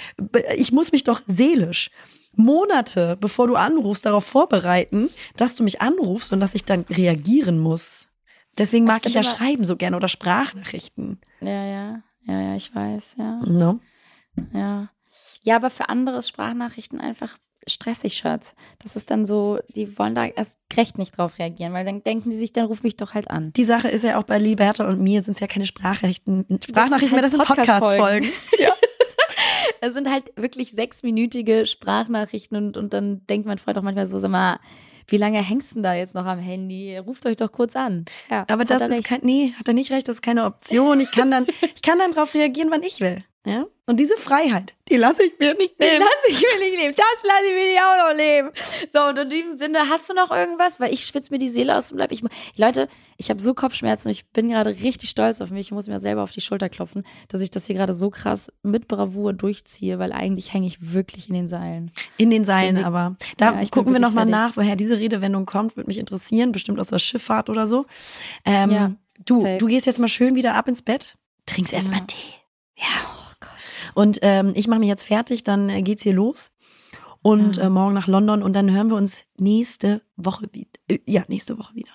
Ich 0.58 0.72
muss 0.72 0.92
mich 0.92 1.04
doch 1.06 1.22
seelisch 1.28 1.92
Monate, 2.36 3.18
bevor 3.20 3.48
du 3.48 3.56
anrufst, 3.56 4.06
darauf 4.06 4.26
vorbereiten, 4.26 5.10
dass 5.38 5.56
du 5.56 5.64
mich 5.64 5.82
anrufst 5.82 6.32
und 6.34 6.40
dass 6.40 6.56
ich 6.56 6.64
dann 6.66 6.86
reagieren 6.90 7.60
muss. 7.60 8.08
Deswegen 8.58 8.86
mag 8.86 9.06
ich, 9.06 9.14
bin 9.14 9.24
ja 9.24 9.30
schreiben 9.30 9.64
so 9.64 9.76
gerne 9.78 9.96
oder 9.98 10.08
Sprachnachrichten. 10.08 11.20
Ja, 11.42 11.66
ja. 11.66 12.02
Ja, 12.26 12.42
ja, 12.42 12.56
ich 12.56 12.74
weiß, 12.76 13.16
ja. 13.18 13.40
No? 13.46 13.80
Ja. 14.54 14.90
Ja, 15.44 15.56
aber 15.56 15.70
für 15.70 15.90
andere 15.90 16.18
ist 16.18 16.30
Sprachnachrichten 16.30 17.00
einfach 17.00 17.38
stressig, 17.68 18.16
Schatz. 18.18 18.56
Das 18.80 18.96
ist 18.96 19.12
dann 19.12 19.26
so, 19.26 19.60
die 19.76 19.98
wollen 19.98 20.16
da 20.16 20.26
erst 20.26 20.58
recht 20.76 20.98
nicht 20.98 21.18
drauf 21.18 21.38
reagieren, 21.40 21.74
weil 21.74 21.86
dann 21.86 22.04
denken 22.04 22.30
die 22.30 22.36
sich, 22.36 22.54
dann 22.54 22.66
ruf 22.66 22.84
mich 22.84 22.98
doch 22.98 23.14
halt 23.14 23.30
an. 23.30 23.54
Die 23.54 23.66
Sache 23.66 23.90
ist 23.90 24.04
ja 24.04 24.18
auch 24.18 24.24
bei 24.24 24.38
Liberta 24.40 24.88
und 24.88 25.02
mir 25.02 25.22
sind 25.24 25.36
es 25.36 25.40
ja 25.40 25.48
keine 25.48 25.66
Sprachnachrichten, 25.66 26.46
Sprachnachrichten 26.64 27.14
mehr, 27.16 27.22
das 27.22 27.32
sind 27.32 27.48
halt 27.48 27.58
Podcast-Folgen. 27.58 28.28
Podcast-Folgen. 28.28 28.30
Es 29.82 29.94
sind 29.94 30.10
halt 30.10 30.34
wirklich 30.36 30.72
sechsminütige 30.72 31.66
Sprachnachrichten 31.66 32.58
und, 32.58 32.76
und 32.76 32.92
dann 32.92 33.26
denkt 33.28 33.48
mein 33.48 33.58
Freund 33.58 33.78
auch 33.78 33.82
manchmal 33.82 34.08
so, 34.08 34.20
sag 34.20 34.30
mal, 34.32 34.60
wie 35.08 35.18
lange 35.18 35.42
hängst 35.42 35.72
du 35.72 35.76
denn 35.76 35.84
da 35.84 35.94
jetzt 35.94 36.16
noch 36.16 36.26
am 36.26 36.40
Handy? 36.40 36.98
Ruft 36.98 37.26
euch 37.26 37.38
doch 37.38 37.52
kurz 37.52 37.76
an. 37.76 38.06
Ja, 38.30 38.46
Aber 38.50 38.66
das 38.66 38.82
ist 38.82 38.92
recht. 38.92 39.04
kein, 39.06 39.20
nee, 39.24 39.54
hat 39.58 39.68
er 39.68 39.74
nicht 39.74 39.92
recht, 39.92 40.08
das 40.08 40.18
ist 40.18 40.22
keine 40.22 40.46
Option. 40.46 41.00
Ich 41.00 41.12
kann 41.12 41.32
dann, 41.32 41.46
ich 41.76 41.82
kann 41.82 41.98
dann 41.98 42.14
drauf 42.14 42.34
reagieren, 42.34 42.70
wann 42.72 42.84
ich 42.84 43.00
will. 43.00 43.24
Ja? 43.46 43.66
Und 43.86 43.98
diese 44.00 44.18
Freiheit, 44.18 44.76
die 44.90 44.98
lasse 44.98 45.24
ich 45.24 45.40
mir 45.40 45.56
nicht 45.56 45.80
nehmen. 45.80 46.00
lasse 46.00 46.28
ich 46.30 46.42
mir 46.42 46.60
nicht 46.60 46.78
leben. 46.78 46.94
Das 46.96 47.24
lasse 47.24 47.46
ich 47.48 47.54
mir 47.56 47.70
nicht 47.72 47.82
auch 47.82 48.10
noch 48.10 48.16
leben. 48.16 48.52
So, 48.94 49.00
und 49.06 49.18
in 49.18 49.30
diesem 49.30 49.58
Sinne, 49.58 49.90
hast 49.90 50.10
du 50.10 50.14
noch 50.14 50.30
irgendwas? 50.30 50.80
Weil 50.80 50.94
ich 50.94 51.06
schwitze 51.06 51.32
mir 51.34 51.40
die 51.40 51.48
Seele 51.50 51.76
aus 51.76 51.88
dem 51.88 51.98
Leib. 51.98 52.12
Ich, 52.12 52.22
Leute, 52.58 52.88
ich 53.18 53.30
habe 53.30 53.42
so 53.42 53.54
Kopfschmerzen 53.54 54.10
und 54.10 54.12
ich 54.12 54.28
bin 54.30 54.50
gerade 54.50 54.72
richtig 54.72 55.10
stolz 55.10 55.40
auf 55.42 55.50
mich. 55.52 55.68
Ich 55.68 55.72
muss 55.72 55.88
mir 55.88 56.00
selber 56.02 56.22
auf 56.24 56.32
die 56.32 56.42
Schulter 56.42 56.70
klopfen, 56.70 57.04
dass 57.30 57.40
ich 57.42 57.50
das 57.50 57.66
hier 57.66 57.76
gerade 57.78 57.94
so 57.94 58.10
krass 58.10 58.52
mit 58.62 58.88
Bravour 58.90 59.32
durchziehe, 59.34 59.98
weil 60.00 60.12
eigentlich 60.12 60.54
hänge 60.54 60.68
ich 60.68 60.94
wirklich 60.94 61.30
in 61.30 61.34
den 61.34 61.48
Seilen. 61.48 61.92
In 62.18 62.30
den 62.30 62.44
Seilen 62.46 62.76
wirklich- 62.76 62.86
aber. 62.86 63.16
Da 63.38 63.54
Ja, 63.54 63.62
ich 63.62 63.72
bin 63.72 63.80
gucken 63.80 63.94
wir 63.94 64.00
nochmal 64.02 64.26
nach, 64.26 64.58
woher 64.58 64.76
diese 64.76 65.00
Redewendung 65.00 65.46
kommt, 65.46 65.78
würde 65.78 65.88
mich 65.88 65.98
interessieren, 65.98 66.52
bestimmt 66.52 66.80
aus 66.80 66.88
der 66.88 67.00
Schifffahrt 67.00 67.50
oder 67.50 67.66
so. 67.66 67.86
Ähm, 68.46 68.70
Ja, 68.70 68.92
du, 69.26 69.40
safe. 69.42 69.58
du 69.60 69.68
gehst 69.68 69.86
jetzt 69.86 69.98
mal 70.00 70.08
schön 70.10 70.36
wieder 70.36 70.56
ab 70.56 70.68
ins 70.68 70.82
Bett, 70.82 71.16
trinkst 71.46 71.74
erstmal 71.74 72.00
Ja. 72.00 72.06
Tee. 72.06 72.18
Ja. 72.76 72.86
Und 74.00 74.20
ähm, 74.22 74.54
ich 74.56 74.70
mache 74.70 74.80
mich 74.80 74.88
jetzt 74.88 75.04
fertig, 75.04 75.44
dann 75.44 75.68
äh, 75.70 75.82
geht's 75.82 76.04
hier 76.04 76.14
los. 76.14 76.52
Und 77.22 77.58
Ja. 77.58 77.64
äh, 77.66 77.70
morgen 77.70 77.94
nach 77.94 78.08
London 78.08 78.42
und 78.44 78.54
dann 78.54 78.72
hören 78.72 78.90
wir 78.90 78.96
uns 78.96 79.26
nächste 79.38 80.02
Woche 80.16 80.48
wieder. 80.54 80.70
Äh, 80.88 81.00
ja, 81.06 81.24
nächste 81.28 81.58
Woche 81.60 81.76
wieder. 81.76 81.92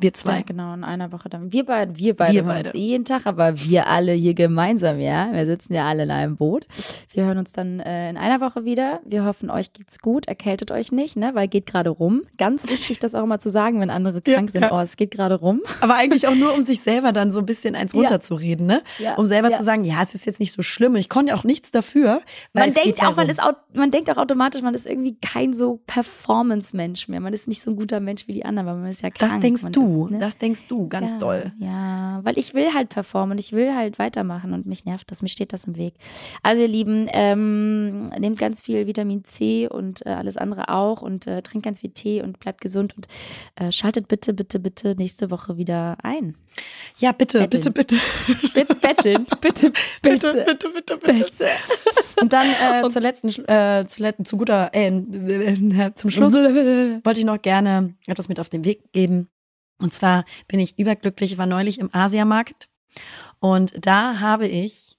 Wir 0.00 0.12
zwei. 0.14 0.36
Ja, 0.38 0.42
genau, 0.42 0.72
in 0.74 0.84
einer 0.84 1.12
Woche 1.12 1.28
dann. 1.28 1.52
Wir 1.52 1.64
beide, 1.66 1.96
wir 1.98 2.16
beide 2.16 2.32
Wir 2.32 2.44
hören 2.44 2.48
beide. 2.54 2.68
uns 2.70 2.74
eh 2.74 2.78
jeden 2.78 3.04
Tag, 3.04 3.26
aber 3.26 3.58
wir 3.60 3.86
alle 3.86 4.12
hier 4.12 4.34
gemeinsam, 4.34 4.98
ja. 4.98 5.30
Wir 5.32 5.46
sitzen 5.46 5.74
ja 5.74 5.86
alle 5.86 6.04
in 6.04 6.10
einem 6.10 6.36
Boot. 6.36 6.66
Wir 7.12 7.24
hören 7.26 7.38
uns 7.38 7.52
dann 7.52 7.80
äh, 7.80 8.08
in 8.10 8.16
einer 8.16 8.40
Woche 8.40 8.64
wieder. 8.64 9.00
Wir 9.04 9.24
hoffen, 9.24 9.50
euch 9.50 9.72
geht's 9.72 9.98
gut, 9.98 10.26
erkältet 10.28 10.70
euch 10.70 10.90
nicht, 10.92 11.16
ne, 11.16 11.30
weil 11.34 11.48
geht 11.48 11.66
gerade 11.66 11.90
rum. 11.90 12.22
Ganz 12.38 12.68
wichtig, 12.68 12.98
das 12.98 13.14
auch 13.14 13.26
mal 13.26 13.38
zu 13.40 13.48
sagen, 13.50 13.80
wenn 13.80 13.90
andere 13.90 14.22
Ja, 14.26 14.34
krank 14.34 14.50
sind. 14.50 14.62
ja. 14.62 14.72
Oh, 14.72 14.80
es 14.80 14.96
geht 14.96 15.10
gerade 15.10 15.34
rum. 15.34 15.60
Aber 15.80 15.94
eigentlich 15.96 16.26
auch 16.28 16.34
nur, 16.34 16.54
um 16.54 16.62
sich 16.62 16.80
selber 16.80 17.12
dann 17.12 17.30
so 17.32 17.40
ein 17.40 17.46
bisschen 17.46 17.74
eins 17.74 17.92
Ja. 17.94 18.00
runterzureden, 18.00 18.66
ne? 18.66 18.82
Ja, 18.98 19.14
Um 19.16 19.26
selber 19.26 19.50
ja. 19.50 19.56
zu 19.58 19.64
sagen, 19.64 19.84
ja, 19.84 20.02
es 20.02 20.14
ist 20.14 20.26
jetzt 20.26 20.40
nicht 20.40 20.52
so 20.52 20.62
schlimm. 20.62 20.92
Und 20.94 20.98
ich 21.00 21.08
konnte 21.08 21.34
auch 21.34 21.44
nichts 21.44 21.70
dafür. 21.70 22.20
Weil 22.52 22.62
Man 22.62 22.68
es 22.70 22.74
denkt 22.74 22.98
ja 23.00 23.08
auch, 23.08 23.16
man 23.16 23.28
ist 23.28 23.42
au 23.42 23.50
man 23.74 23.90
denkt 23.90 24.10
auch 24.10 24.16
automatisch, 24.16 24.62
man 24.62 24.74
ist 24.74 24.86
irgendwie 24.86 25.16
kein 25.20 25.54
so 25.54 25.80
Performance-Mensch 25.86 27.08
mehr. 27.08 27.20
Man 27.20 27.32
ist 27.32 27.48
nicht 27.48 27.62
so 27.62 27.70
ein 27.70 27.76
guter 27.76 28.00
Mensch 28.00 28.26
wie 28.28 28.32
die 28.32 28.44
anderen, 28.44 28.66
weil 28.68 28.76
man 28.76 28.86
ist 28.90 29.02
ja 29.02 29.10
krank. 29.10 29.32
Das 29.32 29.40
denkst 29.40 29.62
man, 29.62 29.72
du, 29.90 30.08
ne? 30.08 30.18
das 30.18 30.38
denkst 30.38 30.66
du 30.68 30.88
ganz 30.88 31.12
ja, 31.12 31.18
doll. 31.18 31.52
Ja, 31.58 32.20
weil 32.22 32.38
ich 32.38 32.54
will 32.54 32.72
halt 32.74 32.88
performen 32.88 33.32
und 33.32 33.38
ich 33.38 33.52
will 33.52 33.74
halt 33.74 33.98
weitermachen 33.98 34.52
und 34.52 34.66
mich 34.66 34.84
nervt 34.84 35.10
das, 35.10 35.22
mir 35.22 35.28
steht 35.28 35.52
das 35.52 35.64
im 35.64 35.76
Weg. 35.76 35.94
Also 36.42 36.62
ihr 36.62 36.68
Lieben, 36.68 37.08
ähm, 37.12 38.08
nehmt 38.18 38.38
ganz 38.38 38.60
viel 38.62 38.86
Vitamin 38.86 39.24
C 39.24 39.68
und 39.68 40.04
äh, 40.06 40.10
alles 40.10 40.36
andere 40.36 40.68
auch 40.68 41.02
und 41.02 41.26
äh, 41.26 41.42
trinkt 41.42 41.64
ganz 41.64 41.80
viel 41.80 41.90
Tee 41.90 42.22
und 42.22 42.38
bleibt 42.40 42.60
gesund 42.60 42.96
und 42.96 43.08
äh, 43.56 43.72
schaltet 43.72 44.08
bitte, 44.08 44.32
bitte, 44.34 44.58
bitte 44.58 44.94
nächste 44.96 45.30
Woche 45.30 45.56
wieder 45.56 45.96
ein. 46.02 46.36
Ja, 46.98 47.12
bitte, 47.12 47.40
Betteln. 47.46 47.72
bitte, 47.72 47.96
bitte. 47.96 47.96
Bitte 48.54 48.74
betteln, 48.74 49.26
bitte, 49.40 49.72
Bitte, 50.02 50.44
bitte, 50.46 50.68
bitte, 50.74 50.96
bitte. 50.96 51.24
bitte. 51.24 51.44
Und 52.20 52.32
dann 52.32 52.46
äh, 52.48 52.88
zur 52.90 53.00
letzten, 53.00 53.28
äh, 53.48 53.84
zu, 53.86 54.02
let- 54.02 54.26
zu 54.26 54.36
guter, 54.36 54.70
äh, 54.72 54.90
zum 55.94 56.10
Schluss 56.10 56.32
wollte 56.32 57.20
ich 57.20 57.24
noch 57.24 57.40
gerne 57.40 57.94
etwas 58.06 58.28
mit 58.28 58.40
auf 58.40 58.48
den 58.48 58.64
Weg 58.64 58.92
geben. 58.92 59.28
Und 59.80 59.92
zwar 59.94 60.24
bin 60.46 60.60
ich 60.60 60.78
überglücklich, 60.78 61.32
ich 61.32 61.38
war 61.38 61.46
neulich 61.46 61.78
im 61.78 61.94
Asiamarkt 61.94 62.68
und 63.38 63.72
da 63.84 64.20
habe 64.20 64.46
ich 64.46 64.98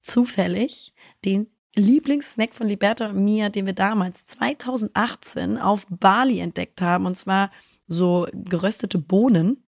zufällig 0.00 0.92
den 1.24 1.48
Lieblingssnack 1.74 2.54
von 2.54 2.66
Liberta 2.66 3.08
und 3.10 3.24
mir, 3.24 3.48
den 3.48 3.66
wir 3.66 3.72
damals 3.72 4.26
2018 4.26 5.56
auf 5.58 5.86
Bali 5.88 6.40
entdeckt 6.40 6.82
haben. 6.82 7.06
Und 7.06 7.16
zwar 7.16 7.50
so 7.86 8.26
geröstete 8.32 8.98
Bohnen, 8.98 9.64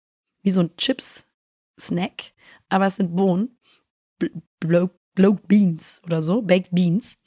wie 0.41 0.51
so 0.51 0.61
ein 0.61 0.75
Chips-Snack, 0.77 2.31
aber 2.69 2.85
es 2.87 2.95
sind 2.95 3.15
Bohnen. 3.15 3.57
Bl- 4.21 4.41
Blo 4.59 4.89
Blowed 5.15 5.47
Beans 5.49 6.01
oder 6.05 6.21
so, 6.21 6.41
Baked 6.41 6.69
Beans. 6.71 7.17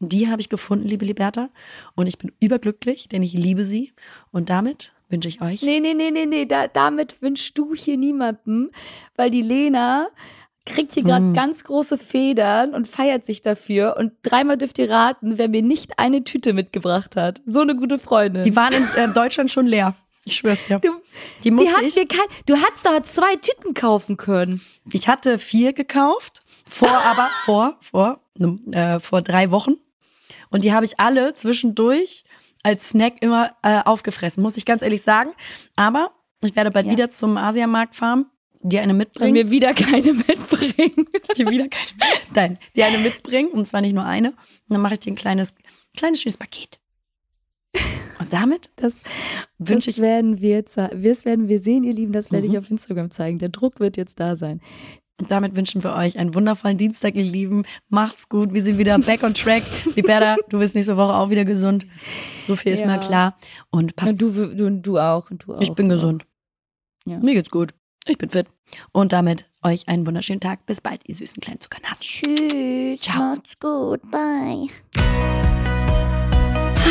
Und 0.00 0.12
die 0.12 0.30
habe 0.30 0.40
ich 0.40 0.48
gefunden, 0.48 0.88
liebe 0.88 1.04
Liberta. 1.04 1.50
Und 1.94 2.06
ich 2.06 2.16
bin 2.16 2.32
überglücklich, 2.40 3.08
denn 3.08 3.22
ich 3.22 3.34
liebe 3.34 3.66
sie. 3.66 3.92
Und 4.30 4.48
damit 4.48 4.94
wünsche 5.12 5.28
ich 5.28 5.40
euch. 5.42 5.62
Nee, 5.62 5.78
nee, 5.80 5.94
nee, 5.94 6.10
nee, 6.10 6.26
nee, 6.26 6.46
da, 6.46 6.66
damit 6.66 7.20
wünschst 7.22 7.56
du 7.56 7.74
hier 7.74 7.96
niemandem, 7.96 8.70
weil 9.16 9.30
die 9.30 9.42
Lena 9.42 10.08
kriegt 10.64 10.94
hier 10.94 11.02
gerade 11.02 11.24
Hm. 11.24 11.34
ganz 11.34 11.64
große 11.64 11.98
Federn 11.98 12.72
und 12.74 12.86
feiert 12.88 13.26
sich 13.26 13.42
dafür. 13.42 13.96
Und 13.98 14.12
dreimal 14.22 14.56
dürft 14.56 14.78
ihr 14.78 14.88
raten, 14.90 15.36
wer 15.38 15.48
mir 15.48 15.62
nicht 15.62 15.98
eine 15.98 16.22
Tüte 16.24 16.52
mitgebracht 16.52 17.16
hat. 17.16 17.40
So 17.46 17.60
eine 17.60 17.74
gute 17.76 17.98
Freundin. 17.98 18.44
Die 18.44 18.54
waren 18.56 18.72
in 18.72 18.88
äh, 18.96 19.08
Deutschland 19.12 19.50
schon 19.50 19.66
leer. 19.66 19.94
Ich 20.24 20.36
schwör's 20.36 20.60
dir. 20.68 20.78
Du- 20.78 21.00
Die 21.42 21.50
Die 21.50 21.68
hat 21.68 21.82
ich. 21.82 21.96
mir 21.96 22.06
kein, 22.06 22.20
du 22.46 22.54
hattest 22.56 22.86
doch 22.86 23.02
zwei 23.02 23.34
Tüten 23.36 23.74
kaufen 23.74 24.16
können. 24.16 24.60
Ich 24.92 25.08
hatte 25.08 25.40
vier 25.40 25.72
gekauft, 25.72 26.42
vor 26.64 26.88
aber 27.10 27.28
vor 27.44 27.76
vor 27.80 28.20
äh, 28.70 29.00
vor 29.00 29.20
drei 29.20 29.50
Wochen 29.50 29.74
und 30.50 30.62
die 30.62 30.72
habe 30.72 30.84
ich 30.84 31.00
alle 31.00 31.34
zwischendurch 31.34 32.22
als 32.62 32.90
Snack 32.90 33.14
immer 33.20 33.52
äh, 33.62 33.80
aufgefressen, 33.84 34.42
muss 34.42 34.56
ich 34.56 34.64
ganz 34.64 34.82
ehrlich 34.82 35.02
sagen. 35.02 35.30
Aber 35.76 36.12
ich 36.42 36.54
werde 36.56 36.70
bald 36.70 36.86
Ja. 36.86 36.92
wieder 36.92 37.10
zum 37.10 37.36
Asiamarkt 37.36 37.94
fahren, 37.94 38.26
dir 38.60 38.82
eine 38.82 38.92
Und 38.92 38.98
mitbringen. 38.98 39.32
mir 39.32 39.50
wieder 39.50 39.74
keine 39.74 40.12
mitbringen. 40.12 41.06
dir 41.36 41.50
wieder 41.50 41.68
keine, 41.68 42.12
nein, 42.34 42.58
dir 42.76 42.86
eine 42.86 42.98
mitbringen 42.98 43.50
und 43.50 43.66
zwar 43.66 43.80
nicht 43.80 43.94
nur 43.94 44.04
eine. 44.04 44.30
Und 44.30 44.36
dann 44.68 44.80
mache 44.80 44.94
ich 44.94 45.00
dir 45.00 45.12
ein 45.12 45.16
kleines, 45.16 45.54
kleines 45.96 46.20
schönes 46.20 46.36
Paket. 46.38 46.78
Und 48.20 48.32
damit 48.32 48.70
Das, 48.76 48.94
wünsche 49.58 49.90
das 49.90 49.96
ich 49.96 50.02
werden 50.02 50.40
wir, 50.40 50.62
das 50.62 51.24
werden 51.24 51.48
wir 51.48 51.58
sehen, 51.60 51.82
ihr 51.82 51.92
Lieben. 51.94 52.12
Das 52.12 52.30
werde 52.30 52.46
Mhm. 52.46 52.52
ich 52.52 52.58
auf 52.58 52.70
Instagram 52.70 53.10
zeigen. 53.10 53.38
Der 53.40 53.48
Druck 53.48 53.80
wird 53.80 53.96
jetzt 53.96 54.20
da 54.20 54.36
sein. 54.36 54.60
Und 55.22 55.30
damit 55.30 55.54
wünschen 55.54 55.84
wir 55.84 55.94
euch 55.94 56.18
einen 56.18 56.34
wundervollen 56.34 56.76
Dienstag, 56.76 57.14
ihr 57.14 57.22
Lieben. 57.22 57.62
Macht's 57.88 58.28
gut. 58.28 58.52
Wir 58.52 58.60
sind 58.60 58.76
wieder 58.76 58.98
back 58.98 59.22
on 59.22 59.34
track. 59.34 59.62
Liberta, 59.94 60.34
du 60.48 60.58
bist 60.58 60.74
nächste 60.74 60.96
Woche 60.96 61.14
auch 61.14 61.30
wieder 61.30 61.44
gesund. 61.44 61.86
So 62.42 62.56
viel 62.56 62.72
ist 62.72 62.80
Ja. 62.80 62.86
mal 62.88 62.98
klar. 62.98 63.36
Und 63.70 63.94
passt. 63.94 64.20
Und 64.20 64.20
du, 64.20 64.52
du, 64.52 64.70
du 64.72 64.98
auch. 64.98 65.30
Und 65.30 65.44
du 65.46 65.54
auch. 65.54 65.60
ich 65.60 65.72
bin 65.74 65.88
gesund. 65.88 66.26
Ja. 67.06 67.18
Mir 67.20 67.34
geht's 67.34 67.50
gut. 67.52 67.72
Ich 68.08 68.18
bin 68.18 68.30
fit. 68.30 68.48
Und 68.90 69.12
damit 69.12 69.48
euch 69.62 69.86
einen 69.86 70.04
wunderschönen 70.08 70.40
Tag. 70.40 70.66
Bis 70.66 70.80
bald, 70.80 71.02
ihr 71.08 71.14
süßen 71.14 71.40
kleinen 71.40 71.60
Zuckernasen. 71.60 72.02
Tschüss. 72.02 73.00
Ciao. 73.00 73.36
Macht's 73.36 73.52
gut. 73.60 74.00
Bye. 74.10 75.61